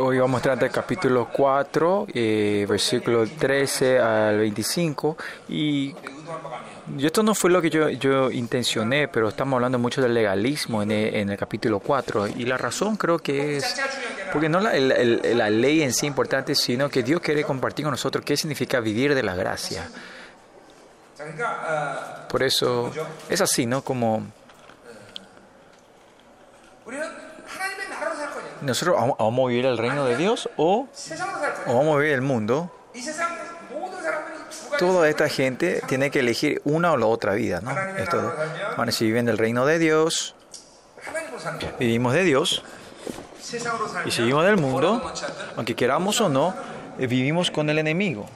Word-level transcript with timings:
Hoy 0.00 0.20
vamos 0.20 0.38
a 0.38 0.42
tratar 0.42 0.64
el 0.64 0.70
capítulo 0.70 1.28
4, 1.32 2.06
eh, 2.14 2.66
versículo 2.68 3.26
13 3.26 3.98
al 3.98 4.38
25. 4.38 5.16
Y 5.48 5.92
esto 7.00 7.24
no 7.24 7.34
fue 7.34 7.50
lo 7.50 7.60
que 7.60 7.68
yo, 7.68 7.88
yo 7.88 8.30
intencioné, 8.30 9.08
pero 9.08 9.28
estamos 9.28 9.56
hablando 9.56 9.76
mucho 9.80 10.00
del 10.00 10.14
legalismo 10.14 10.82
en 10.82 10.92
el, 10.92 11.36
capítulo 11.36 11.80
4. 11.80 12.28
Y 12.28 12.44
la 12.44 12.56
razón 12.56 12.96
creo 12.96 13.18
que 13.18 13.56
es, 13.56 13.74
porque 14.32 14.48
no 14.48 14.60
la, 14.60 14.72
la 14.78 15.50
ley 15.50 15.82
en 15.82 15.92
sí 15.92 16.06
es 16.06 16.08
importante, 16.08 16.54
sino 16.54 16.88
que 16.88 17.02
Dios 17.02 17.20
quiere 17.20 17.42
compartir 17.42 17.84
con 17.84 17.90
nosotros 17.90 18.24
qué 18.24 18.36
significa 18.36 18.78
vivir 18.78 19.16
de 19.16 19.24
la 19.24 19.34
gracia. 19.34 19.90
Por 22.28 22.44
eso 22.44 22.92
es 23.28 23.40
así, 23.40 23.66
¿no? 23.66 23.82
Como 23.82 24.22
nosotros 28.62 28.96
vamos 29.18 29.44
a 29.44 29.48
vivir 29.48 29.66
el 29.66 29.78
reino 29.78 30.04
de 30.04 30.16
Dios 30.16 30.48
o, 30.56 30.88
vamos 31.66 31.96
a 31.96 31.98
vivir 31.98 32.14
el 32.14 32.22
mundo. 32.22 32.70
Toda 34.78 35.08
esta 35.08 35.28
gente 35.28 35.82
tiene 35.88 36.10
que 36.10 36.20
elegir 36.20 36.62
una 36.64 36.92
o 36.92 36.96
la 36.96 37.06
otra 37.06 37.34
vida, 37.34 37.60
¿no? 37.60 37.74
Bueno, 38.76 38.92
si 38.92 39.06
viven 39.06 39.26
del 39.26 39.38
reino 39.38 39.66
de 39.66 39.78
Dios, 39.78 40.34
vivimos 41.78 42.12
de 42.14 42.24
Dios 42.24 42.62
y 44.04 44.10
seguimos 44.10 44.44
del 44.44 44.56
mundo, 44.56 45.12
aunque 45.56 45.74
queramos 45.74 46.20
o 46.20 46.28
no, 46.28 46.54
eh, 46.98 47.06
vivimos 47.06 47.50
con 47.50 47.70
el 47.70 47.78
enemigo. 47.78 48.26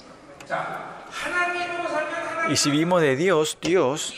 Y 2.48 2.56
si 2.56 2.70
vivimos 2.70 3.00
de 3.02 3.16
Dios, 3.16 3.56
Dios 3.60 4.14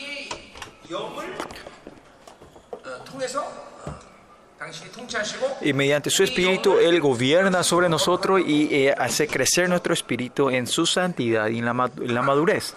y 5.61 5.73
mediante 5.73 6.09
su 6.09 6.23
Espíritu 6.23 6.77
Él 6.79 6.99
gobierna 6.99 7.63
sobre 7.63 7.89
nosotros 7.89 8.41
y 8.45 8.73
eh, 8.73 8.95
hace 8.97 9.27
crecer 9.27 9.69
nuestro 9.69 9.93
espíritu 9.93 10.49
en 10.49 10.67
su 10.67 10.85
santidad 10.85 11.47
y 11.47 11.59
en 11.59 11.65
la, 11.65 11.91
en 11.97 12.13
la 12.13 12.21
madurez. 12.21 12.73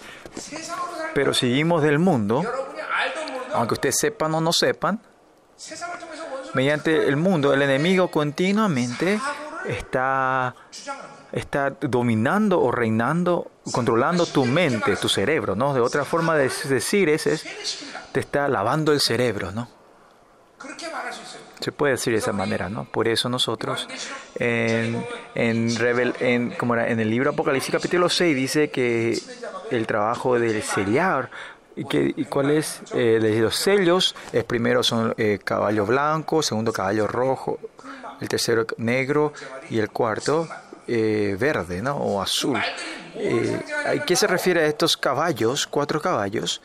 Pero 1.15 1.35
si 1.35 1.47
vivimos 1.47 1.83
del 1.83 1.99
mundo, 1.99 2.45
aunque 3.53 3.75
ustedes 3.75 3.99
sepan 3.99 4.35
o 4.35 4.41
no 4.41 4.53
sepan, 4.53 5.01
mediante 6.55 7.09
el 7.09 7.17
mundo 7.17 7.53
el 7.53 7.63
enemigo 7.63 8.11
continuamente 8.11 9.21
está, 9.67 10.55
está 11.33 11.71
dominando 11.81 12.61
o 12.61 12.71
reinando, 12.71 13.51
controlando 13.73 14.27
tu 14.27 14.45
mente, 14.45 14.97
tu 14.97 15.09
cerebro, 15.09 15.55
¿no? 15.55 15.75
De 15.75 15.81
otra 15.81 16.05
forma 16.05 16.37
de 16.37 16.51
decir 16.69 17.09
es, 17.09 17.27
es 17.27 17.45
te 18.13 18.21
está 18.21 18.49
lavando 18.49 18.93
el 18.93 19.01
cerebro, 19.01 19.53
¿no? 19.53 19.69
se 21.69 21.73
puede 21.73 21.93
decir 21.93 22.15
de 22.15 22.21
esa 22.21 22.33
manera, 22.33 22.71
¿no? 22.71 22.87
Por 22.87 23.09
eso 23.09 23.29
nosotros 23.29 23.87
en, 24.37 25.05
en, 25.35 26.51
como 26.53 26.77
en 26.77 26.99
el 26.99 27.11
libro 27.11 27.29
Apocalipsis 27.29 27.71
capítulo 27.71 28.09
6 28.09 28.35
dice 28.35 28.71
que 28.71 29.19
el 29.71 29.87
trabajo 29.87 30.39
del 30.39 30.63
sellar 30.63 31.31
¿Y, 31.77 31.85
qué, 31.85 32.13
y 32.17 32.25
cuál 32.25 32.51
es 32.51 32.81
eh, 32.93 33.21
de 33.21 33.39
los 33.39 33.55
sellos? 33.55 34.17
El 34.33 34.45
primero 34.45 34.83
son 34.83 35.15
eh, 35.17 35.39
caballo 35.45 35.85
blanco, 35.87 36.43
segundo 36.43 36.73
caballo 36.73 37.07
rojo, 37.07 37.61
el 38.21 38.29
tercero 38.29 38.67
negro 38.79 39.33
y 39.71 39.79
el 39.79 39.91
cuarto 39.91 40.49
eh, 40.89 41.37
verde 41.39 41.83
¿no? 41.83 41.97
o 41.99 42.23
azul. 42.23 42.59
Eh, 43.15 43.61
¿A 43.87 44.05
qué 44.05 44.17
se 44.17 44.27
refiere 44.27 44.63
a 44.63 44.67
estos 44.67 44.97
caballos, 44.97 45.67
cuatro 45.67 46.01
caballos? 46.01 46.63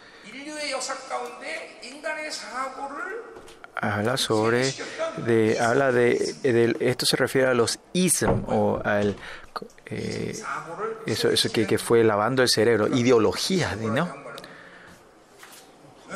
habla 3.83 4.17
sobre, 4.17 4.73
de, 5.25 5.59
habla 5.59 5.91
de, 5.91 6.75
esto 6.79 7.05
se 7.05 7.17
refiere 7.17 7.47
a 7.47 7.53
los 7.53 7.79
ism 7.93 8.45
o 8.47 8.79
al, 8.83 9.15
eh, 9.87 10.41
eso, 11.05 11.29
eso 11.29 11.51
que, 11.51 11.67
que, 11.67 11.77
fue 11.77 12.03
lavando 12.03 12.41
el 12.41 12.49
cerebro, 12.49 12.87
ideologías, 12.87 13.77
¿no? 13.77 14.13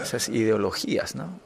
Esas 0.01 0.29
ideologías, 0.29 1.15
¿no? 1.15 1.39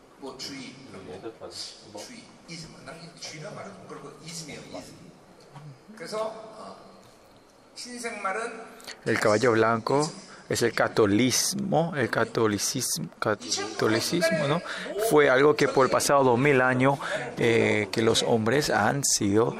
El 9.05 9.19
caballo 9.19 9.51
blanco 9.53 10.11
es 10.51 10.61
el 10.63 10.73
catolicismo, 10.73 11.93
el 11.95 12.09
catolicismo, 12.09 13.07
catolicismo 13.19 14.47
¿no? 14.49 14.61
Fue 15.09 15.29
algo 15.29 15.55
que 15.55 15.69
por 15.69 15.85
el 15.85 15.91
pasado 15.91 16.25
2000 16.25 16.61
años 16.61 16.99
eh, 17.37 17.87
que 17.89 18.01
los 18.01 18.23
hombres 18.23 18.69
han 18.69 19.05
sido, 19.05 19.55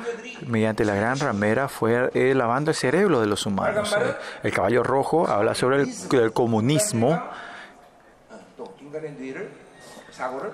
mediante 0.46 0.84
la 0.84 0.94
gran 0.96 1.18
ramera, 1.18 1.69
fue 1.69 2.12
eh, 2.13 2.35
lavando 2.35 2.72
el 2.72 2.75
cerebro 2.75 3.22
de 3.22 3.28
los 3.28 3.46
humanos. 3.46 3.96
¿eh? 3.97 4.16
El 4.44 4.51
caballo 4.51 4.84
rojo 4.84 5.30
habla 5.30 5.56
sobre 5.56 5.84
el, 5.84 6.34
comunismo. 6.34 7.24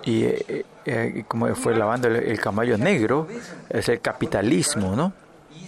Y 0.04 1.24
como 1.28 1.56
fue 1.56 1.76
lavando 1.76 2.10
el, 2.10 2.18
el 2.18 2.40
caballo 2.40 2.78
negro, 2.78 3.28
es 3.70 3.90
el 3.90 4.02
capitalismo, 4.02 4.96
¿no? 4.96 5.14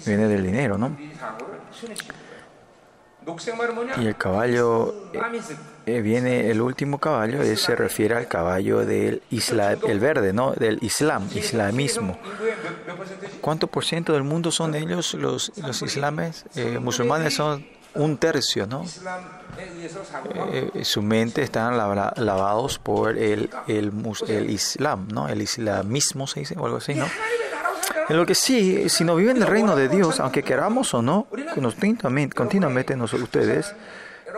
Viene 0.05 0.27
del 0.27 0.43
dinero, 0.43 0.77
¿no? 0.77 0.95
Y 3.97 4.07
el 4.07 4.15
caballo 4.15 4.93
eh, 5.13 5.19
eh, 5.85 6.01
viene 6.01 6.49
el 6.51 6.61
último 6.61 6.99
caballo, 6.99 7.41
eh, 7.41 7.55
se 7.55 7.75
refiere 7.75 8.15
al 8.15 8.27
caballo 8.27 8.85
del 8.85 9.23
Islam, 9.31 9.79
el 9.87 9.99
verde, 9.99 10.33
¿no? 10.33 10.51
Del 10.51 10.77
Islam, 10.81 11.27
islamismo. 11.33 12.17
¿Cuánto 13.41 13.67
por 13.67 13.85
ciento 13.85 14.13
del 14.13 14.23
mundo 14.23 14.51
son 14.51 14.75
ellos 14.75 15.13
los, 15.15 15.51
los 15.57 15.81
islames? 15.81 16.45
Eh, 16.55 16.79
musulmanes 16.79 17.33
son 17.35 17.65
un 17.95 18.17
tercio, 18.17 18.67
¿no? 18.67 18.85
Eh, 20.51 20.83
su 20.83 21.01
mente 21.01 21.41
están 21.41 21.75
lavados 21.77 22.77
por 22.77 23.17
el, 23.17 23.49
el, 23.67 23.91
el 24.27 24.49
Islam, 24.49 25.07
¿no? 25.11 25.27
El 25.27 25.41
islamismo 25.41 26.27
se 26.27 26.41
dice 26.41 26.55
o 26.57 26.65
algo 26.65 26.77
así, 26.77 26.93
¿no? 26.93 27.07
En 28.09 28.17
lo 28.17 28.25
que 28.25 28.35
sí, 28.35 28.89
si 28.89 29.03
no 29.03 29.15
viven 29.15 29.37
el 29.37 29.47
reino 29.47 29.75
de 29.75 29.87
Dios, 29.87 30.19
aunque 30.19 30.43
queramos 30.43 30.93
o 30.93 31.01
no, 31.01 31.27
continuamente, 31.53 32.35
continuamente 32.35 32.95
nos- 32.95 33.13
ustedes, 33.13 33.73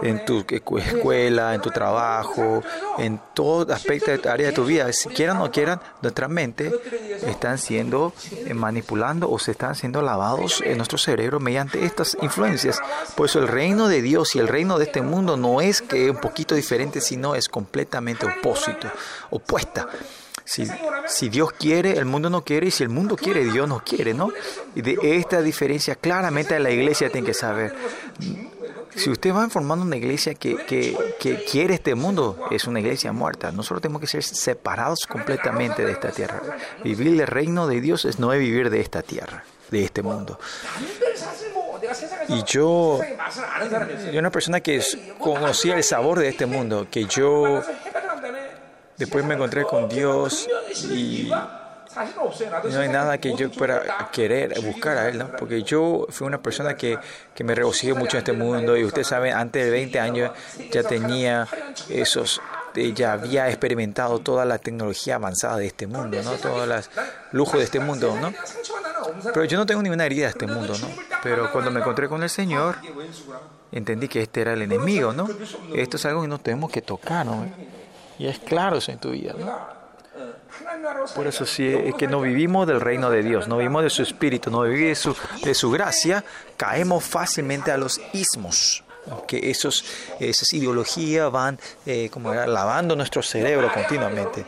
en 0.04 0.24
tu 0.26 0.42
escu- 0.44 0.80
escuela, 0.82 1.54
en 1.54 1.62
tu 1.62 1.70
trabajo, 1.70 2.64
en 2.98 3.20
todo 3.34 3.74
aspecto 3.74 4.10
de 4.16 4.30
área 4.30 4.48
de 4.48 4.54
tu 4.54 4.64
vida, 4.66 4.92
si 4.94 5.10
quieran 5.10 5.38
o 5.38 5.46
no 5.46 5.52
quieran, 5.52 5.80
nuestra 6.02 6.28
mente 6.30 6.72
están 7.28 7.58
siendo 7.58 8.14
eh, 8.32 8.54
manipulando 8.54 9.30
o 9.30 9.38
se 9.38 9.52
están 9.52 9.76
siendo 9.76 10.02
lavados 10.02 10.62
en 10.66 10.78
nuestro 10.78 10.98
cerebro 10.98 11.40
mediante 11.42 11.84
estas 11.86 12.18
influencias. 12.22 12.80
Por 13.16 13.26
eso 13.28 13.40
el 13.40 13.48
reino 13.50 13.90
de 13.90 14.02
Dios 14.02 14.34
y 14.36 14.40
el 14.40 14.48
reino 14.48 14.80
de 14.80 14.86
este 14.86 15.02
mundo 15.02 15.36
no 15.38 15.60
es 15.62 15.82
que 15.82 16.10
un 16.10 16.18
poquito 16.18 16.56
diferente, 16.56 17.02
sino 17.02 17.36
es 17.36 17.48
completamente 17.50 18.26
opósito, 18.26 18.88
opuesta. 19.30 19.88
Si, 20.46 21.30
Dios 21.30 21.52
quiere, 21.54 21.98
el 21.98 22.06
mundo 22.06 22.30
no 22.30 22.44
quiere, 22.44 22.68
y 22.68 22.72
si 22.72 22.84
el 22.84 22.90
mundo 22.90 23.16
quiere, 23.16 23.44
Dios 23.46 23.68
no 23.68 23.84
quiere, 23.84 24.14
¿no? 24.14 24.32
Y 24.76 24.82
de 24.82 24.98
esta 25.02 25.42
diferencia 25.42 25.96
claramente 25.96 26.60
la 26.60 26.72
iglesia 26.72 27.10
tiene 27.10 27.28
que 27.28 27.34
saber. 27.34 27.74
Si 28.96 29.10
usted 29.10 29.34
va 29.34 29.48
formando 29.50 29.86
una 29.86 29.96
iglesia 29.96 30.34
que, 30.34 30.58
que, 30.58 31.46
quiere 31.50 31.76
este 31.76 31.96
mundo, 31.96 32.38
es 32.52 32.66
una 32.66 32.80
iglesia 32.82 33.14
muerta. 33.14 33.52
Nosotros 33.52 33.82
tenemos 33.82 34.02
que 34.02 34.08
ser 34.08 34.24
separados 34.24 35.06
completamente 35.08 35.86
de 35.86 35.94
esta 35.94 36.10
tierra. 36.10 36.42
Vivir 36.84 37.22
el 37.22 37.28
reino 37.28 37.68
de 37.68 37.80
Dios 37.80 38.04
es 38.06 38.20
no 38.20 38.30
vivir 38.30 38.70
de 38.70 38.82
esta 38.82 39.02
tierra, 39.02 39.46
de 39.70 39.86
este 39.86 40.02
mundo. 40.02 40.38
Y 42.28 42.44
yo, 42.44 43.00
yo 44.12 44.20
una 44.20 44.30
persona 44.30 44.60
que 44.60 44.82
conocía 45.20 45.76
el 45.76 45.84
sabor 45.84 46.20
de 46.20 46.28
este 46.28 46.46
mundo, 46.46 46.88
que 46.92 47.06
yo 47.06 47.64
Después 49.02 49.26
me 49.26 49.34
encontré 49.34 49.64
con 49.64 49.90
Dios 49.90 50.48
y 50.92 51.28
no 52.72 52.80
hay 52.80 52.90
nada 52.90 53.18
que 53.18 53.36
yo 53.36 53.50
pueda 53.52 54.12
querer 54.12 54.62
buscar 54.62 54.96
a 54.96 55.10
Él, 55.10 55.18
¿no? 55.18 55.32
Porque 55.32 55.64
yo 55.64 56.06
fui 56.12 56.28
una 56.28 56.40
persona 56.40 56.76
que, 56.76 57.00
que 57.34 57.44
me 57.44 57.56
regocijé 57.56 57.96
mucho 57.96 58.18
en 58.18 58.20
este 58.20 58.34
mundo 58.34 58.78
y 58.78 58.84
ustedes 58.84 59.08
saben, 59.08 59.34
antes 59.34 59.66
de 59.66 59.72
20 59.72 60.00
años 60.00 60.32
ya 60.72 60.84
tenía 60.84 61.48
esos, 61.90 62.40
eh, 62.76 62.94
ya 62.94 63.14
había 63.14 63.50
experimentado 63.50 64.20
toda 64.20 64.46
la 64.46 64.60
tecnología 64.60 65.16
avanzada 65.16 65.58
de 65.58 65.66
este 65.66 65.88
mundo, 65.88 66.22
¿no? 66.22 66.34
Todos 66.34 66.68
los 66.68 66.92
lujos 67.32 67.58
de 67.58 67.64
este 67.64 67.80
mundo, 67.80 68.16
¿no? 68.22 68.32
Pero 69.34 69.46
yo 69.46 69.58
no 69.58 69.66
tengo 69.66 69.82
ninguna 69.82 70.06
herida 70.06 70.26
de 70.26 70.30
este 70.30 70.46
mundo, 70.46 70.76
¿no? 70.80 70.88
Pero 71.24 71.52
cuando 71.52 71.72
me 71.72 71.80
encontré 71.80 72.08
con 72.08 72.22
el 72.22 72.30
Señor, 72.30 72.76
entendí 73.72 74.08
que 74.08 74.22
este 74.22 74.42
era 74.42 74.54
el 74.54 74.62
enemigo, 74.62 75.12
¿no? 75.12 75.28
Esto 75.74 75.98
es 75.98 76.06
algo 76.06 76.22
que 76.22 76.28
no 76.28 76.40
tenemos 76.40 76.72
que 76.72 76.84
tocar, 76.84 77.26
¿no? 77.26 77.48
y 78.22 78.28
es 78.28 78.38
claro 78.38 78.78
eso 78.78 78.92
en 78.92 79.00
tu 79.00 79.10
vida. 79.10 79.34
¿no? 79.36 79.52
Por 81.16 81.26
eso 81.26 81.44
si 81.44 81.68
es 81.68 81.96
que 81.96 82.06
no 82.06 82.22
vivimos 82.22 82.68
del 82.68 82.80
reino 82.80 83.10
de 83.10 83.24
Dios, 83.24 83.48
no 83.48 83.58
vivimos 83.58 83.82
de 83.82 83.90
su 83.90 84.04
espíritu, 84.04 84.52
no 84.52 84.62
vivimos 84.62 84.90
de 84.90 84.96
su, 84.96 85.18
de 85.44 85.54
su 85.56 85.72
gracia, 85.72 86.24
caemos 86.56 87.04
fácilmente 87.04 87.72
a 87.72 87.78
los 87.78 88.00
ismos 88.14 88.84
que 89.28 89.50
esos, 89.50 89.84
esas 90.20 90.54
ideologías 90.54 91.32
van 91.32 91.60
eh, 91.88 92.10
como 92.12 92.32
lavando 92.32 92.96
nuestro 92.96 93.24
cerebro 93.24 93.74
continuamente. 93.74 94.46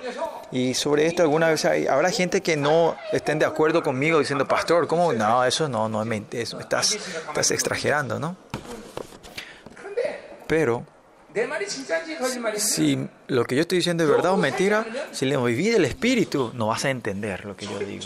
Y 0.52 0.76
sobre 0.76 1.08
esto 1.08 1.24
alguna 1.24 1.50
vez 1.50 1.66
hay, 1.66 1.88
habrá 1.88 2.12
gente 2.12 2.42
que 2.42 2.56
no 2.56 2.96
estén 3.12 3.40
de 3.40 3.46
acuerdo 3.46 3.82
conmigo 3.82 4.20
diciendo, 4.20 4.48
pastor, 4.48 4.88
¿cómo? 4.88 5.12
No, 5.14 5.44
eso 5.44 5.68
no, 5.68 5.90
no 5.90 6.04
es 6.04 6.22
eso 6.30 6.60
estás, 6.60 6.94
estás 6.94 7.50
exagerando, 7.50 8.20
¿no? 8.20 8.36
Pero 10.46 10.86
si 12.58 13.08
lo 13.28 13.46
que 13.46 13.56
yo 13.56 13.62
estoy 13.62 13.80
diciendo 13.80 14.04
es 14.04 14.10
verdad 14.10 14.34
o 14.34 14.38
mentira, 14.38 14.86
si 15.12 15.26
le 15.26 15.38
viví 15.38 15.70
del 15.70 15.86
espíritu, 15.86 16.52
no 16.54 16.68
vas 16.68 16.86
a 16.86 16.90
entender 16.90 17.46
lo 17.46 17.56
que 17.56 17.66
yo 17.66 17.80
digo. 17.80 18.06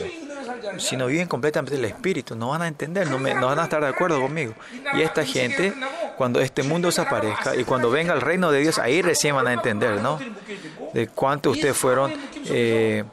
Si 0.78 0.96
no 0.96 1.08
viven 1.08 1.28
completamente 1.28 1.76
del 1.76 1.86
espíritu, 1.86 2.36
no 2.36 2.50
van 2.50 2.62
a 2.62 2.68
entender, 2.68 3.10
no, 3.10 3.20
me, 3.20 3.34
no 3.34 3.48
van 3.48 3.60
a 3.60 3.64
estar 3.64 3.82
de 3.82 3.88
acuerdo 3.88 4.22
conmigo. 4.22 4.54
Y 4.94 5.02
esta 5.02 5.26
gente, 5.26 5.74
cuando 6.18 6.40
este 6.40 6.64
mundo 6.64 6.88
desaparezca 6.88 7.56
y 7.56 7.64
cuando 7.64 7.90
venga 7.90 8.14
el 8.14 8.22
reino 8.22 8.52
de 8.52 8.62
Dios, 8.62 8.80
ahí 8.80 9.02
recién 9.02 9.36
van 9.36 9.48
a 9.48 9.54
entender, 9.54 10.02
¿no? 10.02 10.20
De 10.94 11.08
cuánto 11.08 11.52
ustedes 11.52 11.76
fueron... 11.76 12.14
Eh, 12.46 13.04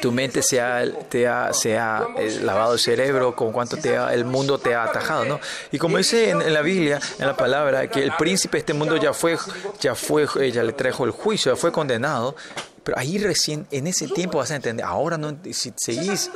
tu 0.00 0.12
mente 0.12 0.42
se 0.42 0.60
ha, 0.60 0.84
te 1.08 1.26
ha, 1.26 1.52
se 1.52 1.78
ha 1.78 2.06
eh, 2.18 2.40
lavado 2.42 2.74
el 2.74 2.78
cerebro, 2.78 3.34
con 3.34 3.52
cuánto 3.52 3.76
te 3.76 3.94
el 3.96 4.24
mundo 4.24 4.58
te 4.58 4.74
ha 4.74 4.84
atajado, 4.84 5.24
¿no? 5.24 5.40
Y 5.72 5.78
como 5.78 5.98
dice 5.98 6.30
en, 6.30 6.52
la 6.52 6.62
Biblia, 6.62 7.00
en 7.18 7.26
la 7.26 7.36
palabra, 7.36 7.88
que 7.88 8.02
el 8.02 8.12
príncipe 8.12 8.58
de 8.58 8.60
este 8.60 8.74
mundo 8.74 8.96
ya 8.96 9.12
fue, 9.12 9.36
ya 9.80 9.94
fue, 9.94 10.26
ya 10.52 10.62
le 10.62 10.72
trajo 10.72 11.04
el 11.04 11.10
juicio, 11.10 11.52
ya 11.52 11.56
fue 11.56 11.72
condenado, 11.72 12.36
pero 12.84 12.98
ahí 12.98 13.18
recién, 13.18 13.66
en 13.70 13.86
ese 13.86 14.08
tiempo 14.08 14.38
vas 14.38 14.50
a 14.50 14.56
entender, 14.56 14.84
ahora 14.84 15.18
no, 15.18 15.36
si 15.52 15.72
seguís, 15.76 16.30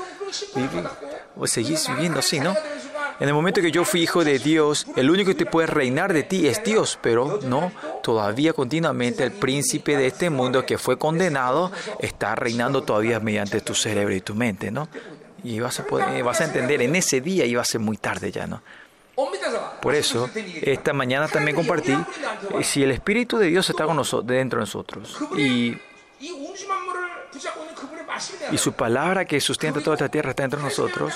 seguís 1.47 1.89
viviendo 1.89 2.19
así, 2.19 2.41
¿no? 2.41 2.55
En 3.23 3.29
el 3.29 3.35
momento 3.35 3.61
que 3.61 3.71
yo 3.71 3.85
fui 3.85 4.03
hijo 4.03 4.25
de 4.25 4.41
Dios, 4.41 4.85
el 4.97 5.09
único 5.09 5.29
que 5.29 5.37
te 5.37 5.47
puede 5.47 5.69
reinar 5.69 6.13
de 6.13 6.25
ti 6.25 6.49
es 6.49 6.65
Dios, 6.65 6.99
pero 7.01 7.39
no, 7.45 7.71
todavía 8.03 8.53
continuamente 8.53 9.23
el 9.23 9.31
príncipe 9.31 9.97
de 9.97 10.09
este 10.09 10.29
mundo 10.29 10.67
que 10.67 10.77
fue 10.77 10.99
condenado 10.99 11.71
está 12.01 12.35
reinando 12.35 12.83
todavía 12.83 13.21
mediante 13.21 13.61
tu 13.61 13.77
cerebro 13.77 14.13
y 14.13 14.23
tu 14.23 14.35
mente, 14.35 14.73
¿no? 14.73 14.89
Y 15.45 15.61
vas 15.61 15.79
a, 15.79 15.85
a 15.85 16.45
entender 16.45 16.83
en 16.83 16.97
ese 16.97 17.21
día 17.21 17.47
y 17.47 17.55
a 17.55 17.63
ser 17.63 17.81
muy 17.81 17.97
tarde 17.97 18.33
ya, 18.33 18.49
¿no? 18.49 18.61
Por 19.81 19.95
eso, 19.95 20.29
esta 20.61 20.93
mañana 20.93 21.29
también 21.29 21.55
compartí, 21.55 21.93
eh, 21.93 22.65
si 22.65 22.83
el 22.83 22.91
Espíritu 22.91 23.39
de 23.39 23.47
Dios 23.47 23.71
está 23.71 23.85
con 23.85 23.95
nosotros, 23.95 24.27
dentro 24.27 24.59
de 24.59 24.63
nosotros 24.63 25.17
y 28.51 28.59
su 28.59 28.73
palabra 28.73 29.25
que 29.25 29.41
sustenta 29.41 29.81
toda 29.81 29.95
esta 29.95 30.09
tierra 30.09 30.31
está 30.31 30.43
dentro 30.43 30.59
de 30.59 30.65
nosotros. 30.65 31.15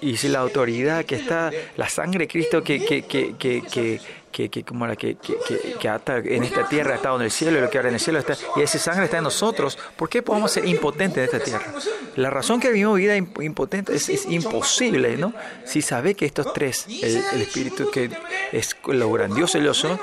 Y 0.00 0.16
si 0.16 0.28
la 0.28 0.40
autoridad 0.40 1.04
que 1.04 1.16
está, 1.16 1.50
la 1.76 1.88
sangre 1.88 2.20
de 2.20 2.28
Cristo 2.28 2.62
que, 2.62 2.84
que, 2.84 3.02
que, 3.02 3.34
que 3.36 4.00
que, 4.36 4.50
que, 4.50 4.64
como 4.64 4.86
la 4.86 4.96
que, 4.96 5.16
que, 5.16 5.34
que, 5.78 6.36
en 6.36 6.44
esta 6.44 6.68
tierra 6.68 6.96
estado 6.96 7.16
en 7.16 7.22
el 7.22 7.30
cielo 7.30 7.56
y 7.56 7.60
lo 7.62 7.70
que 7.70 7.78
ahora 7.78 7.88
en 7.88 7.94
el 7.94 8.00
cielo 8.00 8.18
está, 8.18 8.36
y 8.56 8.60
esa 8.60 8.78
sangre 8.78 9.06
está 9.06 9.16
en 9.16 9.24
nosotros, 9.24 9.78
¿por 9.96 10.10
qué 10.10 10.20
podemos 10.20 10.52
ser 10.52 10.66
impotentes 10.66 11.16
en 11.16 11.24
esta 11.24 11.40
tierra? 11.40 11.72
La 12.16 12.28
razón 12.28 12.60
que 12.60 12.68
vivimos 12.68 12.98
vida 12.98 13.16
impotente 13.16 13.94
es, 13.94 14.10
es 14.10 14.26
imposible, 14.26 15.16
¿no? 15.16 15.32
Si 15.64 15.80
sabe 15.80 16.14
que 16.14 16.26
estos 16.26 16.52
tres, 16.52 16.86
el, 16.86 17.16
el, 17.32 17.40
espíritu 17.40 17.90
que 17.90 18.10
es 18.52 18.76
lo 18.86 19.10
grandioso 19.10 19.56
y 19.56 19.62
lo 19.62 19.72
son, 19.72 19.98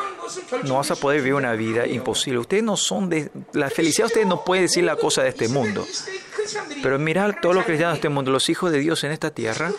no 0.64 0.78
vas 0.78 0.90
a 0.90 0.96
poder 0.96 1.20
vivir 1.20 1.36
una 1.36 1.54
vida 1.54 1.86
imposible. 1.86 2.40
Ustedes 2.40 2.64
no 2.64 2.76
son 2.76 3.10
de. 3.10 3.30
La 3.54 3.70
felicidad, 3.70 4.08
ustedes 4.08 4.26
no 4.26 4.44
pueden 4.44 4.66
decir 4.66 4.84
la 4.84 4.96
cosa 4.96 5.22
de 5.22 5.30
este 5.30 5.48
mundo. 5.48 5.86
Pero 6.82 7.00
mirar 7.00 7.40
todos 7.42 7.56
los 7.56 7.66
cristianos 7.66 7.96
de 7.96 7.98
este 7.98 8.10
mundo, 8.10 8.32
los 8.32 8.50
hijos 8.50 8.72
de 8.72 8.80
Dios 8.80 9.04
en 9.04 9.12
esta 9.12 9.32
tierra, 9.32 9.72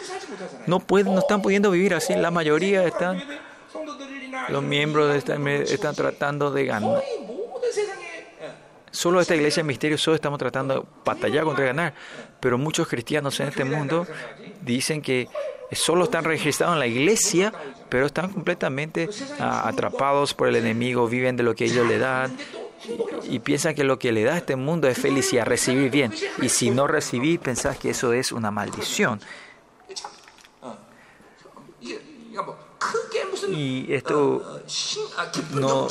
no, 0.67 0.81
pueden, 0.81 1.15
no 1.15 1.21
están 1.21 1.43
pudiendo 1.43 1.71
vivir 1.71 1.95
así. 1.95 2.15
La 2.15 2.31
mayoría 2.31 2.85
están 2.85 3.23
los 4.49 4.63
miembros 4.63 5.15
están, 5.15 5.95
tratando 5.95 6.51
de 6.51 6.67
ganar. 6.67 7.03
Solo 8.91 9.21
esta 9.21 9.35
iglesia 9.35 9.63
de 9.63 9.67
misterio 9.67 9.99
solo 9.99 10.15
estamos 10.15 10.39
tratando 10.39 10.75
de 10.75 10.87
batallar 11.05 11.45
contra 11.45 11.65
ganar. 11.65 11.95
Pero 12.41 12.59
muchos 12.59 12.87
cristianos 12.87 13.39
en 13.41 13.49
este 13.49 13.65
mundo 13.65 14.07
dicen 14.63 15.03
que 15.03 15.29
solo 15.73 16.05
están 16.05 16.25
registrados 16.25 16.75
en 16.75 16.81
la 16.81 16.87
iglesia, 16.87 17.53
pero 17.89 18.07
están 18.07 18.31
completamente 18.31 19.09
ah, 19.41 19.67
atrapados 19.67 20.35
por 20.35 20.49
el 20.49 20.57
enemigo, 20.57 21.09
viven 21.09 21.37
de 21.37 21.43
lo 21.43 21.55
que 21.55 21.65
ellos 21.65 21.87
le 21.89 21.99
dan 21.99 22.37
y, 23.25 23.39
piensan 23.41 23.75
que 23.75 23.85
lo 23.85 23.99
que 23.99 24.13
le 24.13 24.25
da 24.25 24.35
a 24.35 24.39
este 24.39 24.57
mundo 24.57 24.89
es 24.89 24.99
felicidad, 24.99 25.47
recibir 25.47 25.91
bien. 25.91 26.13
Y 26.41 26.49
si 26.49 26.71
no 26.71 26.87
recibís, 26.87 27.39
pensás 27.39 27.79
que 27.79 27.91
eso 27.91 28.13
es 28.13 28.33
una 28.33 28.51
maldición. 28.51 29.21
Y 33.49 33.93
esto, 33.93 34.63
no, 35.53 35.89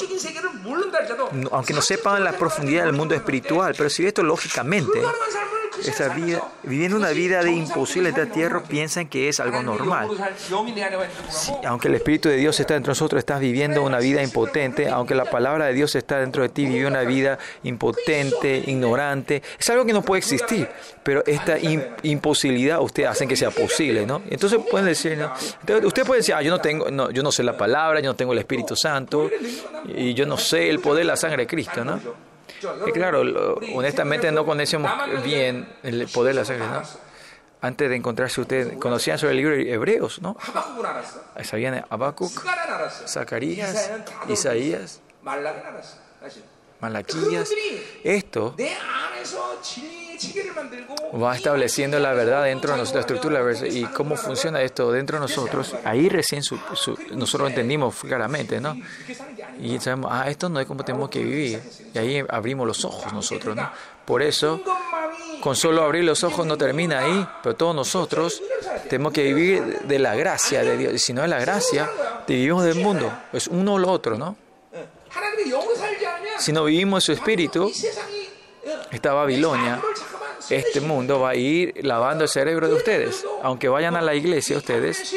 aunque 1.52 1.74
no 1.74 1.82
sepan 1.82 2.24
la 2.24 2.34
profundidad 2.34 2.86
del 2.86 2.94
mundo 2.94 3.16
espiritual, 3.16 3.74
pero 3.78 3.90
si 3.90 4.06
esto 4.06 4.24
lógicamente, 4.24 5.02
esa 5.88 6.10
vida, 6.10 6.44
viviendo 6.64 6.98
una 6.98 7.10
vida 7.10 7.44
de 7.44 7.52
imposible 7.52 8.12
de 8.12 8.26
tierra, 8.26 8.64
piensan 8.64 9.08
que 9.08 9.30
es 9.30 9.40
algo 9.40 9.62
normal. 9.62 10.10
aunque 11.66 11.88
el 11.88 11.96
Espíritu 11.96 12.30
de 12.30 12.38
Dios 12.38 12.60
está 12.60 12.74
dentro 12.74 12.92
de 12.92 12.92
nosotros, 12.92 13.20
estás 13.20 13.40
viviendo 13.40 13.84
una 13.84 14.00
vida 14.00 14.22
impotente. 14.24 14.90
Aunque 14.90 15.16
la 15.16 15.26
palabra 15.26 15.66
de 15.66 15.74
Dios 15.74 15.96
está 15.96 16.20
dentro 16.20 16.44
de 16.44 16.50
ti, 16.50 16.66
vive 16.66 16.88
una 16.88 17.02
vida 17.02 17.38
impotente, 17.64 18.64
ignorante. 18.68 19.42
Es 19.60 19.70
algo 19.70 19.86
que 19.86 19.94
no 19.94 20.02
puede 20.02 20.20
existir, 20.20 20.68
pero 21.04 21.24
esta 21.26 21.58
imposibilidad 22.04 22.82
ustedes 22.82 23.10
hacen 23.10 23.28
que 23.28 23.36
sea 23.36 23.52
posible, 23.52 24.06
¿no? 24.06 24.22
Entonces 24.30 24.60
pueden 24.70 24.88
decir, 24.88 25.18
¿no? 25.18 25.34
usted 25.86 26.06
puede 26.06 26.20
decir, 26.20 26.36
ah, 26.36 26.42
yo 26.42 26.52
no 26.52 26.60
tengo, 26.60 26.90
no, 26.90 27.12
yo 27.12 27.24
no 27.24 27.32
sé 27.32 27.44
la 27.44 27.58
palabra, 27.58 28.00
yo 28.00 28.10
no 28.10 28.16
tengo 28.16 28.34
el 28.34 28.40
Espíritu 28.40 28.76
Santo 28.76 29.30
y 29.88 30.14
yo 30.14 30.26
no 30.26 30.38
sé 30.38 30.70
el 30.70 30.80
poder 30.80 31.04
de 31.04 31.08
la 31.08 31.16
sangre 31.16 31.44
de 31.44 31.48
Cristo, 31.48 31.84
¿no? 31.84 32.00
Y 32.88 32.92
claro, 32.92 33.22
honestamente 33.74 34.32
no 34.32 34.46
conocemos 34.46 34.92
bien 35.24 35.68
el 35.84 36.08
poder 36.08 36.36
de 36.36 36.42
la 36.42 36.46
sangre, 36.46 36.68
¿no? 36.68 36.82
Antes 37.62 37.90
de 37.90 37.96
encontrarse 37.96 38.42
ustedes, 38.42 38.78
conocían 38.78 39.18
sobre 39.18 39.32
el 39.32 39.38
libro 39.38 39.56
de 39.56 39.72
Hebreos, 39.72 40.22
¿no? 40.22 40.36
Sabían 41.44 41.86
Habacuc, 41.90 42.32
Zacarías, 43.08 43.92
Isaías, 44.28 45.00
Malaquías. 46.84 47.50
Esto 48.04 48.56
va 51.22 51.36
estableciendo 51.36 51.98
la 52.00 52.14
verdad 52.14 52.44
dentro 52.44 52.72
de 52.72 52.78
nuestra 52.78 53.00
estructura 53.00 53.42
y 53.70 53.84
cómo 53.86 54.18
funciona 54.18 54.62
esto 54.62 54.92
dentro 54.92 55.18
de 55.18 55.22
nosotros. 55.22 55.76
Ahí 55.86 56.10
recién 56.10 56.44
nosotros 57.12 57.50
entendimos 57.50 57.96
claramente, 57.96 58.60
¿no? 58.60 58.76
Y 59.62 59.80
sabemos, 59.80 60.12
ah, 60.14 60.30
esto 60.30 60.50
no 60.50 60.60
es 60.60 60.68
como 60.68 60.84
tenemos 60.84 61.10
que 61.10 61.24
vivir. 61.24 61.62
Y 61.94 61.98
ahí 61.98 62.24
abrimos 62.28 62.68
los 62.68 62.84
ojos 62.84 63.14
nosotros, 63.14 63.56
¿no? 63.56 63.72
Por 64.06 64.22
eso, 64.22 64.62
con 65.40 65.56
solo 65.56 65.84
abrir 65.84 66.04
los 66.04 66.24
ojos 66.26 66.46
no 66.46 66.58
termina 66.58 67.00
ahí, 67.00 67.28
pero 67.42 67.56
todos 67.56 67.74
nosotros 67.74 68.42
tenemos 68.90 69.14
que 69.14 69.24
vivir 69.24 69.80
de 69.84 70.00
la 70.00 70.16
gracia 70.16 70.64
de 70.64 70.76
Dios. 70.76 70.94
Y 70.94 71.00
si 71.00 71.14
no 71.14 71.24
es 71.24 71.30
la 71.30 71.40
gracia, 71.40 71.90
vivimos 72.28 72.66
del 72.66 72.76
mundo. 72.76 73.12
Es 73.32 73.48
uno 73.48 73.76
o 73.76 73.80
lo 73.80 73.90
otro, 73.90 74.18
¿no? 74.18 74.36
Si 76.44 76.52
no 76.52 76.66
vivimos 76.66 77.06
su 77.06 77.14
espíritu, 77.14 77.72
esta 78.92 79.14
Babilonia, 79.14 79.82
este 80.50 80.82
mundo 80.82 81.22
va 81.22 81.30
a 81.30 81.36
ir 81.36 81.74
lavando 81.86 82.26
el 82.26 82.30
cerebro 82.30 82.68
de 82.68 82.74
ustedes. 82.74 83.26
Aunque 83.42 83.70
vayan 83.70 83.96
a 83.96 84.02
la 84.02 84.14
iglesia 84.14 84.58
ustedes, 84.58 85.16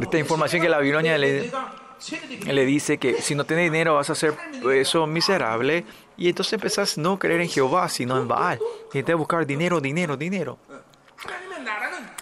esta 0.00 0.18
información 0.18 0.60
que 0.60 0.68
la 0.68 0.78
Babilonia 0.78 1.16
le, 1.16 1.52
le 2.44 2.66
dice 2.66 2.98
que 2.98 3.22
si 3.22 3.36
no 3.36 3.44
tienes 3.44 3.70
dinero 3.70 3.94
vas 3.94 4.10
a 4.10 4.16
ser 4.16 4.34
eso 4.72 5.06
miserable 5.06 5.84
y 6.16 6.28
entonces 6.28 6.54
empezás 6.54 6.98
no 6.98 7.20
creer 7.20 7.40
en 7.40 7.48
Jehová 7.48 7.88
sino 7.88 8.18
en 8.18 8.26
Baal. 8.26 8.58
Y 8.92 9.04
te 9.04 9.14
buscar 9.14 9.46
dinero, 9.46 9.80
dinero, 9.80 10.16
dinero. 10.16 10.58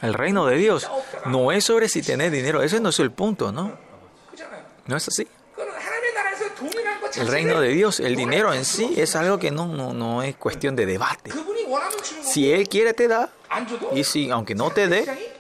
El 0.03 0.13
reino 0.13 0.45
de 0.45 0.57
Dios 0.57 0.91
no 1.25 1.53
es 1.53 1.65
sobre 1.65 1.89
si 1.89 2.03
tenés 2.03 2.31
dinero, 2.31 2.63
ese 2.63 2.81
no 2.81 2.91
es 2.91 3.01
el 3.01 3.13
punto, 3.13 3.51
¿no? 3.51 3.73
No 4.85 4.97
es 4.99 5.09
así. 5.09 5.27
El 7.17 7.29
reino 7.29 7.61
de 7.61 7.69
Dios, 7.69 8.01
el 8.01 8.17
dinero 8.17 8.53
en 8.53 8.65
sí 8.65 8.95
es 8.97 9.17
algo 9.17 9.39
que 9.39 9.51
no, 9.51 9.67
no, 9.67 9.93
no 9.93 10.23
es 10.23 10.37
cuestión 10.37 10.77
de 10.77 10.87
debate. 10.87 11.31
Si 12.23 12.51
Él 12.53 12.69
quiere 12.69 12.95
te 12.95 13.09
da, 13.09 13.31
y 13.95 14.05
si 14.05 14.31
aunque 14.31 14.55
no 14.55 14.71
te 14.71 14.89
dé, 14.89 15.33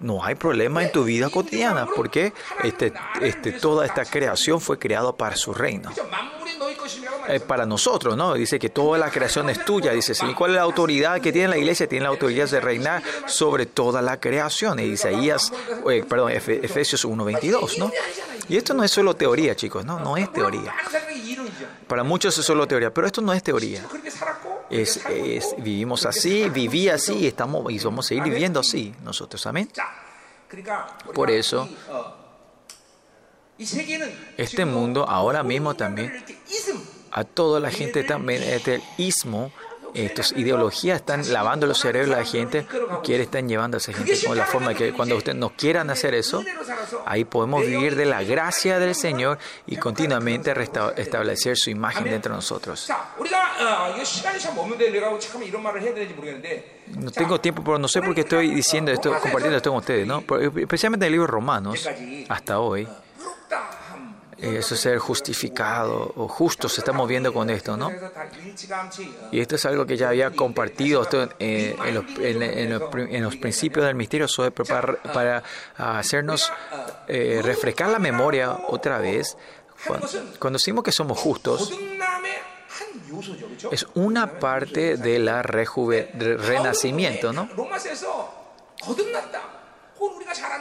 no 0.00 0.24
hay 0.24 0.34
problema 0.34 0.82
en 0.82 0.92
tu 0.92 1.04
vida 1.04 1.30
cotidiana, 1.30 1.86
porque 1.86 2.32
este, 2.62 2.92
este, 3.20 3.52
toda 3.52 3.86
esta 3.86 4.04
creación 4.04 4.60
fue 4.60 4.78
creada 4.78 5.16
para 5.16 5.36
su 5.36 5.54
reino. 5.54 5.90
Eh, 7.28 7.40
para 7.40 7.66
nosotros, 7.66 8.16
¿no? 8.16 8.34
Dice 8.34 8.58
que 8.58 8.68
toda 8.70 8.98
la 8.98 9.10
creación 9.10 9.48
es 9.50 9.64
tuya, 9.64 9.92
dice, 9.92 10.14
¿sí? 10.14 10.26
¿cuál 10.34 10.52
es 10.52 10.56
la 10.56 10.62
autoridad 10.62 11.20
que 11.20 11.32
tiene 11.32 11.48
la 11.48 11.58
iglesia? 11.58 11.88
Tiene 11.88 12.04
la 12.04 12.10
autoridad 12.10 12.48
de 12.48 12.60
reinar 12.60 13.02
sobre 13.26 13.66
toda 13.66 14.02
la 14.02 14.20
creación, 14.20 14.78
Isaías, 14.80 15.52
eh, 15.90 16.04
perdón, 16.08 16.32
Efesios 16.32 17.04
1.22, 17.04 17.78
¿no? 17.78 17.90
Y 18.48 18.56
esto 18.56 18.74
no 18.74 18.84
es 18.84 18.90
solo 18.90 19.14
teoría, 19.14 19.56
chicos, 19.56 19.84
¿no? 19.84 19.98
No 20.00 20.16
es 20.16 20.30
teoría. 20.32 20.74
Para 21.86 22.02
muchos 22.02 22.36
es 22.36 22.44
solo 22.44 22.66
teoría, 22.66 22.92
pero 22.92 23.06
esto 23.06 23.20
no 23.20 23.32
es 23.32 23.42
teoría. 23.42 23.84
Vivimos 25.58 26.06
así, 26.06 26.48
viví 26.48 26.88
así 26.88 27.14
y, 27.14 27.26
estamos, 27.26 27.70
y 27.72 27.78
vamos 27.78 28.06
a 28.06 28.08
seguir 28.08 28.24
viviendo 28.24 28.60
así 28.60 28.94
nosotros, 29.02 29.46
amén. 29.46 29.70
Por 31.14 31.30
eso, 31.30 31.68
este 34.36 34.64
mundo 34.64 35.08
ahora 35.08 35.42
mismo 35.42 35.74
también 35.74 36.24
a 37.14 37.22
toda 37.22 37.60
la 37.60 37.70
gente 37.70 38.02
también, 38.02 38.42
este, 38.42 38.74
el 38.74 38.82
ismo, 38.98 39.52
estas 39.94 40.32
ideologías 40.32 40.96
están 40.96 41.32
lavando 41.32 41.64
los 41.64 41.78
cerebros 41.78 42.16
a 42.16 42.18
la 42.18 42.24
gente, 42.24 42.66
quiere 43.04 43.22
están 43.22 43.48
llevando 43.48 43.76
a 43.76 43.78
esa 43.78 43.92
gente 43.92 44.18
con 44.26 44.36
la 44.36 44.44
forma 44.44 44.74
que 44.74 44.92
cuando 44.92 45.16
ustedes 45.16 45.38
no 45.38 45.50
quieran 45.50 45.90
hacer 45.90 46.14
eso, 46.14 46.42
ahí 47.06 47.24
podemos 47.24 47.64
vivir 47.64 47.94
de 47.94 48.04
la 48.04 48.24
gracia 48.24 48.80
del 48.80 48.96
Señor 48.96 49.38
y 49.66 49.76
continuamente 49.76 50.52
establecer 50.96 51.56
su 51.56 51.70
imagen 51.70 52.02
dentro 52.02 52.32
de 52.32 52.38
nosotros. 52.38 52.90
No 56.96 57.12
tengo 57.12 57.40
tiempo, 57.40 57.62
pero 57.64 57.78
no 57.78 57.86
sé 57.86 58.02
por 58.02 58.12
qué 58.12 58.22
estoy 58.22 58.52
diciendo 58.52 58.90
esto, 58.90 59.10
compartiendo 59.20 59.56
esto 59.56 59.70
con 59.70 59.78
ustedes, 59.78 60.04
¿no? 60.04 60.24
Especialmente 60.56 61.06
en 61.06 61.12
el 61.12 61.12
libro 61.12 61.28
Romanos, 61.28 61.88
hasta 62.28 62.58
hoy 62.58 62.88
eso 64.44 64.76
ser 64.76 64.98
justificado 64.98 66.12
o 66.16 66.28
justo 66.28 66.68
se 66.68 66.80
está 66.80 66.92
moviendo 66.92 67.32
con 67.32 67.50
esto, 67.50 67.76
¿no? 67.76 67.90
Y 69.32 69.40
esto 69.40 69.56
es 69.56 69.64
algo 69.66 69.86
que 69.86 69.96
ya 69.96 70.08
había 70.08 70.30
compartido 70.30 71.06
eh, 71.38 71.76
en, 72.18 73.22
los, 73.22 73.36
principios 73.36 73.86
del 73.86 73.94
misterio 73.94 74.28
sobre, 74.28 74.50
para, 74.52 75.42
hacernos 75.76 76.52
eh, 77.08 77.40
refrescar 77.42 77.90
la 77.90 77.98
memoria 77.98 78.52
otra 78.68 78.98
vez. 78.98 79.36
Cuando, 79.86 80.08
cuando 80.38 80.58
decimos 80.58 80.84
que 80.84 80.92
somos 80.92 81.18
justos, 81.18 81.72
es 83.70 83.86
una 83.94 84.38
parte 84.38 84.96
de 84.96 85.18
la 85.18 85.42
rejuve, 85.42 86.10
renacimiento, 86.14 87.32
¿no? 87.32 87.48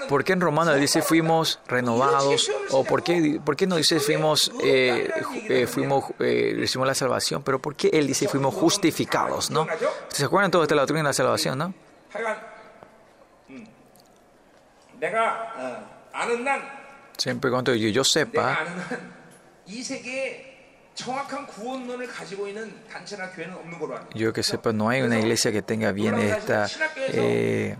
¿Por 0.10 0.24
qué 0.24 0.34
en 0.34 0.42
Romano 0.42 0.74
dice 0.76 1.02
fuimos 1.02 1.60
renovados? 1.68 2.52
¿O 2.72 2.84
por 2.84 3.04
qué, 3.04 3.40
por 3.44 3.56
qué 3.56 3.68
no 3.68 3.76
dice 3.78 4.00
fuimos, 4.00 4.52
eh, 4.62 5.10
eh, 5.50 5.68
fuimos 5.68 6.06
eh, 6.20 6.66
la 6.76 6.94
salvación? 6.94 7.44
Pero 7.44 7.60
¿por 7.60 7.76
qué 7.76 7.90
él 7.94 8.08
dice 8.08 8.28
fuimos 8.28 8.54
justificados? 8.54 9.50
¿no? 9.50 9.68
¿Se 10.10 10.26
acuerdan 10.26 10.52
todos 10.52 10.68
de 10.68 10.76
la 10.76 10.82
doctrina 10.82 11.02
de 11.02 11.10
la 11.10 11.14
salvación? 11.14 11.58
¿no? 11.58 11.74
Siempre 17.18 17.50
cuando 17.52 17.74
yo, 17.76 17.90
yo 17.90 18.04
sepa, 18.04 18.60
yo 24.14 24.32
que 24.32 24.44
sepa, 24.44 24.72
no 24.74 24.90
hay 24.90 25.02
una 25.02 25.20
iglesia 25.20 25.52
que 25.52 25.64
tenga 25.64 25.92
bien 25.92 26.20
esta 26.20 26.68
eh, 26.98 27.76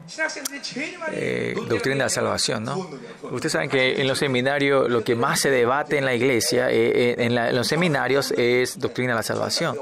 eh, 1.12 1.56
doctrina 1.68 2.06
de 2.06 2.10
salvación, 2.10 2.64
¿no? 2.64 2.90
Ustedes 3.24 3.52
saben 3.52 3.70
que 3.70 4.02
en 4.02 4.08
los 4.08 4.18
seminarios 4.18 4.90
lo 4.90 5.04
que 5.04 5.16
más 5.16 5.40
se 5.40 5.52
debate 5.52 5.98
en 6.00 6.06
la 6.06 6.16
iglesia, 6.16 6.72
eh, 6.72 7.16
en, 7.20 7.36
los 7.56 7.68
seminarios, 7.68 8.32
es 8.32 8.80
doctrina 8.80 9.14
de 9.14 9.18
la 9.18 9.24
salvación. 9.24 9.78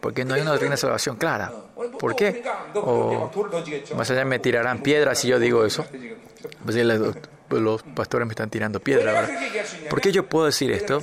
Porque 0.00 0.24
no 0.24 0.34
hay 0.34 0.42
una 0.42 0.50
doctrina 0.50 0.74
de 0.74 0.80
salvación 0.80 1.16
clara. 1.16 1.52
¿Por 1.98 2.14
qué? 2.14 2.44
Más 3.96 4.10
allá 4.10 4.24
me 4.24 4.38
tirarán 4.38 4.82
piedras 4.82 5.18
si 5.18 5.28
yo 5.28 5.38
digo 5.38 5.64
eso. 5.64 5.86
Pues 6.64 6.76
pues 7.48 7.62
los 7.62 7.82
pastores 7.82 8.26
me 8.26 8.32
están 8.32 8.50
tirando 8.50 8.80
piedras 8.80 9.30
¿Por 9.88 10.00
qué 10.00 10.10
yo 10.10 10.26
puedo 10.26 10.46
decir 10.46 10.72
esto? 10.72 11.00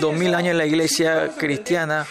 Dos 0.00 0.14
mil 0.14 0.34
años 0.34 0.54
la 0.54 0.64
iglesia 0.64 1.32
cristiana, 1.36 2.06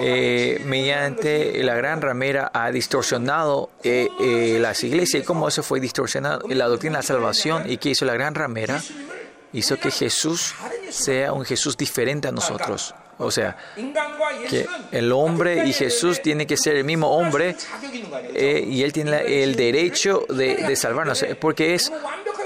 eh, 0.00 0.60
mediante 0.64 1.62
la 1.62 1.74
gran 1.74 2.02
ramera, 2.02 2.50
ha 2.52 2.70
distorsionado 2.72 3.70
eh, 3.84 4.08
eh, 4.20 4.58
las 4.60 4.82
iglesias. 4.82 5.22
¿Y 5.22 5.26
cómo 5.26 5.46
eso 5.46 5.62
fue 5.62 5.78
distorsionado? 5.78 6.48
La 6.48 6.66
doctrina 6.66 6.98
de 6.98 7.02
la 7.02 7.06
salvación. 7.06 7.70
¿Y 7.70 7.76
qué 7.78 7.90
hizo 7.90 8.04
la 8.04 8.14
gran 8.14 8.34
ramera? 8.34 8.82
Hizo 9.52 9.78
que 9.78 9.90
Jesús 9.90 10.54
sea 10.90 11.32
un 11.32 11.44
Jesús 11.44 11.76
diferente 11.76 12.28
a 12.28 12.32
nosotros. 12.32 12.94
O 13.18 13.30
sea, 13.30 13.56
que 14.48 14.66
el 14.92 15.10
hombre 15.10 15.66
y 15.66 15.72
Jesús 15.72 16.22
tiene 16.22 16.46
que 16.46 16.56
ser 16.56 16.76
el 16.76 16.84
mismo 16.84 17.08
hombre 17.08 17.56
eh, 18.34 18.64
y 18.66 18.82
él 18.84 18.92
tiene 18.92 19.42
el 19.42 19.56
derecho 19.56 20.24
de, 20.28 20.56
de, 20.56 20.76
salvarnos, 20.76 21.22
eh, 21.24 21.34
porque 21.34 21.74
es 21.74 21.92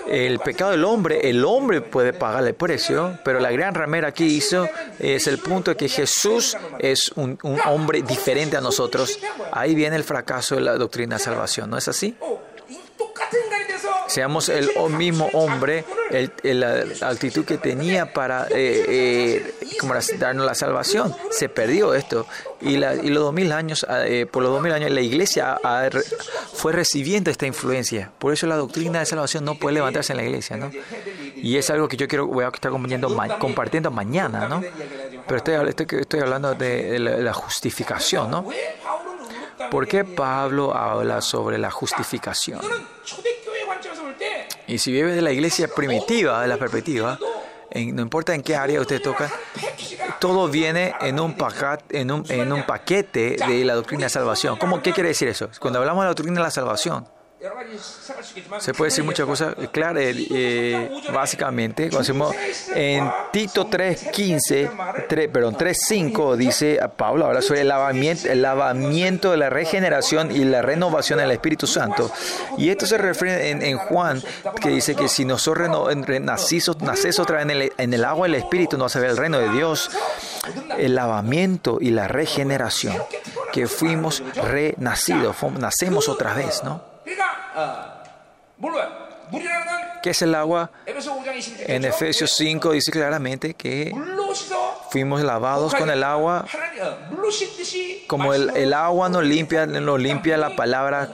el 0.09 0.39
pecado 0.39 0.71
del 0.71 0.85
hombre, 0.85 1.29
el 1.29 1.45
hombre 1.45 1.83
puede 1.83 2.15
pagar 2.15 2.47
el 2.47 2.55
precio, 2.55 3.19
pero 3.23 3.39
la 3.39 3.51
gran 3.51 3.75
ramera 3.75 4.09
aquí 4.09 4.25
hizo 4.25 4.69
es 4.99 5.27
el 5.27 5.39
punto 5.39 5.73
de 5.73 5.77
que 5.77 5.89
Jesús 5.89 6.57
es 6.79 7.11
un, 7.17 7.39
un 7.43 7.61
hombre 7.67 8.03
diferente 8.03 8.57
a 8.57 8.61
nosotros. 8.61 9.19
Ahí 9.53 9.75
viene 9.75 9.97
el 9.97 10.05
fracaso 10.05 10.55
de 10.55 10.63
la 10.63 10.77
doctrina 10.77 11.17
de 11.17 11.23
salvación, 11.23 11.69
¿no 11.69 11.77
es 11.77 11.87
así? 11.89 12.17
seamos 14.13 14.51
el 14.51 14.71
mismo 14.91 15.31
hombre, 15.33 15.85
el, 16.11 16.61
la 16.61 17.09
actitud 17.09 17.45
que 17.47 17.57
tenía 17.57 18.13
para 18.13 18.47
eh, 18.51 18.85
eh, 18.89 19.55
como 19.81 19.95
darnos 20.19 20.45
la 20.45 20.55
salvación. 20.55 21.15
Se 21.31 21.49
perdió 21.49 21.95
esto. 21.95 22.27
Y, 22.61 22.77
la, 22.77 22.95
y 22.95 23.09
los 23.09 23.25
2000 23.25 23.53
años, 23.53 23.87
ah, 23.89 24.07
eh, 24.07 24.27
por 24.27 24.43
los 24.43 24.53
2000 24.53 24.73
años, 24.73 24.91
la 24.91 25.01
iglesia 25.01 25.59
fue 26.53 26.73
recibiendo 26.73 27.31
esta 27.31 27.47
influencia. 27.47 28.13
Por 28.19 28.35
eso 28.35 28.47
la 28.47 28.57
doctrina 28.57 28.99
de 28.99 29.07
salvación 29.07 29.45
no 29.45 29.55
puede 29.55 29.75
levantarse 29.75 30.13
en 30.13 30.19
la 30.19 30.25
iglesia. 30.25 30.57
¿no? 30.59 30.71
Y 31.37 31.57
es 31.57 31.71
algo 31.71 31.89
que 31.89 31.97
yo 31.97 32.07
quiero, 32.07 32.27
voy 32.27 32.45
a 32.45 32.49
estar 32.49 32.71
compartiendo, 32.71 33.91
mañana. 33.91 34.47
¿no? 34.47 34.63
Pero 35.27 35.37
estoy, 35.39 36.21
hablando 36.21 36.55
de, 36.55 36.99
la, 36.99 37.13
de 37.13 37.23
la 37.23 37.33
justificación. 37.33 38.31
¿no? 38.31 38.47
¿Por 39.71 39.89
qué 39.89 40.05
Pablo 40.05 40.77
habla 40.77 41.23
sobre 41.23 41.57
la 41.57 41.71
justificación? 41.71 42.61
Y 44.73 44.79
si 44.79 44.91
vives 44.91 45.15
de 45.15 45.21
la 45.21 45.31
iglesia 45.31 45.69
primitiva, 45.69 46.41
de 46.41 46.49
la 46.49 46.57
perspectiva, 46.57 47.19
no 47.75 48.01
importa 48.01 48.35
en 48.35 48.43
qué 48.43 48.57
área 48.57 48.81
usted 48.81 49.03
toca, 49.03 49.31
todo 50.19 50.49
viene 50.49 50.95
en 51.03 51.21
un, 51.21 51.35
paquete, 51.35 52.01
en 52.01 52.11
un 52.11 52.63
paquete 52.67 53.37
de 53.37 53.67
la 53.67 53.75
doctrina 53.75 54.05
de 54.05 54.09
salvación. 54.09 54.57
¿Cómo, 54.57 54.81
¿Qué 54.81 54.95
quiere 54.95 55.11
decir 55.11 55.29
eso? 55.29 55.51
Cuando 55.61 55.79
hablamos 55.79 56.01
de 56.01 56.07
la 56.07 56.09
doctrina 56.09 56.37
de 56.37 56.45
la 56.45 56.51
salvación, 56.51 57.07
se 58.61 58.73
puede 58.73 58.91
decir 58.91 59.03
muchas 59.03 59.27
cosas. 59.27 59.55
Eh, 59.59 59.69
claro, 59.73 59.99
eh, 59.99 60.15
eh 60.31 60.91
básicamente, 61.13 61.91
conocemos 61.91 62.35
en 62.75 63.11
Tito 63.33 63.69
3.15, 63.69 65.07
3, 65.09 65.29
perdón, 65.29 65.57
3.5 65.57 66.37
dice 66.37 66.79
Pablo, 66.97 67.27
ahora 67.27 67.43
sobre 67.43 67.63
el 67.63 67.69
lavamiento, 67.69 68.29
el 68.29 68.43
lavamiento 68.43 69.33
de 69.33 69.39
la 69.39 69.51
regeneración 69.51 70.31
y 70.31 70.45
la 70.45 70.63
renovación 70.63 71.19
del 71.19 71.33
Espíritu 71.33 71.67
Santo. 71.67 72.13
Y 72.59 72.69
esto 72.69 72.87
se 72.87 72.97
refiere 72.97 73.51
en, 73.51 73.77
Juan, 73.77 74.23
que 74.61 74.69
dice 74.69 74.95
que 74.95 75.09
si 75.09 75.25
nosotros 75.25 75.69
nacemos 76.21 77.19
otra 77.19 77.37
vez 77.37 77.43
en 77.43 77.51
el, 77.51 77.73
en 77.77 77.95
el 77.95 78.05
agua 78.05 78.29
del 78.29 78.37
Espíritu, 78.37 78.79
no 78.79 78.89
se 78.89 79.01
ve 79.01 79.09
el 79.09 79.17
reino 79.17 79.39
de 79.39 79.49
Dios. 79.51 79.91
El 80.79 80.95
lavamiento 80.95 81.79
y 81.81 81.91
la 81.91 82.09
regeneración, 82.09 82.97
que 83.53 83.67
fuimos 83.67 84.23
renacidos, 84.35 85.37
nacemos 85.59 86.09
otra 86.09 86.35
vez, 86.35 86.63
¿no? 86.65 86.92
Ah. 87.21 88.03
¿Qué 90.03 90.11
es 90.11 90.23
el 90.23 90.35
agua? 90.35 90.71
En 91.67 91.85
Efesios 91.85 92.35
5 92.37 92.73
dice 92.73 92.91
claramente 92.91 93.55
que 93.55 93.93
fuimos 94.93 95.23
lavados 95.23 95.75
con 95.75 95.89
el 95.89 96.05
agua. 96.05 96.45
Como 98.07 98.35
el, 98.35 98.51
el 98.55 98.75
agua 98.75 99.09
nos 99.09 99.25
limpia, 99.25 99.65
nos 99.65 99.99
limpia 99.99 100.37
la 100.37 100.55
palabra 100.55 101.09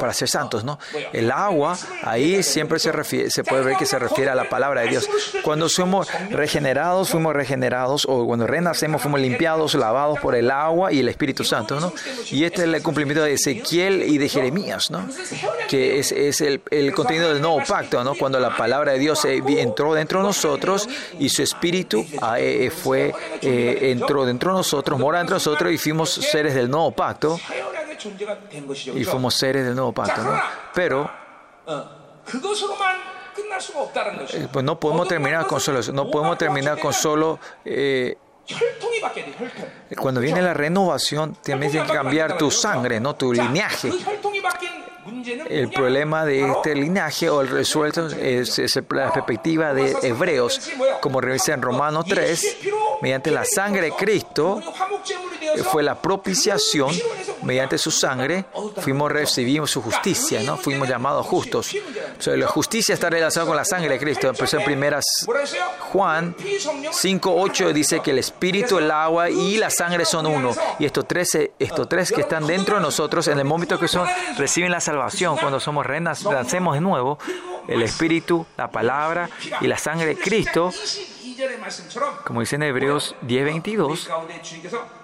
para 0.00 0.14
ser 0.14 0.28
santos, 0.28 0.64
¿no? 0.64 0.78
El 1.12 1.30
agua, 1.30 1.76
ahí 2.04 2.42
siempre 2.42 2.78
se, 2.78 2.90
refiere, 2.90 3.30
se 3.30 3.44
puede 3.44 3.62
ver 3.64 3.76
que 3.76 3.84
se 3.84 3.98
refiere 3.98 4.30
a 4.30 4.34
la 4.34 4.48
palabra 4.48 4.80
de 4.80 4.88
Dios. 4.88 5.08
Cuando 5.44 5.68
somos 5.68 6.08
regenerados, 6.30 7.10
fuimos 7.10 7.34
regenerados, 7.34 8.06
o 8.08 8.26
cuando 8.26 8.46
renacemos, 8.46 9.02
fuimos 9.02 9.20
limpiados, 9.20 9.74
lavados 9.74 10.18
por 10.20 10.34
el 10.34 10.50
agua 10.50 10.90
y 10.90 11.00
el 11.00 11.08
Espíritu 11.08 11.44
Santo, 11.44 11.80
¿no? 11.80 11.92
Y 12.30 12.44
este 12.44 12.62
es 12.62 12.68
el 12.68 12.82
cumplimiento 12.82 13.22
de 13.22 13.34
Ezequiel 13.34 14.04
y 14.04 14.16
de 14.16 14.28
Jeremías, 14.30 14.90
¿no? 14.90 15.06
Que 15.68 15.98
es, 15.98 16.12
es 16.12 16.40
el, 16.40 16.62
el 16.70 16.94
contenido 16.94 17.28
del 17.30 17.42
nuevo 17.42 17.62
pacto, 17.68 18.02
¿no? 18.04 18.14
Cuando 18.14 18.40
la 18.40 18.56
palabra 18.56 18.92
de 18.92 18.98
Dios 18.98 19.22
eh, 19.26 19.42
entró 19.58 19.92
dentro 19.92 20.20
de 20.20 20.26
nosotros 20.28 20.88
y 21.18 21.28
su 21.28 21.42
Espíritu 21.42 22.06
eh, 22.38 22.70
fue 22.70 23.01
eh, 23.40 23.90
entró 23.90 24.24
dentro 24.24 24.52
de 24.52 24.58
nosotros, 24.58 24.98
mora 24.98 25.20
entre 25.20 25.34
nosotros 25.34 25.72
y 25.72 25.78
fuimos 25.78 26.10
seres 26.10 26.54
del 26.54 26.70
nuevo 26.70 26.92
pacto. 26.92 27.38
Y 28.94 29.04
fuimos 29.04 29.34
seres 29.34 29.64
del 29.64 29.74
nuevo 29.74 29.92
pacto, 29.92 30.22
¿no? 30.22 30.40
Pero 30.74 31.10
eh, 34.32 34.48
pues 34.52 34.64
no 34.64 34.78
podemos 34.78 35.08
terminar 35.08 35.46
con 35.46 35.60
solo 35.60 35.80
eso, 35.80 35.92
no 35.92 36.10
podemos 36.10 36.38
terminar 36.38 36.78
con 36.78 36.92
solo... 36.92 37.38
Eh, 37.64 38.16
cuando 39.96 40.20
viene 40.20 40.42
la 40.42 40.52
renovación, 40.52 41.36
también 41.42 41.70
tienes 41.70 41.90
que 41.90 41.96
cambiar 41.96 42.36
tu 42.36 42.50
sangre, 42.50 42.98
no 42.98 43.14
tu 43.14 43.32
linaje. 43.32 43.90
El 45.48 45.70
problema 45.70 46.24
de 46.24 46.50
este 46.50 46.74
linaje 46.74 47.30
o 47.30 47.40
el 47.40 47.48
resuelto 47.48 48.08
es, 48.08 48.76
la 48.90 49.12
perspectiva 49.12 49.72
de 49.72 49.96
hebreos, 50.02 50.70
como 51.00 51.20
revisa 51.20 51.54
en 51.54 51.62
Romanos 51.62 52.04
3 52.08 52.58
mediante 53.02 53.32
la 53.32 53.44
sangre 53.44 53.82
de 53.82 53.92
Cristo, 53.92 54.62
fue 55.64 55.82
la 55.82 55.96
propiciación, 55.96 56.94
mediante 57.42 57.76
su 57.76 57.90
sangre, 57.90 58.44
fuimos, 58.80 59.10
recibimos 59.10 59.72
su 59.72 59.82
justicia, 59.82 60.40
¿no? 60.44 60.56
Fuimos 60.56 60.88
llamados 60.88 61.26
justos. 61.26 61.74
O 62.16 62.22
sea, 62.22 62.36
la 62.36 62.46
justicia 62.46 62.94
está 62.94 63.10
relacionada 63.10 63.48
con 63.48 63.56
la 63.56 63.64
sangre 63.64 63.90
de 63.94 63.98
Cristo. 63.98 64.28
Empezó 64.28 64.58
en 64.58 64.64
primeras 64.64 65.04
Juan 65.90 66.36
5.8 66.36 67.72
dice 67.72 68.00
que 68.00 68.12
el 68.12 68.18
espíritu, 68.18 68.78
el 68.78 68.90
agua 68.90 69.28
y 69.28 69.58
la 69.58 69.70
sangre 69.70 70.04
son 70.04 70.26
uno. 70.26 70.54
Y 70.78 70.84
estos 70.84 71.08
tres, 71.08 71.36
estos 71.58 71.88
tres 71.88 72.12
que 72.12 72.20
están 72.20 72.46
dentro 72.46 72.76
de 72.76 72.82
nosotros, 72.82 73.26
en 73.26 73.36
el 73.36 73.44
momento 73.44 73.80
que 73.80 73.88
son, 73.88 74.06
reciben 74.38 74.70
la 74.70 74.80
salvación, 74.80 75.36
cuando 75.38 75.58
somos 75.58 75.84
renas, 75.84 76.22
nacemos 76.24 76.74
de 76.74 76.80
nuevo, 76.80 77.18
el 77.66 77.82
espíritu, 77.82 78.46
la 78.56 78.70
palabra 78.70 79.28
y 79.60 79.66
la 79.66 79.76
sangre 79.76 80.06
de 80.06 80.16
Cristo 80.16 80.72
como 82.24 82.40
dice 82.40 82.56
en 82.56 82.62
Hebreos 82.62 83.14
10:22, 83.22 84.08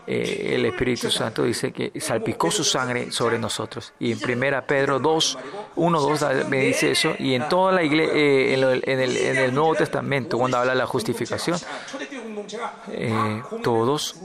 eh, 0.06 0.54
el 0.54 0.64
Espíritu 0.66 1.10
Santo 1.10 1.44
dice 1.44 1.72
que 1.72 1.92
salpicó 2.00 2.50
su 2.50 2.64
sangre 2.64 3.10
sobre 3.10 3.38
nosotros. 3.38 3.92
Y 3.98 4.12
en 4.12 4.18
1 4.18 4.62
Pedro 4.66 4.98
2, 4.98 5.38
1, 5.76 6.00
2 6.00 6.48
me 6.48 6.60
dice 6.60 6.92
eso. 6.92 7.14
Y 7.18 7.34
en 7.34 7.48
toda 7.48 7.72
la 7.72 7.82
iglesia, 7.82 8.14
eh, 8.14 8.82
en, 8.86 9.38
el, 9.38 9.54
Nuevo 9.54 9.74
Testamento, 9.74 10.38
cuando 10.38 10.58
habla 10.58 10.72
de 10.72 10.78
la 10.78 10.86
justificación, 10.86 11.58
eh, 12.92 13.42
todos 13.62 14.16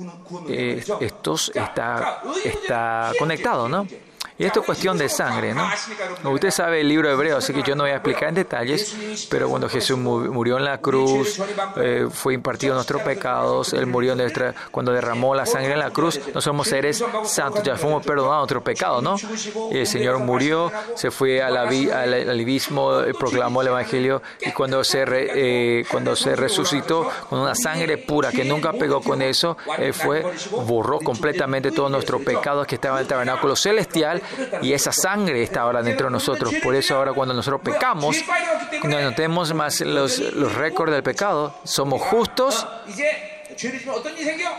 estos 0.47 1.51
está, 1.53 2.21
está 2.43 3.11
conectado, 3.19 3.67
¿no? 3.67 3.85
Y 4.43 4.45
esto 4.45 4.59
es 4.59 4.65
cuestión 4.65 4.97
de 4.97 5.07
sangre, 5.07 5.53
¿no? 5.53 5.65
Usted 6.29 6.51
sabe 6.51 6.81
el 6.81 6.89
libro 6.89 7.09
hebreo, 7.09 7.37
así 7.37 7.53
que 7.53 7.63
yo 7.63 7.75
no 7.75 7.83
voy 7.83 7.91
a 7.91 7.95
explicar 7.95 8.27
en 8.27 8.35
detalles, 8.35 9.25
pero 9.29 9.47
cuando 9.47 9.69
Jesús 9.69 9.97
murió 9.97 10.57
en 10.57 10.65
la 10.65 10.79
cruz, 10.79 11.41
eh, 11.77 12.07
fue 12.11 12.33
impartido 12.33 12.75
nuestros 12.75 13.01
pecados, 13.03 13.71
Él 13.71 13.87
murió 13.87 14.17
cuando 14.69 14.91
derramó 14.91 15.33
la 15.33 15.45
sangre 15.45 15.71
en 15.71 15.79
la 15.79 15.91
cruz, 15.91 16.19
no 16.33 16.41
somos 16.41 16.67
seres 16.67 17.01
santos, 17.23 17.63
ya 17.63 17.77
fuimos 17.77 18.05
perdonados 18.05 18.39
nuestros 18.39 18.63
pecados, 18.63 19.01
¿no? 19.01 19.15
Y 19.71 19.77
el 19.77 19.87
Señor 19.87 20.19
murió, 20.19 20.69
se 20.95 21.09
fue 21.09 21.41
al, 21.41 21.55
al 21.55 22.29
abismo, 22.29 22.99
proclamó 23.17 23.61
el 23.61 23.69
Evangelio, 23.69 24.21
y 24.41 24.51
cuando 24.51 24.83
se, 24.83 25.05
eh, 25.07 25.85
cuando 25.89 26.17
se 26.17 26.35
resucitó 26.35 27.09
con 27.29 27.39
una 27.39 27.55
sangre 27.55 27.97
pura 27.97 28.29
que 28.31 28.43
nunca 28.43 28.73
pegó 28.73 28.99
con 28.99 29.21
eso, 29.21 29.55
Él 29.77 29.93
fue, 29.93 30.25
borró 30.51 30.99
completamente 30.99 31.71
todos 31.71 31.89
nuestros 31.89 32.21
pecados 32.23 32.67
que 32.67 32.75
estaban 32.75 32.97
en 32.97 33.03
el 33.03 33.07
tabernáculo 33.07 33.55
celestial 33.55 34.21
y 34.61 34.73
esa 34.73 34.91
sangre 34.91 35.43
está 35.43 35.61
ahora 35.61 35.81
dentro 35.81 36.07
de 36.07 36.11
nosotros. 36.11 36.53
Por 36.63 36.75
eso 36.75 36.95
ahora 36.95 37.13
cuando 37.13 37.33
nosotros 37.33 37.61
pecamos, 37.61 38.17
no 38.83 39.13
tenemos 39.13 39.53
más 39.53 39.81
los, 39.81 40.19
los 40.19 40.53
récords 40.55 40.91
del 40.91 41.03
pecado, 41.03 41.55
somos 41.63 42.01
justos 42.01 42.67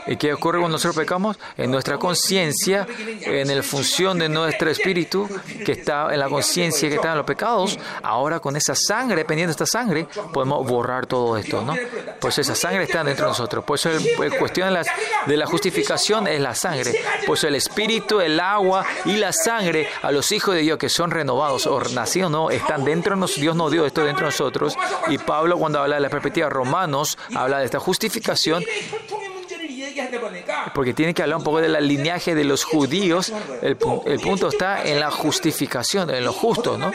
¿Y 0.06 0.16
qué 0.16 0.32
ocurre 0.32 0.58
cuando 0.58 0.76
nosotros 0.76 0.96
pecamos? 0.96 1.38
En 1.56 1.70
nuestra 1.70 1.98
conciencia, 1.98 2.86
en 3.22 3.54
la 3.54 3.62
función 3.62 4.18
de 4.18 4.28
nuestro 4.28 4.70
espíritu, 4.70 5.28
que 5.64 5.72
está 5.72 6.12
en 6.12 6.20
la 6.20 6.28
conciencia 6.28 6.88
que 6.88 6.96
está 6.96 7.12
en 7.12 7.18
los 7.18 7.26
pecados, 7.26 7.78
ahora 8.02 8.40
con 8.40 8.56
esa 8.56 8.74
sangre, 8.74 9.16
dependiendo 9.16 9.50
de 9.50 9.64
esta 9.64 9.66
sangre, 9.66 10.06
podemos 10.32 10.66
borrar 10.66 11.06
todo 11.06 11.36
esto, 11.36 11.62
¿no? 11.62 11.74
Pues 12.20 12.38
esa 12.38 12.54
sangre 12.54 12.84
está 12.84 13.04
dentro 13.04 13.26
de 13.26 13.30
nosotros. 13.30 13.64
Por 13.64 13.78
eso 13.78 13.90
la 13.90 14.38
cuestión 14.38 14.68
de 14.68 14.74
la, 14.74 14.84
de 15.26 15.36
la 15.36 15.46
justificación 15.46 16.26
es 16.26 16.40
la 16.40 16.54
sangre. 16.54 16.94
Por 17.26 17.36
eso 17.36 17.48
el 17.48 17.54
espíritu, 17.54 18.20
el 18.20 18.38
agua 18.40 18.84
y 19.04 19.16
la 19.16 19.32
sangre 19.32 19.88
a 20.02 20.10
los 20.10 20.32
hijos 20.32 20.54
de 20.54 20.62
Dios 20.62 20.78
que 20.78 20.88
son 20.88 21.10
renovados 21.10 21.66
o 21.66 21.80
nacidos, 21.80 22.30
no, 22.30 22.50
están 22.50 22.84
dentro 22.84 23.14
de 23.14 23.20
nosotros. 23.20 23.40
Dios 23.40 23.56
no 23.56 23.70
dio 23.70 23.86
esto 23.86 24.04
dentro 24.04 24.26
de 24.26 24.32
nosotros. 24.32 24.76
Y 25.08 25.18
Pablo, 25.18 25.58
cuando 25.58 25.80
habla 25.80 25.96
de 25.96 26.02
la 26.02 26.08
perspectiva 26.08 26.48
romanos, 26.48 27.18
habla 27.34 27.58
de 27.58 27.64
esta 27.64 27.80
justificación 27.80 28.64
혈통의 28.94 29.28
문제 29.30 29.43
porque 30.74 30.94
tiene 30.94 31.14
que 31.14 31.22
hablar 31.22 31.38
un 31.38 31.44
poco 31.44 31.60
del 31.60 31.72
linaje 31.86 32.34
de 32.34 32.44
los 32.44 32.64
judíos. 32.64 33.32
El, 33.62 33.76
punto 33.76 34.48
está 34.48 34.84
en 34.84 35.00
la 35.00 35.10
justificación, 35.10 36.10
en 36.10 36.24
lo 36.24 36.32
justo, 36.32 36.78
¿no? 36.78 36.92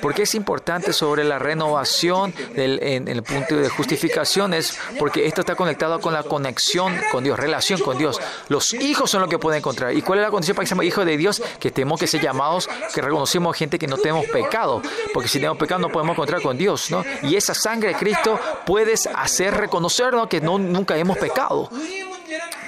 Porque 0.00 0.22
es 0.22 0.34
importante 0.34 0.92
sobre 0.92 1.24
la 1.24 1.38
renovación 1.38 2.34
del, 2.54 2.78
en, 2.82 3.08
el 3.08 3.22
punto 3.22 3.56
de 3.56 3.68
justificación? 3.68 4.54
Es 4.54 4.78
porque 4.98 5.26
esto 5.26 5.40
está 5.40 5.54
conectado 5.54 6.00
con 6.00 6.12
la 6.12 6.22
conexión 6.22 6.98
con 7.10 7.24
Dios, 7.24 7.38
relación 7.38 7.80
con 7.80 7.98
Dios. 7.98 8.20
Los 8.48 8.74
hijos 8.74 9.10
son 9.10 9.20
los 9.20 9.30
que 9.30 9.38
pueden 9.38 9.58
encontrar. 9.58 9.94
¿Y 9.94 10.02
cuál 10.02 10.18
es 10.18 10.24
la 10.24 10.30
condición 10.30 10.54
para 10.56 10.64
que 10.64 10.68
seamos 10.68 10.84
hijos 10.84 11.06
de 11.06 11.16
Dios? 11.16 11.42
Que 11.58 11.70
tenemos 11.70 11.98
que 11.98 12.06
ser 12.06 12.20
llamados, 12.20 12.68
que 12.94 13.00
reconocemos 13.00 13.56
gente 13.56 13.78
que 13.78 13.86
no 13.86 13.96
tenemos 13.96 14.26
pecado. 14.26 14.82
Porque 15.12 15.28
si 15.28 15.38
tenemos 15.38 15.58
pecado 15.58 15.80
no 15.80 15.88
podemos 15.88 16.14
encontrar 16.14 16.42
con 16.42 16.56
Dios, 16.56 16.90
¿no? 16.90 17.04
Y 17.22 17.36
esa 17.36 17.54
sangre 17.54 17.90
de 17.90 17.94
Cristo 17.94 18.38
puedes 18.64 19.06
hacer 19.06 19.54
reconocernos 19.54 20.28
que 20.28 20.40
no, 20.40 20.58
nunca 20.58 20.96
hemos 20.96 21.18
pecado. 21.18 21.70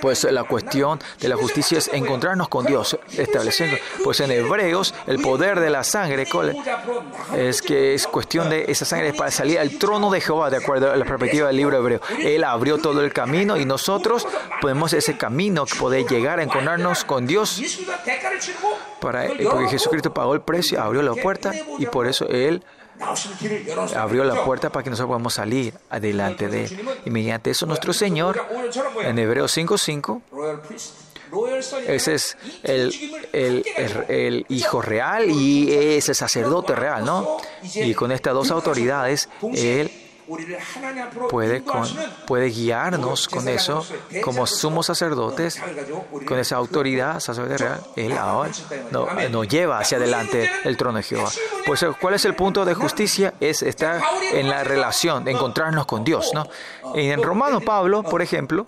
Pues 0.01 0.25
la 0.25 0.45
cuestión 0.45 1.01
de 1.21 1.29
la 1.29 1.37
justicia 1.37 1.79
es 1.79 1.89
encontrarnos 1.89 2.49
con 2.49 2.65
Dios, 2.65 2.99
estableciendo. 3.17 3.77
Pues 4.05 4.21
en 4.21 4.31
Hebreos, 4.31 4.95
el 5.07 5.21
poder 5.21 5.61
de 5.61 5.71
la 5.71 5.85
sangre 5.85 6.27
es 7.37 7.63
que 7.63 7.95
es 7.95 8.07
cuestión 8.07 8.51
de 8.51 8.67
esa 8.69 8.85
sangre 8.85 9.13
para 9.13 9.31
salir 9.31 9.59
al 9.59 9.71
trono 9.79 10.11
de 10.11 10.21
Jehová, 10.21 10.51
de 10.51 10.59
acuerdo 10.59 10.93
a 10.93 10.97
la 10.97 11.05
perspectiva 11.05 11.49
del 11.49 11.57
libro 11.57 11.77
hebreo. 11.79 12.01
Él 12.19 12.45
abrió 12.45 12.79
todo 12.79 13.03
el 13.03 13.13
camino 13.13 13.57
y 13.57 13.65
nosotros 13.65 14.27
podemos 14.61 14.93
ese 14.93 15.17
camino 15.17 15.65
poder 15.79 16.07
llegar 16.07 16.39
a 16.39 16.43
encontrarnos 16.43 17.05
con 17.05 17.27
Dios. 17.27 17.61
Para, 19.01 19.29
porque 19.51 19.69
Jesucristo 19.69 20.13
pagó 20.13 20.35
el 20.35 20.41
precio, 20.41 20.81
abrió 20.81 21.03
la 21.03 21.15
puerta 21.15 21.53
y 21.79 21.87
por 21.87 22.07
eso 22.07 22.27
Él 22.29 22.63
abrió 23.97 24.25
la 24.25 24.45
puerta 24.45 24.71
para 24.71 24.83
que 24.85 24.91
nosotros 24.91 25.09
podamos 25.09 25.35
salir 25.35 25.75
adelante 25.91 26.49
de 26.49 26.65
él. 26.65 26.89
Y 27.05 27.11
mediante 27.11 27.51
eso 27.51 27.67
nuestro 27.67 27.93
Señor, 27.93 28.41
en 29.03 29.19
Hebreos 29.19 29.57
5.5, 29.57 30.23
ese 31.87 32.15
es 32.15 32.37
el, 32.63 32.95
el, 33.33 33.65
el, 34.09 34.47
hijo 34.49 34.81
real 34.81 35.31
y 35.31 35.71
ese 35.71 36.15
sacerdote 36.15 36.75
real, 36.75 37.05
¿no? 37.05 37.37
Y 37.75 37.95
con 37.95 38.13
estas 38.13 38.33
dos 38.33 38.51
autoridades, 38.51 39.29
Él 39.55 40.08
puede, 41.31 41.63
puede 42.27 42.51
guiarnos 42.51 43.29
con 43.29 43.49
eso 43.49 43.85
como 44.23 44.47
sumos 44.47 44.87
sacerdotes, 44.87 45.61
con 46.27 46.39
esa 46.39 46.57
autoridad 46.57 47.21
sacerdote 47.21 47.59
real. 47.59 47.81
Él 47.97 48.13
ahora 48.17 48.51
nos 49.31 49.49
lleva 49.49 49.79
hacia 49.79 49.99
adelante 49.99 50.51
el 50.65 50.77
trono 50.77 50.99
de 50.99 51.05
Jehová. 51.05 51.31
Pues, 51.67 51.85
¿cuál 52.01 52.15
es 52.15 52.25
el 52.25 52.35
punto 52.35 52.65
de 52.65 52.75
justicia? 52.75 53.35
Es 53.41 53.63
estar 53.63 54.01
en 54.33 54.49
la 54.49 54.65
relación, 54.65 55.27
encontrarnos 55.29 55.87
con 55.87 56.05
Dios. 56.05 56.31
¿no? 56.35 56.47
En 56.95 57.23
Romano 57.23 57.61
Pablo, 57.61 58.03
por 58.03 58.23
ejemplo, 58.23 58.67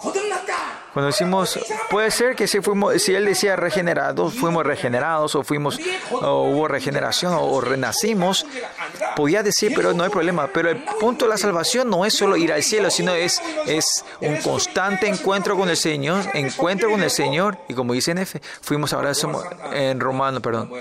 cuando 0.92 1.06
decimos, 1.06 1.58
puede 1.88 2.10
ser 2.10 2.34
que 2.34 2.48
si 2.48 2.60
fuimos, 2.60 3.00
si 3.00 3.14
él 3.14 3.24
decía 3.24 3.54
regenerados, 3.54 4.34
fuimos 4.34 4.66
regenerados 4.66 5.36
o 5.36 5.44
fuimos, 5.44 5.78
o 6.10 6.50
hubo 6.50 6.66
regeneración 6.66 7.32
o, 7.36 7.60
renacimos, 7.60 8.44
podía 9.14 9.44
decir, 9.44 9.72
pero 9.76 9.92
no 9.92 10.02
hay 10.02 10.10
problema. 10.10 10.48
Pero 10.48 10.68
el 10.68 10.82
punto 10.82 11.26
de 11.26 11.30
la 11.30 11.38
salvación 11.38 11.88
no 11.88 12.04
es 12.04 12.14
solo 12.14 12.36
ir 12.36 12.52
al 12.52 12.64
cielo, 12.64 12.90
sino 12.90 13.12
es, 13.12 13.40
es 13.66 14.04
un 14.20 14.36
constante 14.38 15.06
encuentro 15.06 15.56
con 15.56 15.68
el 15.70 15.76
Señor, 15.76 16.24
encuentro 16.34 16.90
con 16.90 17.02
el 17.02 17.10
Señor. 17.10 17.58
Y 17.68 17.74
como 17.74 17.92
dice 17.92 18.10
en 18.10 18.18
F, 18.18 18.40
fuimos 18.60 18.92
ahora 18.92 19.12
en 19.72 20.00
Romano, 20.00 20.40
perdón, 20.40 20.72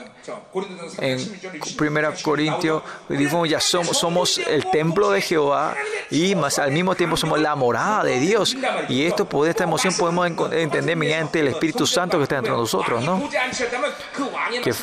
en 0.99 1.39
Primera 1.77 2.13
Corintio, 2.23 2.81
dijimos 3.07 3.47
ya 3.47 3.59
somos, 3.59 3.97
somos 3.97 4.39
el 4.39 4.69
templo 4.71 5.11
de 5.11 5.21
Jehová 5.21 5.75
y 6.09 6.35
más 6.35 6.57
al 6.57 6.71
mismo 6.71 6.95
tiempo 6.95 7.15
somos 7.15 7.39
la 7.39 7.55
morada 7.55 8.05
de 8.05 8.19
Dios. 8.19 8.57
Y 8.87 9.05
esto 9.05 9.25
puede 9.25 9.51
esta 9.51 9.65
emoción 9.65 9.93
podemos 9.99 10.51
entender 10.53 10.95
mediante 10.95 11.41
el 11.41 11.49
Espíritu 11.49 11.85
Santo 11.85 12.17
que 12.17 12.23
está 12.23 12.35
dentro 12.35 12.53
de 12.53 12.59
nosotros, 12.61 13.03
¿no? 13.03 13.29
Que, 14.63 14.73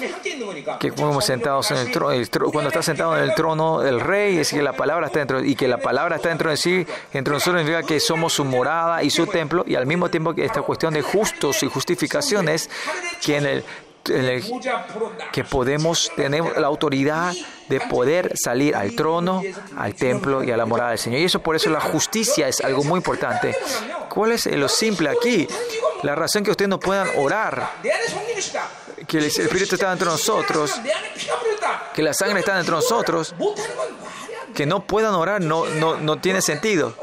que 0.78 0.92
sentados 1.22 1.70
en 1.70 1.78
el 1.78 1.90
trono, 2.30 2.52
cuando 2.52 2.68
está 2.68 2.82
sentado 2.82 3.16
en 3.16 3.24
el 3.24 3.34
trono 3.34 3.82
el 3.82 4.00
rey, 4.00 4.38
es 4.38 4.50
que 4.50 4.62
la 4.62 4.74
palabra 4.74 5.06
está 5.06 5.18
dentro, 5.18 5.42
y 5.42 5.56
que 5.56 5.66
la 5.66 5.78
palabra 5.78 6.16
está 6.16 6.28
dentro 6.28 6.50
de 6.50 6.56
sí, 6.56 6.86
dentro 7.12 7.32
de 7.32 7.36
nosotros 7.36 7.62
significa 7.62 7.86
que 7.86 7.98
somos 7.98 8.34
su 8.34 8.44
morada 8.44 9.02
y 9.02 9.10
su 9.10 9.26
templo, 9.26 9.64
y 9.66 9.74
al 9.74 9.86
mismo 9.86 10.08
tiempo 10.10 10.34
que 10.34 10.44
esta 10.44 10.62
cuestión 10.62 10.94
de 10.94 11.02
justos 11.02 11.62
y 11.62 11.68
justificaciones, 11.68 12.70
que 13.24 13.36
en 13.36 13.46
el 13.46 13.64
que 15.32 15.44
podemos 15.44 16.12
tener 16.14 16.58
la 16.58 16.66
autoridad 16.66 17.34
de 17.68 17.80
poder 17.80 18.32
salir 18.36 18.74
al 18.74 18.94
trono, 18.94 19.42
al 19.76 19.94
templo 19.94 20.42
y 20.42 20.50
a 20.50 20.56
la 20.56 20.66
morada 20.66 20.90
del 20.90 20.98
Señor. 20.98 21.20
Y 21.20 21.24
eso 21.24 21.40
por 21.40 21.56
eso 21.56 21.70
la 21.70 21.80
justicia 21.80 22.48
es 22.48 22.60
algo 22.60 22.84
muy 22.84 22.98
importante. 22.98 23.56
¿Cuál 24.08 24.32
es 24.32 24.46
lo 24.46 24.68
simple 24.68 25.08
aquí? 25.08 25.46
La 26.02 26.14
razón 26.14 26.44
que 26.44 26.50
ustedes 26.50 26.68
no 26.68 26.78
puedan 26.78 27.08
orar, 27.16 27.72
que 29.06 29.18
el 29.18 29.24
Espíritu 29.24 29.74
está 29.74 29.90
dentro 29.90 30.10
de 30.10 30.16
nosotros, 30.16 30.80
que 31.94 32.02
la 32.02 32.14
sangre 32.14 32.40
está 32.40 32.56
dentro 32.56 32.76
de 32.76 32.82
nosotros, 32.82 33.34
que 34.54 34.66
no 34.66 34.86
puedan 34.86 35.14
orar 35.14 35.42
no, 35.42 35.66
no, 35.66 35.96
no 35.96 36.16
tiene 36.16 36.40
sentido 36.40 36.94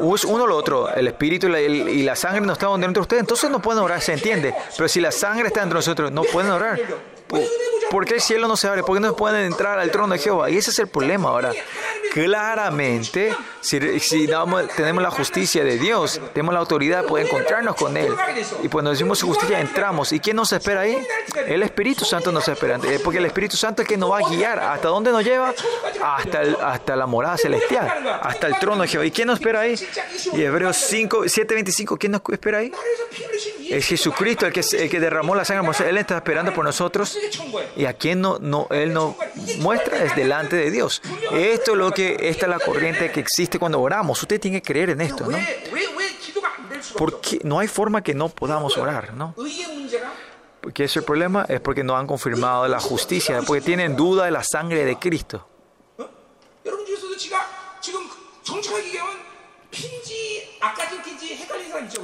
uno 0.00 0.44
o 0.44 0.46
lo 0.46 0.56
otro, 0.56 0.92
el 0.94 1.08
espíritu 1.08 1.48
y 1.48 2.02
la, 2.02 2.16
sangre 2.16 2.40
no 2.40 2.52
están 2.52 2.80
dentro 2.80 3.00
de 3.00 3.04
ustedes, 3.04 3.20
entonces 3.20 3.50
no 3.50 3.60
pueden 3.60 3.82
orar, 3.82 4.00
se 4.00 4.12
entiende. 4.12 4.54
Pero 4.76 4.88
si 4.88 5.00
la 5.00 5.10
sangre 5.10 5.48
está 5.48 5.60
dentro 5.60 5.78
de 5.78 5.86
nosotros, 5.86 6.12
no 6.12 6.22
pueden 6.22 6.50
orar. 6.50 6.78
Pues, 7.30 7.48
¿Por 7.90 8.06
qué 8.06 8.14
el 8.14 8.20
cielo 8.20 8.46
no 8.46 8.56
se 8.56 8.68
abre? 8.68 8.84
¿Por 8.84 8.96
qué 8.96 9.00
no 9.00 9.16
pueden 9.16 9.44
entrar 9.44 9.80
al 9.80 9.90
trono 9.90 10.14
de 10.14 10.20
Jehová? 10.20 10.48
Y 10.48 10.56
ese 10.56 10.70
es 10.70 10.78
el 10.78 10.86
problema 10.86 11.30
ahora. 11.30 11.52
Claramente, 12.12 13.34
si, 13.60 13.80
tenemos 13.80 15.02
la 15.02 15.10
justicia 15.10 15.64
de 15.64 15.76
Dios, 15.76 16.20
tenemos 16.32 16.54
la 16.54 16.60
autoridad 16.60 17.02
de 17.02 17.08
poder 17.08 17.26
encontrarnos 17.26 17.74
con 17.74 17.96
Él. 17.96 18.14
Y 18.62 18.68
cuando 18.68 18.92
decimos 18.92 19.22
justicia, 19.22 19.60
entramos. 19.60 20.12
¿Y 20.12 20.20
quién 20.20 20.36
nos 20.36 20.52
espera 20.52 20.82
ahí? 20.82 21.04
El 21.46 21.64
Espíritu 21.64 22.04
Santo 22.04 22.30
nos 22.30 22.46
espera. 22.46 22.78
Eh, 22.84 23.00
porque 23.02 23.18
el 23.18 23.26
Espíritu 23.26 23.56
Santo 23.56 23.82
es 23.82 23.86
el 23.86 23.88
que 23.88 23.96
nos 23.96 24.12
va 24.12 24.18
a 24.18 24.28
guiar. 24.28 24.60
¿Hasta 24.60 24.88
dónde 24.88 25.10
nos 25.10 25.24
lleva? 25.24 25.52
Hasta, 26.00 26.42
hasta 26.62 26.94
la 26.94 27.06
morada 27.06 27.36
celestial, 27.38 28.20
hasta 28.22 28.46
el 28.46 28.58
trono 28.60 28.82
de 28.82 28.88
Jehová. 28.88 29.04
¿Y 29.06 29.10
quién 29.10 29.26
nos 29.26 29.38
espera 29.40 29.60
ahí? 29.60 29.74
Y 30.32 30.42
Hebreos 30.42 30.76
5, 30.76 31.24
7:25, 31.24 31.98
¿quién 31.98 32.12
nos 32.12 32.22
espera 32.30 32.58
ahí? 32.58 32.72
Es 33.68 33.86
Jesucristo 33.86 34.46
el 34.46 34.52
que, 34.52 34.60
el 34.60 34.88
que 34.88 35.00
derramó 35.00 35.34
la 35.34 35.44
sangre. 35.44 35.70
Él 35.88 35.98
está 35.98 36.16
esperando 36.16 36.52
por 36.52 36.64
nosotros. 36.64 37.16
Y 37.76 37.84
a 37.84 37.94
quien 37.94 38.20
no, 38.20 38.38
no, 38.40 38.66
Él 38.70 38.92
no 38.92 39.16
muestra 39.58 40.04
es 40.04 40.14
delante 40.16 40.56
de 40.56 40.70
Dios. 40.70 41.02
Esto 41.32 41.74
lo 41.74 41.90
que, 41.92 42.16
esta 42.20 42.46
es 42.46 42.50
la 42.50 42.58
corriente 42.58 43.10
que 43.10 43.20
existe 43.20 43.58
cuando 43.58 43.80
oramos. 43.80 44.20
Usted 44.22 44.40
tiene 44.40 44.60
que 44.60 44.72
creer 44.72 44.90
en 44.90 45.00
esto, 45.00 45.26
¿no? 45.26 45.38
Porque 46.96 47.40
no 47.44 47.58
hay 47.58 47.68
forma 47.68 48.02
que 48.02 48.14
no 48.14 48.28
podamos 48.28 48.76
orar, 48.76 49.14
¿no? 49.14 49.34
Porque 50.60 50.84
ese 50.84 51.02
problema 51.02 51.46
es 51.48 51.60
porque 51.60 51.82
no 51.82 51.96
han 51.96 52.06
confirmado 52.06 52.68
la 52.68 52.80
justicia, 52.80 53.40
porque 53.46 53.62
tienen 53.62 53.96
duda 53.96 54.26
de 54.26 54.30
la 54.30 54.42
sangre 54.42 54.84
de 54.84 54.98
Cristo. 54.98 55.46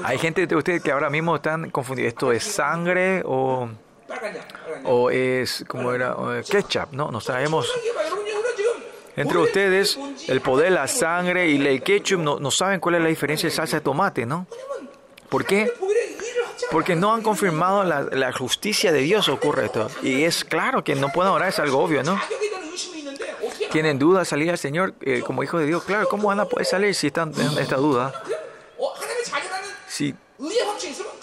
Hay 0.04 0.18
gente 0.18 0.46
de 0.46 0.56
ustedes 0.56 0.82
que 0.82 0.92
ahora 0.92 1.10
mismo 1.10 1.36
están 1.36 1.70
confundidos. 1.70 2.08
¿Esto 2.08 2.32
es 2.32 2.44
sangre 2.44 3.22
o.? 3.24 3.68
o 4.84 5.10
es 5.10 5.64
como 5.66 5.92
era 5.92 6.16
eh, 6.34 6.42
ketchup, 6.48 6.92
¿no? 6.92 7.10
Nos 7.10 7.24
traemos 7.24 7.70
entre 9.16 9.38
ustedes 9.38 9.98
el 10.28 10.40
poder, 10.40 10.72
la 10.72 10.86
sangre 10.86 11.48
y 11.48 11.66
el 11.66 11.82
ketchup, 11.82 12.20
no, 12.20 12.38
no 12.38 12.50
saben 12.50 12.80
cuál 12.80 12.96
es 12.96 13.02
la 13.02 13.08
diferencia 13.08 13.48
de 13.48 13.54
salsa 13.54 13.78
de 13.78 13.80
tomate, 13.80 14.26
¿no? 14.26 14.46
¿Por 15.28 15.44
qué? 15.44 15.72
Porque 16.70 16.94
no 16.96 17.14
han 17.14 17.22
confirmado 17.22 17.84
la, 17.84 18.32
justicia 18.32 18.92
de 18.92 19.00
Dios 19.00 19.28
ocurre 19.28 19.66
esto. 19.66 19.88
Y 20.02 20.24
es 20.24 20.44
claro 20.44 20.84
que 20.84 20.94
no 20.94 21.08
pueden 21.08 21.32
orar, 21.32 21.48
es 21.48 21.58
algo 21.58 21.78
obvio, 21.78 22.02
¿no? 22.02 22.20
Tienen 23.70 23.98
duda 23.98 24.20
de 24.20 24.24
salir 24.24 24.50
al 24.50 24.58
Señor 24.58 24.94
eh, 25.00 25.22
como 25.24 25.42
hijo 25.42 25.58
de 25.58 25.66
Dios. 25.66 25.84
Claro, 25.84 26.08
¿cómo 26.08 26.28
van 26.28 26.40
a 26.40 26.46
poder 26.46 26.66
salir 26.66 26.94
si 26.94 27.08
están 27.08 27.32
en 27.38 27.58
esta 27.58 27.76
duda? 27.76 28.22
Si 29.88 30.14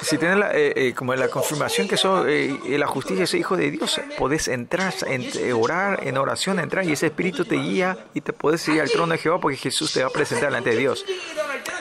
si 0.03 0.17
tienes 0.17 0.37
la, 0.37 0.51
eh, 0.51 0.73
eh, 0.75 0.93
como 0.93 1.13
la 1.15 1.27
confirmación 1.27 1.87
que 1.87 1.97
sos, 1.97 2.27
eh, 2.27 2.55
eh 2.65 2.77
la 2.77 2.87
justicia 2.87 3.23
es 3.23 3.33
hijo 3.33 3.57
de 3.57 3.71
Dios, 3.71 3.99
podés 4.17 4.47
entrar, 4.47 4.93
en, 5.07 5.23
eh, 5.35 5.53
orar 5.53 6.05
en 6.05 6.17
oración, 6.17 6.59
entrar 6.59 6.85
y 6.85 6.91
ese 6.91 7.07
espíritu 7.07 7.45
te 7.45 7.55
guía 7.55 7.97
y 8.13 8.21
te 8.21 8.33
podés 8.33 8.67
ir 8.67 8.81
al 8.81 8.89
trono 8.89 9.13
de 9.13 9.19
Jehová 9.19 9.39
porque 9.39 9.57
Jesús 9.57 9.93
te 9.93 10.01
va 10.01 10.07
a 10.07 10.11
presentar 10.11 10.49
delante 10.49 10.71
de 10.71 10.77
Dios. 10.77 11.05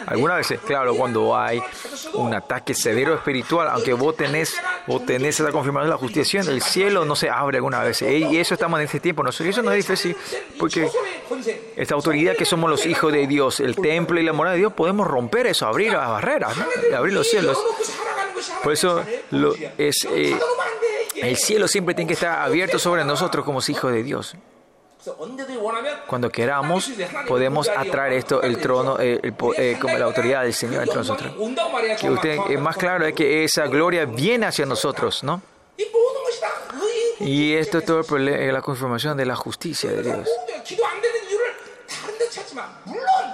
Algunas 0.06 0.38
veces, 0.38 0.60
claro, 0.60 0.94
cuando 0.94 1.36
hay 1.36 1.62
un 2.14 2.34
ataque 2.34 2.74
severo 2.74 3.14
espiritual, 3.14 3.68
aunque 3.68 3.92
vos 3.92 4.16
tenés, 4.16 4.54
vos 4.86 5.04
tenés 5.06 5.38
esa 5.40 5.50
confirmación 5.52 5.90
de 5.90 5.94
la 5.94 5.98
justicia, 5.98 6.40
el 6.40 6.62
cielo 6.62 7.04
no 7.04 7.16
se 7.16 7.30
abre 7.30 7.58
alguna 7.58 7.82
vez. 7.82 8.02
Y 8.02 8.36
eso 8.38 8.54
estamos 8.54 8.80
en 8.80 8.86
este 8.86 9.00
tiempo. 9.00 9.22
Nosotros, 9.22 9.50
eso 9.50 9.62
no 9.62 9.70
es 9.72 9.86
difícil 9.86 10.16
porque 10.58 10.88
esta 11.76 11.94
autoridad 11.94 12.36
que 12.36 12.44
somos 12.44 12.68
los 12.68 12.86
hijos 12.86 13.12
de 13.12 13.26
Dios, 13.26 13.60
el 13.60 13.76
templo 13.76 14.20
y 14.20 14.24
la 14.24 14.32
morada 14.32 14.54
de 14.54 14.60
Dios, 14.60 14.72
podemos 14.72 15.06
romper 15.06 15.46
eso, 15.46 15.66
abrir 15.66 15.92
las 15.92 16.08
barreras, 16.08 16.56
¿no? 16.56 16.96
abrir 16.96 17.14
los 17.14 17.28
cielos. 17.28 17.58
Por 18.62 18.72
eso 18.72 19.04
lo, 19.30 19.54
es, 19.78 20.06
eh, 20.10 20.38
el 21.16 21.36
cielo 21.36 21.68
siempre 21.68 21.94
tiene 21.94 22.08
que 22.08 22.14
estar 22.14 22.40
abierto 22.40 22.78
sobre 22.78 23.04
nosotros 23.04 23.44
como 23.44 23.60
hijos 23.66 23.92
de 23.92 24.02
Dios. 24.02 24.36
Cuando 26.06 26.30
queramos, 26.30 26.90
podemos 27.26 27.68
atraer 27.68 28.12
esto, 28.12 28.42
el 28.42 28.58
trono, 28.58 29.00
eh, 29.00 29.18
el, 29.22 29.34
el, 29.56 29.64
eh, 29.74 29.78
como 29.80 29.98
la 29.98 30.04
autoridad 30.04 30.42
del 30.42 30.54
Señor 30.54 30.82
entre 30.82 30.96
nosotros. 30.96 31.32
Que 32.00 32.08
usted, 32.08 32.38
es 32.50 32.60
más 32.60 32.76
claro 32.76 33.04
es 33.06 33.14
que 33.14 33.42
esa 33.44 33.66
gloria 33.66 34.04
viene 34.04 34.46
hacia 34.46 34.64
nosotros, 34.64 35.24
¿no? 35.24 35.42
Y 37.20 37.54
esto 37.54 37.78
es 37.78 37.84
todo 37.84 38.16
el 38.16 38.28
eh, 38.28 38.52
la 38.52 38.62
confirmación 38.62 39.16
de 39.16 39.26
la 39.26 39.36
justicia 39.36 39.90
de 39.90 40.02
Dios. 40.02 40.28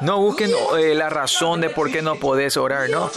No 0.01 0.21
busquen 0.21 0.53
eh, 0.79 0.95
la 0.95 1.09
razón 1.11 1.61
de 1.61 1.71
por 1.71 1.91
qué 1.91 2.03
no 2.03 2.17
podés 2.17 2.57
orar, 2.57 2.89
¿no? 2.89 3.11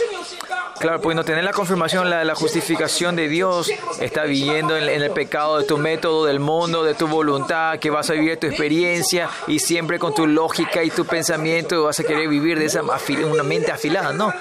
Claro, 0.82 1.00
pues 1.00 1.14
no 1.14 1.24
tener 1.24 1.44
la 1.44 1.52
confirmación, 1.52 2.10
la, 2.10 2.24
la 2.24 2.34
justificación 2.34 3.14
de 3.14 3.28
Dios, 3.28 3.70
está 4.00 4.24
viviendo 4.24 4.76
en, 4.76 4.88
el 4.88 5.12
pecado 5.12 5.58
de 5.58 5.64
tu 5.64 5.78
método, 5.78 6.24
del 6.24 6.40
mundo, 6.40 6.82
de 6.82 6.94
tu 6.94 7.06
voluntad, 7.06 7.78
que 7.78 7.88
vas 7.88 8.10
a 8.10 8.14
vivir 8.14 8.36
tu 8.36 8.48
experiencia 8.48 9.30
y 9.46 9.60
siempre 9.60 10.00
con 10.00 10.12
tu 10.12 10.26
lógica 10.26 10.82
y 10.82 10.90
tu 10.90 11.04
pensamiento 11.04 11.84
vas 11.84 12.00
a 12.00 12.02
querer 12.02 12.28
vivir 12.28 12.58
de 12.58 12.64
esa 12.64 12.82
una 12.82 13.44
mente 13.44 13.70
afilada, 13.70 14.12
¿no? 14.12 14.34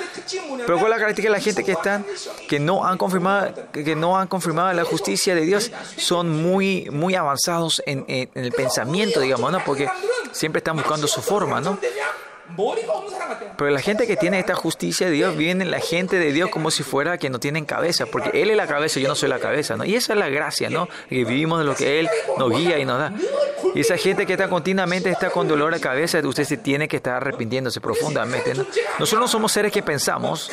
Pero 0.65 0.79
¿cuál 0.79 0.85
es 0.85 0.89
la 0.89 0.95
característica 0.95 1.27
de 1.27 1.37
la 1.37 1.43
gente 1.43 1.63
que 1.63 1.73
están, 1.73 2.03
que 2.49 2.59
no 2.59 2.85
han 2.87 2.97
confirmado, 2.97 3.53
que 3.71 3.95
no 3.95 4.17
han 4.17 4.27
confirmado 4.27 4.73
la 4.73 4.83
justicia 4.83 5.35
de 5.35 5.41
Dios? 5.41 5.71
Son 5.95 6.41
muy, 6.41 6.89
muy 6.89 7.13
avanzados 7.13 7.83
en, 7.85 8.03
en 8.07 8.29
el 8.33 8.51
pensamiento, 8.51 9.19
digamos, 9.19 9.51
¿no? 9.51 9.63
Porque 9.63 9.87
siempre 10.31 10.57
están 10.57 10.75
buscando 10.75 11.07
su 11.07 11.21
forma, 11.21 11.61
¿no? 11.61 11.77
Pero 13.57 13.71
la 13.71 13.79
gente 13.79 14.07
que 14.07 14.17
tiene 14.17 14.39
esta 14.39 14.55
justicia 14.55 15.07
de 15.07 15.13
Dios 15.13 15.37
viene 15.37 15.65
la 15.65 15.79
gente 15.79 16.17
de 16.17 16.31
Dios 16.31 16.49
como 16.49 16.71
si 16.71 16.83
fuera 16.83 17.17
que 17.17 17.29
no 17.29 17.39
tienen 17.39 17.65
cabeza, 17.65 18.05
porque 18.05 18.41
Él 18.41 18.49
es 18.49 18.57
la 18.57 18.67
cabeza 18.67 18.99
y 18.99 19.03
yo 19.03 19.07
no 19.07 19.15
soy 19.15 19.29
la 19.29 19.39
cabeza, 19.39 19.75
¿no? 19.77 19.85
Y 19.85 19.95
esa 19.95 20.13
es 20.13 20.19
la 20.19 20.29
gracia, 20.29 20.69
¿no? 20.69 20.87
Que 21.09 21.23
vivimos 21.25 21.59
de 21.59 21.65
lo 21.65 21.75
que 21.75 21.99
Él 21.99 22.09
nos 22.37 22.49
guía 22.51 22.79
y 22.79 22.85
nos 22.85 22.99
da. 22.99 23.13
Y 23.73 23.81
esa 23.81 23.97
gente 23.97 24.25
que 24.25 24.33
está 24.33 24.49
continuamente 24.49 25.09
está 25.09 25.29
con 25.29 25.47
dolor 25.47 25.73
de 25.73 25.79
cabeza, 25.79 26.19
usted 26.19 26.43
se 26.43 26.57
tiene 26.57 26.87
que 26.87 26.97
estar 26.97 27.15
arrepintiéndose 27.15 27.79
profundamente. 27.79 28.53
¿no? 28.53 28.65
Nosotros 28.99 29.21
no 29.21 29.27
somos 29.27 29.51
seres 29.51 29.71
que 29.71 29.81
pensamos, 29.81 30.49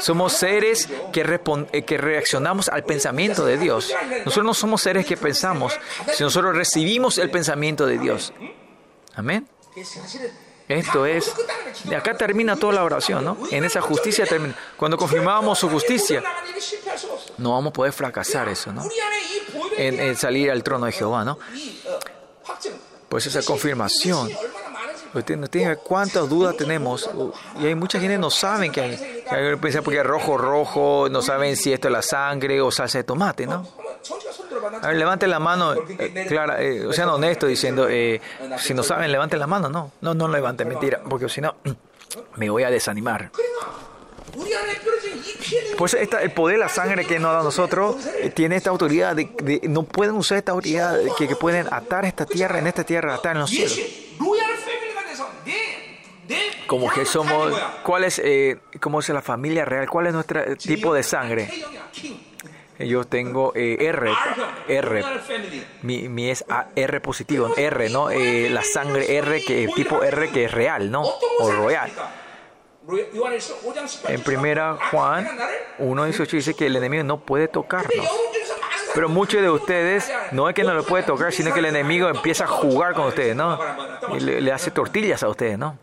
somos 0.00 0.32
seres 0.32 0.88
que, 1.12 1.40
eh, 1.72 1.82
que 1.84 1.98
reaccionamos 1.98 2.68
al 2.68 2.84
pensamiento 2.84 3.44
de 3.44 3.56
Dios. 3.56 3.94
Nosotros 4.24 4.44
no 4.44 4.54
somos 4.54 4.82
seres 4.82 5.06
que 5.06 5.16
pensamos, 5.16 5.78
si 6.14 6.22
nosotros 6.22 6.56
recibimos 6.56 7.18
el 7.18 7.30
pensamiento 7.30 7.86
de 7.86 7.98
Dios. 7.98 8.32
Amén. 9.14 9.48
Esto 10.68 11.06
es, 11.06 11.32
de 11.84 11.96
acá 11.96 12.14
termina 12.14 12.54
toda 12.56 12.74
la 12.74 12.84
oración, 12.84 13.24
¿no? 13.24 13.38
En 13.50 13.64
esa 13.64 13.80
justicia 13.80 14.26
termina. 14.26 14.54
Cuando 14.76 14.98
confirmamos 14.98 15.58
su 15.58 15.70
justicia, 15.70 16.22
no 17.38 17.52
vamos 17.52 17.70
a 17.70 17.72
poder 17.72 17.92
fracasar 17.92 18.48
eso, 18.48 18.72
¿no? 18.72 18.82
En, 19.78 20.14
salir 20.16 20.50
al 20.50 20.62
trono 20.62 20.86
de 20.86 20.92
Jehová, 20.92 21.24
¿no? 21.24 21.38
Pues 23.08 23.26
esa 23.26 23.42
confirmación. 23.42 24.30
Usted 25.14 25.38
no 25.38 25.48
tiene 25.48 25.76
cuántas 25.76 26.28
dudas 26.28 26.54
tenemos. 26.56 27.08
Y 27.58 27.66
hay 27.66 27.74
mucha 27.74 27.98
gente 27.98 28.14
que 28.14 28.18
no 28.18 28.30
saben 28.30 28.70
que 28.70 28.80
hay. 28.82 28.96
Que 28.96 29.34
hay 29.34 29.56
porque 29.56 30.00
es 30.00 30.06
rojo, 30.06 30.36
rojo, 30.36 31.08
no 31.10 31.22
saben 31.22 31.56
si 31.56 31.72
esto 31.72 31.88
es 31.88 31.92
la 31.92 32.02
sangre 32.02 32.60
o 32.60 32.70
salsa 32.70 32.98
de 32.98 33.04
tomate, 33.04 33.46
¿no? 33.46 33.66
A 34.82 34.88
ver, 34.88 34.96
levante 34.96 35.26
la 35.26 35.38
mano, 35.38 35.74
eh, 35.74 36.26
Clara, 36.28 36.60
eh, 36.62 36.86
sean 36.92 37.08
honestos 37.08 37.48
diciendo, 37.48 37.88
eh, 37.88 38.20
si 38.58 38.74
no 38.74 38.82
saben, 38.82 39.10
levanten 39.12 39.38
la 39.38 39.46
mano, 39.46 39.68
no, 39.68 39.92
no, 40.00 40.14
no 40.14 40.28
levanten, 40.28 40.68
mentira, 40.68 41.00
porque 41.08 41.28
si 41.28 41.40
no, 41.40 41.56
me 42.36 42.50
voy 42.50 42.62
a 42.62 42.70
desanimar. 42.70 43.30
Pues 45.76 45.94
esta, 45.94 46.22
el 46.22 46.32
poder 46.32 46.58
la 46.58 46.68
sangre 46.68 47.04
que 47.04 47.18
nos 47.18 47.32
da 47.32 47.40
a 47.40 47.42
nosotros 47.42 47.96
eh, 48.20 48.30
tiene 48.30 48.56
esta 48.56 48.70
autoridad, 48.70 49.16
no 49.62 49.84
pueden 49.84 50.16
usar 50.16 50.38
esta 50.38 50.52
autoridad 50.52 50.98
que, 51.16 51.36
pueden 51.36 51.72
atar 51.72 52.04
esta 52.04 52.26
tierra, 52.26 52.58
en 52.58 52.66
esta 52.66 52.84
tierra, 52.84 53.14
atar 53.14 53.36
en 53.36 53.40
los 53.40 53.50
cielos. 53.50 53.78
Como 56.66 56.90
que 56.90 57.06
somos, 57.06 57.54
¿cuál 57.82 58.04
eh, 58.18 58.58
cómo 58.80 59.00
es 59.00 59.08
la 59.08 59.22
familia 59.22 59.64
real? 59.64 59.88
¿Cuál 59.88 60.08
es 60.08 60.12
nuestro 60.12 60.56
tipo 60.56 60.92
de 60.92 61.02
sangre? 61.02 61.50
Yo 62.78 63.04
tengo 63.04 63.52
R, 63.54 64.12
R, 64.68 65.04
mi, 65.82 66.08
mi 66.08 66.30
es 66.30 66.44
A, 66.48 66.68
R 66.76 67.00
positivo, 67.00 67.52
R, 67.56 67.90
¿no? 67.90 68.08
La 68.10 68.62
sangre 68.62 69.16
R, 69.16 69.44
que 69.44 69.68
tipo 69.74 70.02
R 70.02 70.30
que 70.30 70.44
es 70.44 70.52
real, 70.52 70.90
¿no? 70.90 71.02
O 71.40 71.50
royal. 71.50 71.90
En 74.08 74.22
primera 74.22 74.78
Juan 74.90 75.28
1.18 75.78 76.30
dice 76.30 76.54
que 76.54 76.66
el 76.66 76.76
enemigo 76.76 77.02
no 77.04 77.18
puede 77.20 77.48
tocarnos. 77.48 78.06
Pero 78.94 79.08
muchos 79.08 79.42
de 79.42 79.50
ustedes 79.50 80.10
no 80.32 80.48
es 80.48 80.54
que 80.54 80.64
no 80.64 80.72
lo 80.72 80.84
puede 80.84 81.02
tocar, 81.02 81.32
sino 81.32 81.52
que 81.52 81.58
el 81.60 81.66
enemigo 81.66 82.08
empieza 82.08 82.44
a 82.44 82.46
jugar 82.46 82.94
con 82.94 83.06
ustedes, 83.06 83.36
¿no? 83.36 83.58
Y 84.14 84.20
le, 84.20 84.40
le 84.40 84.52
hace 84.52 84.70
tortillas 84.70 85.22
a 85.22 85.28
ustedes, 85.28 85.58
¿no? 85.58 85.78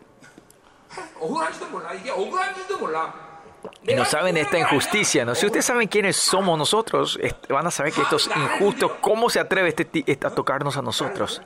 y 3.86 3.94
no 3.94 4.04
saben 4.04 4.36
esta 4.36 4.58
injusticia, 4.58 5.24
¿no? 5.24 5.34
Si 5.34 5.46
ustedes 5.46 5.64
saben 5.64 5.88
quiénes 5.88 6.16
somos 6.16 6.58
nosotros, 6.58 7.18
van 7.48 7.66
a 7.66 7.70
saber 7.70 7.92
que 7.92 8.02
esto 8.02 8.16
es 8.16 8.28
injusto. 8.28 8.98
¿Cómo 9.00 9.30
se 9.30 9.40
atreve 9.40 9.74
este, 9.76 10.18
a 10.26 10.30
tocarnos 10.30 10.76
a 10.76 10.82
nosotros? 10.82 11.42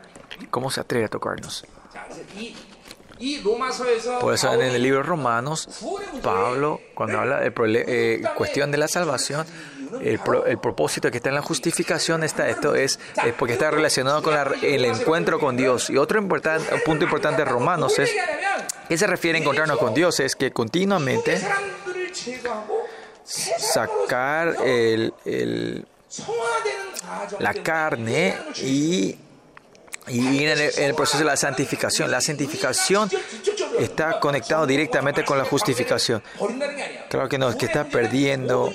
¿Cómo 0.51 0.71
se 0.71 0.81
atreve 0.81 1.07
a 1.07 1.09
tocarnos? 1.09 1.65
Por 4.21 4.33
eso 4.33 4.53
en 4.55 4.63
el 4.63 4.83
libro 4.83 5.03
Romanos, 5.03 5.69
Pablo, 6.23 6.81
cuando 6.95 7.21
habla 7.21 7.41
de 7.41 7.53
eh, 7.57 8.23
cuestión 8.35 8.71
de 8.71 8.79
la 8.79 8.89
salvación, 8.89 9.47
el, 10.01 10.19
pro, 10.21 10.47
el, 10.47 10.59
propósito 10.59 11.11
que 11.11 11.19
está 11.19 11.29
en 11.29 11.35
la 11.35 11.43
justificación 11.43 12.25
está 12.25 12.49
esto 12.49 12.75
es, 12.75 12.99
es 13.25 13.35
porque 13.35 13.55
está 13.55 13.71
relacionado 13.71 14.23
con 14.23 14.33
la, 14.33 14.51
el 14.63 14.85
encuentro 14.85 15.39
con 15.39 15.57
Dios 15.57 15.91
y 15.91 15.99
otro 15.99 16.19
important, 16.19 16.65
punto 16.85 17.05
importante 17.05 17.45
de 17.45 17.51
Romanos 17.51 17.99
es 17.99 18.15
que 18.89 18.97
se 18.97 19.07
refiere 19.07 19.39
a 19.39 19.41
encontrarnos 19.43 19.79
con 19.79 19.93
Dios 19.93 20.21
es 20.21 20.37
que 20.37 20.53
continuamente 20.53 21.41
sacar 23.25 24.57
el, 24.65 25.15
el, 25.25 25.87
la 27.39 27.55
carne 27.55 28.37
y, 28.57 29.17
y 30.09 30.45
en, 30.45 30.59
el, 30.59 30.95
proceso 30.95 31.19
de 31.19 31.25
la 31.25 31.37
santificación. 31.37 32.11
La 32.11 32.21
santificación 32.21 33.11
está 33.79 34.19
conectado 34.19 34.67
directamente 34.67 35.25
con 35.25 35.39
la 35.39 35.45
justificación. 35.45 36.23
Claro 37.09 37.29
que 37.29 37.39
no, 37.39 37.49
es 37.51 37.57
que 37.57 37.67
está 37.67 37.85
perdiendo 37.85 38.73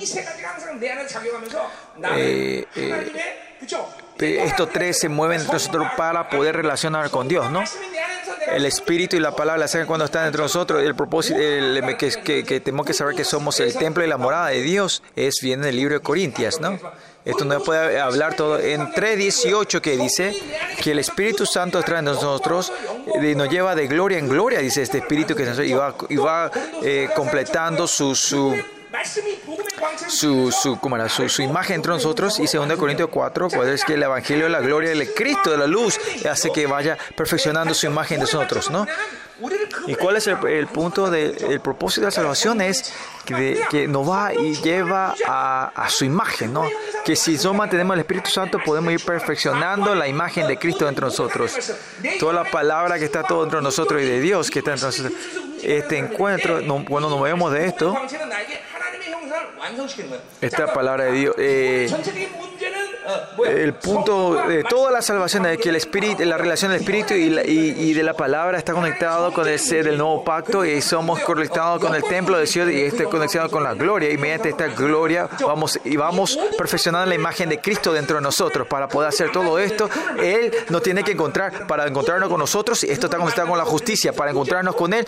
eh, 2.16 2.66
eh, 2.76 3.12
estos 4.18 4.70
tres 4.70 4.98
se 4.98 5.08
mueven 5.08 5.46
nosotros 5.46 5.88
para 5.96 6.28
poder 6.28 6.56
relacionar 6.56 7.10
con 7.10 7.28
Dios, 7.28 7.50
¿no? 7.50 7.62
el 8.48 8.64
Espíritu 8.66 9.16
y 9.16 9.20
la 9.20 9.34
palabra 9.34 9.68
saben 9.68 9.86
cuando 9.86 10.04
están 10.04 10.26
entre 10.26 10.42
nosotros. 10.42 10.82
El 10.82 10.94
propósito 10.94 11.38
que, 11.38 12.60
tenemos 12.64 12.86
que 12.86 12.94
saber 12.94 13.14
que 13.14 13.24
somos 13.24 13.58
el 13.60 13.74
templo 13.74 14.04
y 14.04 14.08
la 14.08 14.16
morada 14.16 14.48
de 14.48 14.62
Dios 14.62 15.02
es 15.14 15.36
bien 15.42 15.60
en 15.62 15.68
el 15.68 15.76
libro 15.76 15.94
de 15.94 16.00
Corintias, 16.00 16.60
¿no? 16.60 16.78
Esto 17.24 17.44
no 17.44 17.60
puede 17.60 17.98
hablar 17.98 18.34
todo. 18.34 18.60
En 18.60 18.82
3.18 18.92 19.80
que 19.80 19.96
dice 19.96 20.32
que 20.82 20.92
el 20.92 21.00
Espíritu 21.00 21.44
Santo 21.44 21.80
está 21.80 21.98
en 21.98 22.04
nosotros 22.04 22.72
y 23.20 23.34
nos 23.34 23.48
lleva 23.50 23.74
de 23.74 23.88
gloria 23.88 24.18
en 24.18 24.28
gloria, 24.28 24.60
dice 24.60 24.82
este 24.82 24.98
Espíritu 24.98 25.34
que 25.34 25.42
y 25.66 25.72
va, 25.72 25.94
y 26.08 26.16
va 26.16 26.50
eh, 26.82 27.08
completando 27.16 27.88
su, 27.88 28.14
su 28.14 28.54
su, 30.08 30.52
su, 30.52 30.78
¿cómo 30.80 30.96
su, 31.08 31.28
su 31.28 31.42
imagen 31.42 31.76
entre 31.76 31.92
nosotros. 31.92 32.38
Y 32.38 32.46
2 32.46 32.76
Corintios 32.76 33.08
4, 33.10 33.48
cuál 33.48 33.60
pues 33.60 33.80
es 33.80 33.84
que 33.84 33.94
el 33.94 34.02
Evangelio 34.02 34.44
de 34.44 34.50
la 34.50 34.60
gloria 34.60 34.90
del 34.90 35.12
Cristo, 35.12 35.50
de 35.50 35.58
la 35.58 35.66
luz, 35.66 35.98
hace 36.30 36.50
que 36.50 36.66
vaya 36.66 36.96
perfeccionando 37.16 37.74
su 37.74 37.86
imagen 37.86 38.18
de 38.18 38.22
nosotros, 38.22 38.70
¿no? 38.70 38.86
¿Y 39.86 39.94
cuál 39.96 40.16
es 40.16 40.26
el, 40.26 40.66
punto 40.68 41.10
del 41.10 41.36
de, 41.36 41.60
propósito 41.60 42.02
de 42.02 42.06
la 42.06 42.10
salvación? 42.10 42.62
Es 42.62 42.94
que, 43.26 43.34
de, 43.34 43.60
que, 43.68 43.86
nos 43.86 44.08
va 44.08 44.32
y 44.32 44.54
lleva 44.54 45.14
a, 45.26 45.86
su 45.90 46.06
imagen, 46.06 46.54
¿no? 46.54 46.64
Que 47.04 47.16
si 47.16 47.36
no 47.36 47.52
mantenemos 47.52 47.94
el 47.94 48.00
Espíritu 48.00 48.30
Santo 48.30 48.58
podemos 48.64 48.92
ir 48.92 49.04
perfeccionando 49.04 49.94
la 49.94 50.08
imagen 50.08 50.46
de 50.46 50.56
Cristo 50.56 50.88
entre 50.88 51.04
nosotros. 51.04 51.52
Toda 52.18 52.32
la 52.32 52.44
palabra 52.44 52.98
que 52.98 53.04
está 53.04 53.22
todo 53.24 53.42
dentro 53.42 53.58
de 53.58 53.64
nosotros 53.64 54.00
y 54.00 54.06
de 54.06 54.20
Dios 54.20 54.50
que 54.50 54.60
está 54.60 54.72
entre 54.72 54.86
nosotros. 54.86 55.12
Este 55.62 55.98
encuentro, 55.98 56.62
no, 56.62 56.78
nos 56.88 57.10
movemos 57.10 57.52
de 57.52 57.66
esto, 57.66 57.94
esta 60.40 60.72
palabra 60.72 61.04
de 61.04 61.12
Dios, 61.12 61.34
eh, 61.38 61.88
el 63.46 63.74
punto 63.74 64.34
de 64.48 64.64
toda 64.64 64.90
la 64.90 65.02
salvación 65.02 65.46
es 65.46 65.58
que 65.58 65.68
el 65.68 65.76
espíritu, 65.76 66.24
la 66.24 66.36
relación 66.36 66.72
del 66.72 66.80
espíritu 66.80 67.14
y, 67.14 67.38
y, 67.46 67.92
de 67.94 68.02
la 68.02 68.14
palabra 68.14 68.58
está 68.58 68.72
conectado 68.72 69.32
con 69.32 69.46
el 69.46 69.58
ser 69.58 69.84
del 69.84 69.98
nuevo 69.98 70.24
pacto 70.24 70.64
y 70.64 70.80
somos 70.80 71.20
conectados 71.20 71.80
con 71.80 71.94
el 71.94 72.02
templo 72.02 72.38
de 72.38 72.46
Dios 72.46 72.70
y 72.70 72.82
está 72.82 73.04
conectado 73.04 73.48
con 73.50 73.62
la 73.62 73.74
gloria 73.74 74.10
y 74.10 74.16
mediante 74.16 74.48
esta 74.48 74.66
gloria 74.68 75.28
vamos 75.40 75.78
y 75.84 75.96
vamos 75.96 76.38
perfeccionando 76.58 77.08
la 77.08 77.14
imagen 77.14 77.48
de 77.48 77.60
Cristo 77.60 77.92
dentro 77.92 78.16
de 78.16 78.22
nosotros. 78.22 78.66
Para 78.66 78.88
poder 78.88 79.08
hacer 79.08 79.30
todo 79.30 79.58
esto 79.58 79.88
él 80.20 80.52
nos 80.68 80.82
tiene 80.82 81.04
que 81.04 81.12
encontrar 81.12 81.66
para 81.66 81.86
encontrarnos 81.86 82.28
con 82.28 82.40
nosotros 82.40 82.82
y 82.82 82.90
esto 82.90 83.06
está 83.06 83.18
conectado 83.18 83.48
con 83.48 83.58
la 83.58 83.64
justicia 83.64 84.12
para 84.12 84.30
encontrarnos 84.32 84.74
con 84.74 84.92
él 84.92 85.06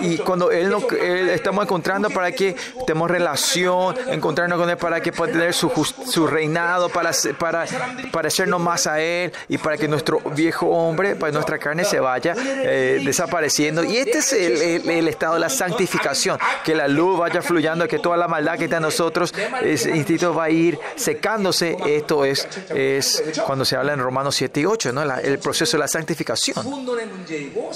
y 0.00 0.18
cuando 0.18 0.50
Él, 0.50 0.70
nos, 0.70 0.84
estamos 0.92 1.64
encontrando 1.64 2.10
para 2.10 2.32
que 2.32 2.54
tengamos 2.86 3.10
relación, 3.10 3.94
encontrarnos 4.08 4.58
con 4.58 4.70
Él 4.70 4.76
para 4.76 5.00
que 5.00 5.12
pueda 5.12 5.32
tener 5.32 5.54
su, 5.54 5.70
su 6.06 6.26
reinado, 6.26 6.88
para, 6.88 7.10
para 7.38 7.66
parecernos 8.12 8.60
más 8.60 8.86
a 8.86 9.00
Él 9.00 9.32
y 9.48 9.58
para 9.58 9.76
que 9.76 9.88
nuestro 9.88 10.20
viejo 10.20 10.66
hombre, 10.66 11.16
para 11.16 11.32
nuestra 11.32 11.58
carne 11.58 11.84
se 11.84 12.00
vaya 12.00 12.34
eh, 12.36 13.02
desapareciendo. 13.04 13.84
Y 13.84 13.96
este 13.96 14.18
es 14.18 14.32
el, 14.32 14.88
el, 14.88 15.08
estado 15.08 15.34
de 15.34 15.40
la 15.40 15.48
santificación, 15.48 16.38
que 16.64 16.74
la 16.74 16.88
luz 16.88 17.18
vaya 17.18 17.42
fluyendo, 17.42 17.88
que 17.88 17.98
toda 17.98 18.16
la 18.16 18.28
maldad 18.28 18.58
que 18.58 18.64
está 18.64 18.76
en 18.76 18.82
nosotros, 18.82 19.34
ese 19.62 19.96
instinto 19.96 20.34
va 20.34 20.44
a 20.44 20.50
ir 20.50 20.78
secándose. 20.96 21.76
Esto 21.86 22.24
es, 22.24 22.46
es 22.74 23.22
cuando 23.46 23.64
se 23.64 23.76
habla 23.76 23.92
en 23.92 24.00
Romanos 24.00 24.34
7 24.36 24.60
y 24.60 24.66
8, 24.66 24.92
¿no? 24.92 25.02
El 25.02 25.38
proceso 25.38 25.76
de 25.76 25.80
la 25.80 25.88
santificación. 25.88 26.56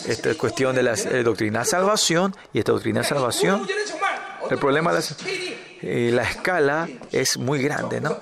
Esta 0.06 0.30
es 0.30 0.36
cuestión 0.36 0.74
de 0.74 0.82
la 0.82 0.94
eh, 0.94 1.22
doctrina 1.22 1.64
salva 1.64 1.81
salvación 1.82 2.34
y 2.52 2.60
esta 2.60 2.72
doctrina 2.72 3.00
de 3.00 3.06
salvación, 3.06 3.66
el 4.50 4.58
problema 4.58 4.92
de 4.92 5.02
eh, 5.82 6.10
la 6.12 6.22
escala 6.22 6.88
es 7.10 7.36
muy 7.38 7.60
grande, 7.62 8.00
¿no? 8.00 8.16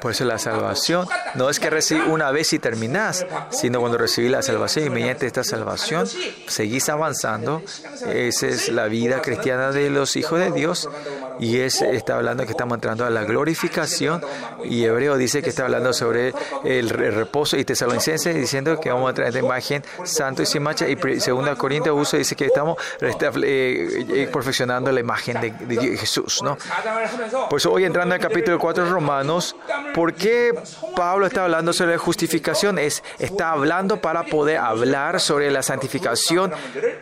Por 0.00 0.10
eso 0.10 0.24
la 0.24 0.38
salvación 0.38 1.06
no 1.34 1.50
es 1.50 1.60
que 1.60 1.68
recibí 1.68 2.00
una 2.00 2.30
vez 2.30 2.52
y 2.54 2.58
terminás, 2.58 3.26
sino 3.50 3.80
cuando 3.80 3.98
recibí 3.98 4.28
la 4.28 4.42
salvación 4.42 4.86
y 4.86 4.90
mediante 4.90 5.26
esta 5.26 5.44
salvación 5.44 6.08
seguís 6.48 6.88
avanzando. 6.88 7.62
Esa 8.08 8.46
es 8.46 8.70
la 8.70 8.86
vida 8.86 9.20
cristiana 9.20 9.70
de 9.70 9.90
los 9.90 10.16
hijos 10.16 10.40
de 10.40 10.50
Dios 10.50 10.88
y 11.38 11.60
es, 11.60 11.82
está 11.82 12.16
hablando 12.16 12.44
que 12.44 12.50
estamos 12.50 12.76
entrando 12.76 13.04
a 13.04 13.10
la 13.10 13.24
glorificación 13.24 14.22
y 14.64 14.84
Hebreo 14.84 15.16
dice 15.16 15.42
que 15.42 15.50
está 15.50 15.64
hablando 15.64 15.92
sobre 15.92 16.32
el 16.64 16.90
reposo 16.90 17.56
y 17.56 17.64
Tesalonicense 17.64 18.34
diciendo 18.34 18.78
que 18.80 18.90
vamos 18.90 19.06
a 19.06 19.10
entrar 19.10 19.28
en 19.28 19.34
la 19.34 19.40
imagen 19.40 19.84
santo 20.04 20.42
y 20.42 20.46
sin 20.46 20.62
mancha 20.62 20.86
y 20.88 20.96
segunda 21.20 21.54
Corintios 21.56 21.98
uso 21.98 22.16
dice 22.16 22.36
que 22.36 22.46
estamos 22.46 22.76
eh, 23.00 24.06
eh, 24.08 24.28
perfeccionando 24.32 24.92
la 24.92 25.00
imagen 25.00 25.40
de, 25.40 25.52
Jesús. 25.96 26.42
¿no? 26.42 26.56
Por 27.48 27.60
hoy 27.66 27.84
entrando 27.84 28.14
en 28.14 28.20
capítulo 28.20 28.58
4 28.58 28.84
de 28.84 28.90
Romanos, 28.90 29.56
¿por 29.94 30.14
qué 30.14 30.54
Pablo 30.96 31.26
está 31.26 31.44
hablando 31.44 31.72
sobre 31.72 31.92
la 31.92 31.98
justificación? 31.98 32.78
Es, 32.78 33.02
está 33.18 33.52
hablando 33.52 34.00
para 34.00 34.24
poder 34.24 34.58
hablar 34.58 35.20
sobre 35.20 35.50
la 35.50 35.62
santificación 35.62 36.52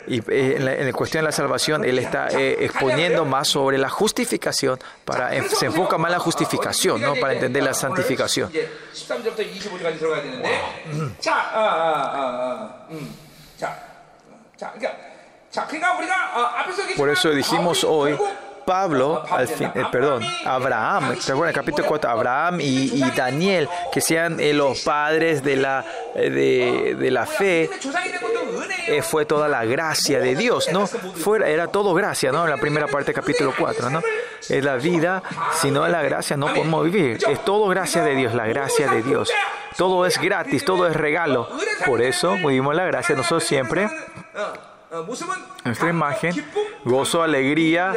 y 0.07 0.19
eh, 0.19 0.55
en, 0.57 0.85
la, 0.87 0.93
cuestión 0.93 1.23
de 1.23 1.27
la 1.27 1.31
salvación, 1.31 1.85
él 1.85 1.99
está 1.99 2.27
eh, 2.29 2.57
exponiendo 2.61 3.25
más 3.25 3.47
sobre 3.47 3.77
la 3.77 3.89
justificación 3.89 4.20
justificación, 4.21 4.79
para, 5.05 5.31
se 5.49 5.65
enfoca 5.65 5.97
más 5.97 6.11
la 6.11 6.19
justificación, 6.19 7.01
no 7.01 7.15
para 7.15 7.33
entender 7.33 7.63
la 7.63 7.73
santificación. 7.73 8.51
Por 16.97 17.09
eso 17.09 17.29
dijimos 17.31 17.83
hoy 17.83 18.17
Pablo, 18.65 19.23
al 19.29 19.47
fin, 19.47 19.71
eh, 19.73 19.83
perdón, 19.91 20.23
Abraham, 20.45 21.15
en 21.27 21.43
el 21.47 21.53
capítulo 21.53 21.87
4, 21.87 22.09
Abraham 22.09 22.59
y, 22.61 23.01
Daniel, 23.15 23.67
que 23.91 24.01
sean 24.01 24.39
eh, 24.39 24.53
los 24.53 24.81
padres 24.81 25.43
de 25.43 25.55
la, 25.55 25.85
eh, 26.15 26.95
de, 26.97 27.11
la 27.11 27.25
fe, 27.25 27.69
eh, 28.87 29.01
fue 29.01 29.25
toda 29.25 29.47
la 29.47 29.65
gracia 29.65 30.19
de 30.19 30.35
Dios, 30.35 30.69
¿no? 30.71 30.87
Fue, 30.87 31.51
era 31.51 31.67
todo 31.67 31.93
gracia, 31.93 32.31
¿no? 32.31 32.43
En 32.43 32.49
la 32.49 32.57
primera 32.57 32.87
parte 32.87 33.07
del 33.07 33.15
capítulo 33.15 33.53
4, 33.57 33.89
¿no? 33.89 34.01
Es 34.49 34.63
la 34.63 34.75
vida, 34.75 35.23
si 35.53 35.71
no 35.71 35.85
es 35.85 35.91
la 35.91 36.01
gracia, 36.01 36.35
no 36.37 36.47
podemos 36.47 36.83
vivir. 36.85 37.19
Es 37.27 37.43
todo 37.45 37.67
gracia 37.67 38.03
de 38.03 38.15
Dios, 38.15 38.33
la 38.33 38.47
gracia 38.47 38.89
de 38.89 39.01
Dios. 39.01 39.31
Todo 39.77 40.05
es 40.05 40.19
gratis, 40.19 40.65
todo 40.65 40.87
es 40.87 40.95
regalo. 40.95 41.47
Por 41.85 42.01
eso 42.01 42.35
vivimos 42.35 42.75
la 42.75 42.85
gracia 42.85 43.15
nosotros 43.15 43.43
siempre. 43.43 43.87
Nuestra 45.63 45.89
imagen, 45.89 46.45
gozo, 46.83 47.23
alegría, 47.23 47.93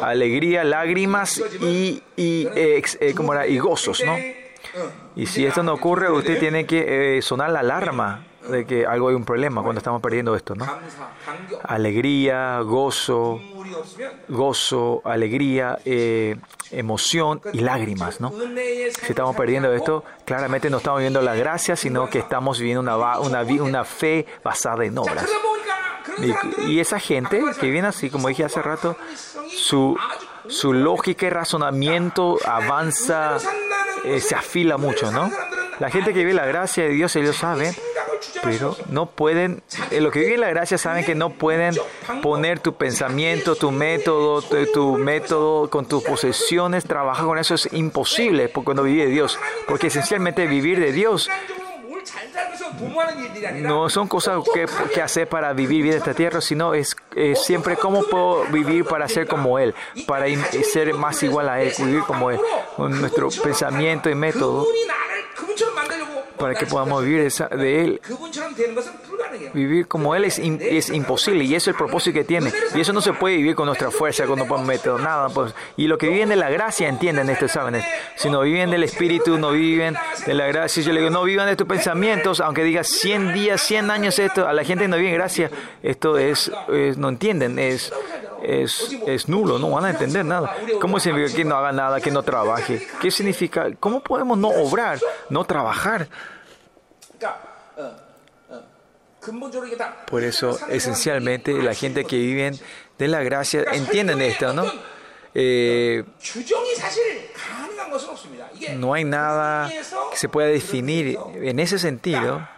alegría, 0.00 0.64
lágrimas 0.64 1.42
y, 1.60 2.02
y, 2.16 2.46
eh, 2.54 2.82
eh, 3.00 3.14
era? 3.18 3.46
y 3.46 3.58
gozos, 3.58 4.02
¿no? 4.02 4.16
Y 5.14 5.26
si 5.26 5.44
esto 5.44 5.62
no 5.62 5.74
ocurre, 5.74 6.10
usted 6.10 6.40
tiene 6.40 6.64
que 6.64 7.18
eh, 7.18 7.22
sonar 7.22 7.50
la 7.50 7.60
alarma 7.60 8.24
de 8.48 8.64
que 8.64 8.86
algo 8.86 9.08
hay 9.10 9.14
un 9.14 9.26
problema 9.26 9.62
cuando 9.62 9.78
estamos 9.78 10.00
perdiendo 10.00 10.34
esto, 10.34 10.54
¿no? 10.54 10.66
Alegría, 11.64 12.60
gozo, 12.60 13.38
gozo, 14.28 15.02
alegría, 15.04 15.78
emoción 16.70 17.42
y 17.52 17.60
lágrimas, 17.60 18.22
¿no? 18.22 18.30
Si 18.30 19.10
estamos 19.10 19.36
perdiendo 19.36 19.70
esto, 19.74 20.02
claramente 20.24 20.70
no 20.70 20.78
estamos 20.78 21.00
viviendo 21.00 21.20
la 21.20 21.34
gracia, 21.34 21.76
sino 21.76 22.08
que 22.08 22.20
estamos 22.20 22.58
viviendo 22.58 22.80
una, 22.80 23.18
una, 23.18 23.42
una 23.42 23.84
fe 23.84 24.24
basada 24.42 24.86
en 24.86 24.96
obras. 24.96 25.28
Y, 26.66 26.80
esa 26.80 26.98
gente 26.98 27.42
que 27.60 27.70
viene 27.70 27.88
así, 27.88 28.10
como 28.10 28.28
dije 28.28 28.44
hace 28.44 28.62
rato, 28.62 28.96
su, 29.48 29.96
su 30.48 30.72
lógica 30.72 31.26
y 31.26 31.30
razonamiento 31.30 32.38
avanza, 32.44 33.38
eh, 34.04 34.20
se 34.20 34.34
afila 34.34 34.76
mucho, 34.76 35.10
¿no? 35.10 35.30
La 35.78 35.90
gente 35.90 36.12
que 36.12 36.20
vive 36.20 36.34
la 36.34 36.46
gracia 36.46 36.84
de 36.84 36.90
Dios, 36.90 37.14
ellos 37.16 37.36
saben, 37.36 37.74
pero 38.42 38.76
no 38.88 39.06
pueden, 39.06 39.62
eh, 39.90 40.00
los 40.00 40.12
que 40.12 40.20
viven 40.20 40.40
la 40.40 40.48
gracia 40.48 40.76
saben 40.76 41.04
que 41.04 41.14
no 41.14 41.30
pueden 41.30 41.74
poner 42.20 42.58
tu 42.58 42.74
pensamiento, 42.74 43.54
tu 43.54 43.70
método, 43.70 44.42
tu, 44.42 44.66
tu 44.72 44.96
método 44.96 45.70
con 45.70 45.86
tus 45.86 46.02
posesiones, 46.02 46.84
trabajar 46.84 47.26
con 47.26 47.38
eso 47.38 47.54
es 47.54 47.72
imposible 47.72 48.50
cuando 48.50 48.82
vive 48.82 49.04
de 49.04 49.10
Dios, 49.10 49.38
porque 49.68 49.86
esencialmente 49.86 50.46
vivir 50.46 50.80
de 50.80 50.92
Dios 50.92 51.30
no 53.62 53.88
son 53.88 54.08
cosas 54.08 54.42
que, 54.52 54.66
que 54.92 55.02
hacer 55.02 55.28
para 55.28 55.52
vivir 55.52 55.82
bien 55.82 55.96
esta 55.96 56.14
tierra, 56.14 56.40
sino 56.40 56.74
es 56.74 56.96
siempre 57.34 57.76
cómo 57.76 58.02
puedo 58.04 58.44
vivir 58.46 58.84
para 58.84 59.08
ser 59.08 59.26
como 59.26 59.58
Él, 59.58 59.74
para 60.06 60.26
ser 60.72 60.94
más 60.94 61.22
igual 61.22 61.48
a 61.48 61.60
Él, 61.62 61.72
vivir 61.78 62.02
como 62.02 62.30
Él. 62.30 62.40
Nuestro 62.78 63.28
pensamiento 63.42 64.08
y 64.10 64.14
método 64.14 64.66
para 66.38 66.54
que 66.54 66.66
podamos 66.66 67.04
vivir 67.04 67.20
esa, 67.20 67.48
de 67.48 67.84
Él. 67.84 68.00
Vivir 69.52 69.86
como 69.86 70.14
Él 70.14 70.24
es, 70.24 70.38
in, 70.38 70.58
es 70.60 70.90
imposible 70.90 71.44
y 71.44 71.54
eso 71.54 71.70
es 71.70 71.74
el 71.74 71.78
propósito 71.78 72.14
que 72.14 72.24
tiene. 72.24 72.52
Y 72.74 72.80
eso 72.80 72.92
no 72.92 73.00
se 73.00 73.12
puede 73.12 73.36
vivir 73.36 73.54
con 73.54 73.66
nuestra 73.66 73.90
fuerza, 73.90 74.26
con 74.26 74.38
nuestro 74.38 74.58
método, 74.58 74.98
nada. 74.98 75.28
Pues. 75.28 75.54
Y 75.76 75.86
lo 75.86 75.98
que 75.98 76.08
viven 76.08 76.28
de 76.28 76.36
la 76.36 76.50
gracia, 76.50 76.88
entienden 76.88 77.28
esto, 77.30 77.48
saben. 77.48 77.82
Si 78.16 78.30
no 78.30 78.40
viven 78.42 78.70
del 78.70 78.84
Espíritu, 78.84 79.38
no 79.38 79.50
viven 79.50 79.96
de 80.26 80.34
la 80.34 80.46
gracia. 80.46 80.82
Yo 80.82 80.92
le 80.92 81.00
digo, 81.00 81.10
no 81.10 81.24
vivan 81.24 81.46
de 81.46 81.56
tus 81.56 81.66
pensamientos, 81.66 82.40
aunque 82.40 82.64
digas 82.64 82.88
100 82.88 83.34
días, 83.34 83.60
100 83.60 83.90
años 83.90 84.18
esto, 84.18 84.46
a 84.46 84.52
la 84.52 84.64
gente 84.64 84.88
no 84.88 84.96
vive 84.96 85.12
gracia. 85.12 85.50
Esto 85.82 86.18
es 86.18 86.50
no 86.96 87.08
entienden, 87.08 87.58
es 87.58 87.92
es, 88.42 88.96
es 89.06 89.28
nulo, 89.28 89.58
no 89.58 89.70
van 89.70 89.84
a 89.84 89.90
entender 89.90 90.24
nada. 90.24 90.56
¿Cómo 90.80 91.00
significa 91.00 91.36
que 91.36 91.44
no 91.44 91.56
haga 91.56 91.72
nada, 91.72 92.00
que 92.00 92.10
no 92.10 92.22
trabaje? 92.22 92.86
¿Qué 93.00 93.10
significa? 93.10 93.68
¿Cómo 93.78 94.00
podemos 94.00 94.38
no 94.38 94.48
obrar, 94.48 94.98
no 95.30 95.44
trabajar? 95.44 96.08
Por 100.06 100.22
eso, 100.22 100.58
esencialmente, 100.68 101.52
la 101.52 101.74
gente 101.74 102.04
que 102.04 102.16
vive 102.16 102.52
de 102.98 103.08
la 103.08 103.22
gracia 103.22 103.64
entienden 103.72 104.20
esto, 104.22 104.52
¿no? 104.52 104.64
Eh, 105.34 106.04
no 108.76 108.94
hay 108.94 109.04
nada 109.04 109.70
que 110.10 110.16
se 110.16 110.28
pueda 110.28 110.48
definir 110.48 111.18
en 111.34 111.58
ese 111.58 111.78
sentido. 111.78 112.48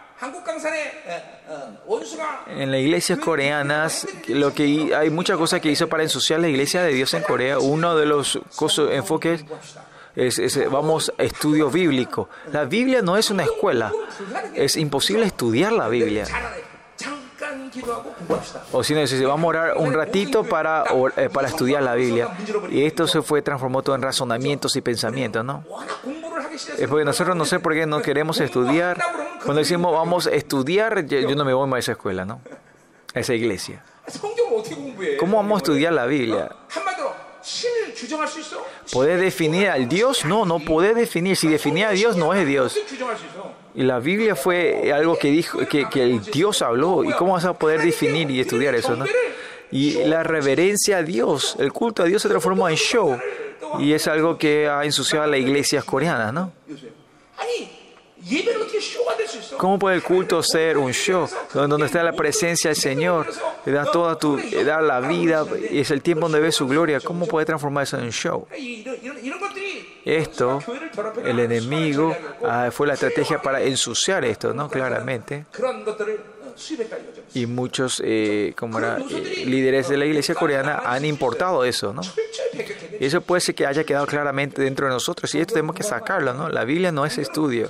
En 2.47 2.71
las 2.71 2.79
iglesias 2.81 3.19
coreanas, 3.19 4.07
lo 4.27 4.53
que 4.53 4.93
hay 4.95 5.09
muchas 5.09 5.37
cosas 5.37 5.61
que 5.61 5.69
hizo 5.71 5.87
para 5.87 6.03
ensuciar 6.03 6.39
la 6.39 6.47
iglesia 6.47 6.83
de 6.83 6.93
Dios 6.93 7.13
en 7.13 7.23
Corea. 7.23 7.59
Uno 7.59 7.95
de 7.95 8.05
los 8.05 8.39
enfoques 8.91 9.45
es, 10.15 10.39
es, 10.39 10.69
vamos, 10.69 11.13
estudio 11.17 11.69
bíblico. 11.69 12.29
La 12.51 12.65
Biblia 12.65 13.01
no 13.01 13.17
es 13.17 13.29
una 13.29 13.43
escuela. 13.43 13.91
Es 14.53 14.75
imposible 14.75 15.25
estudiar 15.25 15.71
la 15.71 15.87
Biblia. 15.87 16.25
O 18.71 18.83
si 18.83 18.93
no, 18.93 19.05
si 19.07 19.23
vamos 19.23 19.45
a 19.45 19.47
orar 19.47 19.77
un 19.77 19.93
ratito 19.93 20.43
para, 20.43 20.83
eh, 21.17 21.29
para 21.29 21.47
estudiar 21.47 21.83
la 21.83 21.95
Biblia. 21.95 22.29
Y 22.69 22.83
esto 22.83 23.07
se 23.07 23.21
fue, 23.21 23.41
transformó 23.41 23.81
todo 23.81 23.95
en 23.95 24.01
razonamientos 24.01 24.75
y 24.75 24.81
pensamientos, 24.81 25.43
¿no? 25.43 25.63
Es 26.53 26.87
porque 26.87 27.05
nosotros 27.05 27.35
no 27.35 27.45
sé 27.45 27.59
por 27.59 27.73
qué 27.73 27.85
no 27.85 28.01
queremos 28.01 28.39
estudiar. 28.39 29.01
Cuando 29.43 29.59
decimos 29.59 29.93
vamos 29.93 30.27
a 30.27 30.31
estudiar, 30.31 31.05
yo 31.05 31.35
no 31.35 31.45
me 31.45 31.53
voy 31.53 31.73
a 31.73 31.79
esa 31.79 31.93
escuela, 31.93 32.25
¿no? 32.25 32.41
A 33.13 33.19
esa 33.19 33.33
iglesia. 33.33 33.83
¿Cómo 35.19 35.37
vamos 35.37 35.55
a 35.55 35.57
estudiar 35.57 35.93
la 35.93 36.05
Biblia? 36.05 36.49
¿Podés 38.91 39.19
definir 39.19 39.69
al 39.69 39.87
Dios? 39.87 40.25
No, 40.25 40.45
no 40.45 40.59
podés 40.59 40.95
definir. 40.95 41.35
Si 41.35 41.47
definía 41.47 41.89
a 41.89 41.91
Dios, 41.91 42.17
no 42.17 42.33
es 42.33 42.45
Dios. 42.45 42.77
Y 43.73 43.83
la 43.83 43.99
Biblia 43.99 44.35
fue 44.35 44.91
algo 44.93 45.17
que 45.17 45.29
dijo, 45.29 45.59
que, 45.67 45.87
que 45.89 46.03
el 46.03 46.21
Dios 46.21 46.61
habló. 46.61 47.03
¿Y 47.03 47.13
cómo 47.13 47.33
vas 47.33 47.45
a 47.45 47.53
poder 47.53 47.81
definir 47.81 48.29
y 48.29 48.41
estudiar 48.41 48.75
eso? 48.75 48.95
¿no? 48.95 49.05
Y 49.71 50.03
la 50.05 50.23
reverencia 50.23 50.97
a 50.97 51.03
Dios, 51.03 51.55
el 51.59 51.71
culto 51.71 52.03
a 52.03 52.05
Dios 52.05 52.21
se 52.21 52.29
transformó 52.29 52.67
en 52.67 52.75
show. 52.75 53.17
Y 53.79 53.93
es 53.93 54.07
algo 54.07 54.37
que 54.37 54.67
ha 54.67 54.83
ensuciado 54.83 55.23
a 55.25 55.27
las 55.27 55.39
iglesias 55.39 55.83
coreanas, 55.83 56.33
¿no? 56.33 56.51
¿Cómo 59.57 59.79
puede 59.79 59.95
el 59.95 60.03
culto 60.03 60.41
ser 60.41 60.77
un 60.77 60.91
show 60.91 61.27
donde 61.53 61.85
está 61.85 62.03
la 62.03 62.13
presencia 62.13 62.69
del 62.69 62.77
Señor? 62.77 63.27
Te 63.63 63.71
da 63.71 63.85
toda 63.85 64.17
tu, 64.17 64.37
te 64.37 64.63
da 64.63 64.81
la 64.81 64.99
vida 64.99 65.45
y 65.69 65.79
es 65.79 65.91
el 65.91 66.01
tiempo 66.01 66.25
donde 66.25 66.39
ves 66.39 66.55
su 66.55 66.67
gloria. 66.67 66.99
¿Cómo 66.99 67.27
puede 67.27 67.45
transformarse 67.45 67.95
en 67.97 68.03
un 68.03 68.11
show? 68.11 68.47
Esto, 70.03 70.63
el 71.23 71.39
enemigo, 71.39 72.15
ah, 72.43 72.69
fue 72.71 72.87
la 72.87 72.93
estrategia 72.93 73.41
para 73.41 73.61
ensuciar 73.61 74.25
esto, 74.25 74.53
¿no? 74.53 74.67
Claramente. 74.69 75.45
Y 77.33 77.45
muchos 77.45 78.01
eh, 78.03 78.53
como 78.57 78.79
era, 78.79 78.97
eh, 78.97 79.45
líderes 79.45 79.89
de 79.89 79.97
la 79.97 80.05
iglesia 80.05 80.35
coreana 80.35 80.81
han 80.85 81.05
importado 81.05 81.63
eso, 81.63 81.93
¿no? 81.93 82.01
Y 82.99 83.05
eso 83.05 83.21
puede 83.21 83.41
ser 83.41 83.55
que 83.55 83.65
haya 83.65 83.83
quedado 83.83 84.05
claramente 84.05 84.61
dentro 84.61 84.87
de 84.87 84.93
nosotros 84.93 85.33
y 85.33 85.39
esto 85.39 85.53
tenemos 85.53 85.75
que 85.75 85.83
sacarlo, 85.83 86.33
¿no? 86.33 86.49
La 86.49 86.63
Biblia 86.63 86.91
no 86.91 87.05
es 87.05 87.17
estudio. 87.17 87.67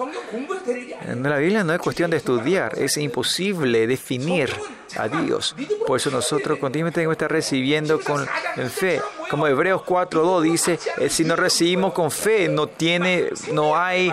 Eh, 0.67 1.15
la 1.21 1.37
Biblia 1.37 1.63
no 1.63 1.73
es 1.73 1.79
cuestión 1.79 2.11
de 2.11 2.17
estudiar, 2.17 2.77
es 2.77 2.97
imposible 2.97 3.87
definir 3.87 4.49
a 4.97 5.07
Dios. 5.07 5.55
Por 5.87 5.97
eso 5.97 6.11
nosotros 6.11 6.59
continuamente 6.59 6.95
tenemos 6.95 7.15
que 7.15 7.23
estar 7.23 7.31
recibiendo 7.31 7.99
con 7.99 8.27
fe 8.69 9.01
como 9.31 9.47
Hebreos 9.47 9.83
4.2 9.83 10.41
dice, 10.41 10.77
eh, 10.97 11.09
si 11.09 11.23
no 11.23 11.37
recibimos 11.37 11.93
con 11.93 12.11
fe, 12.11 12.49
no 12.49 12.67
tiene, 12.67 13.29
no 13.53 13.77
hay, 13.77 14.11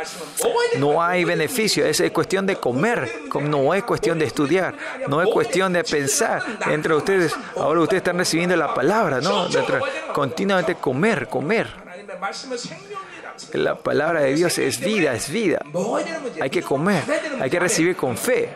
no 0.76 1.02
hay 1.02 1.24
beneficio. 1.24 1.84
Es 1.84 2.00
cuestión 2.12 2.46
de 2.46 2.54
comer, 2.54 3.22
no 3.40 3.74
es 3.74 3.82
cuestión 3.82 4.20
de 4.20 4.26
estudiar, 4.26 4.76
no 5.08 5.20
es 5.20 5.28
cuestión 5.28 5.72
de 5.72 5.82
pensar. 5.82 6.40
Entre 6.68 6.94
ustedes, 6.94 7.34
ahora 7.56 7.80
ustedes 7.80 8.02
están 8.02 8.16
recibiendo 8.16 8.54
la 8.54 8.72
palabra, 8.72 9.20
¿no? 9.20 9.48
continuamente 10.14 10.76
comer, 10.76 11.26
comer. 11.26 11.66
La 13.54 13.74
palabra 13.74 14.20
de 14.20 14.34
Dios 14.34 14.56
es 14.58 14.78
vida, 14.78 15.14
es 15.14 15.28
vida. 15.28 15.58
Hay 16.40 16.48
que 16.48 16.62
comer, 16.62 17.02
hay 17.40 17.50
que 17.50 17.58
recibir 17.58 17.96
con 17.96 18.16
fe. 18.16 18.50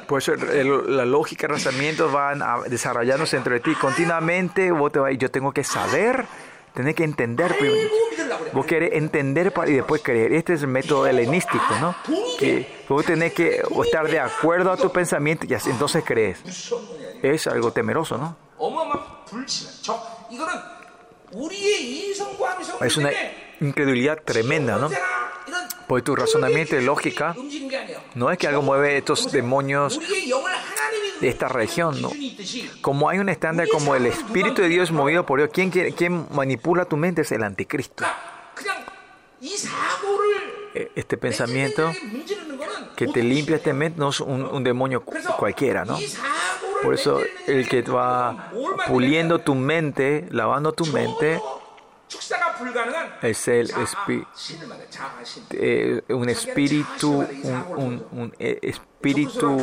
Por 0.00 0.06
pues, 0.06 0.28
eso 0.28 0.46
eh, 0.46 0.60
el, 0.60 0.96
la 0.96 1.04
lógica 1.04 1.46
y 1.46 1.48
razonamiento 1.48 2.10
van 2.10 2.42
a 2.42 2.60
desarrollándose 2.66 3.36
dentro 3.36 3.54
de 3.54 3.60
ti 3.60 3.74
continuamente. 3.74 4.70
Vos 4.70 4.92
te 4.92 4.98
vas, 4.98 5.12
yo 5.16 5.30
tengo 5.30 5.52
que 5.52 5.64
saber, 5.64 6.26
tenés 6.74 6.94
que 6.94 7.04
entender. 7.04 7.56
Primero. 7.56 7.88
Vos 8.52 8.66
querés 8.66 8.92
entender 8.94 9.52
para, 9.52 9.70
y 9.70 9.74
después 9.74 10.02
creer. 10.02 10.32
Este 10.32 10.54
es 10.54 10.62
el 10.62 10.68
método 10.68 11.06
helenístico, 11.06 11.74
¿no? 11.80 11.94
Que 12.38 12.84
vos 12.88 13.04
tenés 13.04 13.32
que 13.32 13.62
estar 13.84 14.08
de 14.08 14.18
acuerdo 14.18 14.72
a 14.72 14.76
tu 14.76 14.90
pensamiento 14.90 15.46
y 15.48 15.54
así, 15.54 15.70
entonces 15.70 16.02
crees. 16.04 16.40
Es 17.22 17.46
algo 17.46 17.72
temeroso, 17.72 18.18
¿no? 18.18 18.36
Es 22.80 22.96
una 22.96 23.10
incredulidad 23.60 24.18
tremenda, 24.24 24.76
¿no? 24.76 24.90
por 25.90 26.02
tu 26.02 26.14
razonamiento 26.14 26.76
y 26.76 26.84
lógica, 26.84 27.34
no 28.14 28.30
es 28.30 28.38
que 28.38 28.46
algo 28.46 28.62
mueve 28.62 28.96
estos 28.96 29.32
demonios 29.32 29.98
de 31.20 31.28
esta 31.28 31.48
región. 31.48 32.00
No. 32.00 32.12
Como 32.80 33.10
hay 33.10 33.18
un 33.18 33.28
estándar 33.28 33.66
como 33.66 33.96
el 33.96 34.06
Espíritu 34.06 34.62
de 34.62 34.68
Dios 34.68 34.92
movido 34.92 35.26
por 35.26 35.40
Dios, 35.40 35.50
quien, 35.52 35.68
quien 35.68 36.28
manipula 36.30 36.84
tu 36.84 36.96
mente 36.96 37.22
es 37.22 37.32
el 37.32 37.42
anticristo. 37.42 38.04
Este 40.94 41.16
pensamiento 41.16 41.90
que 42.94 43.08
te 43.08 43.24
limpia 43.24 43.56
este 43.56 43.72
mente 43.72 43.98
no 43.98 44.10
es 44.10 44.20
un, 44.20 44.44
un 44.44 44.62
demonio 44.62 45.02
cualquiera, 45.02 45.84
¿no? 45.84 45.98
Por 46.84 46.94
eso 46.94 47.20
el 47.48 47.68
que 47.68 47.82
va 47.82 48.52
puliendo 48.86 49.40
tu 49.40 49.56
mente, 49.56 50.28
lavando 50.30 50.70
tu 50.70 50.86
mente, 50.86 51.40
es 53.22 53.48
el 53.48 53.70
espí 53.70 54.26
eh, 55.50 56.02
un 56.08 56.28
espíritu, 56.28 57.12
un, 57.42 57.64
un, 57.76 58.06
un 58.12 58.34
espíritu 58.38 59.58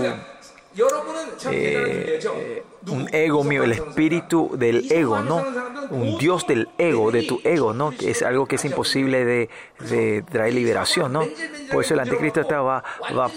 un 2.88 3.10
ego 3.12 3.44
mío, 3.44 3.63
el 3.63 3.72
espíritu 3.72 4.52
del 4.58 4.92
ego, 4.92 5.22
¿no? 5.22 5.44
Un 5.90 6.18
Dios 6.18 6.46
del 6.48 6.70
ego, 6.78 7.12
de 7.12 7.24
tu 7.24 7.42
ego, 7.44 7.74
¿no? 7.74 7.92
Que 7.92 8.12
es 8.12 8.22
algo 8.22 8.46
que 8.46 8.56
es 8.56 8.66
imposible 8.66 9.26
de, 9.26 9.50
de 9.80 10.24
traer 10.24 10.54
liberación, 10.54 11.13
¿no? 11.13 11.28
Por 11.72 11.84
eso 11.84 11.94
el 11.94 12.02
anticristo 12.02 12.42
está, 12.42 12.62
va, 12.62 12.84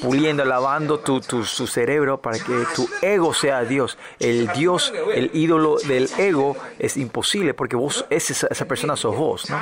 puliendo, 0.03 0.45
lavando 0.45 1.01
tu, 1.01 1.21
tu, 1.21 1.45
su 1.45 1.67
cerebro 1.67 2.21
para 2.21 2.39
que 2.39 2.65
tu 2.75 2.89
ego 3.03 3.35
sea 3.35 3.65
Dios. 3.65 3.99
El 4.19 4.49
Dios, 4.49 4.93
el 5.15 5.31
ídolo 5.35 5.77
del 5.79 6.09
ego 6.19 6.57
es 6.79 6.97
imposible 6.97 7.55
porque 7.55 7.77
vos, 7.77 8.05
esa, 8.11 8.47
esa 8.49 8.65
persona 8.67 8.97
sos 8.97 9.17
vos, 9.17 9.49
¿no? 9.51 9.61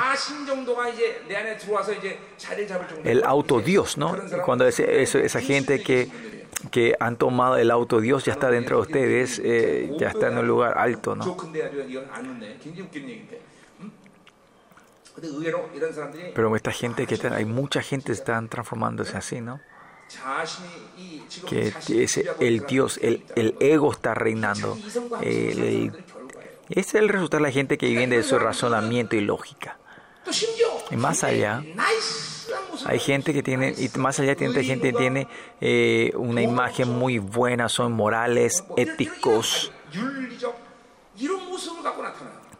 El 3.03 3.23
autodios, 3.23 3.97
¿no? 3.97 4.15
Cuando 4.45 4.67
esa 4.67 5.41
gente 5.41 5.81
que 5.81 6.38
que 6.71 6.95
han 6.99 7.17
tomado 7.17 7.57
el 7.57 7.71
auto, 7.71 8.01
Dios 8.01 8.25
ya 8.25 8.33
está 8.33 8.49
dentro 8.49 8.77
de 8.77 8.81
ustedes, 8.81 9.41
eh, 9.43 9.91
ya 9.97 10.09
está 10.09 10.27
en 10.27 10.37
un 10.37 10.47
lugar 10.47 10.77
alto, 10.77 11.15
¿no? 11.15 11.37
Pero 16.35 16.55
esta 16.55 16.71
gente 16.71 17.07
que 17.07 17.27
hay 17.27 17.45
mucha 17.45 17.81
gente 17.81 18.11
que 18.11 18.47
transformándose 18.47 19.17
así, 19.17 19.41
¿no? 19.41 19.59
Que 21.47 21.73
es 21.89 22.17
el 22.39 22.65
Dios, 22.65 22.99
el, 23.01 23.23
el 23.35 23.55
ego 23.59 23.91
está 23.91 24.13
reinando. 24.13 24.77
El, 25.21 25.63
eh, 25.63 25.91
es 26.69 26.95
el 26.95 27.09
resultado 27.09 27.43
de 27.43 27.49
la 27.49 27.53
gente 27.53 27.77
que 27.77 27.87
viene 27.87 28.17
de 28.17 28.23
su 28.23 28.39
razonamiento 28.39 29.15
y 29.15 29.21
lógica. 29.21 29.77
Y 30.91 30.95
más 30.95 31.23
allá, 31.23 31.63
hay 32.85 32.99
gente 32.99 33.33
que 33.33 33.43
tiene, 33.43 33.73
y 33.77 33.89
más 33.97 34.19
allá 34.19 34.35
tiene 34.35 34.63
gente 34.63 34.91
que 34.91 34.97
tiene 34.97 35.27
una 36.15 36.41
imagen 36.41 36.89
muy 36.89 37.19
buena, 37.19 37.69
son 37.69 37.93
morales, 37.93 38.63
éticos. 38.77 39.71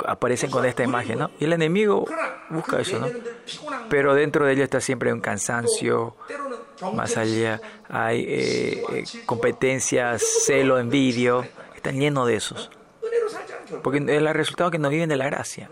Aparecen 0.05 0.49
con 0.49 0.65
esta 0.65 0.83
imagen, 0.83 1.19
¿no? 1.19 1.31
Y 1.39 1.45
el 1.45 1.53
enemigo 1.53 2.05
busca 2.49 2.79
eso, 2.79 2.99
¿no? 2.99 3.07
Pero 3.89 4.13
dentro 4.13 4.45
de 4.45 4.53
ello 4.53 4.63
está 4.63 4.79
siempre 4.79 5.11
un 5.11 5.19
cansancio, 5.19 6.15
más 6.93 7.17
allá 7.17 7.59
hay 7.89 8.21
eh, 8.21 8.83
eh, 8.93 9.03
competencias, 9.25 10.23
celo, 10.45 10.79
envidio, 10.79 11.45
están 11.75 11.99
llenos 11.99 12.27
de 12.27 12.35
esos. 12.35 12.69
Porque 13.83 13.97
el 13.97 14.33
resultado 14.33 14.69
es 14.69 14.71
que 14.71 14.79
no 14.79 14.89
viven 14.89 15.09
de 15.09 15.17
la 15.17 15.25
gracia. 15.25 15.69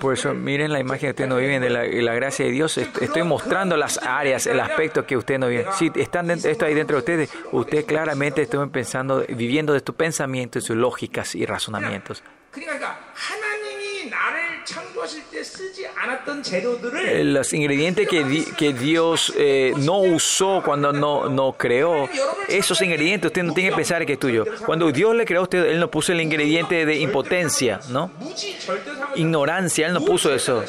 Por 0.00 0.14
eso 0.14 0.34
miren 0.34 0.72
la 0.72 0.80
imagen 0.80 1.00
que 1.00 1.10
ustedes 1.10 1.30
no 1.30 1.36
viven 1.36 1.60
de 1.60 1.70
la, 1.70 2.14
gracia 2.14 2.44
de 2.44 2.50
Dios. 2.50 2.78
Estoy 2.78 3.22
mostrando 3.22 3.76
las 3.76 3.98
áreas, 3.98 4.46
el 4.46 4.60
aspecto 4.60 5.06
que 5.06 5.16
ustedes 5.16 5.40
no 5.40 5.48
viven. 5.48 5.66
Si 5.74 5.90
están 5.94 6.30
esto 6.30 6.66
ahí 6.66 6.74
dentro 6.74 6.96
de 6.96 7.00
ustedes, 7.00 7.30
ustedes 7.52 7.84
claramente 7.84 8.42
están 8.42 8.70
pensando, 8.70 9.24
viviendo 9.28 9.72
de 9.72 9.80
sus 9.80 9.94
pensamientos, 9.94 10.64
sus 10.64 10.76
lógicas 10.76 11.34
y 11.34 11.46
razonamientos 11.46 12.22
los 17.24 17.52
ingredientes 17.52 18.08
que, 18.08 18.24
di, 18.24 18.44
que 18.56 18.72
Dios 18.72 19.32
eh, 19.36 19.72
no 19.76 19.98
usó 20.00 20.62
cuando 20.64 20.92
no, 20.92 21.28
no 21.28 21.52
creó, 21.52 22.08
esos 22.48 22.80
ingredientes 22.82 23.28
usted 23.28 23.42
no 23.42 23.54
tiene 23.54 23.70
que 23.70 23.76
pensar 23.76 24.04
que 24.06 24.14
es 24.14 24.18
tuyo. 24.18 24.44
Cuando 24.64 24.90
Dios 24.90 25.14
le 25.14 25.24
creó 25.24 25.40
a 25.40 25.42
usted, 25.44 25.64
Él 25.66 25.80
no 25.80 25.90
puso 25.90 26.12
el 26.12 26.20
ingrediente 26.20 26.86
de 26.86 26.96
impotencia, 26.96 27.80
¿no? 27.88 28.10
Ignorancia, 29.14 29.86
Él 29.86 29.94
no 29.94 30.04
puso 30.04 30.34
eso. 30.34 30.64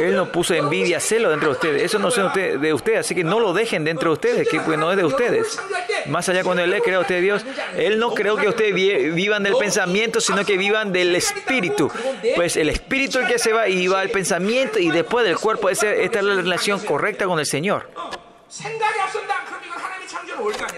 Él 0.00 0.14
no 0.14 0.30
puso 0.30 0.54
envidia, 0.54 1.00
celo 1.00 1.30
dentro 1.30 1.48
de 1.48 1.54
ustedes. 1.54 1.82
Eso 1.82 1.98
no 1.98 2.08
es 2.08 2.60
de 2.60 2.72
ustedes, 2.74 3.00
así 3.00 3.14
que 3.14 3.24
no 3.24 3.40
lo 3.40 3.52
dejen 3.52 3.84
dentro 3.84 4.10
de 4.10 4.14
ustedes, 4.14 4.48
que 4.48 4.60
pues 4.60 4.78
no 4.78 4.90
es 4.90 4.96
de 4.96 5.04
ustedes. 5.04 5.58
Más 6.06 6.28
allá 6.28 6.44
cuando 6.44 6.62
Él 6.62 6.70
le 6.70 6.80
crea 6.80 6.98
a 6.98 7.00
usted 7.00 7.20
Dios, 7.20 7.44
Él 7.76 7.98
no 7.98 8.14
creó 8.14 8.36
que 8.36 8.48
ustedes 8.48 8.74
vivan 8.74 9.42
del 9.42 9.56
pensamiento, 9.56 10.20
sino 10.20 10.44
que 10.44 10.56
vivan 10.56 10.92
del 10.92 11.16
espíritu. 11.16 11.90
Pues 12.34 12.45
es 12.46 12.56
el 12.56 12.70
espíritu 12.70 13.18
el 13.18 13.26
que 13.26 13.38
se 13.38 13.52
va 13.52 13.68
y 13.68 13.86
va 13.88 14.00
al 14.00 14.10
pensamiento 14.10 14.78
y 14.78 14.90
después 14.90 15.26
del 15.26 15.36
cuerpo. 15.36 15.68
Esta 15.68 15.92
es 15.92 16.24
la 16.24 16.34
relación 16.34 16.80
correcta 16.80 17.26
con 17.26 17.38
el 17.38 17.46
Señor. 17.46 17.90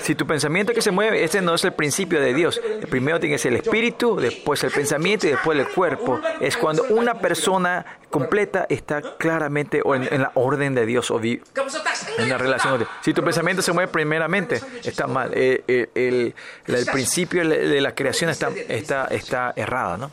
Si 0.00 0.14
tu 0.14 0.26
pensamiento 0.26 0.72
que 0.72 0.80
se 0.80 0.90
mueve, 0.90 1.22
ese 1.22 1.42
no 1.42 1.54
es 1.54 1.64
el 1.64 1.72
principio 1.72 2.20
de 2.20 2.32
Dios. 2.32 2.60
El 2.64 2.86
primero 2.86 3.20
tienes 3.20 3.44
el 3.44 3.56
espíritu, 3.56 4.16
después 4.16 4.62
el 4.64 4.70
pensamiento 4.70 5.26
y 5.26 5.30
después 5.30 5.58
el 5.58 5.68
cuerpo. 5.68 6.20
Es 6.40 6.56
cuando 6.56 6.84
una 6.84 7.14
persona 7.14 7.84
completa 8.08 8.66
está 8.68 9.02
claramente 9.18 9.82
en, 9.84 10.08
en 10.10 10.22
la 10.22 10.32
orden 10.34 10.74
de 10.74 10.86
Dios 10.86 11.10
o 11.10 11.20
en 11.20 12.28
la 12.28 12.38
relación. 12.38 12.86
Si 13.02 13.12
tu 13.12 13.22
pensamiento 13.22 13.60
se 13.62 13.72
mueve 13.72 13.92
primeramente, 13.92 14.60
está 14.82 15.06
mal. 15.06 15.30
Eh, 15.34 15.62
eh, 15.68 15.90
el, 15.94 16.34
el, 16.66 16.86
principio 16.86 17.46
de 17.46 17.80
la 17.80 17.94
creación 17.94 18.30
está, 18.30 18.50
está, 18.68 19.06
está 19.06 19.52
errado, 19.56 19.98
¿no? 19.98 20.10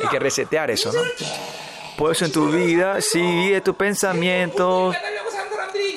Hay 0.00 0.08
que 0.08 0.18
resetear 0.18 0.70
eso, 0.70 0.92
¿no? 0.92 1.00
Por 1.96 2.12
eso 2.12 2.24
en 2.24 2.32
tu 2.32 2.50
vida, 2.50 3.00
si 3.00 3.50
de 3.50 3.60
tus 3.60 3.76
pensamientos 3.76 4.96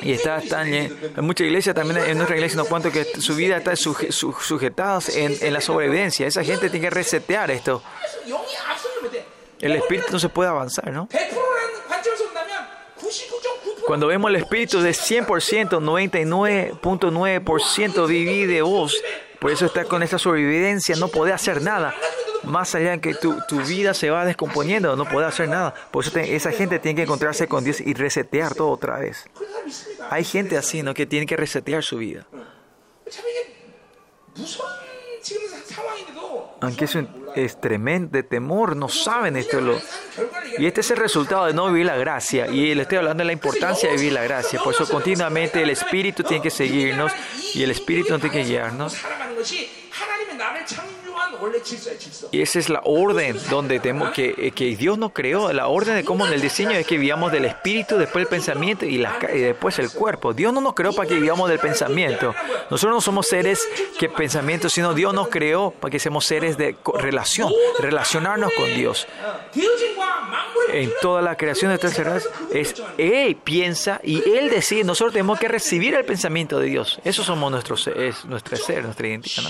y 0.01 0.11
está 0.11 0.39
tan 0.41 0.71
en 0.71 1.11
muchas 1.21 1.47
iglesias 1.47 1.73
también 1.73 2.05
en 2.05 2.17
nuestra 2.17 2.35
iglesia 2.35 2.57
no 2.57 2.65
cuanto 2.65 2.91
que 2.91 3.05
su 3.05 3.35
vida 3.35 3.57
está 3.57 3.75
suje, 3.75 4.11
su, 4.11 4.33
sujetada 4.33 4.99
en, 5.15 5.35
en, 5.41 5.53
la 5.53 5.61
sobrevivencia. 5.61 6.27
Esa 6.27 6.43
gente 6.43 6.69
tiene 6.69 6.87
que 6.87 6.89
resetear 6.91 7.49
esto. 7.49 7.81
El 9.59 9.75
espíritu 9.75 10.07
no 10.11 10.19
se 10.19 10.29
puede 10.29 10.49
avanzar 10.49 10.91
no 10.91 11.07
cuando 13.85 14.07
vemos 14.07 14.29
el 14.29 14.37
espíritu 14.37 14.81
de 14.81 14.91
100% 14.91 15.79
99.9% 15.79 18.07
viví 18.07 18.45
de 18.45 18.61
vos. 18.61 19.01
Por 19.39 19.51
eso 19.51 19.65
está 19.67 19.85
con 19.85 20.03
esta 20.03 20.17
sobrevivencia 20.17 20.95
no 20.95 21.07
puede 21.07 21.33
hacer 21.33 21.61
nada 21.61 21.93
más 22.45 22.75
allá 22.75 22.93
en 22.93 23.01
que 23.01 23.13
tu, 23.13 23.39
tu 23.47 23.61
vida 23.61 23.93
se 23.93 24.09
va 24.09 24.25
descomponiendo, 24.25 24.95
no 24.95 25.05
puedes 25.05 25.29
hacer 25.29 25.49
nada. 25.49 25.73
Por 25.91 26.03
eso 26.03 26.11
te, 26.11 26.35
esa 26.35 26.51
gente 26.51 26.79
tiene 26.79 26.95
que 26.95 27.03
encontrarse 27.03 27.47
con 27.47 27.63
Dios 27.63 27.81
y 27.81 27.93
resetear 27.93 28.53
todo 28.55 28.69
otra 28.69 28.99
vez. 28.99 29.25
Hay 30.09 30.23
gente 30.23 30.57
así, 30.57 30.83
¿no? 30.83 30.93
Que 30.93 31.05
tiene 31.05 31.25
que 31.25 31.37
resetear 31.37 31.83
su 31.83 31.97
vida. 31.97 32.25
Aunque 36.61 36.85
es, 36.85 36.95
un, 36.95 37.09
es 37.35 37.59
tremendo 37.59 38.23
temor, 38.23 38.75
no 38.75 38.89
saben 38.89 39.35
esto. 39.35 39.59
Lo, 39.61 39.79
y 40.57 40.65
este 40.65 40.81
es 40.81 40.91
el 40.91 40.97
resultado 40.97 41.45
de 41.45 41.53
no 41.53 41.67
vivir 41.67 41.85
la 41.85 41.97
gracia. 41.97 42.47
Y 42.47 42.73
le 42.73 42.83
estoy 42.83 42.97
hablando 42.97 43.21
de 43.21 43.25
la 43.25 43.33
importancia 43.33 43.89
de 43.89 43.97
vivir 43.97 44.13
la 44.13 44.23
gracia. 44.23 44.59
Por 44.63 44.73
eso 44.73 44.87
continuamente 44.87 45.61
el 45.61 45.69
Espíritu 45.69 46.23
tiene 46.23 46.41
que 46.41 46.49
seguirnos 46.49 47.11
y 47.53 47.63
el 47.63 47.71
Espíritu 47.71 48.11
no 48.11 48.19
tiene 48.19 48.37
que 48.37 48.43
guiarnos. 48.43 48.97
Y 52.31 52.41
esa 52.41 52.59
es 52.59 52.69
la 52.69 52.81
orden 52.83 53.37
donde 53.49 53.79
tenemos 53.79 54.11
que, 54.11 54.35
eh, 54.37 54.51
que 54.51 54.75
Dios 54.75 54.97
nos 54.97 55.11
creó, 55.11 55.51
la 55.53 55.67
orden 55.67 55.95
de 55.95 56.03
cómo 56.03 56.25
en 56.25 56.33
el 56.33 56.41
diseño 56.41 56.71
es 56.71 56.85
que 56.85 56.97
vivamos 56.97 57.31
del 57.31 57.45
espíritu, 57.45 57.97
después 57.97 58.23
el 58.23 58.29
pensamiento 58.29 58.85
y, 58.85 58.97
la, 58.97 59.17
y 59.33 59.39
después 59.39 59.79
el 59.79 59.91
cuerpo. 59.91 60.33
Dios 60.33 60.53
no 60.53 60.61
nos 60.61 60.73
creó 60.73 60.93
para 60.93 61.07
que 61.07 61.15
vivamos 61.15 61.49
del 61.49 61.59
pensamiento. 61.59 62.33
Nosotros 62.69 62.95
no 62.95 63.01
somos 63.01 63.27
seres 63.27 63.67
que 63.97 64.09
pensamiento, 64.09 64.69
sino 64.69 64.93
Dios 64.93 65.13
nos 65.13 65.29
creó 65.29 65.71
para 65.71 65.91
que 65.91 65.99
seamos 65.99 66.25
seres 66.25 66.57
de 66.57 66.75
relación, 66.95 67.51
relacionarnos 67.79 68.51
con 68.53 68.73
Dios. 68.73 69.07
En 70.71 70.91
toda 71.01 71.21
la 71.21 71.37
creación 71.37 71.71
de 71.71 71.77
terceras 71.77 72.27
es 72.51 72.75
Él 72.97 73.35
piensa 73.35 73.99
y 74.03 74.27
Él 74.29 74.49
decide. 74.49 74.83
Nosotros 74.83 75.13
tenemos 75.13 75.39
que 75.39 75.47
recibir 75.47 75.95
el 75.95 76.05
pensamiento 76.05 76.59
de 76.59 76.67
Dios. 76.67 76.99
Eso 77.03 77.23
somos 77.23 77.51
nuestros, 77.51 77.87
es 77.87 78.25
nuestro 78.25 78.57
ser, 78.57 78.83
nuestra 78.83 79.07
identidad. 79.07 79.43
¿no? 79.43 79.49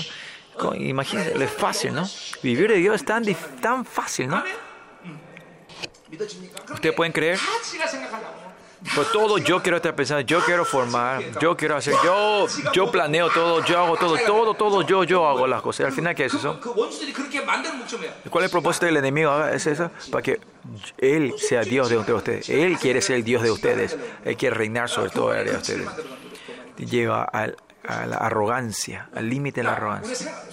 Imagínense, 0.78 1.42
es 1.42 1.50
fácil, 1.50 1.94
¿no? 1.94 2.04
Vivir 2.42 2.70
de 2.70 2.76
Dios 2.76 2.96
es 2.96 3.04
tan, 3.04 3.24
tan 3.60 3.84
fácil, 3.84 4.28
¿no? 4.28 4.42
¿Ustedes 6.72 6.94
pueden 6.94 7.12
creer? 7.12 7.38
Por 8.94 9.10
todo 9.10 9.38
yo 9.38 9.62
quiero 9.62 9.78
estar 9.78 9.94
pensando, 9.96 10.20
yo 10.20 10.40
quiero 10.44 10.64
formar, 10.64 11.22
yo 11.40 11.56
quiero 11.56 11.76
hacer, 11.76 11.94
yo, 12.04 12.46
yo 12.72 12.90
planeo 12.90 13.30
todo, 13.30 13.64
yo 13.64 13.78
hago 13.78 13.96
todo, 13.96 14.16
todo, 14.18 14.54
todo, 14.54 14.82
yo, 14.82 15.02
yo 15.02 15.26
hago 15.26 15.46
las 15.46 15.62
cosas. 15.62 15.80
Y 15.80 15.84
al 15.84 15.92
final, 15.92 16.14
¿qué 16.14 16.26
es 16.26 16.34
eso? 16.34 16.60
¿Cuál 16.60 18.44
es 18.44 18.48
el 18.48 18.50
propósito 18.50 18.86
del 18.86 18.98
enemigo? 18.98 19.30
Ah, 19.30 19.50
es 19.52 19.66
eso, 19.66 19.90
para 20.10 20.22
que 20.22 20.40
él 20.98 21.34
sea 21.38 21.62
Dios 21.62 21.88
de 21.88 21.96
ustedes. 21.96 22.48
Él 22.48 22.78
quiere 22.78 23.00
ser 23.00 23.16
el 23.16 23.24
Dios 23.24 23.42
de 23.42 23.50
ustedes. 23.50 23.96
Él 24.24 24.36
quiere 24.36 24.54
reinar 24.54 24.88
sobre 24.88 25.10
todo 25.10 25.32
el 25.32 25.40
área 25.40 25.52
de 25.54 25.58
ustedes. 25.58 25.88
Lleva 26.76 27.24
al 27.24 27.56
a 27.88 28.06
la 28.06 28.16
arrogancia, 28.16 29.08
al 29.14 29.28
límite 29.28 29.60
de 29.60 29.64
la 29.64 29.72
arrogancia. 29.72 30.44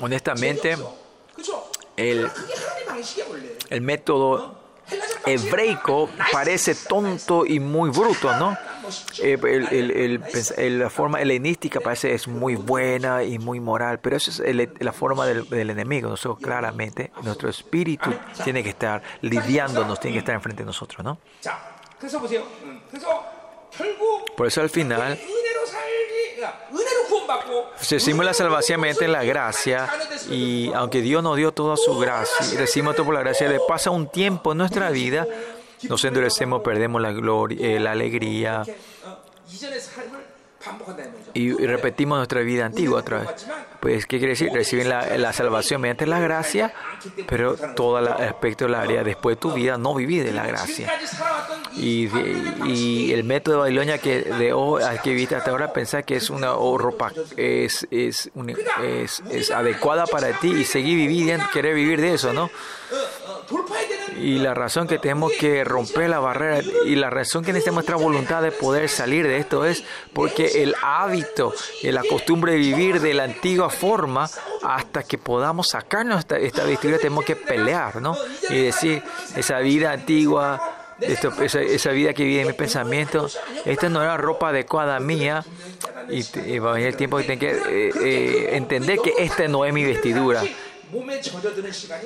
Honestamente, 0.00 0.76
el, 1.96 2.30
el 3.70 3.80
método 3.80 4.60
hebreico 5.26 6.08
parece 6.32 6.74
tonto 6.74 7.46
y 7.46 7.60
muy 7.60 7.90
bruto, 7.90 8.34
¿no? 8.36 8.56
Eh, 9.22 9.38
el, 9.42 9.68
el, 9.68 10.22
el, 10.56 10.78
la 10.78 10.90
forma 10.90 11.20
helenística 11.20 11.80
parece 11.80 12.12
es 12.12 12.26
muy 12.26 12.56
buena 12.56 13.22
y 13.22 13.38
muy 13.38 13.60
moral, 13.60 14.00
pero 14.00 14.16
eso 14.16 14.42
es 14.42 14.68
la 14.80 14.92
forma 14.92 15.26
del, 15.26 15.48
del, 15.48 15.70
enemigo. 15.70 16.08
Nosotros 16.08 16.40
claramente, 16.40 17.12
nuestro 17.22 17.48
espíritu 17.48 18.10
tiene 18.42 18.62
que 18.62 18.70
estar 18.70 19.02
lidiándonos, 19.20 20.00
tiene 20.00 20.14
que 20.14 20.18
estar 20.20 20.34
enfrente 20.34 20.62
de 20.62 20.66
nosotros, 20.66 21.04
¿no? 21.04 21.18
Por 24.36 24.46
eso 24.46 24.60
al 24.60 24.70
final 24.70 25.18
se 27.80 27.98
la 28.24 28.34
salvación 28.34 28.80
en 29.04 29.12
la 29.12 29.24
gracia 29.24 29.88
y 30.30 30.72
aunque 30.74 31.00
Dios 31.00 31.22
nos 31.22 31.36
dio 31.36 31.52
toda 31.52 31.76
su 31.76 31.98
gracia, 31.98 32.58
decimos 32.58 32.94
todo 32.94 33.06
por 33.06 33.14
la 33.14 33.20
gracia, 33.20 33.48
le 33.48 33.60
pasa 33.66 33.90
un 33.90 34.08
tiempo 34.08 34.52
en 34.52 34.58
nuestra 34.58 34.90
vida, 34.90 35.26
nos 35.88 36.04
endurecemos, 36.04 36.62
perdemos 36.62 37.00
la 37.00 37.12
gloria, 37.12 37.80
la 37.80 37.92
alegría. 37.92 38.62
Y, 41.32 41.52
repetimos 41.52 42.18
nuestra 42.18 42.40
vida 42.42 42.66
antigua 42.66 43.00
otra 43.00 43.20
vez. 43.20 43.46
Pues, 43.80 44.04
¿qué 44.04 44.18
quiere 44.18 44.32
decir? 44.32 44.50
Reciben 44.52 44.88
la, 44.88 45.16
la 45.16 45.32
salvación 45.32 45.80
mediante 45.80 46.06
la 46.06 46.20
gracia, 46.20 46.74
pero 47.26 47.56
todo 47.74 47.98
el 47.98 48.08
aspecto 48.08 48.66
de 48.66 48.72
la 48.72 48.82
área 48.82 49.02
después 49.02 49.36
de 49.36 49.40
tu 49.40 49.52
vida 49.52 49.78
no 49.78 49.94
viví 49.94 50.18
de 50.18 50.32
la 50.32 50.46
gracia. 50.46 50.92
Y, 51.76 52.08
y 52.66 53.12
el 53.12 53.24
método 53.24 53.54
de 53.54 53.60
Babilonia 53.60 53.98
que 53.98 54.22
de 54.22 54.52
oh, 54.52 54.76
al 54.76 55.00
que 55.00 55.14
viste 55.14 55.34
hasta 55.34 55.50
ahora 55.50 55.72
pensás 55.72 56.04
que 56.04 56.16
es 56.16 56.28
una 56.28 56.54
oh, 56.54 56.76
ropa 56.76 57.12
es 57.36 57.86
es, 57.90 58.30
es, 58.82 59.50
adecuada 59.50 60.06
para 60.06 60.38
ti 60.38 60.50
y 60.50 60.64
seguir 60.64 60.96
viviendo, 60.96 61.46
querer 61.52 61.74
vivir 61.74 62.00
de 62.00 62.14
eso, 62.14 62.32
¿no? 62.32 62.50
Y 64.20 64.38
la 64.38 64.54
razón 64.54 64.86
que 64.86 64.98
tenemos 64.98 65.32
que 65.32 65.64
romper 65.64 66.10
la 66.10 66.20
barrera 66.20 66.60
y 66.84 66.94
la 66.94 67.10
razón 67.10 67.44
que 67.44 67.52
necesitamos 67.52 67.84
nuestra 67.84 67.96
voluntad 67.96 68.42
de 68.42 68.52
poder 68.52 68.88
salir 68.88 69.26
de 69.26 69.38
esto 69.38 69.64
es 69.64 69.84
porque 70.12 70.62
el 70.62 70.74
hábito, 70.82 71.54
la 71.82 72.02
costumbre 72.04 72.52
de 72.52 72.58
vivir 72.58 73.00
de 73.00 73.14
la 73.14 73.24
antigua 73.24 73.70
forma, 73.70 74.28
hasta 74.62 75.02
que 75.02 75.18
podamos 75.18 75.68
sacarnos 75.68 76.20
esta, 76.20 76.38
esta 76.38 76.64
vestidura, 76.64 76.98
tenemos 76.98 77.24
que 77.24 77.36
pelear, 77.36 78.00
¿no? 78.00 78.16
Y 78.50 78.62
decir, 78.62 79.02
esa 79.36 79.58
vida 79.60 79.92
antigua, 79.92 80.60
esa, 81.00 81.90
vida 81.90 82.12
que 82.12 82.24
vive 82.24 82.42
en 82.42 82.48
mis 82.48 82.56
pensamientos, 82.56 83.38
esta 83.64 83.88
no 83.88 84.02
era 84.02 84.16
ropa 84.16 84.50
adecuada 84.50 85.00
mía. 85.00 85.44
Y, 86.08 86.24
eh, 86.38 86.58
va 86.58 86.70
a 86.70 86.72
venir 86.74 86.88
el 86.88 86.96
tiempo 86.96 87.18
que 87.18 87.24
tengo 87.24 87.40
que 87.40 87.50
eh, 87.50 87.90
eh, 88.02 88.48
entender 88.52 88.98
que 88.98 89.14
esta 89.18 89.46
no 89.48 89.64
es 89.64 89.72
mi 89.72 89.84
vestidura. 89.84 90.42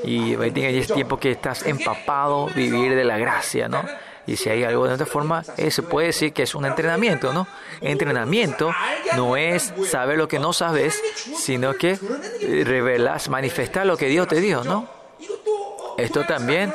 Y 0.04 0.34
es 0.34 0.92
tiempo 0.92 1.18
que 1.18 1.32
estás 1.32 1.64
empapado, 1.66 2.46
vivir 2.54 2.94
de 2.94 3.04
la 3.04 3.18
gracia, 3.18 3.68
¿no? 3.68 3.82
Y 4.26 4.36
si 4.36 4.48
hay 4.48 4.64
algo 4.64 4.86
de 4.86 4.94
otra 4.94 5.06
forma, 5.06 5.44
se 5.44 5.82
puede 5.82 6.08
decir 6.08 6.32
que 6.32 6.44
es 6.44 6.54
un 6.54 6.64
entrenamiento, 6.64 7.32
¿no? 7.32 7.46
Entrenamiento 7.80 8.72
no 9.16 9.36
es 9.36 9.74
saber 9.90 10.16
lo 10.16 10.28
que 10.28 10.38
no 10.38 10.52
sabes, 10.52 11.00
sino 11.36 11.74
que 11.74 11.98
revelas, 12.64 13.28
manifestar 13.28 13.84
lo 13.84 13.96
que 13.96 14.06
Dios 14.06 14.26
te 14.28 14.40
dio, 14.40 14.64
¿no? 14.64 14.88
Esto 15.98 16.24
también 16.24 16.72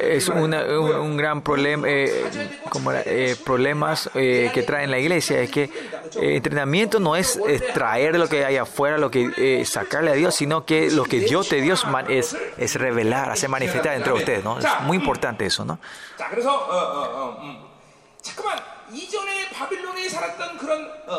es 0.00 0.28
un, 0.28 0.54
un, 0.54 1.16
gran 1.16 1.42
problema, 1.42 1.88
eh, 1.88 2.24
como 2.68 2.92
eh, 2.92 3.36
problemas 3.44 4.10
eh, 4.14 4.50
que 4.52 4.62
trae 4.62 4.86
la 4.86 4.98
iglesia, 4.98 5.40
es 5.40 5.50
que 5.50 5.70
entrenamiento 6.14 7.00
no 7.00 7.16
es, 7.16 7.40
es, 7.48 7.72
traer 7.72 8.18
lo 8.18 8.28
que 8.28 8.44
hay 8.44 8.56
afuera, 8.56 8.98
lo 8.98 9.10
que 9.10 9.64
sacarle 9.64 10.10
a 10.10 10.14
Dios, 10.14 10.34
sino 10.34 10.64
que 10.64 10.90
lo 10.90 11.04
que 11.04 11.20
Dios 11.20 11.48
te 11.48 11.60
dio 11.60 11.74
es, 12.08 12.36
es 12.56 12.74
revelar, 12.74 13.30
hacer 13.30 13.48
manifestar 13.48 13.94
dentro 13.94 14.14
de 14.14 14.20
ustedes, 14.20 14.44
¿no? 14.44 14.58
Es 14.58 14.66
muy 14.82 14.96
importante 14.96 15.46
eso, 15.46 15.64
¿no? 15.64 15.78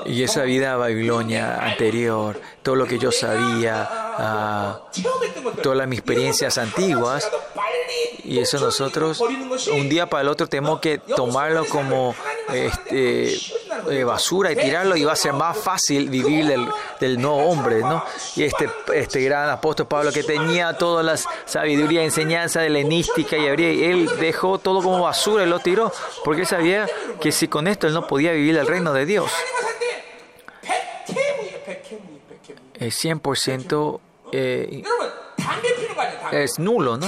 Y 0.06 0.24
esa 0.24 0.44
vida 0.44 0.76
Babilonia 0.76 1.58
anterior, 1.58 2.40
todo 2.64 2.76
lo 2.76 2.86
que 2.86 3.00
yo 3.00 3.12
sabía, 3.12 4.80
uh, 4.94 5.62
todas 5.62 5.88
mis 5.88 6.00
experiencias 6.00 6.58
antiguas, 6.58 7.30
y 8.24 8.40
eso 8.40 8.60
nosotros 8.60 9.22
un 9.22 9.90
día 9.90 10.10
para 10.10 10.22
el 10.22 10.28
otro 10.28 10.48
tenemos 10.48 10.80
que 10.82 10.98
tomarlo 10.98 11.66
como 11.66 12.14
este, 12.54 13.38
eh, 13.90 14.04
basura 14.04 14.52
y 14.52 14.56
tirarlo 14.56 14.96
y 14.96 15.04
va 15.04 15.14
a 15.14 15.16
ser 15.16 15.34
más 15.34 15.58
fácil 15.58 16.10
vivir 16.10 16.46
del, 16.46 16.68
del 17.00 17.20
nuevo 17.20 17.38
hombre, 17.38 17.80
¿no? 17.82 18.04
Y 18.36 18.44
este, 18.44 18.70
este 18.94 19.22
gran 19.22 19.50
apóstol 19.50 19.88
Pablo 19.88 20.12
que 20.12 20.24
tenía 20.24 20.74
toda 20.74 21.04
la 21.04 21.18
sabiduría, 21.18 22.04
enseñanza 22.04 22.66
helenística 22.66 23.38
y 23.38 23.46
él 23.46 24.10
dejó 24.20 24.58
todo 24.60 24.82
como 24.82 25.02
basura 25.02 25.44
y 25.44 25.48
lo 25.48 25.60
tiró 25.60 25.92
porque 26.24 26.42
él 26.42 26.48
sabía 26.48 26.88
que 27.20 27.32
si 27.32 27.48
con 27.48 27.68
esto 27.68 27.88
él 27.88 27.94
no 27.94 28.08
podía 28.08 28.32
vivir 28.32 28.58
el 28.58 28.68
reino 28.68 28.94
de 28.94 29.06
Dios. 29.06 29.32
Es 32.76 33.04
100% 33.04 34.00
eh, 34.32 34.84
es 36.32 36.60
nulo, 36.60 36.98
¿no? 36.98 37.08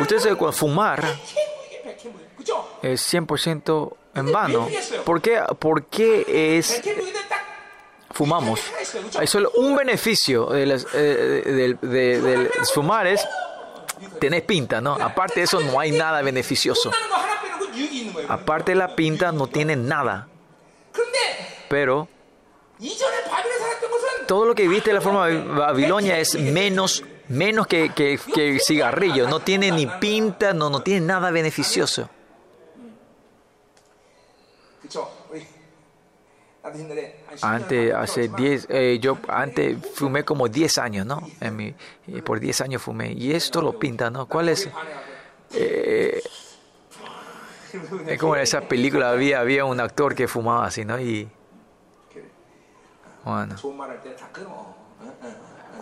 Ustedes 0.00 0.22
saben, 0.22 0.52
fumar 0.52 1.04
es 2.82 3.14
100% 3.14 3.94
en 4.14 4.32
vano. 4.32 4.68
¿Por 5.04 5.20
qué, 5.20 5.40
¿Por 5.58 5.84
qué 5.84 6.56
es 6.58 6.82
fumamos? 8.10 8.60
Hay 9.18 9.26
solo 9.26 9.50
un 9.56 9.74
beneficio 9.76 10.46
del 10.46 10.82
de, 10.92 11.76
de, 11.80 12.20
de, 12.20 12.50
fumar 12.74 13.06
es 13.06 13.26
tener 14.20 14.44
pinta, 14.44 14.80
¿no? 14.80 14.94
Aparte 14.94 15.40
de 15.40 15.44
eso 15.44 15.60
no 15.60 15.78
hay 15.80 15.92
nada 15.92 16.22
beneficioso. 16.22 16.90
Aparte 18.28 18.72
de 18.72 18.76
la 18.76 18.94
pinta 18.94 19.32
no 19.32 19.46
tiene 19.46 19.76
nada. 19.76 20.28
Pero 21.68 22.08
todo 24.26 24.44
lo 24.44 24.54
que 24.54 24.68
viste 24.68 24.90
de 24.90 24.94
la 24.94 25.00
forma 25.00 25.26
de 25.26 25.38
Babilonia 25.38 26.18
es 26.18 26.34
menos, 26.34 27.02
menos 27.28 27.66
que, 27.66 27.92
que, 27.94 28.18
que 28.34 28.58
cigarrillo. 28.60 29.28
No 29.28 29.40
tiene 29.40 29.70
ni 29.70 29.86
pinta, 29.86 30.52
no, 30.52 30.68
no 30.70 30.82
tiene 30.82 31.06
nada 31.06 31.30
beneficioso. 31.30 32.08
Antes, 37.42 37.92
hace 37.92 38.28
10, 38.28 38.66
eh, 38.70 38.98
yo 39.00 39.18
antes 39.26 39.76
fumé 39.94 40.24
como 40.24 40.48
10 40.48 40.78
años, 40.78 41.06
¿no? 41.06 41.20
En 41.40 41.56
mi, 41.56 41.74
por 42.24 42.38
10 42.38 42.60
años 42.60 42.82
fumé. 42.82 43.12
Y 43.12 43.32
esto 43.32 43.60
lo 43.60 43.78
pinta, 43.78 44.10
¿no? 44.10 44.26
¿Cuál 44.26 44.48
es? 44.48 44.68
Eh, 45.54 46.22
es 48.06 48.18
como 48.20 48.36
en 48.36 48.42
esa 48.42 48.60
película 48.60 49.10
había, 49.10 49.40
había 49.40 49.64
un 49.64 49.80
actor 49.80 50.14
que 50.14 50.28
fumaba 50.28 50.66
así, 50.66 50.84
¿no? 50.84 51.00
Y 51.00 51.28
bueno. 53.24 53.56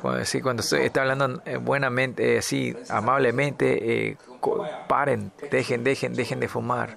Cuando, 0.01 0.25
sí, 0.25 0.41
cuando 0.41 0.63
estoy, 0.63 0.87
está 0.87 1.03
hablando 1.03 1.43
buenamente, 1.61 2.39
así, 2.39 2.75
amablemente, 2.89 4.09
eh, 4.09 4.17
paren, 4.89 5.31
dejen, 5.51 5.85
dejen, 5.85 6.15
dejen 6.15 6.41
de 6.41 6.49
fumar. 6.49 6.97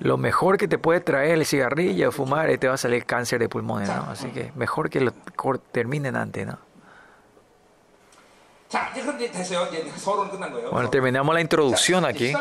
Lo 0.00 0.16
mejor 0.16 0.58
que 0.58 0.66
te 0.66 0.78
puede 0.78 1.00
traer 1.00 1.32
el 1.32 1.46
cigarrillo, 1.46 2.10
fumar, 2.10 2.56
te 2.58 2.68
va 2.68 2.74
a 2.74 2.78
salir 2.78 3.06
cáncer 3.06 3.38
de 3.38 3.48
pulmones, 3.48 3.88
¿no? 3.88 4.06
Así 4.10 4.28
que 4.28 4.52
mejor 4.56 4.90
que 4.90 5.00
lo 5.00 5.12
terminen 5.70 6.16
antes, 6.16 6.46
¿no? 6.46 6.58
Bueno, 10.72 10.90
terminamos 10.90 11.32
la 11.32 11.40
introducción 11.40 12.04
aquí. 12.04 12.32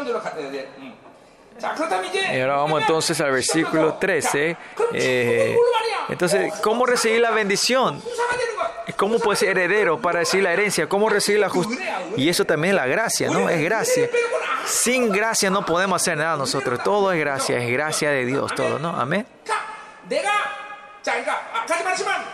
Y 2.36 2.42
ahora 2.42 2.56
vamos 2.58 2.82
entonces 2.82 3.22
al 3.22 3.32
versículo 3.32 3.94
13. 3.96 4.58
Eh, 4.94 5.56
entonces, 6.10 6.52
¿cómo 6.62 6.86
recibir 6.88 7.22
la 7.22 7.32
bendición? 7.32 8.02
¿Cómo 8.98 9.20
puede 9.20 9.38
ser 9.38 9.58
heredero 9.58 10.00
para 10.00 10.20
recibir 10.20 10.44
la 10.44 10.54
herencia? 10.54 10.88
¿Cómo 10.88 11.10
recibir 11.10 11.40
la 11.40 11.50
justicia? 11.50 12.02
Y 12.18 12.30
eso 12.30 12.46
también 12.46 12.76
es 12.76 12.82
la 12.82 12.88
gracia, 12.88 13.30
¿no? 13.30 13.50
Es 13.50 13.62
gracia. 13.62 14.10
Sin 14.66 15.10
gracia 15.10 15.50
no 15.50 15.66
podemos 15.66 16.02
hacer 16.02 16.18
nada 16.18 16.38
nosotros. 16.38 16.82
Todo 16.84 17.12
es 17.12 17.20
gracia, 17.20 17.58
es 17.58 17.72
gracia 17.72 18.10
de 18.12 18.26
Dios, 18.26 18.54
todo, 18.56 18.80
¿no? 18.80 18.90
Amén. 18.90 19.26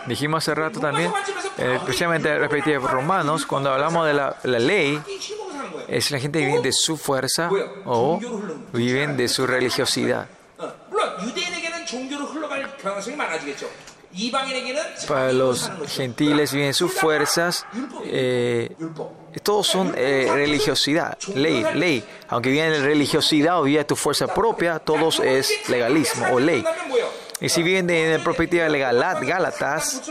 Dijimos 0.06 0.44
hace 0.44 0.54
rato 0.54 0.80
también, 0.80 1.12
eh, 1.58 1.74
especialmente 1.76 2.38
respecto 2.38 2.70
a 2.70 2.88
Romanos, 2.88 3.46
cuando 3.46 3.72
hablamos 3.72 4.06
de 4.06 4.14
la, 4.14 4.36
la 4.44 4.58
ley, 4.58 5.00
es 5.88 6.10
la 6.10 6.18
gente 6.18 6.38
que 6.38 6.46
vive 6.46 6.60
de 6.60 6.72
su 6.72 6.96
fuerza 6.96 7.50
o 7.84 8.20
viven 8.72 9.16
de 9.16 9.28
su 9.28 9.46
religiosidad. 9.46 10.28
Para 15.06 15.32
los 15.32 15.70
gentiles 15.88 16.52
viven 16.52 16.74
sus 16.74 16.92
fuerzas, 16.92 17.64
eh, 18.04 18.74
todos 19.42 19.66
son 19.66 19.94
eh, 19.96 20.28
religiosidad, 20.32 21.16
ley, 21.34 21.64
ley. 21.74 22.04
Aunque 22.28 22.50
viven 22.50 22.72
de 22.72 22.80
religiosidad 22.80 23.60
o 23.60 23.64
de 23.64 23.84
tu 23.84 23.94
fuerza 23.94 24.26
propia, 24.26 24.80
todos 24.80 25.20
es 25.20 25.68
legalismo 25.68 26.26
o 26.32 26.40
ley. 26.40 26.64
Y 27.40 27.48
si 27.48 27.62
viven 27.62 27.86
de, 27.86 28.18
la 28.18 28.24
perspectiva 28.24 28.68
de 28.68 28.78
Gálatas, 28.78 30.02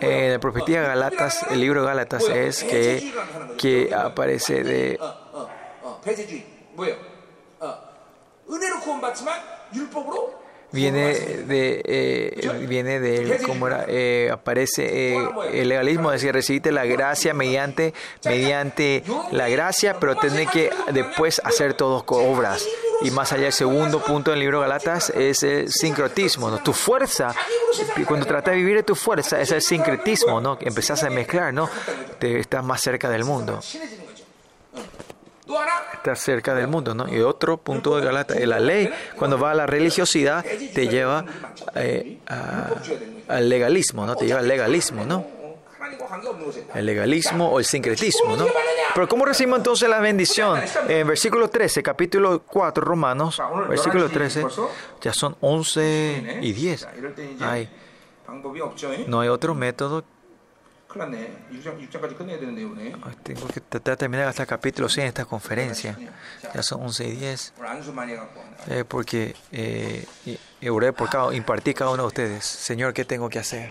en 0.00 0.32
la 0.32 0.38
perspectiva 0.40 0.80
de 0.80 0.86
Gálatas, 0.88 1.46
el 1.50 1.60
libro 1.60 1.82
de 1.82 1.86
Gálatas 1.86 2.24
es 2.28 2.64
que, 2.64 3.12
que 3.56 3.94
aparece 3.94 4.64
de 4.64 4.98
viene 10.72 11.14
de 11.46 11.82
eh, 11.84 12.66
viene 12.68 13.00
de 13.00 13.40
cómo 13.44 13.66
era 13.66 13.84
eh, 13.88 14.30
aparece 14.32 15.14
eh, 15.14 15.28
el 15.52 15.68
legalismo 15.68 16.12
es 16.12 16.20
decir 16.20 16.32
recibiste 16.32 16.70
la 16.72 16.84
gracia 16.84 17.34
mediante 17.34 17.92
mediante 18.24 19.02
la 19.32 19.48
gracia 19.48 19.98
pero 19.98 20.16
tenés 20.16 20.48
que 20.50 20.70
después 20.92 21.40
hacer 21.44 21.74
todos 21.74 22.04
obras. 22.06 22.66
y 23.02 23.10
más 23.10 23.32
allá 23.32 23.48
el 23.48 23.52
segundo 23.52 24.00
punto 24.00 24.30
del 24.30 24.40
libro 24.40 24.60
Galatas 24.60 25.10
es 25.10 25.42
el 25.42 25.70
sincretismo 25.70 26.50
¿no? 26.50 26.58
tu 26.58 26.72
fuerza 26.72 27.34
cuando 28.06 28.26
tratas 28.26 28.52
de 28.52 28.58
vivir 28.58 28.76
de 28.76 28.82
tu 28.82 28.94
fuerza 28.94 29.40
es 29.40 29.50
el 29.50 29.62
sincretismo 29.62 30.40
no 30.40 30.58
empezás 30.60 31.02
a 31.02 31.10
mezclar 31.10 31.52
no 31.52 31.68
te 32.18 32.38
estás 32.38 32.64
más 32.64 32.80
cerca 32.80 33.08
del 33.08 33.24
mundo 33.24 33.60
Está 35.94 36.14
cerca 36.16 36.54
del 36.54 36.68
mundo, 36.68 36.94
¿no? 36.94 37.08
Y 37.08 37.20
otro 37.20 37.58
punto 37.58 37.96
de 37.96 38.04
Galata, 38.04 38.34
la 38.40 38.60
ley, 38.60 38.90
cuando 39.16 39.38
va 39.38 39.50
a 39.50 39.54
la 39.54 39.66
religiosidad, 39.66 40.44
te 40.74 40.88
lleva 40.88 41.24
eh, 41.74 42.18
al 43.28 43.48
legalismo, 43.48 44.06
¿no? 44.06 44.16
Te 44.16 44.26
lleva 44.26 44.40
al 44.40 44.48
legalismo, 44.48 45.04
¿no? 45.04 45.26
El 46.74 46.86
legalismo 46.86 47.50
o 47.50 47.58
el 47.58 47.64
sincretismo, 47.64 48.36
¿no? 48.36 48.46
Pero 48.94 49.08
¿cómo 49.08 49.24
recibimos 49.24 49.58
entonces 49.58 49.88
la 49.88 50.00
bendición? 50.00 50.60
En 50.88 51.06
versículo 51.06 51.48
13, 51.48 51.82
capítulo 51.82 52.42
4, 52.42 52.84
Romanos, 52.84 53.40
versículo 53.68 54.08
13, 54.08 54.46
ya 55.00 55.12
son 55.12 55.36
11 55.40 56.38
y 56.42 56.52
10. 56.52 56.88
Ay, 57.40 57.68
no 59.06 59.20
hay 59.20 59.28
otro 59.28 59.54
método 59.54 60.04
큰일 60.89 61.11
났네. 61.11 61.47
6장, 61.51 61.77
6장까지 61.89 62.17
끝내야 62.17 62.39
되는데, 62.39 62.61
이번에. 62.61 62.93
Ay, 63.03 63.13
Tengo 63.23 63.47
que 63.47 63.59
tratar 63.59 63.95
de 63.95 63.97
terminar 63.97 64.27
hasta 64.29 64.43
el 64.43 64.47
capítulo 64.47 64.87
6 64.87 64.99
en 65.03 65.07
esta 65.09 65.25
conferencia. 65.25 65.97
Ya 66.53 66.63
son 66.63 66.83
11 66.83 67.05
y 67.07 67.15
10. 67.17 67.53
오늘 67.59 67.67
안수 67.69 67.91
많이 67.91 68.13
해갖고. 68.13 68.41
Eh, 68.69 68.85
porque 68.87 69.35
eh, 69.51 70.05
y- 70.25 70.39
y 70.61 70.69
oré 70.69 70.93
por 70.93 71.09
cada, 71.09 71.33
impartí 71.35 71.73
cada 71.73 71.91
uno 71.91 72.03
de 72.03 72.07
ustedes. 72.07 72.45
Señor, 72.45 72.93
¿qué 72.93 73.03
tengo 73.03 73.27
que 73.29 73.39
hacer? 73.39 73.69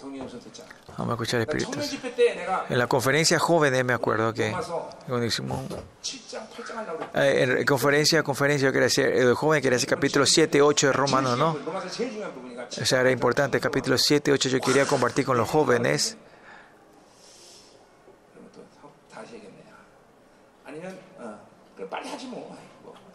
성경 0.00 0.26
우선 0.26 0.40
듣자. 0.40 0.64
Vamos 0.98 1.10
a 1.10 1.14
escuchar 1.14 1.40
el 1.40 1.46
그러니까 1.46 1.70
Espíritu. 1.70 1.80
청년 1.80 1.88
집회 1.90 2.14
때 2.14 2.34
내가 2.36 2.66
En 2.70 2.78
la 2.78 2.86
conferencia 2.86 3.38
jóvenes 3.38 3.84
me 3.84 3.92
acuerdo 3.94 4.32
que 4.32 4.50
와서 4.52 4.88
cuando 5.08 5.26
hicimos 5.26 5.58
7장, 6.02 6.46
8장 6.50 6.74
하려고 6.76 6.98
그랬 6.98 7.16
eh, 7.16 7.60
en 7.60 7.64
conferencia, 7.64 8.22
conferencia, 8.22 8.68
yo 8.68 8.72
quería 8.72 8.86
decir, 8.86 9.06
el 9.06 9.34
joven 9.34 9.60
quería 9.62 9.76
decir 9.76 9.88
capítulo 9.88 10.24
7, 10.26 10.60
8 10.62 10.86
de 10.88 10.92
Romanos, 10.92 11.36
¿no? 11.38 11.56
O 12.81 12.85
sea, 12.85 13.01
era 13.01 13.11
importante. 13.11 13.59
Capítulo 13.59 13.97
7, 13.97 14.31
8 14.31 14.49
yo 14.49 14.59
quería 14.59 14.85
compartir 14.85 15.25
con 15.25 15.37
los 15.37 15.49
jóvenes. 15.49 16.17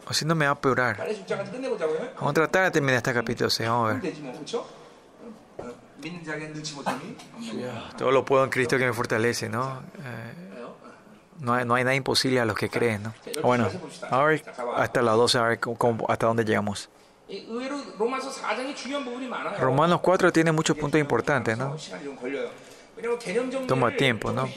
O 0.06 0.12
si 0.12 0.24
no 0.24 0.34
me 0.34 0.46
va 0.46 0.52
a 0.52 0.60
peorar. 0.60 0.98
Vamos 2.16 2.30
a 2.30 2.34
tratar 2.34 2.64
de 2.64 2.70
terminar 2.72 2.96
este 2.96 3.14
capítulo 3.14 3.48
6. 3.48 3.68
Vamos 3.68 3.90
a 3.90 3.94
ver. 3.94 4.14
Todo 7.96 8.10
lo 8.10 8.24
puedo 8.24 8.44
en 8.44 8.50
Cristo 8.50 8.76
que 8.76 8.84
me 8.84 8.92
fortalece, 8.92 9.48
¿no? 9.48 9.82
Eh, 9.98 10.44
no 11.40 11.54
hay, 11.54 11.64
no 11.64 11.74
hay, 11.74 11.84
nada 11.84 11.94
imposible 11.94 12.40
a 12.40 12.44
los 12.44 12.56
que 12.56 12.68
creen, 12.68 13.02
¿no? 13.04 13.14
Bueno, 13.42 13.68
ahora 14.10 14.38
hasta 14.76 15.02
las 15.02 15.16
12, 15.16 15.38
a 15.38 15.42
ver 15.42 15.60
cómo, 15.60 16.06
hasta 16.08 16.26
dónde 16.26 16.44
llegamos. 16.44 16.90
Romanos 19.58 20.00
4 20.02 20.32
tiene 20.32 20.52
muchos 20.52 20.76
puntos 20.76 21.00
importantes, 21.00 21.56
¿no? 21.56 21.76
Toma 23.66 23.90
tiempo, 23.96 24.30
¿no? 24.30 24.48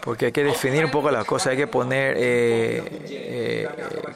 Porque 0.00 0.26
hay 0.26 0.32
que 0.32 0.44
definir 0.44 0.84
un 0.84 0.90
poco 0.90 1.10
las 1.10 1.24
cosas, 1.24 1.48
hay 1.48 1.56
que 1.56 1.66
poner 1.66 2.14
eh, 2.16 2.82
eh, 3.08 3.68
eh, 3.68 3.68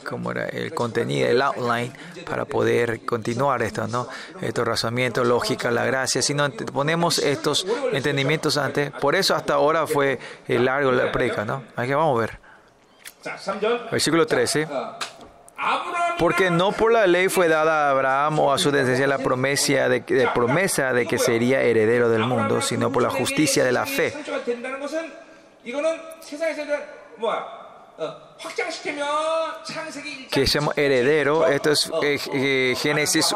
como 0.07 0.31
era? 0.31 0.45
el 0.47 0.73
contenido, 0.73 1.27
el 1.27 1.41
outline, 1.41 1.91
para 2.25 2.45
poder 2.45 3.05
continuar 3.05 3.61
esto, 3.63 3.87
¿no? 3.87 4.07
Estos 4.41 4.65
razonamientos, 4.65 5.27
lógica, 5.27 5.71
la 5.71 5.83
gracia. 5.83 6.21
Si 6.21 6.33
no 6.33 6.49
ponemos 6.51 7.19
estos 7.19 7.67
entendimientos 7.91 8.57
antes, 8.57 8.91
por 8.91 9.15
eso 9.15 9.35
hasta 9.35 9.55
ahora 9.55 9.85
fue 9.85 10.17
largo 10.47 10.91
la 10.91 11.11
preca, 11.11 11.43
¿no? 11.43 11.65
Hay 11.75 11.91
vamos 11.91 12.17
a 12.17 12.21
ver. 12.21 12.39
Versículo 13.91 14.25
13. 14.25 14.67
Porque 16.17 16.49
no 16.49 16.71
por 16.71 16.91
la 16.91 17.07
ley 17.07 17.27
fue 17.29 17.47
dada 17.47 17.87
a 17.87 17.91
Abraham 17.91 18.39
o 18.39 18.53
a 18.53 18.57
su 18.57 18.71
descendencia 18.71 19.07
la 19.07 19.17
promesa 19.17 19.89
de, 19.89 20.01
de, 20.01 20.27
promesa 20.33 20.93
de 20.93 21.05
que 21.05 21.17
sería 21.17 21.61
heredero 21.61 22.09
del 22.09 22.25
mundo, 22.25 22.61
sino 22.61 22.91
por 22.91 23.03
la 23.03 23.09
justicia 23.09 23.63
de 23.63 23.71
la 23.71 23.85
fe. 23.85 24.13
Que 30.31 30.47
seamos 30.47 30.77
heredero, 30.77 31.47
esto 31.47 31.71
es 31.71 31.91
eh, 32.01 32.19
eh, 32.33 32.75
Génesis 32.77 33.33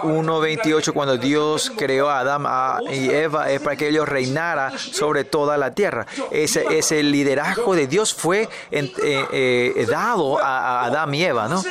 cuando 0.94 1.18
Dios 1.18 1.72
creó 1.78 2.10
a 2.10 2.20
Adán 2.20 2.84
y 2.92 3.10
Eva, 3.10 3.50
es 3.52 3.62
para 3.62 3.76
que 3.76 3.88
ellos 3.88 4.10
reinara 4.10 4.78
sobre 4.78 5.24
toda 5.24 5.58
la 5.58 5.72
tierra. 5.72 6.06
Ese, 6.32 6.66
ese 6.72 7.04
liderazgo 7.04 7.76
de 7.76 7.88
Dios 7.88 8.14
fue 8.14 8.50
eh, 8.72 8.92
eh, 9.32 9.86
dado 9.90 10.40
a, 10.40 10.82
a 10.82 10.86
Adán 10.86 11.14
y 11.14 11.24
Eva, 11.24 11.48
¿no? 11.48 11.64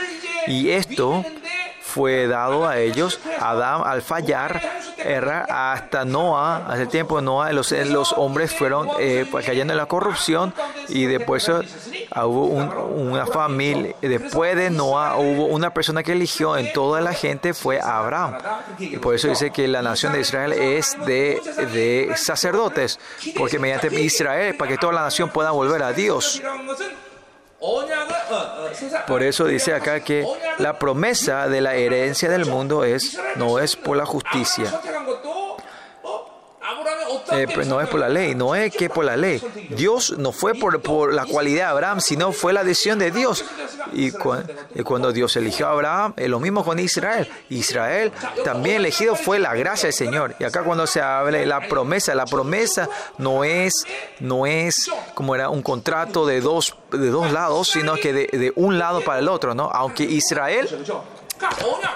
Y 0.46 0.70
esto 0.70 1.24
fue 1.80 2.26
dado 2.26 2.66
a 2.66 2.78
ellos, 2.78 3.20
Adán 3.40 3.82
al 3.84 4.02
fallar, 4.02 4.60
errar 4.98 5.46
hasta 5.50 6.04
Noah, 6.04 6.66
hace 6.68 6.86
tiempo 6.86 7.20
Noah, 7.22 7.52
los, 7.52 7.70
los 7.72 8.12
hombres 8.16 8.52
fueron 8.54 8.88
eh, 8.98 9.24
cayendo 9.46 9.72
en 9.72 9.76
la 9.78 9.86
corrupción 9.86 10.52
y 10.88 11.06
después 11.06 11.48
eh, 11.48 11.54
hubo 12.24 12.46
un- 12.46 13.08
una 13.08 13.24
familia, 13.26 13.94
después 14.02 14.56
de 14.56 14.68
Noah 14.70 15.16
hubo 15.16 15.46
una 15.46 15.72
persona 15.72 16.02
que 16.02 16.12
eligió 16.12 16.56
en 16.58 16.70
toda 16.72 17.00
la 17.00 17.14
gente 17.14 17.54
fue 17.54 17.80
Abraham. 17.80 18.36
Y 18.78 18.98
por 18.98 19.14
eso 19.14 19.28
dice 19.28 19.50
que 19.50 19.66
la 19.68 19.80
nación 19.80 20.12
de 20.12 20.20
Israel 20.20 20.52
es 20.52 20.96
de, 21.06 21.40
de 21.72 22.12
sacerdotes, 22.16 22.98
porque 23.38 23.58
mediante 23.58 23.88
Israel, 24.02 24.54
para 24.56 24.70
que 24.72 24.76
toda 24.78 24.92
la 24.92 25.02
nación 25.02 25.30
pueda 25.30 25.50
volver 25.52 25.82
a 25.82 25.92
Dios. 25.92 26.42
Por 29.06 29.22
eso 29.22 29.44
dice 29.44 29.74
acá 29.74 30.00
que 30.00 30.24
la 30.58 30.78
promesa 30.78 31.48
de 31.48 31.60
la 31.60 31.74
herencia 31.74 32.28
del 32.30 32.46
mundo 32.46 32.84
es 32.84 33.18
no 33.36 33.58
es 33.58 33.76
por 33.76 33.96
la 33.96 34.06
justicia, 34.06 34.80
eh, 37.32 37.46
no 37.66 37.80
es 37.80 37.88
por 37.88 38.00
la 38.00 38.08
ley, 38.08 38.34
no 38.34 38.54
es 38.54 38.74
que 38.74 38.88
por 38.88 39.04
la 39.04 39.16
ley. 39.16 39.42
Dios 39.70 40.14
no 40.18 40.32
fue 40.32 40.54
por, 40.54 40.80
por 40.80 41.12
la 41.12 41.24
cualidad 41.26 41.56
de 41.56 41.70
Abraham, 41.70 42.00
sino 42.00 42.32
fue 42.32 42.52
la 42.52 42.64
decisión 42.64 42.98
de 42.98 43.10
Dios. 43.10 43.44
Y, 43.92 44.10
cuando 44.84 45.12
Dios 45.12 45.36
eligió 45.36 45.66
a 45.66 45.70
Abraham, 45.70 46.14
lo 46.16 46.40
mismo 46.40 46.64
con 46.64 46.78
Israel. 46.78 47.28
Israel 47.48 48.12
también 48.44 48.76
elegido 48.76 49.16
fue 49.16 49.38
la 49.38 49.54
gracia 49.54 49.86
del 49.86 49.94
Señor. 49.94 50.34
Y 50.38 50.44
acá 50.44 50.62
cuando 50.62 50.86
se 50.86 51.00
habla 51.00 51.38
de 51.38 51.46
la 51.46 51.60
promesa, 51.68 52.14
la 52.14 52.26
promesa 52.26 52.88
no 53.18 53.44
es, 53.44 53.72
no 54.20 54.46
es 54.46 54.90
como 55.14 55.34
era 55.34 55.48
un 55.48 55.62
contrato 55.62 56.26
de 56.26 56.40
dos, 56.40 56.76
de 56.92 57.08
dos 57.08 57.32
lados, 57.32 57.68
sino 57.68 57.94
que 57.96 58.12
de, 58.12 58.52
un 58.56 58.78
lado 58.78 59.02
para 59.02 59.20
el 59.20 59.28
otro, 59.28 59.54
¿no? 59.54 59.70
Aunque 59.72 60.04
Israel 60.04 60.68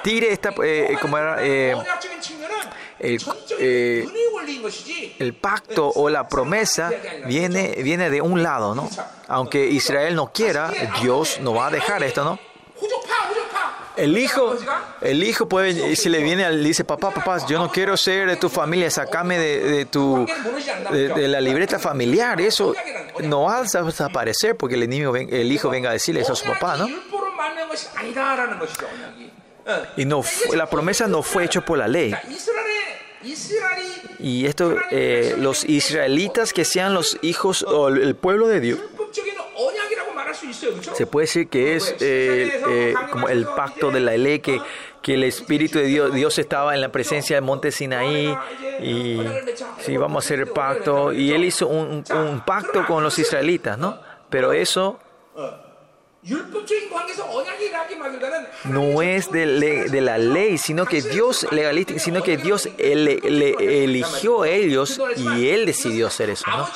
tire 0.02 0.32
esta, 0.32 0.52
eh, 0.62 0.96
como 1.00 1.18
era, 1.18 1.36
eh, 1.40 1.74
el 5.18 5.34
pacto 5.34 5.88
o 5.88 6.08
la 6.08 6.28
promesa 6.28 6.90
viene, 7.26 7.74
viene 7.82 8.10
de 8.10 8.20
un 8.20 8.42
lado, 8.42 8.74
¿no? 8.74 8.88
Aunque 9.28 9.66
Israel 9.66 10.14
no 10.14 10.32
quiera, 10.32 10.72
Dios 11.00 11.38
no 11.40 11.54
va 11.54 11.68
a 11.68 11.70
dejar 11.70 12.02
esto, 12.02 12.24
¿no? 12.24 12.38
El 13.96 14.16
hijo, 14.16 14.56
el 15.02 15.22
hijo 15.22 15.46
puede, 15.46 15.94
si 15.94 16.08
le 16.08 16.22
viene, 16.22 16.50
le 16.50 16.66
dice, 16.68 16.84
papá, 16.84 17.10
papá, 17.10 17.44
yo 17.46 17.58
no 17.58 17.70
quiero 17.70 17.96
ser 17.96 18.28
de 18.28 18.36
tu 18.36 18.48
familia, 18.48 18.90
sacame 18.90 19.38
de, 19.38 19.84
tu, 19.84 20.26
de, 20.90 21.28
la 21.28 21.40
libreta 21.40 21.78
familiar. 21.78 22.40
Eso 22.40 22.74
no 23.24 23.42
va 23.42 23.58
a 23.58 23.62
desaparecer 23.62 24.56
porque 24.56 24.76
el, 24.76 24.88
niño, 24.88 25.14
el 25.14 25.52
hijo 25.52 25.68
venga 25.68 25.90
a 25.90 25.92
decirle 25.92 26.22
eso 26.22 26.32
a 26.32 26.36
su 26.36 26.46
papá, 26.46 26.78
¿no? 26.78 26.88
Y 29.96 30.04
no, 30.04 30.22
la 30.54 30.68
promesa 30.68 31.06
no 31.06 31.22
fue 31.22 31.44
hecha 31.44 31.60
por 31.60 31.76
la 31.76 31.86
ley. 31.86 32.14
Y 34.22 34.46
esto, 34.46 34.76
eh, 34.90 35.34
los 35.38 35.64
israelitas 35.64 36.52
que 36.52 36.64
sean 36.64 36.94
los 36.94 37.18
hijos 37.22 37.62
o 37.62 37.88
el 37.88 38.14
pueblo 38.14 38.48
de 38.48 38.60
Dios, 38.60 38.78
se 40.94 41.06
puede 41.06 41.26
decir 41.26 41.48
que 41.48 41.76
es 41.76 41.94
eh, 42.00 42.60
eh, 42.68 42.94
como 43.10 43.28
el 43.28 43.46
pacto 43.46 43.90
de 43.90 44.00
la 44.00 44.16
ley 44.16 44.40
que, 44.40 44.60
que 45.02 45.14
el 45.14 45.24
Espíritu 45.24 45.78
de 45.78 45.84
Dios, 45.84 46.14
Dios 46.14 46.38
estaba 46.38 46.74
en 46.74 46.80
la 46.80 46.92
presencia 46.92 47.36
del 47.36 47.44
monte 47.44 47.72
Sinaí 47.72 48.34
y 48.80 49.20
sí, 49.80 49.96
vamos 49.96 50.24
a 50.24 50.26
hacer 50.26 50.40
el 50.40 50.48
pacto. 50.48 51.12
Y 51.12 51.32
él 51.32 51.44
hizo 51.44 51.66
un, 51.66 52.04
un 52.10 52.44
pacto 52.44 52.86
con 52.86 53.02
los 53.02 53.18
israelitas, 53.18 53.78
¿no? 53.78 53.98
Pero 54.28 54.52
eso 54.52 54.98
no 58.64 59.00
es 59.00 59.30
de, 59.30 59.46
le- 59.46 59.84
de 59.88 60.00
la 60.02 60.18
ley, 60.18 60.58
sino 60.58 60.84
que 60.84 61.00
Dios 61.00 61.46
legalista, 61.50 61.98
sino 61.98 62.22
que 62.22 62.36
Dios 62.36 62.68
le, 62.78 63.16
le 63.20 63.84
eligió 63.84 64.42
a 64.42 64.48
ellos 64.50 65.00
y 65.16 65.48
él 65.48 65.64
decidió 65.64 66.08
hacer 66.08 66.28
eso, 66.30 66.44
¿no? 66.50 66.68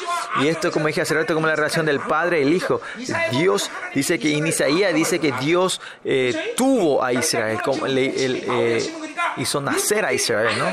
Y 0.42 0.48
esto, 0.48 0.72
como 0.72 0.86
dije 0.86 1.02
hace 1.02 1.12
rato, 1.14 1.34
como 1.34 1.46
la 1.46 1.56
relación 1.56 1.84
del 1.84 2.00
padre 2.00 2.40
y 2.40 2.42
el 2.44 2.54
hijo. 2.54 2.80
Dios 3.30 3.70
dice 3.94 4.18
que 4.18 4.34
en 4.34 4.46
Isaías 4.46 4.94
dice 4.94 5.18
que 5.18 5.32
Dios 5.32 5.80
eh, 6.04 6.54
tuvo 6.56 7.04
a 7.04 7.12
Israel, 7.12 7.58
como 7.62 7.86
eh, 7.86 8.82
hizo 9.36 9.60
nacer 9.60 10.04
a 10.06 10.12
Israel, 10.14 10.56
¿no? 10.58 10.66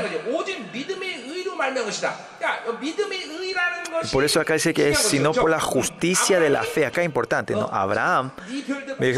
Por 4.10 4.24
eso 4.24 4.40
acá 4.40 4.54
dice 4.54 4.74
que 4.74 4.90
es 4.90 4.98
sino 4.98 5.32
por 5.32 5.50
la 5.50 5.60
justicia 5.60 6.40
de 6.40 6.50
la 6.50 6.62
fe. 6.62 6.86
Acá 6.86 7.02
es 7.02 7.06
importante, 7.06 7.54
¿no? 7.54 7.68
Abraham 7.70 8.32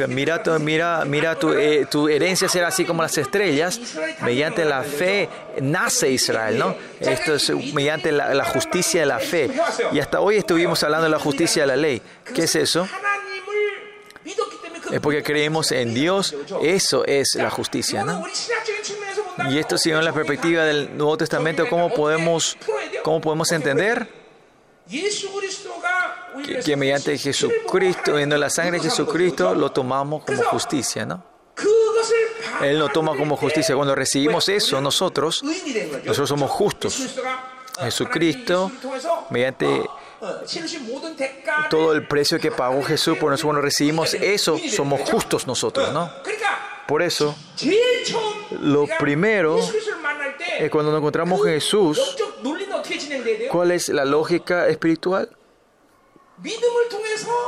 mira, 0.09 0.43
tu, 0.43 0.51
mira, 0.61 1.05
mira 1.05 1.39
tu, 1.39 1.55
tu 1.91 2.09
herencia 2.09 2.49
será 2.49 2.69
así 2.69 2.85
como 2.85 3.03
las 3.03 3.17
estrellas. 3.19 3.81
Mediante 4.23 4.65
la 4.65 4.83
fe 4.83 5.29
nace 5.61 6.11
Israel, 6.11 6.59
¿no? 6.59 6.77
Esto 7.01 7.35
es 7.35 7.51
mediante 7.73 8.13
la, 8.13 8.35
la 8.35 8.45
justicia 8.45 9.01
de 9.01 9.07
la 9.07 9.19
fe. 9.19 9.51
Y 9.93 10.01
hasta 10.01 10.21
hoy 10.21 10.37
estuvimos 10.37 10.83
hablando 10.83 11.05
de 11.05 11.11
la 11.11 11.19
justicia 11.19 11.63
de 11.63 11.67
la 11.67 11.77
ley. 11.77 12.03
¿Qué 12.35 12.45
es 12.45 12.55
eso? 12.57 12.89
Es 14.91 15.01
porque 15.01 15.23
creemos 15.23 15.73
en 15.73 15.95
Dios. 15.95 16.35
Eso 16.63 17.05
es 17.05 17.35
la 17.35 17.51
justicia, 17.51 18.05
¿no? 18.05 18.25
Y 19.51 19.59
esto 19.59 19.79
siguiendo 19.79 20.05
la 20.05 20.13
perspectiva 20.13 20.65
del 20.65 20.97
Nuevo 20.97 21.17
Testamento, 21.17 21.69
¿cómo 21.69 21.93
podemos, 21.93 22.57
cómo 23.03 23.21
podemos 23.21 23.51
entender? 23.53 24.09
Que, 26.45 26.61
que 26.61 26.77
mediante 26.77 27.17
Jesucristo, 27.17 28.15
viendo 28.15 28.37
la 28.37 28.51
sangre 28.51 28.79
de 28.79 28.85
Jesucristo, 28.85 29.55
lo 29.55 29.73
tomamos 29.73 30.25
como 30.25 30.43
justicia, 30.45 31.07
¿no? 31.07 31.23
Él 32.63 32.79
lo 32.79 32.89
toma 32.89 33.17
como 33.17 33.37
justicia. 33.37 33.75
Cuando 33.75 33.95
recibimos 33.95 34.49
eso 34.49 34.81
nosotros, 34.81 35.43
nosotros 35.43 36.29
somos 36.29 36.51
justos. 36.51 37.17
Jesucristo, 37.81 38.71
mediante 39.31 39.85
todo 41.69 41.93
el 41.93 42.07
precio 42.07 42.39
que 42.39 42.51
pagó 42.51 42.83
Jesús 42.83 43.19
por 43.19 43.31
nosotros, 43.31 43.45
cuando 43.45 43.63
recibimos 43.63 44.15
eso, 44.15 44.59
somos 44.71 45.01
justos 45.09 45.47
nosotros, 45.47 45.93
¿no? 45.93 46.11
Por 46.87 47.03
eso, 47.03 47.35
lo 48.61 48.87
primero 48.99 49.59
es 50.59 50.71
cuando 50.71 50.91
nos 50.91 50.99
encontramos 50.99 51.41
con 51.41 51.49
Jesús, 51.49 52.17
¿cuál 53.51 53.71
es 53.71 53.89
la 53.89 54.05
lógica 54.05 54.69
espiritual? 54.69 55.31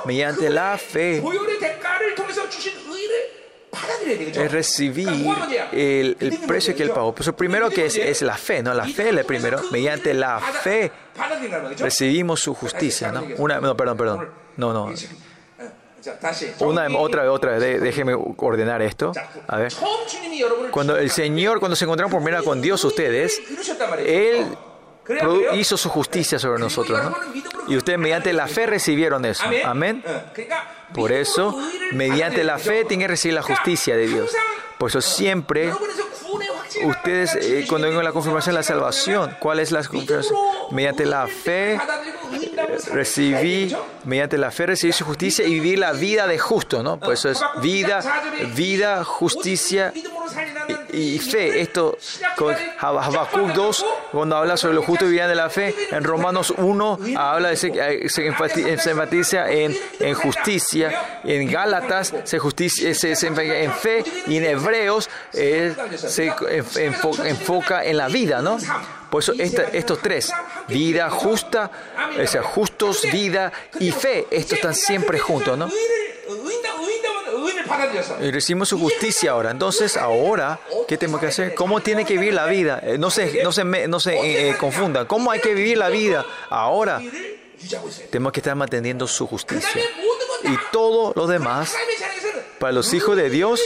Mediante 0.04 0.48
la 0.48 0.78
fe 0.78 1.22
recibí 4.48 5.06
el, 5.72 6.16
el, 6.20 6.38
precio 6.46 6.74
que 6.74 6.82
él 6.82 6.90
pagó. 6.90 7.14
Pues 7.14 7.30
primero 7.32 7.68
que 7.68 7.86
es, 7.86 8.22
la 8.22 8.36
fe, 8.36 8.62
¿no? 8.62 8.72
La 8.72 8.86
fe 8.86 9.10
es 9.10 9.24
primero. 9.24 9.60
Mediante 9.70 10.14
la 10.14 10.40
fe 10.40 10.92
recibimos 11.78 12.40
su 12.40 12.54
justicia, 12.54 13.12
no, 13.12 13.76
perdón, 13.76 13.96
perdón. 13.96 14.30
No, 14.56 14.72
no. 14.72 14.94
Una, 16.60 16.86
otra, 16.96 17.30
otra, 17.30 17.58
déjeme 17.58 18.14
ordenar 18.14 18.82
esto. 18.82 19.12
A 19.46 19.58
ver. 19.58 19.72
Cuando 20.70 20.96
el 20.96 21.10
Señor, 21.10 21.58
cuando 21.58 21.76
se 21.76 21.84
encontraron 21.84 22.10
por 22.10 22.22
primera 22.22 22.42
con 22.42 22.60
Dios 22.60 22.84
ustedes, 22.84 23.40
Él 23.98 24.46
hizo 25.54 25.76
su 25.76 25.88
justicia 25.88 26.38
sobre 26.38 26.60
nosotros. 26.60 27.02
¿no? 27.02 27.16
Y 27.68 27.76
ustedes 27.76 27.98
mediante 27.98 28.32
la 28.32 28.46
fe 28.46 28.66
recibieron 28.66 29.24
eso. 29.24 29.44
Amén. 29.64 30.04
Por 30.94 31.12
eso, 31.12 31.56
mediante 31.92 32.44
la 32.44 32.58
fe 32.58 32.84
tienen 32.84 33.06
que 33.06 33.08
recibir 33.08 33.34
la 33.34 33.42
justicia 33.42 33.96
de 33.96 34.06
Dios. 34.06 34.30
Por 34.78 34.90
eso 34.90 35.00
siempre 35.00 35.72
ustedes, 36.84 37.34
eh, 37.36 37.64
cuando 37.68 37.88
vengan 37.88 38.04
la 38.04 38.12
confirmación 38.12 38.54
de 38.54 38.60
la 38.60 38.62
salvación, 38.62 39.36
¿cuál 39.40 39.60
es 39.60 39.72
la 39.72 39.82
confirmación? 39.82 40.38
Mediante 40.70 41.06
la 41.06 41.26
fe 41.26 41.80
recibí, 42.92 43.74
mediante 44.04 44.38
la 44.38 44.50
fe 44.50 44.66
recibí 44.66 44.92
su 44.92 45.04
justicia 45.04 45.44
y 45.46 45.54
vivir 45.54 45.78
la 45.78 45.92
vida 45.92 46.26
de 46.26 46.38
justo, 46.38 46.82
¿no? 46.82 46.98
Por 46.98 47.14
eso 47.14 47.30
es 47.30 47.40
vida, 47.62 48.00
vida, 48.54 49.04
justicia 49.04 49.92
y, 50.92 51.14
y 51.14 51.18
fe. 51.18 51.60
Esto 51.60 51.96
con 52.36 52.54
Habacuc 52.78 53.52
2, 53.52 53.86
cuando 54.12 54.36
habla 54.36 54.56
sobre 54.56 54.74
lo 54.74 54.82
justo 54.82 55.06
y 55.06 55.12
vida 55.12 55.28
de 55.28 55.34
la 55.34 55.50
fe, 55.50 55.74
en 55.90 56.04
Romanos 56.04 56.52
1 56.56 56.98
habla 57.16 57.50
de, 57.50 57.56
se, 57.56 58.08
se, 58.08 58.26
enfatiza 58.26 59.50
en, 59.50 59.76
en, 60.00 60.14
justicia, 60.14 61.20
en 61.24 61.50
Gálatas 61.50 62.14
se, 62.24 62.38
justicia, 62.38 62.90
eh, 62.90 62.94
se, 62.94 63.14
se 63.16 63.26
enfoca 63.28 63.58
en 63.58 63.72
fe 63.72 64.04
y 64.26 64.36
en 64.36 64.44
Hebreos 64.44 65.08
eh, 65.32 65.74
se 65.96 66.32
enfoca 67.24 67.84
en 67.84 67.96
la 67.96 68.08
vida, 68.08 68.42
¿no? 68.42 68.58
Por 69.10 69.22
eso 69.22 69.32
estos 69.38 70.00
tres, 70.00 70.32
vida 70.68 71.10
justa, 71.10 71.70
o 72.22 72.26
sea, 72.26 72.42
justos, 72.42 73.02
vida 73.12 73.52
y 73.78 73.90
fe, 73.92 74.26
estos 74.30 74.58
están 74.58 74.74
siempre 74.74 75.18
juntos, 75.18 75.56
¿no? 75.56 75.68
Y 78.20 78.30
recibimos 78.30 78.68
su 78.68 78.78
justicia 78.78 79.32
ahora. 79.32 79.50
Entonces, 79.50 79.96
ahora, 79.96 80.58
¿qué 80.88 80.96
tenemos 80.96 81.20
que 81.20 81.26
hacer? 81.26 81.54
¿Cómo 81.54 81.80
tiene 81.80 82.04
que 82.04 82.14
vivir 82.14 82.34
la 82.34 82.46
vida? 82.46 82.80
Eh, 82.82 82.98
no 82.98 83.10
se, 83.10 83.42
no 83.42 83.52
se, 83.52 83.64
no 83.64 84.00
se 84.00 84.14
eh, 84.14 84.50
eh, 84.50 84.56
confundan. 84.56 85.06
¿Cómo 85.06 85.30
hay 85.30 85.40
que 85.40 85.54
vivir 85.54 85.78
la 85.78 85.88
vida 85.88 86.24
ahora? 86.48 87.00
Tenemos 88.10 88.32
que 88.32 88.40
estar 88.40 88.54
manteniendo 88.54 89.06
su 89.06 89.26
justicia. 89.26 89.82
Y 90.44 90.56
todo 90.70 91.12
lo 91.16 91.26
demás 91.26 91.74
para 92.58 92.72
los 92.72 92.94
hijos 92.94 93.16
de 93.16 93.30
Dios, 93.30 93.60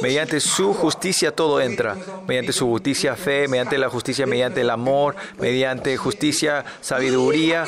mediante 0.00 0.40
su 0.40 0.74
justicia 0.74 1.32
todo 1.32 1.60
entra. 1.60 1.96
Mediante 2.26 2.52
su 2.52 2.66
justicia 2.66 3.16
fe, 3.16 3.48
mediante 3.48 3.78
la 3.78 3.88
justicia, 3.88 4.26
mediante 4.26 4.60
el 4.60 4.70
amor, 4.70 5.16
mediante 5.38 5.96
justicia, 5.96 6.64
sabiduría. 6.80 7.64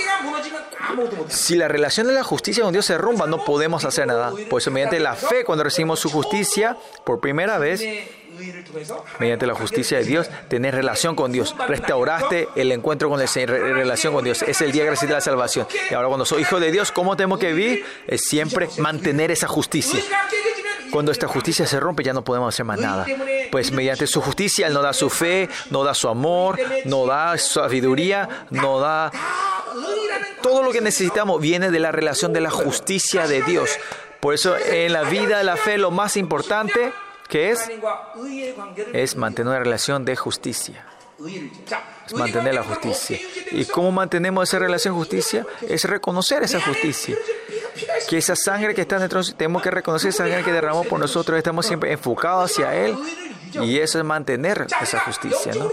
Si 1.28 1.56
la 1.56 1.68
relación 1.68 2.06
de 2.06 2.12
la 2.12 2.22
justicia 2.22 2.62
con 2.62 2.72
Dios 2.72 2.86
se 2.86 2.98
rumba, 2.98 3.26
no 3.26 3.44
podemos 3.44 3.84
hacer 3.84 4.06
nada. 4.06 4.32
Por 4.48 4.60
eso 4.60 4.70
mediante 4.70 5.00
la 5.00 5.14
fe, 5.14 5.44
cuando 5.44 5.64
recibimos 5.64 6.00
su 6.00 6.10
justicia 6.10 6.76
por 7.04 7.20
primera 7.20 7.58
vez, 7.58 7.82
mediante 9.18 9.46
la 9.46 9.54
justicia 9.54 9.98
de 9.98 10.04
Dios, 10.04 10.30
tener 10.48 10.74
relación 10.74 11.14
con 11.16 11.32
Dios. 11.32 11.54
Restauraste 11.68 12.48
el 12.56 12.72
encuentro 12.72 13.08
con 13.08 13.20
el 13.20 13.28
Señor, 13.28 13.50
relación 13.50 14.12
con 14.12 14.24
Dios. 14.24 14.42
Es 14.42 14.60
el 14.60 14.72
día 14.72 14.84
gracias 14.84 15.08
de 15.08 15.14
la 15.14 15.20
salvación. 15.20 15.66
Y 15.90 15.94
ahora 15.94 16.08
cuando 16.08 16.24
soy 16.24 16.42
hijo 16.42 16.60
de 16.60 16.70
Dios, 16.72 16.92
¿cómo 16.92 17.16
tenemos 17.16 17.38
que 17.38 17.52
vivir? 17.52 17.84
Es 18.06 18.24
siempre 18.24 18.68
mantener 18.78 19.30
esa 19.30 19.46
justicia. 19.46 20.00
Cuando 20.90 21.10
esta 21.10 21.26
justicia 21.26 21.66
se 21.66 21.80
rompe 21.80 22.04
ya 22.04 22.12
no 22.12 22.22
podemos 22.22 22.54
hacer 22.54 22.64
más 22.64 22.78
nada. 22.78 23.06
Pues 23.50 23.72
mediante 23.72 24.06
su 24.06 24.20
justicia 24.20 24.66
Él 24.66 24.74
nos 24.74 24.82
da 24.82 24.92
su 24.92 25.10
fe, 25.10 25.48
nos 25.70 25.84
da 25.84 25.94
su 25.94 26.08
amor, 26.08 26.58
nos 26.84 27.08
da 27.08 27.36
su 27.38 27.54
sabiduría, 27.54 28.46
nos 28.50 28.80
da... 28.80 29.10
Todo 30.42 30.62
lo 30.62 30.70
que 30.72 30.80
necesitamos 30.80 31.40
viene 31.40 31.70
de 31.70 31.80
la 31.80 31.90
relación 31.90 32.32
de 32.32 32.40
la 32.40 32.50
justicia 32.50 33.26
de 33.26 33.42
Dios. 33.42 33.70
Por 34.20 34.34
eso 34.34 34.56
en 34.56 34.92
la 34.92 35.02
vida 35.02 35.38
de 35.38 35.44
la 35.44 35.56
fe 35.56 35.78
lo 35.78 35.90
más 35.90 36.16
importante 36.16 36.92
Qué 37.28 37.50
es, 37.50 37.70
es 38.92 39.16
mantener 39.16 39.48
una 39.48 39.58
relación 39.58 40.04
de 40.04 40.16
justicia. 40.16 40.86
Es 42.06 42.14
mantener 42.14 42.54
la 42.54 42.62
justicia. 42.64 43.18
¿Y 43.52 43.64
cómo 43.66 43.92
mantenemos 43.92 44.48
esa 44.48 44.58
relación 44.58 44.94
de 44.94 44.98
justicia? 44.98 45.46
Es 45.66 45.84
reconocer 45.84 46.42
esa 46.42 46.60
justicia. 46.60 47.16
Que 48.08 48.18
esa 48.18 48.36
sangre 48.36 48.74
que 48.74 48.82
está 48.82 48.98
dentro, 48.98 49.22
tenemos 49.36 49.62
que 49.62 49.70
reconocer 49.70 50.10
esa 50.10 50.24
sangre 50.24 50.42
que 50.42 50.52
derramó 50.52 50.84
por 50.84 50.98
nosotros, 50.98 51.38
estamos 51.38 51.66
siempre 51.66 51.92
enfocados 51.92 52.50
hacia 52.50 52.74
Él. 52.74 52.96
Y 53.62 53.78
eso 53.78 53.98
es 53.98 54.04
mantener 54.04 54.66
esa 54.82 55.00
justicia, 55.00 55.52
¿no? 55.54 55.70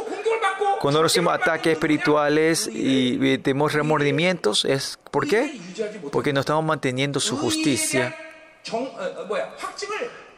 Cuando 0.79 1.03
recibimos 1.03 1.33
ataques 1.33 1.73
espirituales 1.73 2.69
y 2.71 3.37
tenemos 3.39 3.73
remordimientos, 3.73 4.65
¿es 4.65 4.97
por 5.11 5.27
qué? 5.27 5.59
Porque 6.11 6.33
no 6.33 6.39
estamos 6.39 6.63
manteniendo 6.63 7.19
su 7.19 7.37
justicia. 7.37 8.15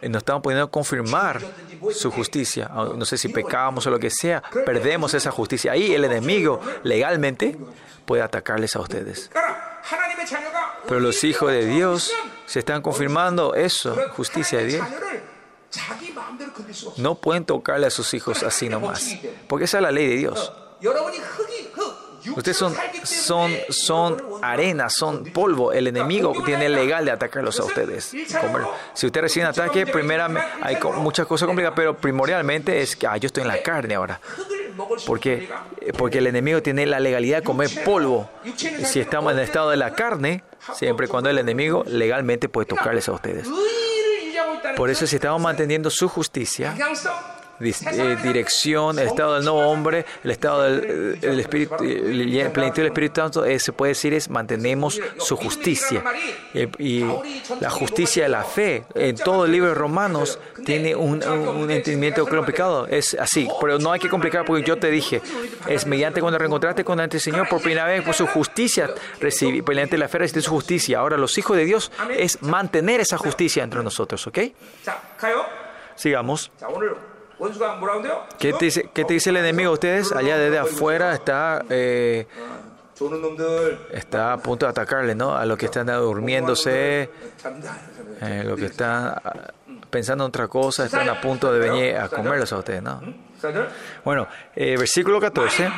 Eh, 0.04 0.10
nos 0.10 0.20
estamos 0.20 0.44
pudiendo 0.44 0.70
confirmar 0.70 1.42
su 1.94 2.12
justicia. 2.12 2.68
No 2.68 3.06
sé 3.06 3.18
si 3.18 3.30
pecamos 3.30 3.88
o 3.88 3.90
lo 3.90 4.00
que 4.00 4.10
sea, 4.10 4.44
perdemos 4.66 5.14
esa 5.14 5.32
justicia. 5.32 5.72
Ahí 5.72 5.94
el 5.94 6.04
enemigo 6.04 6.60
legalmente 6.84 7.58
puede 8.06 8.22
atacarles 8.22 8.76
a 8.76 8.82
ustedes. 8.82 9.32
Pero 10.88 11.00
los 11.00 11.24
hijos 11.24 11.52
de 11.52 11.66
Dios 11.66 12.12
se 12.46 12.60
están 12.60 12.82
confirmando 12.82 13.56
eso, 13.56 13.96
justicia 14.18 14.60
de 14.60 14.66
Dios. 14.66 14.88
No 16.98 17.16
pueden 17.16 17.46
tocarle 17.46 17.88
a 17.88 17.90
sus 17.90 18.14
hijos 18.14 18.44
así 18.44 18.68
nomás, 18.68 19.16
porque 19.48 19.66
esa 19.66 19.78
es 19.78 19.84
la 19.84 19.92
ley 19.92 20.08
de 20.08 20.16
Dios. 20.18 20.52
Ustedes 22.36 22.58
son, 22.58 22.74
son, 23.04 23.52
son 23.70 24.22
arena, 24.42 24.90
son 24.90 25.26
polvo. 25.26 25.74
El 25.74 25.88
enemigo 25.88 26.34
tiene 26.46 26.70
legal 26.70 27.06
de 27.06 27.12
atacarlos 27.12 27.60
a 27.60 27.66
ustedes. 27.66 28.14
Si 28.94 29.06
usted 29.06 29.22
recibe 29.22 29.46
un 29.46 29.50
ataque, 29.50 29.86
primera, 29.86 30.30
hay 30.62 30.78
muchas 30.98 31.28
cosas 31.28 31.46
complicadas, 31.48 31.76
pero 31.76 31.96
primordialmente 31.98 32.82
es 32.82 32.96
que 32.96 33.08
ah, 33.08 33.18
yo 33.18 33.28
estoy 33.28 33.42
en 33.42 33.50
la 33.50 33.62
carne 33.62 33.96
ahora. 33.96 34.20
Porque, 35.06 35.50
eh, 35.82 35.94
porque 35.94 36.18
el 36.18 36.28
enemigo 36.28 36.62
tiene 36.62 36.86
la 36.86 37.00
legalidad 37.00 37.38
de 37.38 37.44
comer 37.44 37.70
polvo. 37.84 38.30
Si 38.86 39.00
estamos 39.00 39.34
en 39.34 39.40
el 39.40 39.44
estado 39.44 39.70
de 39.70 39.78
la 39.78 39.94
carne, 39.94 40.44
siempre 40.74 41.08
cuando 41.08 41.30
el 41.30 41.38
enemigo 41.38 41.84
legalmente 41.86 42.50
puede 42.50 42.66
tocarles 42.66 43.08
a 43.08 43.12
ustedes. 43.12 43.48
Por 44.76 44.90
eso 44.90 45.06
si 45.06 45.18
estamos 45.18 45.42
manteniendo 45.42 45.90
su 45.90 46.10
justicia, 46.10 46.76
eh, 47.64 48.18
dirección, 48.22 49.00
el 49.00 49.08
estado 49.08 49.36
del 49.36 49.44
nuevo 49.44 49.60
hombre, 49.60 50.06
el 50.24 50.32
estado 50.32 50.64
del 50.64 50.84
eh, 50.84 51.20
el 51.22 51.40
espíritu, 51.40 51.76
el 51.84 52.52
plenitud 52.52 52.78
del 52.78 52.88
Espíritu 52.88 53.22
Santo, 53.22 53.46
eh, 53.46 53.60
se 53.60 53.72
puede 53.72 53.92
decir 53.92 54.14
es 54.14 54.30
mantenemos 54.30 55.00
su 55.18 55.36
justicia. 55.36 56.04
Eh, 56.54 56.70
y 56.80 57.04
la 57.60 57.70
justicia 57.70 58.24
de 58.24 58.30
la 58.30 58.44
fe, 58.44 58.86
en 58.96 59.16
todo 59.16 59.46
el 59.46 59.52
libro 59.52 59.70
de 59.70 59.76
Romanos, 59.76 60.40
tiene 60.66 60.96
un, 60.96 61.24
un 61.24 61.72
entendimiento 61.72 62.26
complicado. 62.28 62.88
Es 62.88 63.16
así, 63.20 63.48
pero 63.62 63.80
no 63.80 63.92
hay 63.92 64.00
que 64.00 64.10
complicar 64.10 64.46
porque 64.46 64.64
yo 64.64 64.78
te 64.78 64.90
dije, 64.90 65.22
es 65.68 65.86
mediante 65.86 66.22
cuando 66.22 66.38
reencontraste 66.38 66.84
con 66.84 67.00
el 67.00 67.20
Señor 67.20 67.48
por 67.48 67.62
primera 67.62 67.86
vez, 67.86 68.04
por 68.04 68.14
su 68.14 68.28
justicia, 68.28 68.90
recibí, 69.20 69.62
mediante 69.62 69.98
la 69.98 70.08
fe 70.08 70.20
recibiste 70.20 70.42
su 70.42 70.52
justicia. 70.52 71.00
Ahora 71.00 71.18
los 71.18 71.38
hijos 71.38 71.56
de 71.58 71.66
Dios 71.66 71.92
es 72.18 72.42
mantener 72.42 73.00
esa 73.02 73.18
justicia 73.18 73.64
entre 73.64 73.84
nosotros, 73.84 74.26
¿ok? 74.28 74.40
Sigamos. 75.96 76.52
¿Qué 78.40 78.54
te 78.54 79.14
dice, 79.14 79.30
el 79.30 79.38
enemigo? 79.38 79.72
Ustedes 79.72 80.12
allá 80.12 80.38
desde 80.38 80.60
afuera 80.60 81.14
está... 81.14 81.64
Eh, 81.70 82.28
está 83.92 84.34
a 84.34 84.38
punto 84.38 84.66
de 84.66 84.70
atacarle, 84.70 85.16
¿no? 85.16 85.36
A 85.36 85.46
los 85.46 85.58
que 85.58 85.66
están 85.66 85.88
durmiéndose, 85.88 87.10
eh, 88.22 88.44
los 88.46 88.58
que 88.58 88.68
están 88.68 89.16
ah, 89.24 89.34
pensando 89.90 90.24
en 90.24 90.30
otra 90.30 90.48
cosa, 90.48 90.86
están 90.86 91.10
a 91.10 91.20
punto 91.20 91.52
de 91.52 91.60
venir 91.60 91.98
a 91.98 92.08
comerlos 92.08 92.54
a 92.54 92.60
ustedes, 92.60 92.84
¿no? 92.84 93.02
Bueno, 94.06 94.28
eh, 94.56 94.78
versículo 94.78 95.20
14. 95.20 95.70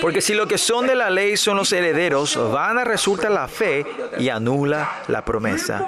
Porque 0.00 0.20
si 0.20 0.34
lo 0.34 0.46
que 0.46 0.56
son 0.56 0.86
de 0.86 0.94
la 0.94 1.10
ley 1.10 1.36
son 1.36 1.56
los 1.58 1.72
herederos, 1.72 2.38
van 2.52 2.78
a 2.78 2.84
resulta 2.84 3.28
la 3.28 3.48
fe 3.48 3.84
y 4.18 4.28
anula 4.28 5.02
la 5.08 5.24
promesa. 5.24 5.84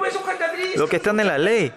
Los 0.75 0.89
que 0.89 0.97
están 0.97 1.19
en 1.19 1.27
la 1.27 1.37
ley 1.37 1.73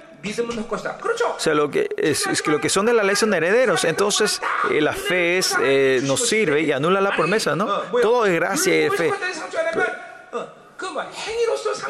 o 1.36 1.40
sea, 1.40 1.54
lo 1.54 1.70
que, 1.70 1.88
es, 1.96 2.46
lo 2.46 2.60
que 2.60 2.68
son 2.68 2.86
de 2.86 2.92
la 2.92 3.02
ley 3.02 3.16
son 3.16 3.34
herederos. 3.34 3.84
Entonces, 3.84 4.40
eh, 4.70 4.80
la 4.80 4.92
fe 4.92 5.38
es, 5.38 5.54
eh, 5.60 6.00
nos 6.02 6.28
sirve 6.28 6.62
y 6.62 6.72
anula 6.72 7.00
la 7.00 7.14
promesa, 7.14 7.54
¿no? 7.54 7.66
Todo 8.02 8.26
es 8.26 8.34
gracia 8.34 8.86
y 8.86 8.90
fe. 8.90 9.12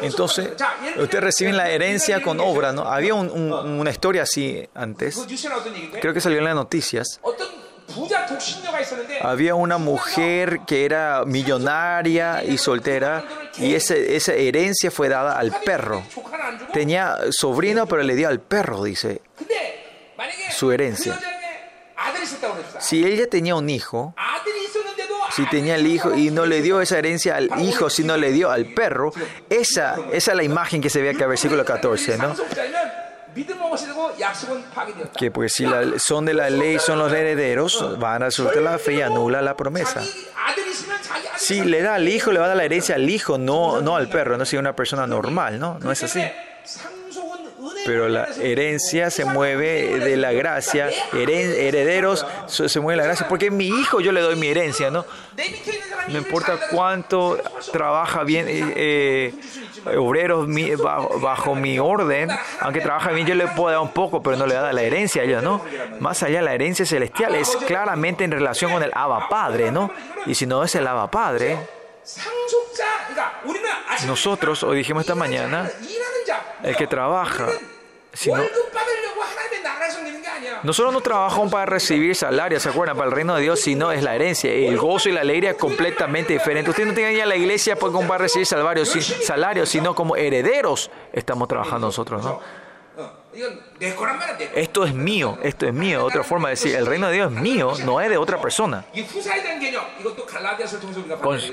Entonces, 0.01 0.51
ustedes 0.97 1.23
reciben 1.23 1.57
la 1.57 1.69
herencia 1.69 2.21
con 2.21 2.39
obra, 2.39 2.71
¿no? 2.71 2.83
Había 2.83 3.15
una 3.15 3.89
historia 3.89 4.23
así 4.23 4.67
antes. 4.73 5.25
Creo 6.01 6.13
que 6.13 6.21
salió 6.21 6.39
en 6.39 6.45
las 6.45 6.55
noticias. 6.55 7.19
Había 9.21 9.55
una 9.55 9.77
mujer 9.77 10.61
que 10.65 10.85
era 10.85 11.23
millonaria 11.25 12.43
y 12.43 12.57
soltera 12.57 13.23
y 13.57 13.73
esa 13.73 14.33
herencia 14.33 14.91
fue 14.91 15.09
dada 15.09 15.37
al 15.37 15.51
perro. 15.61 16.03
Tenía 16.73 17.17
sobrino, 17.31 17.87
pero 17.87 18.03
le 18.03 18.15
dio 18.15 18.27
al 18.27 18.39
perro, 18.39 18.83
dice, 18.83 19.21
su 20.51 20.71
herencia. 20.71 21.19
Si 22.79 23.05
ella 23.05 23.29
tenía 23.29 23.55
un 23.55 23.69
hijo, 23.69 24.13
si 25.35 25.45
tenía 25.47 25.75
el 25.75 25.87
hijo 25.87 26.15
y 26.15 26.31
no 26.31 26.45
le 26.45 26.61
dio 26.61 26.81
esa 26.81 26.97
herencia 26.97 27.35
al 27.37 27.49
hijo, 27.61 27.89
sino 27.89 28.15
le 28.17 28.31
dio 28.31 28.51
al 28.51 28.73
perro, 28.73 29.11
esa, 29.49 29.95
esa 30.11 30.31
es 30.31 30.37
la 30.37 30.43
imagen 30.43 30.81
que 30.81 30.89
se 30.89 31.01
ve 31.01 31.09
acá, 31.09 31.23
en 31.23 31.29
versículo 31.31 31.65
14, 31.65 32.17
¿no? 32.17 32.35
Que 35.17 35.31
pues 35.31 35.53
si 35.53 35.65
son 35.97 36.25
de 36.25 36.33
la 36.33 36.49
ley, 36.49 36.79
son 36.79 36.99
los 36.99 37.11
herederos, 37.11 37.99
van 37.99 38.23
a 38.23 38.29
la 38.29 38.79
fe 38.79 38.93
y 38.93 39.01
anula 39.01 39.41
la 39.41 39.57
promesa. 39.57 40.03
Sí, 41.47 41.63
le 41.63 41.83
da 41.83 41.93
al 41.93 42.07
hijo, 42.07 42.31
le 42.31 42.39
va 42.39 42.45
a 42.45 42.47
dar 42.47 42.57
la 42.57 42.63
herencia 42.63 42.95
al 42.95 43.07
hijo, 43.07 43.37
no, 43.37 43.79
no 43.79 43.95
al 43.95 44.07
perro, 44.07 44.35
no 44.35 44.45
si 44.45 44.57
una 44.57 44.75
persona 44.75 45.05
normal, 45.05 45.59
¿no? 45.59 45.77
No 45.79 45.91
es 45.91 46.01
así 46.01 46.23
pero 47.85 48.09
la 48.09 48.27
herencia 48.41 49.11
se 49.11 49.25
mueve 49.25 49.99
de 49.99 50.17
la 50.17 50.31
gracia, 50.31 50.89
herederos 51.13 52.25
se 52.47 52.79
mueve 52.79 52.97
de 52.97 53.03
la 53.03 53.07
gracia, 53.07 53.27
porque 53.27 53.51
mi 53.51 53.67
hijo 53.67 54.01
yo 54.01 54.11
le 54.11 54.21
doy 54.21 54.35
mi 54.35 54.47
herencia, 54.47 54.89
¿no? 54.89 55.05
No 56.07 56.17
importa 56.17 56.57
cuánto 56.71 57.39
trabaja 57.71 58.23
bien, 58.23 58.47
eh, 58.49 59.33
eh, 59.85 59.97
obreros 59.97 60.47
bajo, 60.81 61.19
bajo, 61.19 61.55
mi 61.55 61.77
orden, 61.77 62.29
aunque 62.59 62.81
trabaja 62.81 63.11
bien 63.11 63.27
yo 63.27 63.35
le 63.35 63.47
puedo 63.47 63.71
dar 63.71 63.81
un 63.81 63.91
poco, 63.91 64.21
pero 64.23 64.35
no 64.35 64.47
le 64.47 64.55
da 64.55 64.73
la 64.73 64.81
herencia 64.81 65.21
a 65.21 65.25
ellos, 65.25 65.43
¿no? 65.43 65.61
Más 65.99 66.23
allá 66.23 66.41
la 66.41 66.53
herencia 66.53 66.85
celestial 66.85 67.35
es 67.35 67.55
claramente 67.67 68.23
en 68.23 68.31
relación 68.31 68.71
con 68.71 68.81
el 68.81 68.91
Abba 68.93 69.29
Padre, 69.29 69.71
¿no? 69.71 69.91
Y 70.25 70.33
si 70.33 70.45
no 70.47 70.63
es 70.63 70.73
el 70.75 70.87
Abba 70.87 71.11
Padre, 71.11 71.57
nosotros, 74.05 74.63
hoy 74.63 74.77
dijimos 74.77 75.01
esta 75.01 75.15
mañana, 75.15 75.69
el 76.63 76.75
que 76.75 76.87
trabaja, 76.87 77.47
Sino, 78.15 78.43
nosotros 80.63 80.93
no 80.93 81.01
trabajamos 81.01 81.51
para 81.51 81.65
recibir 81.65 82.15
salarios, 82.15 82.63
¿se 82.63 82.69
acuerdan? 82.69 82.97
Para 82.97 83.09
el 83.09 83.15
reino 83.15 83.35
de 83.35 83.43
Dios, 83.43 83.59
sino 83.59 83.91
es 83.91 84.03
la 84.03 84.15
herencia. 84.15 84.51
El 84.51 84.77
gozo 84.77 85.09
y 85.09 85.11
la 85.11 85.21
alegría 85.21 85.51
es 85.51 85.57
completamente 85.57 86.33
diferente. 86.33 86.71
Usted 86.71 86.85
no 86.85 86.93
tiene 86.93 87.13
que 87.13 87.21
a 87.21 87.25
la 87.25 87.35
iglesia 87.35 87.75
pues, 87.75 87.93
para 88.07 88.17
recibir 88.17 88.45
salarios, 88.47 88.89
salarios, 89.23 89.69
sino 89.69 89.93
como 89.93 90.15
herederos 90.15 90.89
estamos 91.13 91.47
trabajando 91.47 91.87
nosotros, 91.87 92.23
¿no? 92.23 92.41
Esto 94.55 94.85
es 94.85 94.93
mío, 94.93 95.37
esto 95.43 95.65
es 95.65 95.73
mío. 95.73 96.05
Otra 96.05 96.23
forma 96.23 96.47
de 96.47 96.53
decir, 96.53 96.75
el 96.75 96.85
reino 96.85 97.07
de 97.07 97.13
Dios 97.13 97.33
es 97.33 97.39
mío, 97.39 97.73
no 97.83 97.99
es 97.99 98.09
de 98.09 98.17
otra 98.17 98.39
persona. 98.39 98.85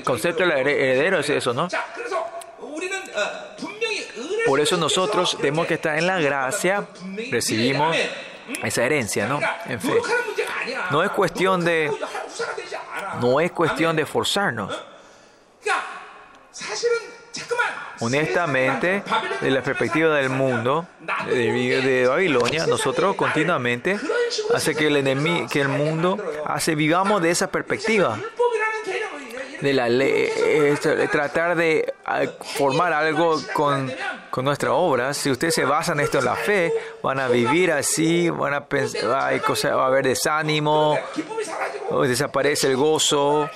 Concepto 0.03 0.45
de 0.45 0.61
heredero 0.61 1.19
es 1.19 1.29
eso, 1.29 1.53
¿no? 1.53 1.67
Por 4.45 4.59
eso 4.59 4.77
nosotros 4.77 5.37
tenemos 5.37 5.67
que 5.67 5.75
estar 5.75 5.97
en 5.97 6.07
la 6.07 6.19
gracia, 6.19 6.87
recibimos 7.31 7.95
esa 8.63 8.85
herencia, 8.85 9.27
¿no? 9.27 9.39
En 9.65 9.79
fe. 9.79 9.95
No 10.91 11.03
es 11.03 11.11
cuestión 11.11 11.63
de 11.63 11.91
no 13.21 13.39
es 13.39 13.51
cuestión 13.51 13.95
de 13.95 14.05
forzarnos. 14.05 14.73
Honestamente, 17.99 19.03
de 19.39 19.51
la 19.51 19.61
perspectiva 19.63 20.15
del 20.15 20.29
mundo, 20.29 20.85
de, 21.27 21.81
de 21.81 22.07
Babilonia, 22.07 22.67
nosotros 22.67 23.15
continuamente 23.15 23.97
hace 24.53 24.75
que 24.75 24.87
el 24.87 24.97
enemigo, 24.97 25.47
que 25.47 25.61
el 25.61 25.69
mundo 25.69 26.17
hace 26.45 26.75
vivamos 26.75 27.21
de 27.21 27.31
esa 27.31 27.47
perspectiva 27.47 28.19
de 29.63 29.73
la 29.73 29.87
ley, 29.87 30.29
este, 30.45 31.07
tratar 31.07 31.55
de 31.55 31.93
ah, 32.05 32.23
formar 32.57 32.91
algo 32.91 33.41
con, 33.53 33.91
con 34.29 34.43
nuestra 34.43 34.73
obra. 34.73 35.13
Si 35.13 35.31
ustedes 35.31 35.55
se 35.55 35.63
basan 35.63 36.01
esto 36.01 36.19
en 36.19 36.25
la 36.25 36.35
fe, 36.35 36.73
van 37.01 37.19
a 37.19 37.29
vivir 37.29 37.71
así, 37.71 38.29
van 38.29 38.53
a 38.53 38.65
pensar, 38.65 39.05
va 39.77 39.83
a 39.83 39.87
haber 39.87 40.05
desánimo, 40.05 40.97
desaparece 42.05 42.67
el 42.67 42.75
gozo. 42.75 43.49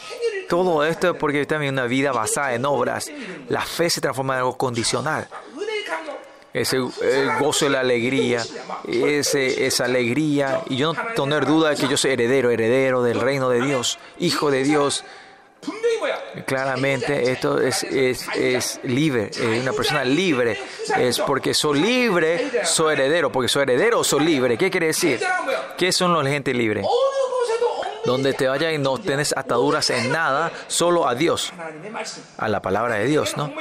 Todo 0.48 0.86
esto 0.86 1.12
es 1.12 1.18
porque 1.18 1.46
también 1.46 1.74
una 1.74 1.88
vida 1.88 2.14
basada 2.14 2.54
en 2.54 2.66
obras. 2.66 3.12
La 3.50 3.62
fe 3.62 3.90
se 3.90 4.00
transforma 4.00 4.36
en 4.36 4.40
algo 4.40 4.58
condicional. 4.58 5.28
Ese 6.54 6.78
el 6.78 7.38
gozo 7.38 7.66
de 7.66 7.72
la 7.72 7.82
alegría, 7.82 8.44
ese, 8.88 9.68
esa 9.68 9.86
alegría. 9.86 10.62
Y 10.70 10.78
yo 10.78 10.94
no 10.94 11.02
tener 11.16 11.46
duda 11.46 11.72
de 11.72 11.76
que 11.76 11.90
yo 11.90 11.98
soy 11.98 12.12
heredero, 12.12 12.50
heredero 12.50 13.04
del 13.04 13.20
reino 13.20 13.50
de 13.50 13.62
Dios, 13.62 14.00
hijo 14.20 14.50
de 14.52 14.64
Dios. 14.64 15.04
Claramente 16.46 17.32
esto 17.32 17.60
es, 17.60 17.84
es, 17.84 18.28
es 18.36 18.80
libre, 18.84 19.30
es 19.32 19.62
una 19.62 19.74
persona 19.74 20.04
libre, 20.04 20.58
es 20.98 21.20
porque 21.20 21.54
soy 21.54 21.80
libre, 21.80 22.64
soy 22.64 22.94
heredero, 22.94 23.32
porque 23.32 23.50
soy 23.50 23.64
heredero, 23.64 24.04
soy 24.04 24.24
libre. 24.24 24.58
¿Qué 24.58 24.70
quiere 24.70 24.88
decir? 24.88 25.20
¿Qué 25.78 25.92
son 25.92 26.14
los 26.14 26.26
gente 26.28 26.54
libre? 26.54 26.84
Donde 28.06 28.34
te 28.34 28.48
vayas 28.48 28.74
y 28.74 28.78
no 28.78 28.98
tienes 28.98 29.36
ataduras 29.36 29.90
en 29.90 30.12
nada, 30.12 30.52
solo 30.68 31.08
a 31.08 31.16
Dios, 31.16 31.52
a 32.38 32.48
la 32.48 32.62
palabra 32.62 32.96
de 32.96 33.06
Dios, 33.06 33.36
¿no? 33.36 33.52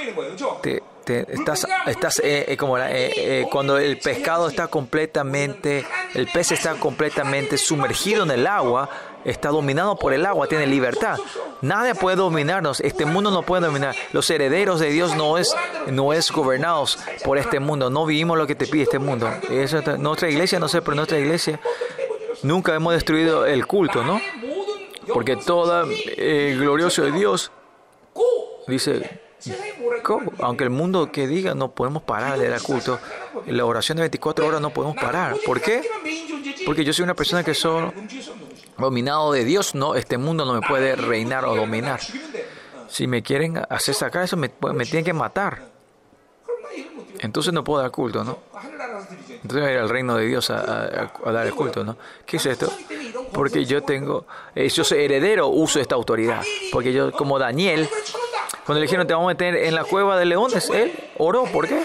Te, 0.62 0.82
te, 1.04 1.32
estás, 1.32 1.66
estás 1.86 2.20
eh, 2.20 2.44
eh, 2.48 2.56
como 2.56 2.78
eh, 2.78 3.46
cuando 3.50 3.78
el 3.78 3.98
pescado 3.98 4.48
está 4.48 4.68
completamente, 4.68 5.84
el 6.14 6.28
pez 6.28 6.52
está 6.52 6.74
completamente 6.74 7.58
sumergido 7.58 8.22
en 8.22 8.30
el 8.30 8.46
agua, 8.46 8.88
está 9.26 9.50
dominado 9.50 9.96
por 9.96 10.12
el 10.12 10.24
agua, 10.24 10.46
tiene 10.46 10.66
libertad. 10.66 11.18
Nadie 11.60 11.94
puede 11.94 12.16
dominarnos, 12.16 12.80
este 12.80 13.04
mundo 13.04 13.30
no 13.30 13.42
puede 13.42 13.66
dominar. 13.66 13.94
Los 14.12 14.30
herederos 14.30 14.80
de 14.80 14.90
Dios 14.90 15.16
no 15.16 15.36
es, 15.36 15.54
no 15.88 16.12
es 16.12 16.30
gobernados 16.30 16.98
por 17.24 17.38
este 17.38 17.60
mundo, 17.60 17.90
no 17.90 18.06
vivimos 18.06 18.38
lo 18.38 18.46
que 18.46 18.54
te 18.54 18.66
pide 18.66 18.84
este 18.84 18.98
mundo. 18.98 19.28
Eso, 19.50 19.82
nuestra 19.98 20.30
iglesia, 20.30 20.58
no 20.58 20.68
sé, 20.68 20.80
pero 20.80 20.94
nuestra 20.94 21.18
iglesia 21.18 21.60
nunca 22.42 22.74
hemos 22.74 22.94
destruido 22.94 23.46
el 23.46 23.66
culto, 23.66 24.04
¿no? 24.04 24.20
Porque 25.12 25.36
todo 25.36 25.82
el 25.82 25.90
eh, 26.16 26.56
glorioso 26.58 27.02
de 27.02 27.12
Dios 27.12 27.50
dice, 28.66 29.20
aunque 30.40 30.64
el 30.64 30.70
mundo 30.70 31.10
que 31.12 31.26
diga 31.26 31.54
no 31.54 31.70
podemos 31.70 32.02
parar 32.02 32.38
de 32.38 32.60
culto, 32.60 32.98
la 33.46 33.64
oración 33.64 33.96
de 33.96 34.02
24 34.02 34.46
horas 34.46 34.60
no 34.60 34.70
podemos 34.70 34.96
parar. 34.96 35.36
¿Por 35.44 35.60
qué? 35.60 35.82
Porque 36.64 36.84
yo 36.84 36.92
soy 36.92 37.04
una 37.04 37.14
persona 37.14 37.44
que 37.44 37.54
solo 37.54 37.92
dominado 38.78 39.32
de 39.32 39.44
Dios. 39.44 39.74
No, 39.74 39.94
este 39.94 40.18
mundo 40.18 40.44
no 40.44 40.54
me 40.54 40.66
puede 40.66 40.96
reinar 40.96 41.44
o 41.44 41.54
dominar. 41.54 42.00
Si 42.88 43.06
me 43.06 43.22
quieren 43.22 43.62
hacer 43.68 43.94
sacar 43.94 44.24
eso, 44.24 44.36
me, 44.36 44.50
me 44.74 44.84
tienen 44.84 45.04
que 45.04 45.12
matar. 45.12 45.76
Entonces 47.20 47.52
no 47.52 47.64
puedo 47.64 47.80
dar 47.80 47.90
culto, 47.90 48.24
¿no? 48.24 48.38
Entonces 49.42 49.70
ir 49.70 49.78
al 49.78 49.88
reino 49.88 50.16
de 50.16 50.26
Dios 50.26 50.50
a 50.50 51.10
dar 51.24 51.46
el 51.46 51.54
culto, 51.54 51.84
¿no? 51.84 51.96
¿Qué 52.24 52.36
es 52.36 52.46
esto? 52.46 52.70
Porque 53.32 53.64
yo 53.64 53.82
tengo, 53.82 54.26
eh, 54.54 54.68
yo 54.68 54.84
soy 54.84 55.04
heredero, 55.04 55.48
uso 55.48 55.80
esta 55.80 55.94
autoridad. 55.94 56.42
Porque 56.72 56.92
yo, 56.92 57.12
como 57.12 57.38
Daniel, 57.38 57.88
cuando 58.64 58.80
le 58.80 58.86
dijeron 58.86 59.06
te 59.06 59.12
vamos 59.12 59.26
a 59.26 59.34
meter 59.34 59.56
en 59.56 59.74
la 59.74 59.84
cueva 59.84 60.18
de 60.18 60.24
leones, 60.24 60.70
él 60.70 60.92
oró. 61.18 61.44
¿Por 61.44 61.68
qué? 61.68 61.82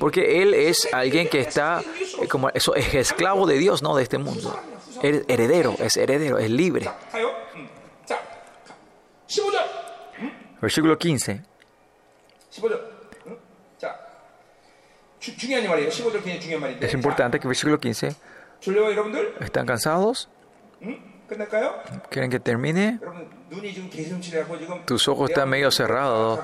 Porque 0.00 0.42
él 0.42 0.54
es 0.54 0.88
alguien 0.92 1.28
que 1.28 1.40
está, 1.40 1.82
eh, 2.20 2.28
como 2.28 2.48
eso, 2.50 2.74
es 2.74 2.94
esclavo 2.94 3.46
de 3.46 3.58
Dios, 3.58 3.82
no 3.82 3.94
de 3.96 4.02
este 4.02 4.18
mundo 4.18 4.58
es 5.04 5.24
heredero, 5.28 5.74
es 5.78 5.96
heredero, 5.96 6.38
es 6.38 6.50
libre. 6.50 6.90
Versículo 10.62 10.96
15. 10.96 11.42
Es 16.80 16.94
importante 16.94 17.38
que 17.38 17.48
versículo 17.48 17.78
15. 17.78 18.16
¿Están 19.40 19.66
cansados? 19.66 20.30
¿Quieren 22.10 22.30
que 22.30 22.40
termine? 22.40 22.98
Tus 24.86 25.08
ojos 25.08 25.30
están 25.30 25.48
medio 25.48 25.70
cerrados. 25.70 26.40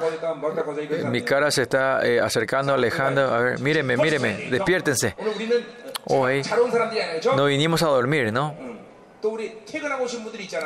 Mi 1.07 1.23
cara 1.23 1.51
se 1.51 1.63
está 1.63 2.07
eh, 2.07 2.21
acercando, 2.21 2.75
alejando. 2.75 3.23
A 3.23 3.41
ver, 3.41 3.61
míreme, 3.61 3.97
míreme, 3.97 4.49
despiértense. 4.51 5.15
No 7.37 7.47
vinimos 7.47 7.83
a 7.83 7.87
dormir, 7.87 8.33
¿no? 8.33 8.55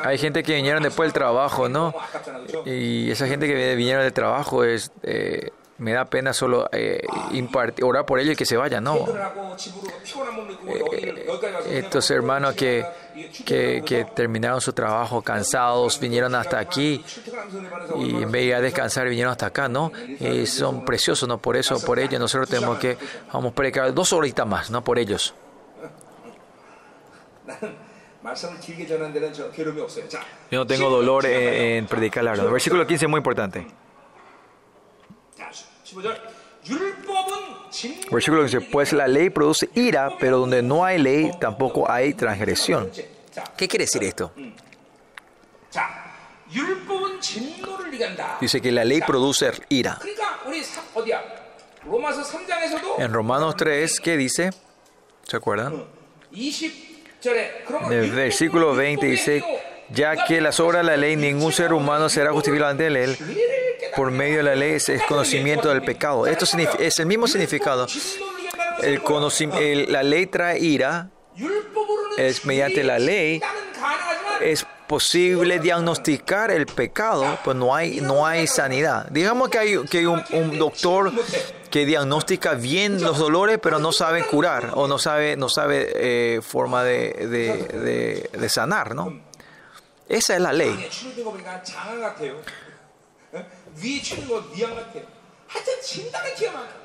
Hay 0.05 0.19
gente 0.19 0.43
que 0.43 0.55
vinieron 0.55 0.83
después 0.83 1.09
del 1.09 1.13
trabajo, 1.13 1.69
¿no? 1.69 1.95
Y 2.65 3.11
esa 3.11 3.27
gente 3.27 3.47
que 3.47 3.75
vinieron 3.75 4.03
del 4.05 4.13
trabajo 4.13 4.65
es... 4.65 4.93
Eh, 5.03 5.51
me 5.79 5.93
da 5.93 6.05
pena 6.05 6.33
solo 6.33 6.69
eh, 6.73 7.03
impartir, 7.33 7.85
orar 7.85 8.07
por 8.07 8.21
ellos 8.21 8.35
y 8.35 8.37
que 8.37 8.47
se 8.47 8.57
vayan, 8.57 8.85
no. 8.85 9.07
Eh, 10.93 11.27
estos 11.71 12.11
hermanos 12.11 12.55
que, 12.55 12.85
que, 13.45 13.83
que, 13.85 14.05
terminaron 14.05 14.61
su 14.61 14.73
trabajo 14.73 15.21
cansados, 15.23 15.99
vinieron 15.99 16.35
hasta 16.35 16.59
aquí 16.59 17.05
y 17.97 18.23
en 18.23 18.31
vez 18.31 18.47
de 18.47 18.55
a 18.55 18.61
descansar 18.61 19.09
vinieron 19.09 19.33
hasta 19.33 19.47
acá, 19.47 19.69
¿no? 19.69 19.91
Y 20.21 20.47
son 20.47 20.85
preciosos, 20.85 21.29
¿no? 21.29 21.39
Por 21.39 21.57
eso, 21.57 21.81
por 21.81 21.99
ellos, 21.99 22.21
nosotros 22.21 22.49
tenemos 22.49 22.79
que, 22.79 22.97
vamos 23.33 23.53
a 23.53 23.55
predicar 23.55 23.93
dos 23.93 24.13
horitas 24.13 24.47
más, 24.47 24.71
¿no? 24.71 24.85
Por 24.85 24.99
ellos. 24.99 25.35
Yo 30.51 30.59
no 30.59 30.67
tengo 30.67 30.89
dolor 30.89 31.27
en, 31.27 31.87
predicar 31.87 32.25
la. 32.25 32.33
Versículo 32.35 32.87
15 32.87 33.05
es 33.05 33.11
muy 33.11 33.19
importante. 33.19 33.67
Versículo 38.11 38.43
15, 38.43 38.61
pues 38.63 38.93
la 38.93 39.07
ley 39.07 39.31
produce 39.31 39.69
ira, 39.75 40.11
pero 40.19 40.39
donde 40.39 40.63
no 40.63 40.85
hay 40.85 40.99
ley 40.99 41.31
tampoco 41.41 41.91
hay 41.91 42.15
transgresión. 42.15 42.91
¿Qué 43.57 43.69
quiere 43.69 43.85
decir 43.85 44.03
esto? 44.05 44.33
Dice 48.41 48.61
que 48.61 48.73
la 48.73 48.85
ley 48.85 49.01
produce 49.01 49.51
ira. 49.69 49.99
En 52.99 53.13
Romanos 53.13 53.57
3, 53.57 54.01
¿qué 54.01 54.17
dice? 54.17 54.51
¿Se 55.27 55.37
acuerdan? 55.37 55.85
En 56.33 57.93
el 57.93 58.11
versículo 58.11 58.75
20 58.75 59.07
dice, 59.07 59.45
ya 59.91 60.25
que 60.25 60.41
las 60.41 60.61
obras 60.61 60.85
de 60.85 60.91
la 60.91 60.97
ley 60.97 61.17
ningún 61.17 61.53
ser 61.53 61.73
humano 61.73 62.09
será 62.09 62.33
justificado 62.33 62.71
ante 62.71 62.87
él, 62.87 63.17
por 63.97 64.11
medio 64.11 64.39
de 64.39 64.43
la 64.43 64.55
ley 64.55 64.73
es, 64.73 64.91
conocimiento 65.09 65.69
del 65.69 65.83
pecado. 65.83 66.27
Esto 66.27 66.47
es 66.79 66.99
el 66.99 67.07
mismo 67.07 67.27
significado. 67.27 67.87
La 69.89 70.03
ley 70.03 70.27
trae 70.27 70.59
ira. 70.59 71.11
Es 72.17 72.45
mediante 72.45 72.85
la 72.85 72.99
ley 72.99 73.41
es 74.41 74.67
posible 74.87 75.59
diagnosticar 75.59 76.51
el 76.51 76.67
pecado, 76.67 77.39
pues 77.45 77.57
no 77.57 77.75
hay, 77.75 78.01
no 78.01 78.27
hay 78.27 78.47
sanidad. 78.47 79.09
Digamos 79.11 79.49
que 79.49 79.59
hay, 79.59 79.85
que 79.85 79.99
hay 79.99 80.07
un, 80.07 80.59
doctor 80.59 81.13
que 81.71 81.87
diagnostica 81.87 82.55
bien 82.55 83.03
los 83.03 83.19
dolores, 83.19 83.59
pero 83.63 83.79
no 83.79 83.93
sabe 83.93 84.25
curar 84.27 84.73
o 84.75 84.87
no 84.87 84.99
sabe, 84.99 85.37
no 85.37 85.49
sabe 85.49 85.91
eh, 85.95 86.41
forma 86.43 86.85
de, 86.85 87.13
de, 87.13 87.79
de, 87.79 88.39
de 88.39 88.49
sanar, 88.49 88.95
¿no? 88.95 89.21
Esa 90.09 90.35
es 90.35 90.41
la 90.41 90.53
ley. 90.53 90.89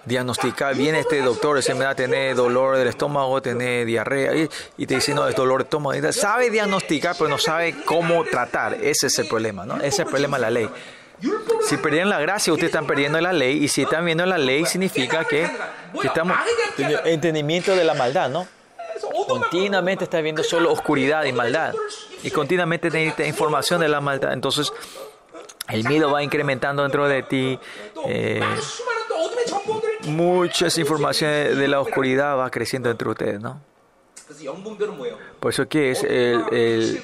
Diagnostica 0.05 0.71
bien 0.71 0.95
este 0.95 1.21
doctor, 1.21 1.57
enfermedad, 1.57 1.95
tener 1.95 2.35
dolor 2.35 2.77
del 2.77 2.87
estómago, 2.87 3.41
tener 3.41 3.85
diarrea, 3.85 4.35
y, 4.35 4.49
y, 4.77 4.85
te 4.85 4.95
dice, 4.95 5.13
no, 5.13 5.27
es 5.27 5.35
dolor 5.35 5.59
de 5.59 5.63
estómago. 5.63 6.11
Sabe 6.11 6.49
diagnosticar, 6.49 7.15
pero 7.17 7.29
no 7.29 7.37
sabe 7.37 7.75
cómo 7.85 8.23
tratar. 8.25 8.75
Ese 8.75 9.07
es 9.07 9.19
el 9.19 9.27
problema, 9.27 9.65
¿no? 9.65 9.77
Ese 9.77 9.87
es 9.87 9.99
el 9.99 10.07
problema 10.07 10.37
de 10.37 10.41
la 10.41 10.49
ley. 10.51 10.69
Si 11.61 11.77
perdieron 11.77 12.09
la 12.09 12.19
gracia, 12.19 12.53
ustedes 12.53 12.69
están 12.69 12.87
perdiendo 12.87 13.19
la 13.19 13.33
ley. 13.33 13.63
Y 13.63 13.67
si 13.67 13.83
están 13.83 14.05
viendo 14.05 14.25
la 14.25 14.37
ley, 14.37 14.65
significa 14.65 15.25
que, 15.25 15.49
que 15.99 16.07
estamos 16.07 16.37
entendimiento 17.05 17.75
de 17.75 17.83
la 17.83 17.93
maldad, 17.93 18.29
¿no? 18.29 18.47
Continuamente 19.27 20.05
estás 20.05 20.23
viendo 20.23 20.43
solo 20.43 20.71
oscuridad 20.71 21.25
y 21.25 21.33
maldad. 21.33 21.73
Y 22.23 22.31
continuamente 22.31 22.89
necesitas 22.89 23.27
información 23.27 23.81
de 23.81 23.89
la 23.89 24.01
maldad. 24.01 24.33
Entonces, 24.33 24.71
el 25.70 25.88
miedo 25.88 26.11
va 26.11 26.24
incrementando 26.24 26.84
dentro 26.84 27.07
de 27.07 27.24
ti. 27.24 27.59
Eh, 28.07 28.41
muchas 30.03 30.78
informaciones 30.78 31.57
de 31.57 31.67
la 31.67 31.80
oscuridad 31.80 32.38
va 32.38 32.49
creciendo 32.49 32.89
entre 32.89 33.09
ustedes, 33.09 33.39
¿no? 33.39 33.61
Por 35.39 35.53
eso 35.53 35.67
que 35.67 35.91
es 35.91 36.03
el, 36.03 36.41
el, 36.51 37.01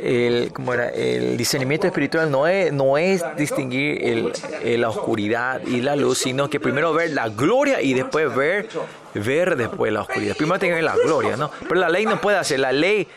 el, 0.00 0.52
¿cómo 0.52 0.74
era? 0.74 0.90
el 0.90 1.36
discernimiento 1.36 1.86
espiritual 1.86 2.30
no 2.30 2.46
es, 2.46 2.72
no 2.72 2.96
es 2.98 3.22
distinguir 3.36 4.32
el, 4.64 4.80
la 4.80 4.88
oscuridad 4.88 5.60
y 5.66 5.80
la 5.80 5.96
luz, 5.96 6.18
sino 6.18 6.48
que 6.48 6.60
primero 6.60 6.92
ver 6.92 7.10
la 7.10 7.28
gloria 7.28 7.82
y 7.82 7.94
después 7.94 8.34
ver, 8.34 8.68
ver 9.14 9.56
después 9.56 9.92
la 9.92 10.02
oscuridad. 10.02 10.36
Primero 10.36 10.60
tiene 10.60 10.76
que 10.76 10.82
ver 10.82 10.84
la 10.84 10.96
gloria, 10.96 11.36
¿no? 11.36 11.50
Pero 11.60 11.74
la 11.74 11.88
ley 11.88 12.04
no 12.04 12.20
puede 12.20 12.36
hacer. 12.36 12.60
La 12.60 12.70
ley 12.72 13.08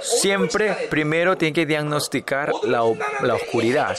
siempre 0.00 0.88
primero 0.88 1.36
tiene 1.36 1.52
que 1.52 1.66
diagnosticar 1.66 2.52
la, 2.62 2.82
la 3.22 3.34
oscuridad, 3.34 3.96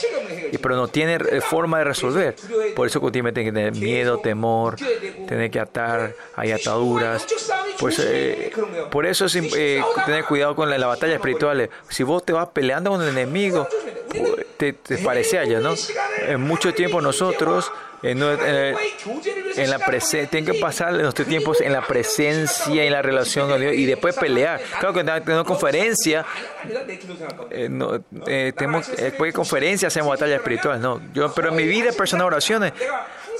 pero 0.62 0.76
no 0.76 0.88
tiene 0.88 1.18
forma 1.42 1.78
de 1.78 1.84
resolver. 1.84 2.34
Por 2.74 2.86
eso 2.86 3.00
que 3.00 3.10
tiene 3.10 3.32
que 3.32 3.52
tener 3.52 3.72
miedo, 3.74 4.18
temor, 4.18 4.76
tiene 5.28 5.50
que 5.50 5.60
atar, 5.60 6.14
hay 6.34 6.52
ataduras. 6.52 7.26
Pues, 7.78 7.98
eh, 8.02 8.52
por 8.90 9.04
eso 9.04 9.26
es 9.26 9.34
importante 9.34 9.65
tener 10.04 10.24
cuidado 10.24 10.54
con 10.54 10.68
la, 10.70 10.78
la 10.78 10.86
batalla 10.86 11.14
espiritual. 11.14 11.60
Eh. 11.60 11.70
Si 11.88 12.02
vos 12.02 12.24
te 12.24 12.32
vas 12.32 12.48
peleando 12.48 12.90
con 12.90 13.02
el 13.02 13.08
enemigo, 13.08 13.68
te, 14.56 14.72
te 14.72 14.98
parece 14.98 15.38
allá, 15.38 15.60
¿no? 15.60 15.74
En 16.26 16.40
mucho 16.40 16.72
tiempo 16.72 17.00
nosotros 17.00 17.70
en, 18.02 18.22
en, 18.22 18.76
en 19.56 19.70
la 19.70 19.78
presen, 19.78 20.28
tienen 20.28 20.52
que 20.52 20.60
pasar 20.60 20.92
nuestros 20.92 21.26
tiempos 21.26 21.60
en 21.60 21.72
la 21.72 21.82
presencia 21.82 22.84
en 22.84 22.92
la 22.92 23.02
relación 23.02 23.48
con 23.48 23.60
Dios 23.60 23.74
y 23.74 23.84
después 23.86 24.14
pelear. 24.16 24.60
Claro 24.78 24.94
que 24.94 25.02
tenemos 25.02 25.44
conferencia, 25.44 26.24
eh, 27.50 27.68
no, 27.70 27.98
eh, 28.26 28.52
tenemos, 28.56 28.88
eh, 28.90 29.04
después 29.10 29.30
de 29.30 29.32
conferencia 29.32 29.88
hacemos 29.88 30.10
batalla 30.10 30.36
espiritual, 30.36 30.80
no. 30.80 31.00
Yo, 31.14 31.32
pero 31.34 31.48
en 31.48 31.56
mi 31.56 31.64
vida 31.64 31.90
personal 31.92 32.26
oraciones, 32.26 32.72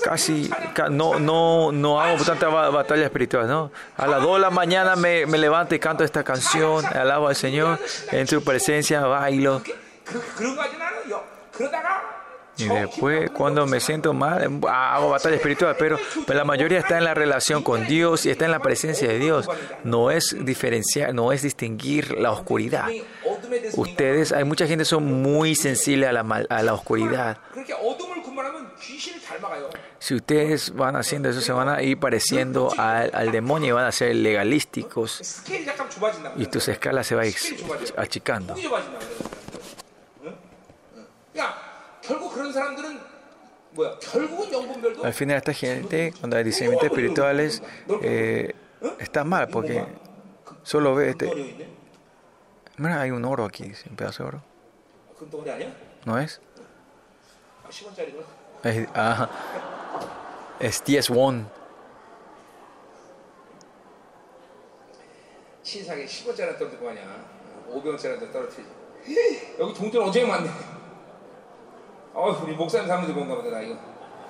casi 0.07 0.49
no, 0.89 1.19
no, 1.19 1.71
no 1.71 1.99
hago 2.01 2.23
tanta 2.23 2.47
batalla 2.47 3.05
espiritual, 3.05 3.47
¿no? 3.47 3.71
A 3.97 4.07
las 4.07 4.21
2 4.21 4.35
de 4.35 4.41
la 4.41 4.49
mañana 4.49 4.95
me, 4.95 5.25
me, 5.25 5.37
levanto 5.37 5.75
y 5.75 5.79
canto 5.79 6.03
esta 6.03 6.23
canción, 6.23 6.85
alabo 6.85 7.27
al 7.27 7.35
Señor, 7.35 7.77
en 8.11 8.25
su 8.25 8.43
presencia 8.43 9.01
bailo. 9.05 9.61
Y 12.57 12.67
después, 12.67 13.29
cuando 13.31 13.67
me 13.67 13.79
siento 13.79 14.13
mal, 14.13 14.43
em, 14.43 14.61
hago 14.67 15.09
batalla 15.09 15.35
espiritual, 15.35 15.75
pero, 15.77 15.99
pero 16.25 16.39
la 16.39 16.45
mayoría 16.45 16.79
está 16.79 16.97
en 16.97 17.03
la 17.03 17.13
relación 17.13 17.61
con 17.61 17.85
Dios 17.85 18.25
y 18.25 18.31
está 18.31 18.45
en 18.45 18.51
la 18.51 18.59
presencia 18.61 19.07
de 19.07 19.19
Dios. 19.19 19.47
No 19.83 20.09
es 20.09 20.35
diferenciar, 20.43 21.13
no 21.13 21.31
es 21.31 21.43
distinguir 21.43 22.17
la 22.17 22.31
oscuridad. 22.31 22.87
Ustedes, 23.73 24.31
hay 24.31 24.43
mucha 24.43 24.65
gente 24.65 24.85
son 24.85 25.03
muy 25.21 25.53
sensible 25.53 26.07
a 26.07 26.13
la, 26.13 26.21
a 26.49 26.63
la 26.63 26.73
oscuridad. 26.73 27.37
Si 29.99 30.15
ustedes 30.15 30.73
van 30.73 30.95
haciendo 30.95 31.29
eso, 31.29 31.41
se 31.41 31.51
van 31.51 31.69
a 31.69 31.81
ir 31.81 31.99
pareciendo 31.99 32.71
al, 32.77 33.31
demonio 33.31 33.69
y 33.69 33.71
van 33.71 33.85
a 33.85 33.91
ser 33.91 34.15
legalísticos. 34.15 35.43
Y 36.35 36.45
tus 36.47 36.67
escalas 36.67 37.07
se 37.07 37.15
va 37.15 37.23
achicando. 37.97 38.55
Al 45.03 45.13
final 45.13 45.37
esta 45.37 45.53
gente, 45.53 46.13
cuando 46.19 46.37
hay 46.37 46.43
discernimientos 46.43 46.89
espirituales, 46.89 47.61
eh, 48.01 48.55
está 48.99 49.23
mal 49.23 49.47
porque 49.49 49.85
solo 50.63 50.95
ve 50.95 51.09
este... 51.09 51.67
Mira, 52.77 53.01
hay 53.01 53.11
un 53.11 53.25
oro 53.25 53.45
aquí, 53.45 53.71
un 53.89 53.95
pedazo 53.95 54.23
de 54.23 54.29
oro. 54.29 54.43
¿No 56.05 56.19
es? 56.19 56.39
아, 58.62 58.68
10원짜리구나. 58.68 58.72
Es, 58.72 58.86
ah, 58.94 59.28
es 60.60 60.84
10 60.84 61.10
won. 61.10 61.46
신사게 65.62 66.06
10원짜리 66.06 66.58
떨어질 66.58 66.78
거 66.80 66.90
아니야. 66.90 67.02
500원짜리 67.70 68.18
떨어뜨리지. 68.32 68.64
여기 69.58 69.74
동전 69.74 70.02
어제 70.02 70.24
많네. 70.24 70.50
어, 72.14 72.30
우리 72.42 72.52
목사님 72.54 72.86
사람들 72.86 73.14
뭔가 73.14 73.36
보다 73.36 73.50
나 73.50 73.60
이거. 73.62 73.76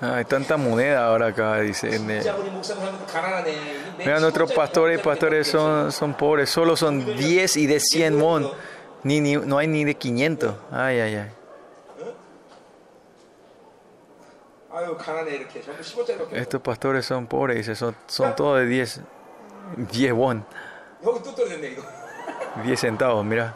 Ah, 0.00 0.14
hay 0.16 0.24
tanta 0.24 0.56
moneda 0.56 1.06
ahora 1.06 1.28
acá, 1.28 1.60
dice. 1.60 1.86
en 1.94 2.10
el- 2.10 2.20
진짜 2.22 2.34
우리 2.36 2.50
목사님 2.50 2.80
사람들 2.82 3.06
가난하네. 3.06 3.52
이거 3.52 3.98
내 3.98 4.04
Mira, 4.04 4.18
nuestros 4.20 4.50
10원짜리 4.50 4.56
pastores, 4.56 5.00
병원짜리 5.00 5.02
pastores 5.02 5.48
son, 5.48 5.92
son 5.92 6.14
pobres, 6.16 6.50
solo 6.50 6.74
son 6.76 7.04
10 7.16 7.56
y 7.56 7.66
de 7.66 7.78
100 7.80 8.20
won. 8.20 8.50
Ni, 9.04 9.20
ni, 9.20 9.34
no 9.36 9.58
hay 9.58 9.66
ni 9.68 9.84
de 9.84 9.94
500. 9.94 10.54
Ay, 10.70 11.00
ay, 11.00 11.14
ay. 11.16 11.30
Estos 16.31 16.61
pastores 16.61 17.05
son 17.05 17.27
pobres, 17.27 17.57
dice, 17.57 17.75
son, 17.75 17.95
son 18.07 18.35
todos 18.35 18.59
de 18.59 18.65
10, 18.65 19.01
10 19.91 20.13
won. 20.13 20.45
10 22.63 22.79
centavos, 22.79 23.25
mira. 23.25 23.55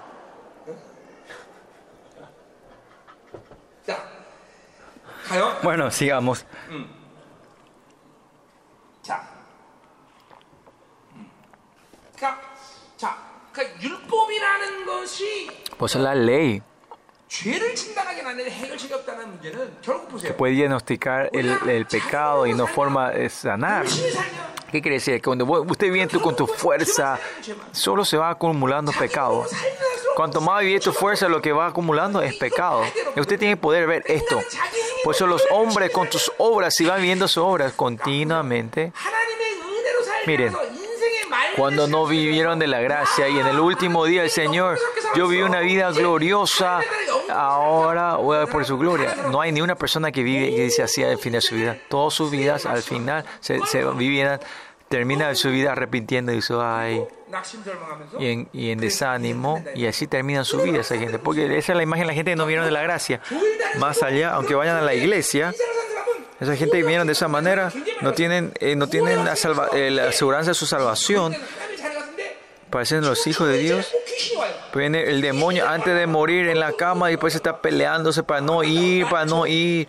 Bueno, 5.63 5.89
sigamos. 5.91 6.45
Pues 15.77 15.95
la 15.95 16.13
ley. 16.13 16.61
Que 20.21 20.33
puede 20.33 20.53
diagnosticar 20.53 21.29
el, 21.31 21.85
pecado 21.85 22.45
y 22.45 22.53
no 22.53 22.67
forma 22.67 23.11
de 23.11 23.29
sanar. 23.29 23.85
¿Qué 24.69 24.81
quiere 24.81 24.95
decir? 24.95 25.15
Que 25.15 25.21
cuando 25.21 25.45
usted 25.45 25.91
viene 25.91 26.11
con 26.19 26.35
tu 26.35 26.45
fuerza, 26.45 27.19
solo 27.71 28.03
se 28.03 28.17
va 28.17 28.31
acumulando 28.31 28.91
pecado. 28.91 29.45
Cuanto 30.15 30.41
más 30.41 30.61
vive 30.61 30.81
tu 30.81 30.91
fuerza, 30.91 31.29
lo 31.29 31.41
que 31.41 31.53
va 31.53 31.67
acumulando 31.67 32.21
es 32.21 32.35
pecado. 32.35 32.83
Usted 33.15 33.39
tiene 33.39 33.55
que 33.55 33.61
poder 33.61 33.87
ver 33.87 34.03
esto. 34.07 34.41
Por 35.03 35.15
eso 35.15 35.25
los 35.25 35.43
hombres 35.51 35.89
con 35.91 36.11
sus 36.11 36.31
obras, 36.37 36.75
si 36.75 36.85
van 36.85 37.01
viendo 37.01 37.29
sus 37.29 37.43
obras 37.43 37.71
continuamente, 37.73 38.91
miren, 40.27 40.53
cuando 41.55 41.87
no 41.87 42.05
vivieron 42.07 42.59
de 42.59 42.67
la 42.67 42.79
gracia. 42.79 43.27
Y 43.29 43.39
en 43.39 43.47
el 43.47 43.59
último 43.59 44.05
día 44.05 44.23
el 44.23 44.29
Señor, 44.29 44.77
yo 45.15 45.27
viví 45.27 45.43
una 45.43 45.59
vida 45.59 45.91
gloriosa, 45.91 46.79
ahora 47.29 48.15
voy 48.15 48.37
a 48.37 48.39
ver 48.41 48.49
por 48.49 48.65
su 48.65 48.77
gloria. 48.77 49.15
No 49.31 49.41
hay 49.41 49.51
ni 49.51 49.61
una 49.61 49.75
persona 49.75 50.11
que 50.11 50.23
vive 50.23 50.53
que 50.55 50.63
dice 50.63 50.83
así 50.83 51.03
al 51.03 51.17
fin 51.17 51.33
de 51.33 51.41
su 51.41 51.55
vida. 51.55 51.77
Todas 51.89 52.13
sus 52.13 52.31
vidas 52.31 52.65
al 52.65 52.81
final 52.81 53.25
se, 53.39 53.59
se 53.65 53.83
vivieran, 53.83 54.39
termina 54.89 55.33
su 55.35 55.49
vida 55.49 55.71
arrepintiendo 55.71 56.31
y 56.31 56.35
dice, 56.35 56.53
ay, 56.59 57.05
y 58.53 58.71
en, 58.71 58.79
desánimo, 58.79 59.63
y 59.73 59.85
así 59.85 60.07
terminan 60.07 60.43
su 60.43 60.61
vida 60.61 60.81
esa 60.81 60.97
gente. 60.97 61.17
Porque 61.17 61.57
esa 61.57 61.71
es 61.71 61.77
la 61.77 61.83
imagen 61.83 62.03
de 62.03 62.07
la 62.07 62.13
gente 62.13 62.31
que 62.31 62.35
no 62.35 62.45
vieron 62.45 62.65
de 62.65 62.71
la 62.71 62.81
gracia. 62.81 63.21
Más 63.79 64.03
allá, 64.03 64.33
aunque 64.33 64.53
vayan 64.53 64.75
a 64.77 64.81
la 64.81 64.93
iglesia, 64.93 65.53
esa 66.41 66.55
gente 66.55 66.77
que 66.77 66.83
vinieron 66.83 67.05
de 67.05 67.13
esa 67.13 67.27
manera 67.27 67.71
no 68.01 68.13
tienen, 68.13 68.51
eh, 68.59 68.75
no 68.75 68.87
tienen 68.87 69.23
la, 69.23 69.35
salva, 69.35 69.69
eh, 69.75 70.01
aseguranza 70.01 70.51
de 70.51 70.55
su 70.55 70.65
salvación. 70.65 71.37
Parecen 72.71 73.01
los 73.01 73.27
hijos 73.27 73.47
de 73.47 73.59
Dios. 73.59 73.91
Viene 74.73 75.03
el 75.03 75.21
demonio 75.21 75.69
antes 75.69 75.95
de 75.95 76.07
morir 76.07 76.49
en 76.49 76.59
la 76.59 76.73
cama 76.73 77.09
y 77.09 77.13
después 77.13 77.35
está 77.35 77.61
peleándose 77.61 78.23
para 78.23 78.41
no 78.41 78.63
ir, 78.63 79.07
para 79.07 79.25
no 79.25 79.45
ir. 79.45 79.87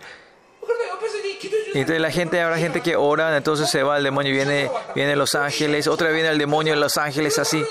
Y 1.73 1.79
entonces 1.79 1.99
la 1.99 2.11
gente, 2.11 2.39
habrá 2.39 2.59
gente 2.59 2.81
que 2.81 2.95
ora, 2.95 3.35
entonces 3.35 3.67
se 3.67 3.81
va 3.81 3.97
el 3.97 4.03
demonio, 4.03 4.31
viene, 4.31 4.69
viene 4.93 5.15
los 5.15 5.33
ángeles, 5.33 5.87
otra 5.87 6.07
vez 6.07 6.15
viene 6.15 6.29
el 6.29 6.37
demonio 6.37 6.73
de 6.73 6.79
los 6.79 6.97
ángeles 6.97 7.39
así. 7.39 7.65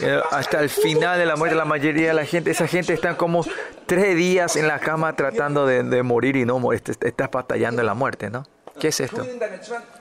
Eh, 0.00 0.20
hasta 0.30 0.60
el 0.60 0.68
final 0.68 1.18
de 1.18 1.26
la 1.26 1.36
muerte, 1.36 1.56
la 1.56 1.64
mayoría 1.64 2.08
de 2.08 2.14
la 2.14 2.24
gente, 2.24 2.50
esa 2.50 2.66
gente 2.66 2.92
está 2.92 3.16
como 3.16 3.44
tres 3.86 4.16
días 4.16 4.56
en 4.56 4.68
la 4.68 4.78
cama 4.78 5.14
tratando 5.16 5.66
de, 5.66 5.82
de 5.82 6.02
morir 6.02 6.36
y 6.36 6.44
no 6.44 6.58
morir, 6.58 6.82
este, 6.86 7.08
estás 7.08 7.30
batallando 7.30 7.82
en 7.82 7.86
la 7.86 7.94
muerte, 7.94 8.30
¿no? 8.30 8.44
¿Qué 8.78 8.88
es 8.88 9.00
esto? 9.00 9.26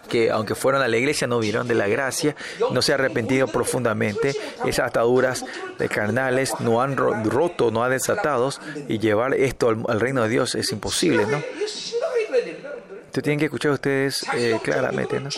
Que 0.07 0.29
aunque 0.29 0.53
fueron 0.53 0.81
a 0.83 0.87
la 0.87 0.97
iglesia 0.97 1.25
no 1.25 1.39
vieron 1.39 1.67
de 1.67 1.73
la 1.73 1.87
gracia, 1.87 2.35
no 2.71 2.81
se 2.81 2.93
han 2.93 2.99
arrepentido 2.99 3.47
profundamente, 3.47 4.35
esas 4.65 4.87
ataduras 4.87 5.43
de 5.79 5.89
carnales 5.89 6.53
no 6.59 6.81
han 6.81 6.95
roto, 6.95 7.71
no 7.71 7.83
han 7.83 7.91
desatado 7.91 8.51
y 8.87 8.99
llevar 8.99 9.33
esto 9.33 9.69
al, 9.69 9.83
al 9.87 9.99
reino 9.99 10.21
de 10.23 10.29
Dios 10.29 10.53
es 10.53 10.71
imposible, 10.71 11.25
¿no? 11.25 11.37
Esto 11.37 13.21
tienen 13.21 13.39
que 13.39 13.45
escuchar 13.45 13.71
ustedes 13.71 14.23
eh, 14.35 14.59
claramente, 14.61 15.19
¿no? 15.19 15.29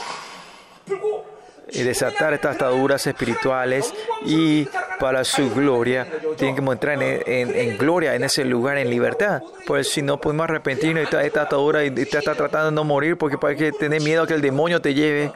y 1.71 1.83
desatar 1.83 2.33
estas 2.33 2.55
ataduras 2.55 3.05
espirituales 3.07 3.93
y 4.25 4.67
para 4.99 5.23
su 5.23 5.49
gloria 5.53 6.07
tienen 6.37 6.55
que 6.55 6.61
mostrar 6.61 7.01
en, 7.01 7.21
en, 7.25 7.55
en, 7.55 7.77
gloria 7.77 8.15
en 8.15 8.23
ese 8.23 8.43
lugar 8.45 8.77
en 8.77 8.89
libertad 8.89 9.41
pues 9.65 9.89
si 9.89 10.01
no 10.01 10.19
podemos 10.19 10.45
arrepentirnos 10.45 11.03
esta, 11.03 11.23
esta 11.23 11.43
atadura 11.43 11.83
y 11.83 11.91
te 11.91 12.01
está 12.01 12.35
tratando 12.35 12.67
de 12.67 12.71
no 12.71 12.83
morir 12.83 13.17
porque 13.17 13.37
para 13.37 13.55
que 13.55 13.71
tener 13.71 14.01
miedo 14.01 14.23
a 14.23 14.27
que 14.27 14.33
el 14.33 14.41
demonio 14.41 14.81
te 14.81 14.93
lleve 14.93 15.31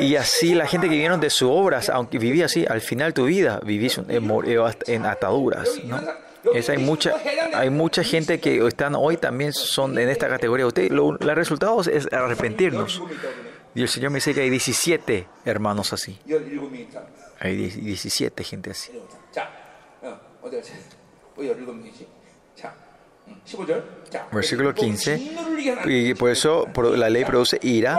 y 0.00 0.16
así 0.16 0.54
la 0.54 0.66
gente 0.66 0.88
que 0.88 0.94
vivieron 0.94 1.20
de 1.20 1.30
sus 1.30 1.48
obras, 1.50 1.88
aunque 1.88 2.18
vivía 2.18 2.46
así, 2.46 2.64
al 2.68 2.80
final 2.80 3.14
tu 3.14 3.24
vida 3.24 3.60
vivís 3.64 4.00
en 4.08 5.06
ataduras. 5.06 5.68
¿no? 5.84 5.98
Es, 6.54 6.68
hay, 6.68 6.78
mucha, 6.78 7.14
hay 7.54 7.70
mucha 7.70 8.02
gente 8.02 8.40
que 8.40 8.66
están 8.66 8.94
hoy 8.96 9.16
también 9.16 9.52
son 9.52 9.96
en 9.98 10.08
esta 10.08 10.28
categoría. 10.28 10.66
Usted, 10.66 10.90
lo, 10.90 11.16
el 11.18 11.38
es 11.88 12.12
arrepentirnos. 12.12 13.00
Y 13.74 13.82
el 13.82 13.88
Señor 13.88 14.10
me 14.10 14.16
dice 14.16 14.34
que 14.34 14.42
hay 14.42 14.50
17 14.50 15.26
hermanos 15.44 15.92
así. 15.92 16.18
Hay 17.40 17.56
17 17.56 18.44
gente 18.44 18.70
así. 18.70 18.92
Versículo 24.30 24.74
15. 24.74 25.36
Y 25.86 26.14
por 26.14 26.30
eso 26.30 26.68
la 26.94 27.08
ley 27.08 27.24
produce 27.24 27.58
ira. 27.62 27.98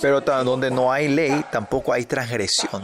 Pero 0.00 0.20
donde 0.20 0.70
no 0.70 0.90
hay 0.90 1.08
ley, 1.08 1.44
tampoco 1.50 1.92
hay 1.92 2.04
transgresión. 2.06 2.82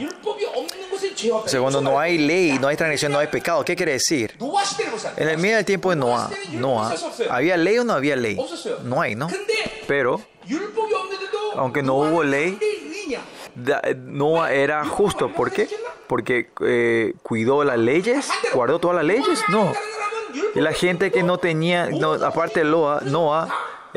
Segundo, 1.47 1.81
no 1.81 1.99
hay 1.99 2.19
ley, 2.19 2.59
no 2.59 2.69
hay 2.69 2.77
transgresión, 2.77 3.13
no 3.13 3.19
hay 3.19 3.27
pecado. 3.29 3.65
¿Qué 3.65 3.75
quiere 3.75 3.93
decir? 3.93 4.37
En 5.17 5.29
el 5.29 5.39
medio 5.39 5.57
del 5.57 5.65
tiempo 5.65 5.91
de 5.91 5.97
Noah, 5.97 6.31
Noah, 6.53 6.95
¿había 7.31 7.57
ley 7.57 7.79
o 7.79 7.85
no 7.85 7.95
había 7.95 8.17
ley? 8.17 8.39
No 8.85 9.01
hay, 9.01 9.15
¿no? 9.15 9.29
Pero, 9.87 10.21
aunque 11.57 11.83
no 11.83 11.95
hubo 11.95 12.23
ley, 12.23 12.59
Noah 13.97 14.53
era 14.53 14.85
justo. 14.85 15.33
¿Por 15.33 15.53
qué? 15.53 15.69
Porque 16.07 16.51
eh, 16.65 17.15
cuidó 17.23 17.65
las 17.65 17.79
leyes, 17.79 18.29
guardó 18.53 18.79
todas 18.79 18.97
las 18.97 19.05
leyes. 19.05 19.41
No. 19.49 19.73
Y 20.55 20.61
la 20.61 20.73
gente 20.73 21.11
que 21.11 21.23
no 21.23 21.39
tenía, 21.39 21.89
aparte 22.23 22.61
de 22.61 22.67
Noah, 22.67 23.01
Noah 23.03 23.49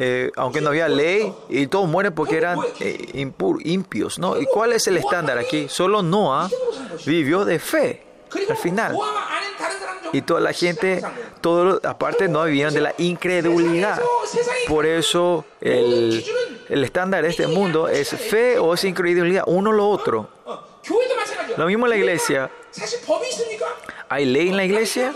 eh, 0.01 0.32
aunque 0.38 0.61
no 0.61 0.70
había 0.70 0.88
ley, 0.88 1.34
y 1.49 1.67
todos 1.67 1.89
mueren 1.89 2.13
porque 2.13 2.38
eran 2.38 2.57
eh, 2.80 3.09
impur, 3.15 3.59
impios. 3.67 4.17
¿no? 4.17 4.39
¿Y 4.39 4.45
cuál 4.45 4.72
es 4.72 4.88
el 4.88 4.95
estándar 4.95 5.38
aquí? 5.38 5.67
Solo 5.67 6.01
Noah 6.01 6.49
vivió 7.06 7.45
de 7.45 7.60
fe 7.60 8.04
al 8.50 8.58
final. 8.58 8.97
Y 10.12 10.22
toda 10.22 10.39
la 10.39 10.54
gente, 10.54 11.02
todos 11.41 11.84
aparte 11.84 12.28
no 12.28 12.43
vivían 12.45 12.74
de 12.74 12.82
la 12.82 12.95
incredulidad. 12.97 14.02
Por 14.68 14.86
eso 14.86 15.45
el, 15.62 16.26
el 16.68 16.84
estándar 16.84 17.24
de 17.24 17.30
este 17.30 17.47
mundo 17.47 17.88
es 17.88 18.10
fe 18.10 18.58
o 18.58 18.74
es 18.74 18.84
incredulidad, 18.84 19.43
uno 19.47 19.70
o 19.70 19.74
lo 19.74 19.89
otro. 19.89 20.30
Lo 21.58 21.66
mismo 21.66 21.86
en 21.86 21.89
la 21.91 21.97
iglesia. 21.97 22.50
¿Hay 24.08 24.26
ley 24.26 24.50
en 24.50 24.58
la 24.58 24.66
iglesia? 24.66 25.14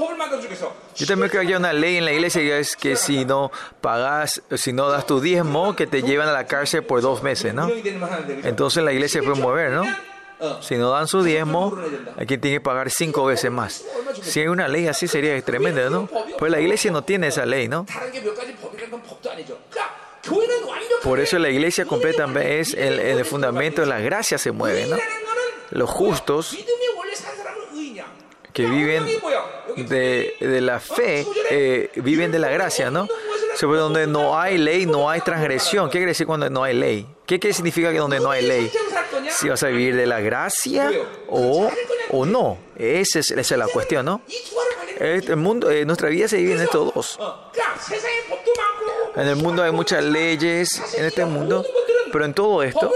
Yo 0.95 1.07
también 1.07 1.29
creo 1.29 1.41
que 1.41 1.47
hay 1.47 1.53
una 1.55 1.73
ley 1.73 1.97
en 1.97 2.05
la 2.05 2.11
iglesia 2.11 2.41
que 2.41 2.59
es 2.59 2.75
que 2.75 2.95
si 2.95 3.25
no 3.25 3.51
pagas, 3.81 4.41
si 4.55 4.71
no 4.73 4.89
das 4.89 5.07
tu 5.07 5.19
diezmo, 5.19 5.75
que 5.75 5.87
te 5.87 6.03
llevan 6.03 6.29
a 6.29 6.31
la 6.31 6.45
cárcel 6.45 6.83
por 6.83 7.01
dos 7.01 7.23
meses, 7.23 7.53
¿no? 7.53 7.69
Entonces 8.43 8.83
la 8.83 8.93
iglesia 8.93 9.23
puede 9.23 9.41
mover, 9.41 9.71
¿no? 9.71 9.83
Si 10.61 10.75
no 10.75 10.91
dan 10.91 11.07
su 11.07 11.23
diezmo, 11.23 11.77
aquí 12.17 12.37
tiene 12.37 12.57
que 12.57 12.61
pagar 12.61 12.89
cinco 12.89 13.25
veces 13.25 13.51
más. 13.51 13.83
Si 14.21 14.39
hay 14.39 14.47
una 14.47 14.67
ley 14.67 14.87
así 14.87 15.07
sería 15.07 15.39
tremenda, 15.41 15.89
¿no? 15.89 16.09
Pues 16.37 16.51
la 16.51 16.59
iglesia 16.59 16.91
no 16.91 17.03
tiene 17.03 17.27
esa 17.27 17.45
ley, 17.45 17.67
¿no? 17.67 17.85
Por 21.03 21.19
eso 21.19 21.37
la 21.39 21.49
iglesia 21.49 21.85
completa 21.85 22.25
es 22.41 22.73
el, 22.73 22.99
el 22.99 23.25
fundamento 23.25 23.81
de 23.81 23.87
la 23.87 23.99
gracia 23.99 24.37
se 24.37 24.51
mueve, 24.51 24.87
¿no? 24.87 24.97
Los 25.71 25.89
justos 25.89 26.55
que 28.53 28.65
viven 28.67 29.05
de, 29.75 30.61
la 30.61 30.79
fe, 30.79 31.25
eh, 31.49 31.89
viven 31.95 32.31
de 32.31 32.39
la 32.39 32.49
gracia, 32.49 32.91
¿no? 32.91 33.07
Sí, 33.55 33.65
donde 33.65 34.07
no 34.07 34.37
hay 34.39 34.57
ley, 34.57 34.85
no 34.85 35.09
hay 35.09 35.21
transgresión. 35.21 35.87
¿Qué 35.87 35.99
quiere 35.99 36.07
decir 36.07 36.25
cuando 36.27 36.49
no 36.49 36.63
hay 36.63 36.73
ley? 36.73 37.07
¿Qué, 37.25 37.39
qué 37.39 37.53
significa 37.53 37.91
que 37.91 37.99
donde 37.99 38.19
no 38.19 38.31
hay 38.31 38.45
ley? 38.45 38.71
Si 39.29 39.47
vas 39.49 39.63
a 39.63 39.67
vivir 39.67 39.95
de 39.95 40.05
la 40.05 40.19
gracia 40.19 40.91
o, 41.29 41.69
o 42.09 42.25
no. 42.25 42.57
Esa 42.75 43.19
es, 43.19 43.31
esa 43.31 43.55
es 43.55 43.59
la 43.59 43.67
cuestión, 43.67 44.05
¿no? 44.05 44.21
El 44.99 45.35
mundo, 45.37 45.69
eh, 45.69 45.85
nuestra 45.85 46.09
vida 46.09 46.27
se 46.27 46.37
divide 46.37 46.55
en 46.55 46.61
estos 46.61 46.93
dos. 46.93 47.19
En 49.15 49.27
el 49.27 49.35
mundo 49.35 49.63
hay 49.63 49.71
muchas 49.71 50.03
leyes, 50.03 50.81
en 50.97 51.05
este 51.05 51.25
mundo, 51.25 51.65
pero 52.11 52.25
en 52.25 52.33
todo 52.33 52.63
esto, 52.63 52.91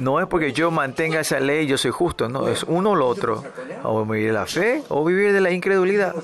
no 0.00 0.18
es 0.18 0.26
porque 0.26 0.52
yo 0.52 0.70
mantenga 0.70 1.20
esa 1.20 1.38
ley, 1.40 1.66
yo 1.66 1.76
soy 1.76 1.90
justo, 1.90 2.28
no, 2.28 2.48
es 2.48 2.62
uno 2.62 2.92
o 2.92 2.94
lo 2.94 3.06
otro. 3.06 3.44
O 3.82 4.04
vivir 4.04 4.28
de 4.28 4.32
la 4.32 4.46
fe 4.46 4.82
o 4.88 5.04
vivir 5.04 5.32
de 5.32 5.40
la 5.40 5.50
incredulidad. 5.50 6.14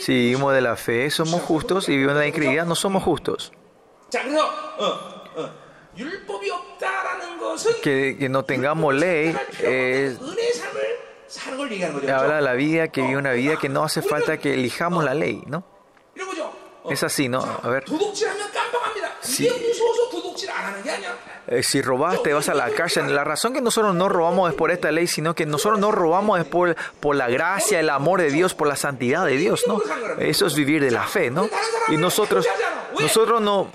Si 0.00 0.12
vivimos 0.12 0.54
de 0.54 0.62
la 0.62 0.76
fe, 0.76 1.10
somos 1.10 1.42
justos, 1.42 1.84
si 1.84 1.92
vivimos 1.92 2.14
de 2.14 2.20
la 2.20 2.26
incredulidad, 2.26 2.64
no 2.64 2.74
somos 2.74 3.02
justos. 3.02 3.52
Que, 7.82 8.16
que 8.18 8.28
no 8.28 8.44
tengamos 8.44 8.94
ley 8.94 9.36
eh, 9.60 10.16
habla 12.10 12.36
de 12.36 12.42
la 12.42 12.54
vida, 12.54 12.88
que 12.88 13.02
vive 13.02 13.16
una 13.16 13.32
vida 13.32 13.56
que 13.56 13.68
no 13.68 13.84
hace 13.84 14.00
falta 14.00 14.38
que 14.38 14.54
elijamos 14.54 15.04
la 15.04 15.12
ley, 15.12 15.42
¿no? 15.46 15.64
Es 16.90 17.02
así, 17.02 17.28
¿no? 17.28 17.40
A 17.62 17.68
ver. 17.68 17.84
Eh, 21.50 21.62
si, 21.62 21.80
robaste, 21.80 22.34
vas 22.34 22.48
a 22.50 22.54
la 22.54 22.68
cárcel. 22.70 23.14
La 23.14 23.24
razón 23.24 23.54
que 23.54 23.62
nosotros 23.62 23.94
no 23.94 24.08
robamos 24.08 24.50
es 24.50 24.56
por 24.56 24.70
esta 24.70 24.92
ley, 24.92 25.06
sino 25.06 25.34
que 25.34 25.46
nosotros 25.46 25.80
no 25.80 25.90
robamos 25.90 26.38
es 26.38 26.44
por, 26.44 26.76
por 27.00 27.16
la 27.16 27.28
gracia, 27.28 27.80
el 27.80 27.88
amor 27.88 28.20
de 28.20 28.30
Dios, 28.30 28.54
por 28.54 28.68
la 28.68 28.76
santidad 28.76 29.24
de 29.24 29.36
Dios, 29.36 29.64
¿no? 29.66 29.80
Eso 30.18 30.46
es 30.46 30.54
vivir 30.54 30.82
de 30.82 30.90
la 30.90 31.04
fe, 31.04 31.30
¿no? 31.30 31.48
Y 31.88 31.96
nosotros, 31.96 32.46
nosotros 32.98 33.40
no. 33.40 33.70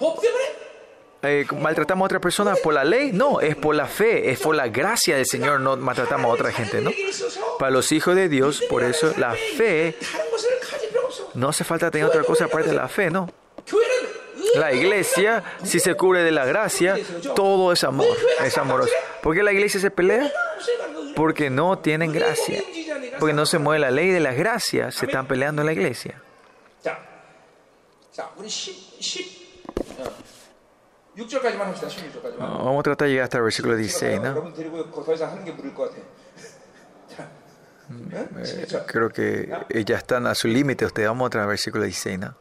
Eh, 1.23 1.45
maltratamos 1.57 2.03
a 2.03 2.05
otra 2.07 2.19
persona 2.19 2.53
por 2.55 2.73
la 2.73 2.83
ley, 2.83 3.11
no, 3.13 3.39
es 3.39 3.55
por 3.55 3.73
la 3.73 3.87
fe, 3.87 4.29
es 4.29 4.39
por 4.39 4.55
la 4.55 4.67
gracia 4.67 5.15
del 5.15 5.25
Señor, 5.25 5.61
no 5.61 5.77
maltratamos 5.77 6.29
a 6.29 6.33
otra 6.33 6.51
gente, 6.51 6.81
¿no? 6.81 6.91
Para 7.57 7.71
los 7.71 7.91
hijos 7.93 8.13
de 8.15 8.27
Dios, 8.27 8.61
por 8.69 8.83
eso 8.83 9.13
la 9.17 9.33
fe 9.33 9.95
no 11.33 11.49
hace 11.49 11.63
falta 11.63 11.89
tener 11.89 12.07
otra 12.07 12.23
cosa 12.23 12.45
aparte 12.45 12.69
de 12.69 12.75
la 12.75 12.87
fe, 12.87 13.09
¿no? 13.09 13.29
La 14.55 14.71
iglesia, 14.73 15.43
si 15.63 15.79
se 15.79 15.95
cubre 15.95 16.23
de 16.23 16.31
la 16.31 16.45
gracia, 16.45 16.95
todo 17.35 17.71
es 17.71 17.83
amor, 17.83 18.15
es 18.43 18.57
amoroso. 18.57 18.93
¿Por 19.21 19.35
qué 19.35 19.41
la 19.41 19.51
iglesia 19.51 19.79
se 19.79 19.89
pelea? 19.89 20.31
Porque 21.15 21.49
no 21.49 21.79
tienen 21.79 22.11
gracia. 22.11 22.61
Porque 23.19 23.33
no 23.33 23.45
se 23.45 23.57
mueve 23.57 23.79
la 23.79 23.91
ley 23.91 24.09
de 24.09 24.19
las 24.19 24.35
gracias, 24.35 24.95
se 24.95 25.05
están 25.05 25.27
peleando 25.27 25.61
en 25.61 25.67
la 25.67 25.73
iglesia. 25.73 26.21
Vamos 32.39 32.79
a 32.79 32.83
tratar 32.83 33.07
de 33.07 33.11
llegar 33.11 33.23
hasta 33.25 33.37
el 33.37 33.43
versículo 33.43 33.75
16, 33.75 34.21
¿no? 34.21 34.33
Eh, 38.37 38.67
creo 38.85 39.09
que 39.09 39.49
eh, 39.69 39.85
ya 39.85 39.97
están 39.97 40.27
a 40.27 40.35
su 40.35 40.47
límite. 40.47 40.85
Usted 40.85 41.05
vamos 41.05 41.27
otra 41.27 41.45
versículo 41.45 41.83
16. 41.83 42.19
¿no? 42.19 42.35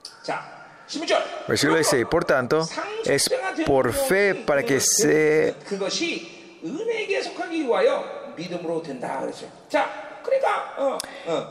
Versículo 1.48 1.76
16. 1.76 2.06
Por 2.06 2.24
tanto, 2.24 2.68
es 3.04 3.30
por 3.66 3.92
fe 3.92 4.34
para 4.34 4.62
que 4.62 4.80
se. 4.80 5.54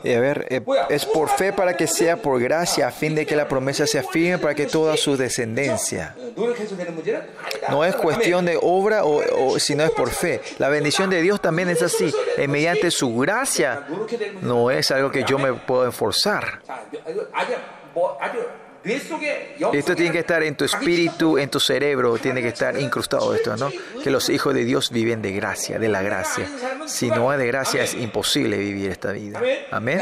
Y 0.04 0.12
a 0.14 0.20
ver, 0.20 0.46
eh, 0.50 0.60
es 0.90 1.06
por 1.06 1.28
fe 1.28 1.52
para 1.52 1.76
que 1.76 1.86
sea 1.86 2.16
por 2.16 2.40
gracia, 2.40 2.88
a 2.88 2.90
fin 2.90 3.14
de 3.14 3.26
que 3.26 3.36
la 3.36 3.48
promesa 3.48 3.86
sea 3.86 4.02
firme 4.02 4.38
para 4.38 4.54
que 4.54 4.66
toda 4.66 4.96
su 4.96 5.16
descendencia. 5.16 6.14
No 7.68 7.84
es 7.84 7.94
cuestión 7.96 8.44
de 8.44 8.58
obra, 8.60 9.04
o, 9.04 9.22
o 9.52 9.58
sino 9.58 9.84
es 9.84 9.90
por 9.90 10.10
fe. 10.10 10.40
La 10.58 10.68
bendición 10.68 11.10
de 11.10 11.22
Dios 11.22 11.40
también 11.40 11.68
es 11.68 11.82
así. 11.82 12.12
Es 12.36 12.48
mediante 12.48 12.90
su 12.90 13.16
gracia 13.16 13.86
no 14.42 14.70
es 14.70 14.90
algo 14.90 15.10
que 15.10 15.24
yo 15.24 15.38
me 15.38 15.52
puedo 15.52 15.84
enforzar. 15.84 16.60
Esto 18.84 19.94
tiene 19.94 20.12
que 20.12 20.18
estar 20.20 20.42
en 20.42 20.56
tu 20.56 20.64
espíritu, 20.64 21.38
en 21.38 21.50
tu 21.50 21.60
cerebro, 21.60 22.18
tiene 22.18 22.42
que 22.42 22.48
estar 22.48 22.78
incrustado 22.80 23.34
esto, 23.34 23.56
¿no? 23.56 23.70
Que 24.02 24.10
los 24.10 24.28
hijos 24.28 24.54
de 24.54 24.64
Dios 24.64 24.90
viven 24.90 25.22
de 25.22 25.32
gracia, 25.32 25.78
de 25.78 25.88
la 25.88 26.02
gracia. 26.02 26.48
Si 26.86 27.08
no 27.08 27.30
hay 27.30 27.38
de 27.38 27.46
gracia 27.46 27.82
es 27.82 27.94
imposible 27.94 28.56
vivir 28.56 28.90
esta 28.90 29.12
vida. 29.12 29.40
Amén. 29.70 30.00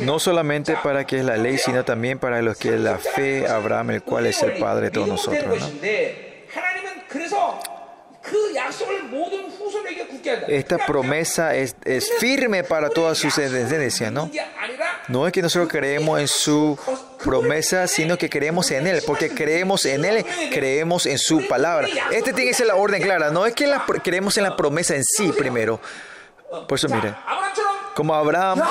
No 0.00 0.18
solamente 0.18 0.76
para 0.82 1.04
que 1.06 1.18
es 1.18 1.24
la 1.24 1.36
ley, 1.36 1.58
sino 1.58 1.84
también 1.84 2.18
para 2.18 2.42
los 2.42 2.56
que 2.56 2.74
es 2.74 2.80
la 2.80 2.98
fe, 2.98 3.46
Abraham, 3.46 3.90
el 3.90 4.02
cual 4.02 4.26
es 4.26 4.42
el 4.42 4.58
Padre 4.58 4.86
de 4.86 4.90
todos 4.90 5.08
nosotros. 5.08 5.60
¿no? 5.60 5.68
Esta 10.48 10.78
promesa 10.78 11.54
es, 11.54 11.76
es 11.84 12.10
firme 12.18 12.64
para 12.64 12.90
toda 12.90 13.14
su 13.14 13.28
descendencia, 13.28 14.10
¿no? 14.10 14.30
No 15.08 15.26
es 15.26 15.32
que 15.32 15.42
nosotros 15.42 15.68
creemos 15.70 16.20
en 16.20 16.28
su 16.28 16.78
promesa, 17.22 17.86
sino 17.86 18.18
que 18.18 18.28
creemos 18.28 18.70
en 18.70 18.86
Él, 18.86 19.02
porque 19.06 19.30
creemos 19.30 19.84
en 19.86 20.04
Él, 20.04 20.24
creemos 20.50 21.06
en 21.06 21.18
su 21.18 21.46
palabra. 21.46 21.88
Este 22.10 22.32
tiene 22.32 22.50
que 22.50 22.54
ser 22.54 22.66
la 22.66 22.76
orden 22.76 23.02
clara, 23.02 23.30
no 23.30 23.46
es 23.46 23.54
que 23.54 23.66
la, 23.66 23.84
creemos 24.02 24.36
en 24.36 24.44
la 24.44 24.56
promesa 24.56 24.96
en 24.96 25.04
sí 25.04 25.32
primero. 25.32 25.80
Por 26.68 26.78
eso, 26.78 26.88
mira, 26.88 27.22
como 27.94 28.14
Abraham, 28.14 28.62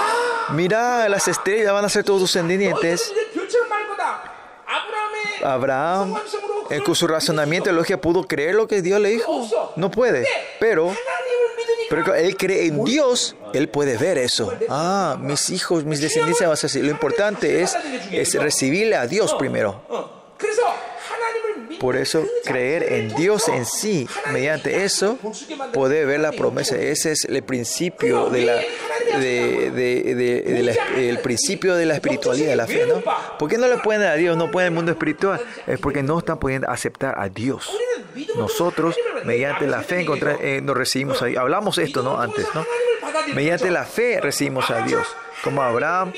mira, 0.52 1.08
las 1.10 1.28
estrellas 1.28 1.72
van 1.74 1.86
a 1.86 1.90
ser 1.90 2.04
todos 2.04 2.22
sus 2.22 2.34
descendientes. 2.34 3.14
Abraham 5.44 6.16
con 6.84 6.96
su 6.96 7.08
razonamiento 7.08 7.72
lógica 7.72 8.00
pudo 8.00 8.28
creer 8.28 8.56
lo 8.56 8.68
que 8.68 8.82
Dios 8.82 9.00
le 9.00 9.10
dijo. 9.10 9.48
No 9.76 9.92
puede. 9.92 10.28
Pero, 10.60 10.94
pero 11.90 12.16
él 12.16 12.36
cree 12.38 12.68
en 12.68 12.84
Dios, 12.84 13.36
él 13.54 13.70
puede 13.70 13.98
ver 13.98 14.18
eso. 14.18 14.54
Ah, 14.70 15.18
mis 15.20 15.50
hijos, 15.50 15.86
mis 15.86 16.02
descendientes 16.02 16.42
van 16.42 16.54
a 16.54 16.56
ser. 16.56 16.84
Lo 16.84 16.92
importante 16.92 17.62
es, 17.62 17.76
es 18.12 18.34
recibirle 18.36 18.96
a 18.96 19.08
Dios 19.08 19.34
primero. 19.36 19.82
Por 21.80 21.96
eso, 21.98 22.26
creer 22.46 22.94
en 22.94 23.14
Dios 23.16 23.48
en 23.50 23.66
sí, 23.66 24.08
mediante 24.32 24.84
eso, 24.86 25.18
poder 25.74 26.08
ver 26.08 26.20
la 26.22 26.32
promesa. 26.32 26.78
Ese 26.78 27.12
es 27.12 27.26
el 27.26 27.44
principio 27.44 28.30
de 28.30 28.42
la, 28.46 28.56
de, 29.20 29.72
de- 29.72 30.16
de- 30.16 30.64
la- 30.64 30.74
el 30.98 31.20
principio 31.20 31.76
de 31.76 31.86
la 31.86 31.96
espiritualidad 31.96 32.50
de 32.50 32.56
la 32.56 32.68
fe, 32.68 32.86
¿no? 32.88 33.02
¿Por 33.38 33.50
qué 33.50 33.58
no 33.58 33.68
le 33.68 33.78
pueden 33.78 34.04
a 34.04 34.14
Dios, 34.16 34.38
no 34.38 34.50
pueden 34.52 34.68
el 34.68 34.74
mundo 34.74 34.92
espiritual? 34.92 35.42
Es 35.68 35.80
porque 35.80 36.02
no 36.04 36.20
están 36.20 36.40
pudiendo 36.40 36.70
aceptar 36.70 37.16
a 37.20 37.30
Dios. 37.30 37.70
Nosotros, 38.36 38.96
mediante 39.26 39.68
la 39.68 39.82
fe, 39.82 40.06
eh, 40.42 40.62
nos 40.64 40.78
recibimos 40.78 41.22
a 41.22 41.26
Dios. 41.26 41.40
Hablamos 41.42 41.78
esto, 41.78 42.02
¿no? 42.04 42.20
Antes, 42.20 42.46
¿no? 42.54 42.66
Mediante 43.34 43.70
la 43.72 43.84
fe 43.86 44.20
recibimos 44.22 44.70
a 44.70 44.82
Dios 44.82 45.06
como 45.44 45.62
Abraham, 45.62 46.14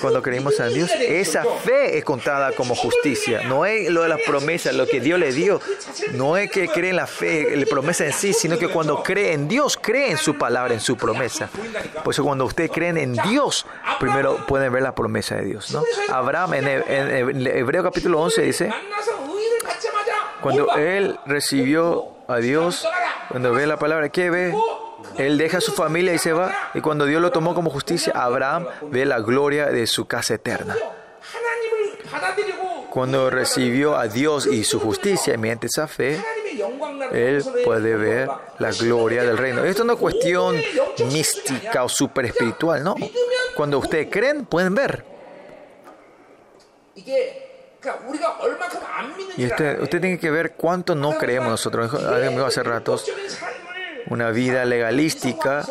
cuando 0.00 0.22
creímos 0.22 0.58
en 0.60 0.74
Dios, 0.74 0.90
esa 1.00 1.44
fe 1.44 1.98
es 1.98 2.04
contada 2.04 2.52
como 2.52 2.74
justicia. 2.74 3.42
No 3.42 3.66
es 3.66 3.90
lo 3.90 4.02
de 4.02 4.08
las 4.08 4.20
promesas, 4.22 4.74
lo 4.74 4.86
que 4.86 5.00
Dios 5.00 5.18
le 5.18 5.32
dio. 5.32 5.60
No 6.12 6.36
es 6.36 6.50
que 6.50 6.68
cree 6.68 6.90
en 6.90 6.96
la 6.96 7.06
fe, 7.06 7.56
la 7.56 7.66
promesa 7.66 8.04
en 8.04 8.12
sí, 8.12 8.32
sino 8.32 8.58
que 8.58 8.68
cuando 8.68 9.02
cree 9.02 9.32
en 9.32 9.48
Dios, 9.48 9.76
cree 9.80 10.10
en 10.10 10.18
su 10.18 10.36
palabra, 10.36 10.74
en 10.74 10.80
su 10.80 10.96
promesa. 10.96 11.48
Por 12.04 12.14
eso 12.14 12.24
cuando 12.24 12.44
ustedes 12.44 12.70
creen 12.70 12.96
en 12.96 13.14
Dios, 13.28 13.66
primero 13.98 14.46
pueden 14.46 14.72
ver 14.72 14.82
la 14.82 14.94
promesa 14.94 15.36
de 15.36 15.44
Dios. 15.44 15.70
¿no? 15.72 15.82
Abraham 16.10 16.54
en, 16.54 17.46
Hebreo 17.46 17.82
capítulo 17.82 18.20
11 18.20 18.42
dice, 18.42 18.72
cuando 20.40 20.74
él 20.76 21.18
recibió 21.26 22.08
a 22.28 22.36
Dios, 22.36 22.86
cuando 23.28 23.52
ve 23.52 23.66
la 23.66 23.78
palabra, 23.78 24.08
¿qué 24.08 24.30
ve? 24.30 24.54
Él 25.16 25.38
deja 25.38 25.58
a 25.58 25.60
su 25.60 25.72
familia 25.72 26.14
y 26.14 26.18
se 26.18 26.32
va. 26.32 26.70
Y 26.74 26.80
cuando 26.80 27.06
Dios 27.06 27.20
lo 27.20 27.30
tomó 27.30 27.54
como 27.54 27.70
justicia, 27.70 28.12
Abraham 28.14 28.66
ve 28.90 29.04
la 29.04 29.20
gloria 29.20 29.66
de 29.66 29.86
su 29.86 30.06
casa 30.06 30.34
eterna. 30.34 30.76
Cuando 32.90 33.30
recibió 33.30 33.96
a 33.96 34.08
Dios 34.08 34.46
y 34.46 34.64
su 34.64 34.80
justicia 34.80 35.36
mediante 35.38 35.68
esa 35.68 35.86
fe, 35.86 36.20
él 37.12 37.44
puede 37.64 37.96
ver 37.96 38.28
la 38.58 38.72
gloria 38.72 39.22
del 39.22 39.38
reino. 39.38 39.64
Esto 39.64 39.84
no 39.84 39.92
es 39.92 39.98
cuestión 39.98 40.60
mística 41.12 41.84
o 41.84 41.88
super 41.88 42.24
espiritual, 42.24 42.82
no. 42.82 42.96
Cuando 43.54 43.78
ustedes 43.78 44.08
creen, 44.10 44.44
pueden 44.44 44.74
ver. 44.74 45.04
Y 49.36 49.46
usted, 49.46 49.80
usted 49.80 50.00
tiene 50.00 50.18
que 50.18 50.30
ver 50.30 50.52
cuánto 50.52 50.94
no 50.94 51.16
creemos 51.16 51.50
nosotros. 51.50 51.94
Hace 51.94 52.62
ratos, 52.62 53.06
una 54.10 54.30
vida 54.30 54.64
legalística, 54.64 55.64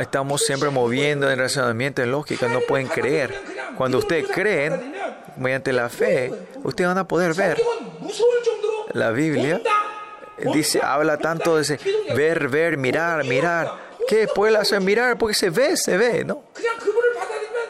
estamos 0.00 0.44
siempre 0.44 0.70
moviendo 0.70 1.30
en 1.30 1.38
razonamiento, 1.38 2.02
en 2.02 2.10
lógica, 2.10 2.48
no 2.48 2.60
pueden 2.60 2.88
creer. 2.88 3.34
Cuando 3.76 3.98
ustedes 3.98 4.28
creen, 4.28 4.94
mediante 5.36 5.72
la 5.72 5.88
fe, 5.88 6.32
ustedes 6.62 6.88
van 6.88 6.98
a 6.98 7.08
poder 7.08 7.34
ver. 7.34 7.60
La 8.92 9.10
Biblia 9.10 9.60
dice, 10.52 10.80
habla 10.82 11.16
tanto 11.16 11.56
de 11.56 11.62
ese 11.62 11.78
ver, 12.14 12.48
ver, 12.48 12.76
mirar, 12.76 13.24
mirar. 13.24 13.92
¿Qué 14.08 14.26
puede 14.26 14.56
hacer 14.56 14.80
mirar? 14.80 15.16
Porque 15.16 15.34
se 15.34 15.48
ve, 15.50 15.76
se 15.76 15.96
ve, 15.96 16.24
¿no? 16.24 16.42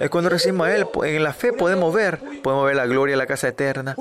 Es 0.03 0.11
cuando 0.11 0.31
recibimos 0.31 0.67
a 0.67 0.75
Él, 0.75 0.89
pues, 0.93 1.13
en 1.15 1.23
la 1.23 1.33
fe 1.33 1.53
podemos 1.53 1.95
ver, 1.95 2.19
podemos 2.43 2.67
ver 2.67 2.75
la 2.75 2.87
gloria, 2.87 3.17
la 3.17 3.27
casa 3.27 3.47
eterna. 3.47 3.95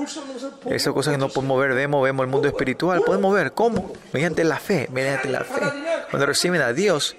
Esas 0.66 0.92
cosas 0.92 1.14
que 1.14 1.18
no 1.18 1.28
podemos 1.28 1.60
ver, 1.60 1.74
vemos, 1.74 2.02
vemos 2.02 2.24
el 2.24 2.30
mundo 2.30 2.48
espiritual, 2.48 3.02
podemos 3.06 3.32
ver. 3.32 3.52
¿Cómo? 3.52 3.92
Mediante 4.12 4.42
la 4.42 4.56
fe, 4.56 4.88
mediante 4.90 5.28
la 5.28 5.44
fe. 5.44 5.62
Cuando 6.10 6.26
reciben 6.26 6.60
a 6.60 6.72
Dios, 6.72 7.16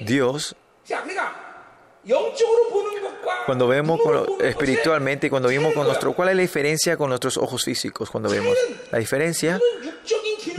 Dios 0.00 0.54
cuando 3.46 3.68
vemos 3.68 4.00
con, 4.00 4.26
espiritualmente, 4.40 5.30
cuando 5.30 5.48
vemos 5.48 5.72
con 5.74 5.86
nuestro, 5.86 6.12
¿cuál 6.12 6.30
es 6.30 6.36
la 6.36 6.42
diferencia 6.42 6.96
con 6.96 7.08
nuestros 7.08 7.36
ojos 7.36 7.64
físicos? 7.64 8.10
Cuando 8.10 8.28
vemos 8.28 8.56
la 8.90 8.98
diferencia, 8.98 9.60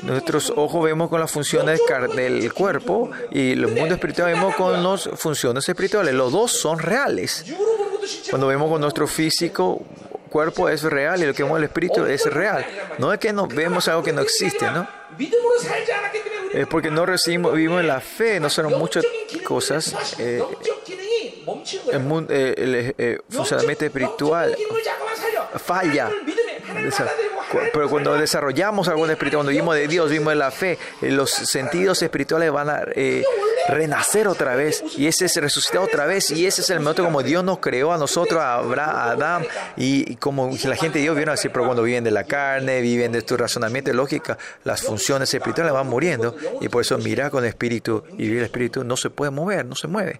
nuestros 0.03 0.53
ojos 0.55 0.83
vemos 0.83 1.09
con 1.09 1.19
las 1.19 1.31
funciones 1.31 1.81
del 2.15 2.53
cuerpo 2.53 3.11
y 3.31 3.51
el 3.51 3.67
mundo 3.67 3.95
espiritual 3.95 4.33
vemos 4.33 4.55
con 4.55 4.81
las 4.81 5.09
funciones 5.15 5.67
espirituales. 5.67 6.13
Los 6.13 6.31
dos 6.31 6.51
son 6.51 6.79
reales. 6.79 7.45
Cuando 8.29 8.47
vemos 8.47 8.69
con 8.69 8.81
nuestro 8.81 9.07
físico, 9.07 9.81
cuerpo 10.29 10.67
es 10.69 10.83
real 10.83 11.21
y 11.21 11.25
lo 11.25 11.33
que 11.33 11.43
vemos 11.43 11.57
el 11.57 11.65
espíritu 11.65 12.05
es 12.05 12.25
real. 12.25 12.65
No 12.97 13.13
es 13.13 13.19
que 13.19 13.31
nos 13.33 13.49
vemos 13.49 13.87
algo 13.87 14.03
que 14.03 14.13
no 14.13 14.21
existe, 14.21 14.65
¿no? 14.71 14.87
Es 16.53 16.67
porque 16.67 16.91
no 16.91 17.05
recibimos, 17.05 17.53
vivimos 17.53 17.81
en 17.81 17.87
la 17.87 17.99
fe, 17.99 18.39
no 18.39 18.49
son 18.49 18.77
muchas 18.77 19.05
cosas. 19.43 19.95
Eh, 20.19 20.41
eh, 22.29 22.53
el, 22.57 22.75
eh, 22.75 22.95
eh, 22.97 23.19
funcionamiento 23.29 23.85
espiritual. 23.85 24.55
falla. 25.57 26.09
Pero 27.71 27.89
cuando 27.89 28.15
desarrollamos 28.15 28.87
algo 28.87 29.05
espiritual, 29.05 29.43
cuando 29.43 29.51
vimos 29.51 29.75
de 29.75 29.87
Dios, 29.87 30.09
vimos 30.09 30.29
de 30.29 30.35
la 30.35 30.49
fe, 30.49 30.79
los 31.01 31.29
sentidos 31.29 32.01
espirituales 32.01 32.51
van 32.51 32.69
a 32.69 32.83
renacer 33.69 34.27
otra 34.27 34.55
vez. 34.55 34.83
Y 34.97 35.05
ese 35.05 35.25
es 35.25 35.35
resucitado 35.35 35.85
otra 35.85 36.07
vez. 36.07 36.31
Y 36.31 36.47
ese 36.47 36.61
es 36.61 36.69
el 36.71 36.79
momento 36.79 37.03
como 37.03 37.21
Dios 37.21 37.43
nos 37.43 37.59
creó 37.59 37.93
a 37.93 37.97
nosotros, 37.99 38.41
a 38.41 38.55
Abraham, 38.55 38.95
a 38.95 39.11
Adán. 39.11 39.45
Y, 39.77 40.15
como 40.15 40.49
la 40.63 40.75
gente 40.75 40.97
de 40.97 41.03
Dios 41.03 41.15
vieron 41.15 41.33
así, 41.33 41.49
pero 41.49 41.65
cuando 41.65 41.83
viven 41.83 42.03
de 42.03 42.11
la 42.11 42.23
carne, 42.23 42.81
viven 42.81 43.11
de 43.11 43.21
tu 43.21 43.37
razonamiento 43.37 43.91
y 43.91 43.93
lógica, 43.93 44.37
las 44.63 44.81
funciones 44.81 45.31
espirituales 45.31 45.73
van 45.73 45.87
muriendo. 45.87 46.35
Y 46.59 46.69
por 46.69 46.81
eso 46.81 46.97
mirar 46.97 47.29
con 47.29 47.43
el 47.43 47.49
espíritu 47.49 48.03
y 48.13 48.23
vivir 48.23 48.39
el 48.39 48.45
espíritu 48.45 48.83
no 48.83 48.97
se 48.97 49.11
puede 49.11 49.29
mover, 49.29 49.63
no 49.63 49.75
se 49.75 49.87
mueve. 49.87 50.19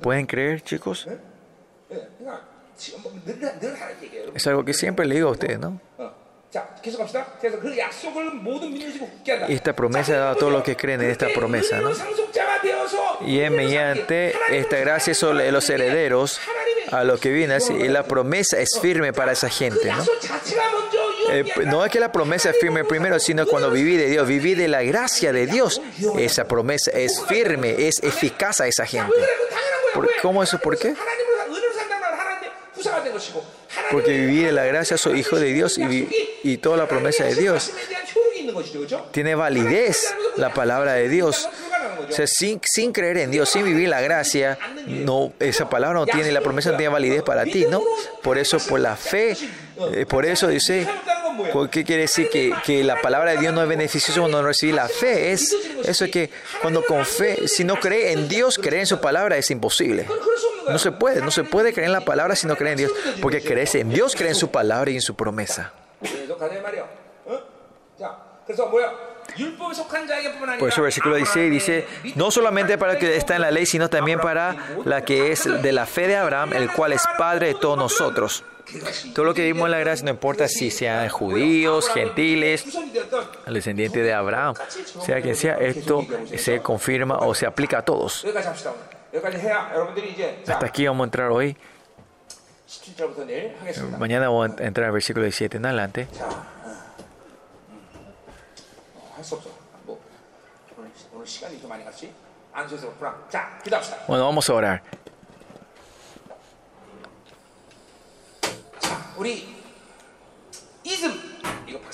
¿Pueden 0.00 0.26
creer, 0.26 0.62
chicos? 0.62 1.06
Es 4.34 4.46
algo 4.46 4.64
que 4.64 4.74
siempre 4.74 5.06
le 5.06 5.14
digo 5.16 5.28
a 5.28 5.32
ustedes, 5.32 5.58
¿no? 5.58 5.80
Y 9.48 9.54
Esta 9.54 9.74
promesa 9.74 10.16
da 10.16 10.30
a 10.32 10.34
todos 10.34 10.52
los 10.52 10.62
que 10.62 10.76
creen 10.76 11.00
en 11.00 11.10
esta 11.10 11.28
promesa, 11.34 11.80
¿no? 11.80 11.90
Y 13.26 13.40
es 13.40 13.50
mediante 13.50 14.34
esta 14.50 14.76
gracia 14.78 15.14
sobre 15.14 15.50
los 15.50 15.68
herederos 15.70 16.38
a 16.90 17.04
los 17.04 17.20
que 17.20 17.30
vienen, 17.30 17.60
y 17.78 17.88
la 17.88 18.02
promesa 18.02 18.58
es 18.58 18.78
firme 18.80 19.12
para 19.12 19.32
esa 19.32 19.48
gente, 19.48 19.90
¿no? 19.90 20.04
Eh, 21.32 21.44
pues, 21.54 21.66
no 21.66 21.84
es 21.84 21.90
que 21.90 22.00
la 22.00 22.12
promesa 22.12 22.50
es 22.50 22.58
firme 22.58 22.84
primero, 22.84 23.18
sino 23.18 23.46
cuando 23.46 23.70
viví 23.70 23.96
de 23.96 24.08
Dios, 24.08 24.26
viví 24.26 24.54
de 24.54 24.68
la 24.68 24.82
gracia 24.82 25.32
de 25.32 25.46
Dios. 25.46 25.80
Esa 26.18 26.46
promesa 26.46 26.90
es 26.92 27.22
firme, 27.26 27.88
es 27.88 28.02
eficaz 28.02 28.60
a 28.60 28.66
esa 28.66 28.86
gente. 28.86 29.14
¿Cómo 30.20 30.42
eso? 30.42 30.58
¿Por 30.58 30.78
qué? 30.78 30.94
Porque 33.90 34.10
viví 34.10 34.44
de 34.44 34.52
la 34.52 34.64
gracia, 34.64 34.96
soy 34.96 35.20
hijo 35.20 35.38
de 35.38 35.52
Dios 35.52 35.78
y, 35.78 36.08
y 36.42 36.56
toda 36.58 36.76
la 36.76 36.88
promesa 36.88 37.24
de 37.24 37.34
Dios 37.34 37.72
tiene 39.12 39.34
validez 39.34 40.14
la 40.36 40.52
palabra 40.52 40.94
de 40.94 41.08
Dios. 41.08 41.48
O 42.08 42.12
sea, 42.12 42.26
sin, 42.26 42.60
sin, 42.64 42.92
creer 42.92 43.18
en 43.18 43.30
Dios, 43.30 43.48
sin 43.48 43.64
vivir 43.64 43.88
la 43.88 44.00
gracia, 44.00 44.58
no, 44.86 45.32
esa 45.38 45.70
palabra 45.70 45.98
no 45.98 46.06
tiene, 46.06 46.32
la 46.32 46.40
promesa 46.40 46.70
no 46.70 46.76
tiene 46.76 46.92
validez 46.92 47.22
para 47.22 47.44
ti, 47.44 47.66
¿no? 47.70 47.82
Por 48.22 48.38
eso, 48.38 48.58
por 48.58 48.80
la 48.80 48.96
fe, 48.96 49.36
eh, 49.92 50.06
por 50.06 50.26
eso 50.26 50.48
dice, 50.48 50.86
¿Qué 51.70 51.84
quiere 51.84 52.02
decir? 52.02 52.28
Que, 52.30 52.52
que 52.64 52.84
la 52.84 53.00
palabra 53.00 53.32
de 53.32 53.38
Dios 53.38 53.54
no 53.54 53.62
es 53.62 53.68
beneficiosa 53.68 54.20
cuando 54.20 54.40
no 54.40 54.48
recibí 54.48 54.72
la 54.72 54.88
fe. 54.88 55.32
Es 55.32 55.54
eso 55.84 56.04
es 56.04 56.10
que 56.10 56.30
cuando 56.60 56.84
con 56.84 57.04
fe, 57.04 57.48
si 57.48 57.64
no 57.64 57.76
cree 57.76 58.12
en 58.12 58.28
Dios, 58.28 58.58
creer 58.58 58.80
en 58.80 58.86
su 58.86 59.00
palabra 59.00 59.36
es 59.36 59.50
imposible. 59.50 60.06
No 60.68 60.78
se 60.78 60.92
puede, 60.92 61.20
no 61.20 61.30
se 61.30 61.44
puede 61.44 61.72
creer 61.72 61.86
en 61.86 61.92
la 61.92 62.02
palabra 62.02 62.36
si 62.36 62.46
no 62.46 62.56
cree 62.56 62.72
en 62.72 62.78
Dios. 62.78 62.92
Porque 63.20 63.42
crees 63.42 63.74
en 63.74 63.90
Dios, 63.90 64.14
cree 64.14 64.30
en 64.30 64.34
su 64.34 64.50
palabra 64.50 64.90
y 64.90 64.96
en 64.96 65.02
su 65.02 65.14
promesa. 65.16 65.72
Por 70.58 70.68
eso 70.68 70.76
el 70.80 70.82
versículo 70.82 71.16
16 71.16 71.50
dice, 71.50 71.86
no 72.16 72.30
solamente 72.30 72.76
para 72.76 72.92
el 72.92 72.98
que 72.98 73.16
está 73.16 73.36
en 73.36 73.42
la 73.42 73.50
ley, 73.50 73.66
sino 73.66 73.88
también 73.88 74.20
para 74.20 74.56
la 74.84 75.04
que 75.04 75.32
es 75.32 75.44
de 75.62 75.72
la 75.72 75.86
fe 75.86 76.06
de 76.06 76.16
Abraham, 76.16 76.52
el 76.52 76.70
cual 76.72 76.92
es 76.92 77.02
Padre 77.16 77.48
de 77.48 77.54
todos 77.54 77.78
nosotros. 77.78 78.44
Todo 79.14 79.26
lo 79.26 79.34
que 79.34 79.42
vimos 79.44 79.66
en 79.66 79.72
la 79.72 79.78
gracia, 79.78 80.04
no 80.04 80.10
importa 80.10 80.48
si 80.48 80.70
sean 80.70 81.08
judíos, 81.08 81.88
gentiles, 81.90 82.64
el 83.46 83.54
descendiente 83.54 84.02
de 84.02 84.12
Abraham, 84.12 84.54
sea 85.04 85.20
quien 85.20 85.36
sea, 85.36 85.56
esto 85.56 86.06
se 86.36 86.60
confirma 86.60 87.18
o 87.18 87.34
se 87.34 87.46
aplica 87.46 87.78
a 87.78 87.82
todos. 87.82 88.24
Hasta 90.46 90.66
aquí 90.66 90.86
vamos 90.86 91.04
a 91.04 91.04
entrar 91.04 91.30
hoy. 91.30 91.56
Mañana 93.98 94.28
vamos 94.28 94.58
a 94.58 94.64
entrar 94.64 94.86
al 94.86 94.92
versículo 94.92 95.24
17 95.24 95.58
en 95.58 95.66
adelante. 95.66 96.08
Bueno, 104.08 104.24
vamos 104.24 104.48
a 104.48 104.54
orar. 104.54 104.82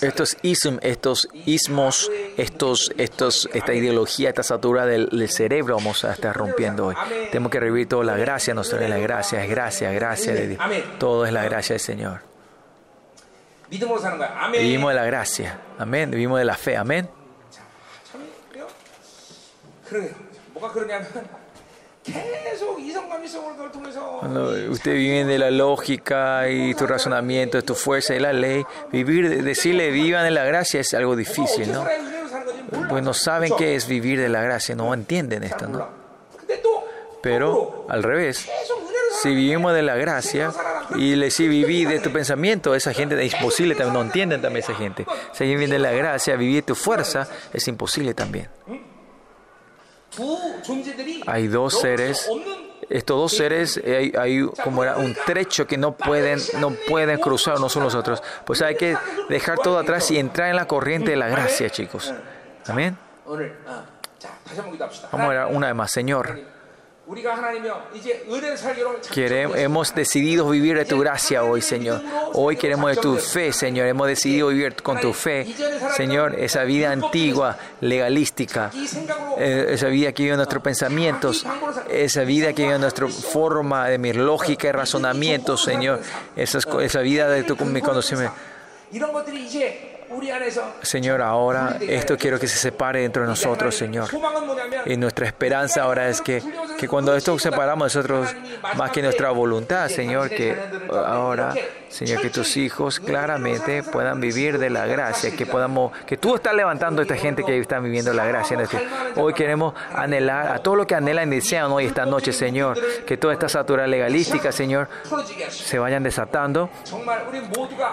Estos 0.00 0.36
ism, 0.42 0.78
estos 0.80 1.28
ismos, 1.46 2.10
estos, 2.36 2.92
estos, 2.96 3.48
esta 3.52 3.74
ideología, 3.74 4.28
esta 4.28 4.42
satura 4.42 4.86
del, 4.86 5.28
cerebro 5.28 5.76
vamos 5.76 6.04
a 6.04 6.12
estar 6.12 6.34
rompiendo 6.36 6.86
hoy. 6.86 6.94
Tenemos 7.30 7.50
que 7.50 7.60
revivir 7.60 7.88
toda 7.88 8.04
la 8.04 8.16
gracia, 8.16 8.54
nos 8.54 8.70
trae 8.70 8.88
la 8.88 8.98
gracia, 8.98 9.42
es 9.42 9.50
gracia, 9.50 9.92
gracia 9.92 10.34
de 10.34 10.48
Dios. 10.48 10.62
Todo 10.98 11.26
es 11.26 11.32
la 11.32 11.44
gracia 11.44 11.74
del 11.74 11.80
Señor. 11.80 12.20
Vivimos 14.52 14.90
de 14.90 14.96
la 14.96 15.04
gracia, 15.04 15.60
amén, 15.78 16.10
vivimos 16.10 16.38
de 16.38 16.44
la 16.44 16.56
fe, 16.56 16.76
amén. 16.76 17.08
Cuando 24.20 24.50
usted 24.70 24.94
vive 24.94 25.24
de 25.24 25.38
la 25.38 25.50
lógica 25.50 26.48
y 26.48 26.74
tu 26.74 26.86
razonamiento, 26.86 27.58
de 27.58 27.62
tu 27.62 27.74
fuerza 27.74 28.14
y 28.14 28.18
la 28.18 28.32
ley, 28.32 28.64
vivir, 28.92 29.42
decirle 29.42 29.90
vivan 29.90 30.24
de 30.24 30.30
la 30.30 30.44
gracia 30.44 30.80
es 30.80 30.92
algo 30.94 31.16
difícil, 31.16 31.72
¿no? 31.72 31.86
Pues 32.88 33.02
no 33.02 33.14
saben 33.14 33.52
qué 33.56 33.74
es 33.74 33.86
vivir 33.86 34.20
de 34.20 34.28
la 34.28 34.42
gracia, 34.42 34.74
no 34.74 34.92
entienden 34.92 35.44
esto, 35.44 35.66
¿no? 35.68 35.88
Pero 37.22 37.86
al 37.88 38.02
revés, 38.02 38.48
si 39.22 39.34
vivimos 39.34 39.74
de 39.74 39.82
la 39.82 39.96
gracia 39.96 40.52
y 40.96 41.16
le, 41.16 41.30
si 41.30 41.48
viví 41.48 41.84
de 41.84 42.00
tu 42.00 42.12
pensamiento, 42.12 42.74
esa 42.74 42.92
gente 42.92 43.22
es 43.24 43.34
imposible 43.34 43.74
también, 43.74 43.94
no 43.94 44.02
entienden 44.02 44.40
también 44.40 44.64
esa 44.64 44.74
gente. 44.74 45.06
Si 45.32 45.44
viven 45.44 45.70
de 45.70 45.78
la 45.78 45.92
gracia, 45.92 46.36
vivir 46.36 46.56
de 46.56 46.62
tu 46.62 46.74
fuerza 46.74 47.28
es 47.52 47.66
imposible 47.68 48.14
también. 48.14 48.48
Hay 51.26 51.48
dos 51.48 51.80
seres, 51.80 52.28
estos 52.88 53.16
dos 53.16 53.32
seres, 53.32 53.80
eh, 53.84 54.12
hay, 54.18 54.46
como 54.64 54.82
era 54.82 54.96
un 54.96 55.14
trecho 55.26 55.66
que 55.66 55.76
no 55.76 55.92
pueden, 55.92 56.38
no 56.60 56.70
pueden 56.88 57.18
cruzar 57.20 57.56
unos 57.56 57.76
unos 57.76 57.94
otros. 57.94 58.22
Pues 58.44 58.62
hay 58.62 58.76
que 58.76 58.96
dejar 59.28 59.58
todo 59.58 59.78
atrás 59.78 60.10
y 60.10 60.18
entrar 60.18 60.50
en 60.50 60.56
la 60.56 60.66
corriente 60.66 61.10
de 61.10 61.16
la 61.16 61.28
gracia, 61.28 61.70
chicos. 61.70 62.12
Amén. 62.66 62.96
Vamos 65.12 65.26
a 65.26 65.28
ver 65.28 65.46
una 65.54 65.66
vez 65.66 65.76
más, 65.76 65.90
Señor. 65.90 66.57
Quere, 69.14 69.62
hemos 69.62 69.94
decidido 69.94 70.46
vivir 70.50 70.76
de 70.76 70.84
tu 70.84 70.98
gracia 70.98 71.42
hoy, 71.42 71.62
Señor. 71.62 72.02
Hoy 72.34 72.56
queremos 72.56 72.90
de 72.90 73.00
tu 73.00 73.16
fe, 73.16 73.50
Señor. 73.50 73.86
Hemos 73.86 74.08
decidido 74.08 74.48
vivir 74.48 74.74
con 74.82 75.00
tu 75.00 75.14
fe, 75.14 75.46
Señor. 75.96 76.34
Esa 76.38 76.64
vida 76.64 76.92
antigua, 76.92 77.56
legalística, 77.80 78.70
eh, 79.38 79.68
esa 79.70 79.86
vida 79.86 80.12
que 80.12 80.24
vive 80.24 80.34
en 80.34 80.38
nuestros 80.38 80.62
pensamientos, 80.62 81.46
esa 81.88 82.24
vida 82.24 82.52
que 82.52 82.64
vive 82.64 82.74
en 82.74 82.82
nuestra 82.82 83.08
forma 83.08 83.88
de 83.88 83.96
mi 83.96 84.12
lógica 84.12 84.68
y 84.68 84.72
razonamiento, 84.72 85.56
Señor. 85.56 86.00
Esa, 86.36 86.58
esa 86.82 87.00
vida 87.00 87.30
de 87.30 87.42
tu 87.42 87.56
mi 87.64 87.80
conocimiento. 87.80 88.34
Señor, 90.82 91.22
ahora 91.22 91.76
esto 91.80 92.16
quiero 92.16 92.38
que 92.38 92.48
se 92.48 92.56
separe 92.56 93.00
dentro 93.00 93.22
de 93.22 93.28
nosotros, 93.28 93.74
Señor. 93.74 94.08
Y 94.86 94.96
nuestra 94.96 95.26
esperanza 95.26 95.82
ahora 95.82 96.08
es 96.08 96.20
que, 96.20 96.42
que 96.78 96.88
cuando 96.88 97.14
esto 97.14 97.38
separamos 97.38 97.94
nosotros, 97.94 98.34
más 98.76 98.90
que 98.90 99.02
nuestra 99.02 99.30
voluntad, 99.30 99.88
Señor, 99.88 100.30
que 100.30 100.56
ahora, 100.90 101.54
Señor, 101.88 102.22
que 102.22 102.30
tus 102.30 102.56
hijos 102.56 103.00
claramente 103.00 103.82
puedan 103.82 104.20
vivir 104.20 104.58
de 104.58 104.70
la 104.70 104.86
gracia, 104.86 105.34
que 105.34 105.46
podamos, 105.46 105.92
que 106.06 106.16
tú 106.16 106.36
estás 106.36 106.54
levantando 106.54 107.00
a 107.00 107.02
esta 107.02 107.16
gente 107.16 107.44
que 107.44 107.58
está 107.58 107.78
viviendo 107.80 108.12
la 108.12 108.24
gracia. 108.24 108.60
Este 108.60 108.78
hoy 109.16 109.34
queremos 109.34 109.74
anhelar 109.94 110.48
a 110.48 110.58
todo 110.58 110.76
lo 110.76 110.86
que 110.86 110.94
anhelan 110.94 111.32
y 111.32 111.36
desean 111.36 111.70
hoy 111.70 111.86
esta 111.86 112.06
noche, 112.06 112.32
Señor, 112.32 112.78
que 113.04 113.16
toda 113.16 113.34
esta 113.34 113.48
saturación 113.48 113.90
legalística, 113.90 114.52
Señor, 114.52 114.88
se 115.48 115.78
vayan 115.78 116.02
desatando. 116.02 116.70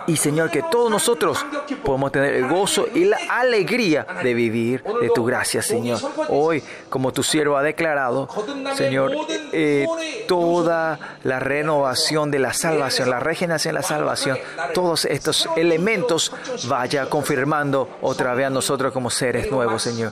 Y 0.08 0.18
Señor, 0.18 0.50
que 0.50 0.64
todos 0.64 0.90
nosotros 0.90 1.46
podamos 1.84 2.05
tener 2.12 2.36
el 2.36 2.48
gozo 2.48 2.88
y 2.94 3.06
la 3.06 3.18
alegría 3.30 4.06
de 4.24 4.34
vivir 4.34 4.84
de 5.02 5.10
tu 5.10 5.26
gracia, 5.26 5.62
Señor. 5.62 6.00
Hoy, 6.30 6.64
como 6.90 7.12
tu 7.12 7.24
siervo 7.24 7.58
ha 7.58 7.64
declarado, 7.64 8.28
Señor, 8.76 9.12
eh, 9.52 9.86
toda 10.28 11.18
la 11.24 11.40
renovación 11.40 12.32
de 12.32 12.40
la 12.40 12.54
salvación, 12.54 13.10
la 13.10 13.20
regeneración 13.20 13.74
de 13.74 13.82
la 13.82 13.88
salvación, 13.88 14.38
todos 14.74 15.06
estos 15.06 15.48
elementos 15.56 16.32
vaya 16.68 17.10
confirmando 17.10 17.98
otra 18.02 18.34
vez 18.34 18.48
a 18.48 18.50
nosotros 18.50 18.94
como 18.94 19.10
seres 19.10 19.52
nuevos, 19.52 19.82
Señor. 19.82 20.12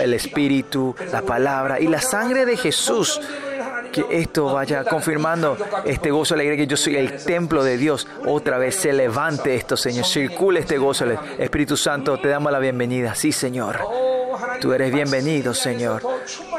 El 0.00 0.14
Espíritu, 0.14 0.94
la 1.12 1.22
palabra 1.22 1.80
y 1.80 1.86
la 1.86 2.00
sangre 2.00 2.46
de 2.46 2.56
Jesús 2.56 3.20
que 3.92 4.04
esto 4.10 4.46
vaya 4.46 4.84
confirmando 4.84 5.56
este 5.84 6.10
gozo 6.10 6.34
alegre 6.34 6.56
que 6.56 6.66
yo 6.66 6.76
soy 6.76 6.96
el 6.96 7.22
templo 7.24 7.64
de 7.64 7.76
Dios. 7.76 8.06
Otra 8.26 8.58
vez 8.58 8.76
se 8.76 8.92
levante 8.92 9.54
esto, 9.54 9.76
Señor. 9.76 10.04
Circule 10.04 10.60
este 10.60 10.78
gozo. 10.78 11.06
Espíritu 11.38 11.76
Santo, 11.76 12.18
te 12.18 12.28
damos 12.28 12.52
la 12.52 12.58
bienvenida. 12.58 13.14
Sí, 13.14 13.32
Señor. 13.32 13.80
Tú 14.60 14.72
eres 14.72 14.92
bienvenido, 14.92 15.54
Señor. 15.54 16.02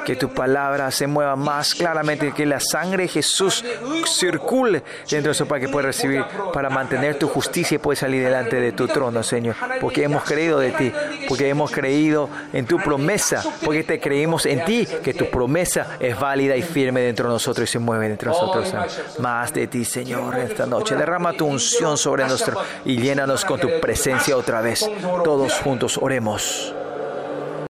Que 0.05 0.15
tu 0.15 0.29
palabra 0.29 0.89
se 0.91 1.07
mueva 1.07 1.35
más 1.35 1.75
claramente, 1.75 2.31
que 2.31 2.45
la 2.45 2.59
sangre 2.59 3.03
de 3.03 3.09
Jesús 3.09 3.63
circule 4.05 4.83
dentro 5.09 5.29
de 5.29 5.31
eso 5.31 5.45
para 5.45 5.61
que 5.61 5.69
pueda 5.69 5.87
recibir, 5.87 6.23
para 6.53 6.69
mantener 6.69 7.19
tu 7.19 7.27
justicia 7.27 7.75
y 7.75 7.77
pueda 7.77 7.99
salir 7.99 8.23
delante 8.23 8.59
de 8.59 8.71
tu 8.71 8.87
trono, 8.87 9.23
Señor. 9.23 9.55
Porque 9.79 10.03
hemos 10.03 10.23
creído 10.23 10.59
de 10.59 10.71
ti, 10.71 10.91
porque 11.27 11.49
hemos 11.49 11.71
creído 11.71 12.29
en 12.53 12.65
tu 12.65 12.77
promesa, 12.77 13.43
porque 13.63 13.83
te 13.83 13.99
creímos 13.99 14.45
en 14.45 14.65
ti, 14.65 14.87
que 15.03 15.13
tu 15.13 15.29
promesa 15.29 15.97
es 15.99 16.19
válida 16.19 16.55
y 16.55 16.61
firme 16.61 17.01
dentro 17.01 17.27
de 17.27 17.33
nosotros 17.33 17.69
y 17.69 17.71
se 17.71 17.79
mueve 17.79 18.07
dentro 18.07 18.31
de 18.31 18.39
nosotros. 18.39 18.73
Más 19.19 19.53
de 19.53 19.67
ti, 19.67 19.85
Señor, 19.85 20.37
esta 20.39 20.65
noche. 20.65 20.95
Derrama 20.95 21.33
tu 21.33 21.45
unción 21.45 21.97
sobre 21.97 22.25
nosotros 22.25 22.65
y 22.85 22.97
llénanos 22.97 23.45
con 23.45 23.59
tu 23.59 23.67
presencia 23.79 24.35
otra 24.35 24.61
vez. 24.61 24.89
Todos 25.23 25.53
juntos 25.59 25.97
oremos. 26.01 26.73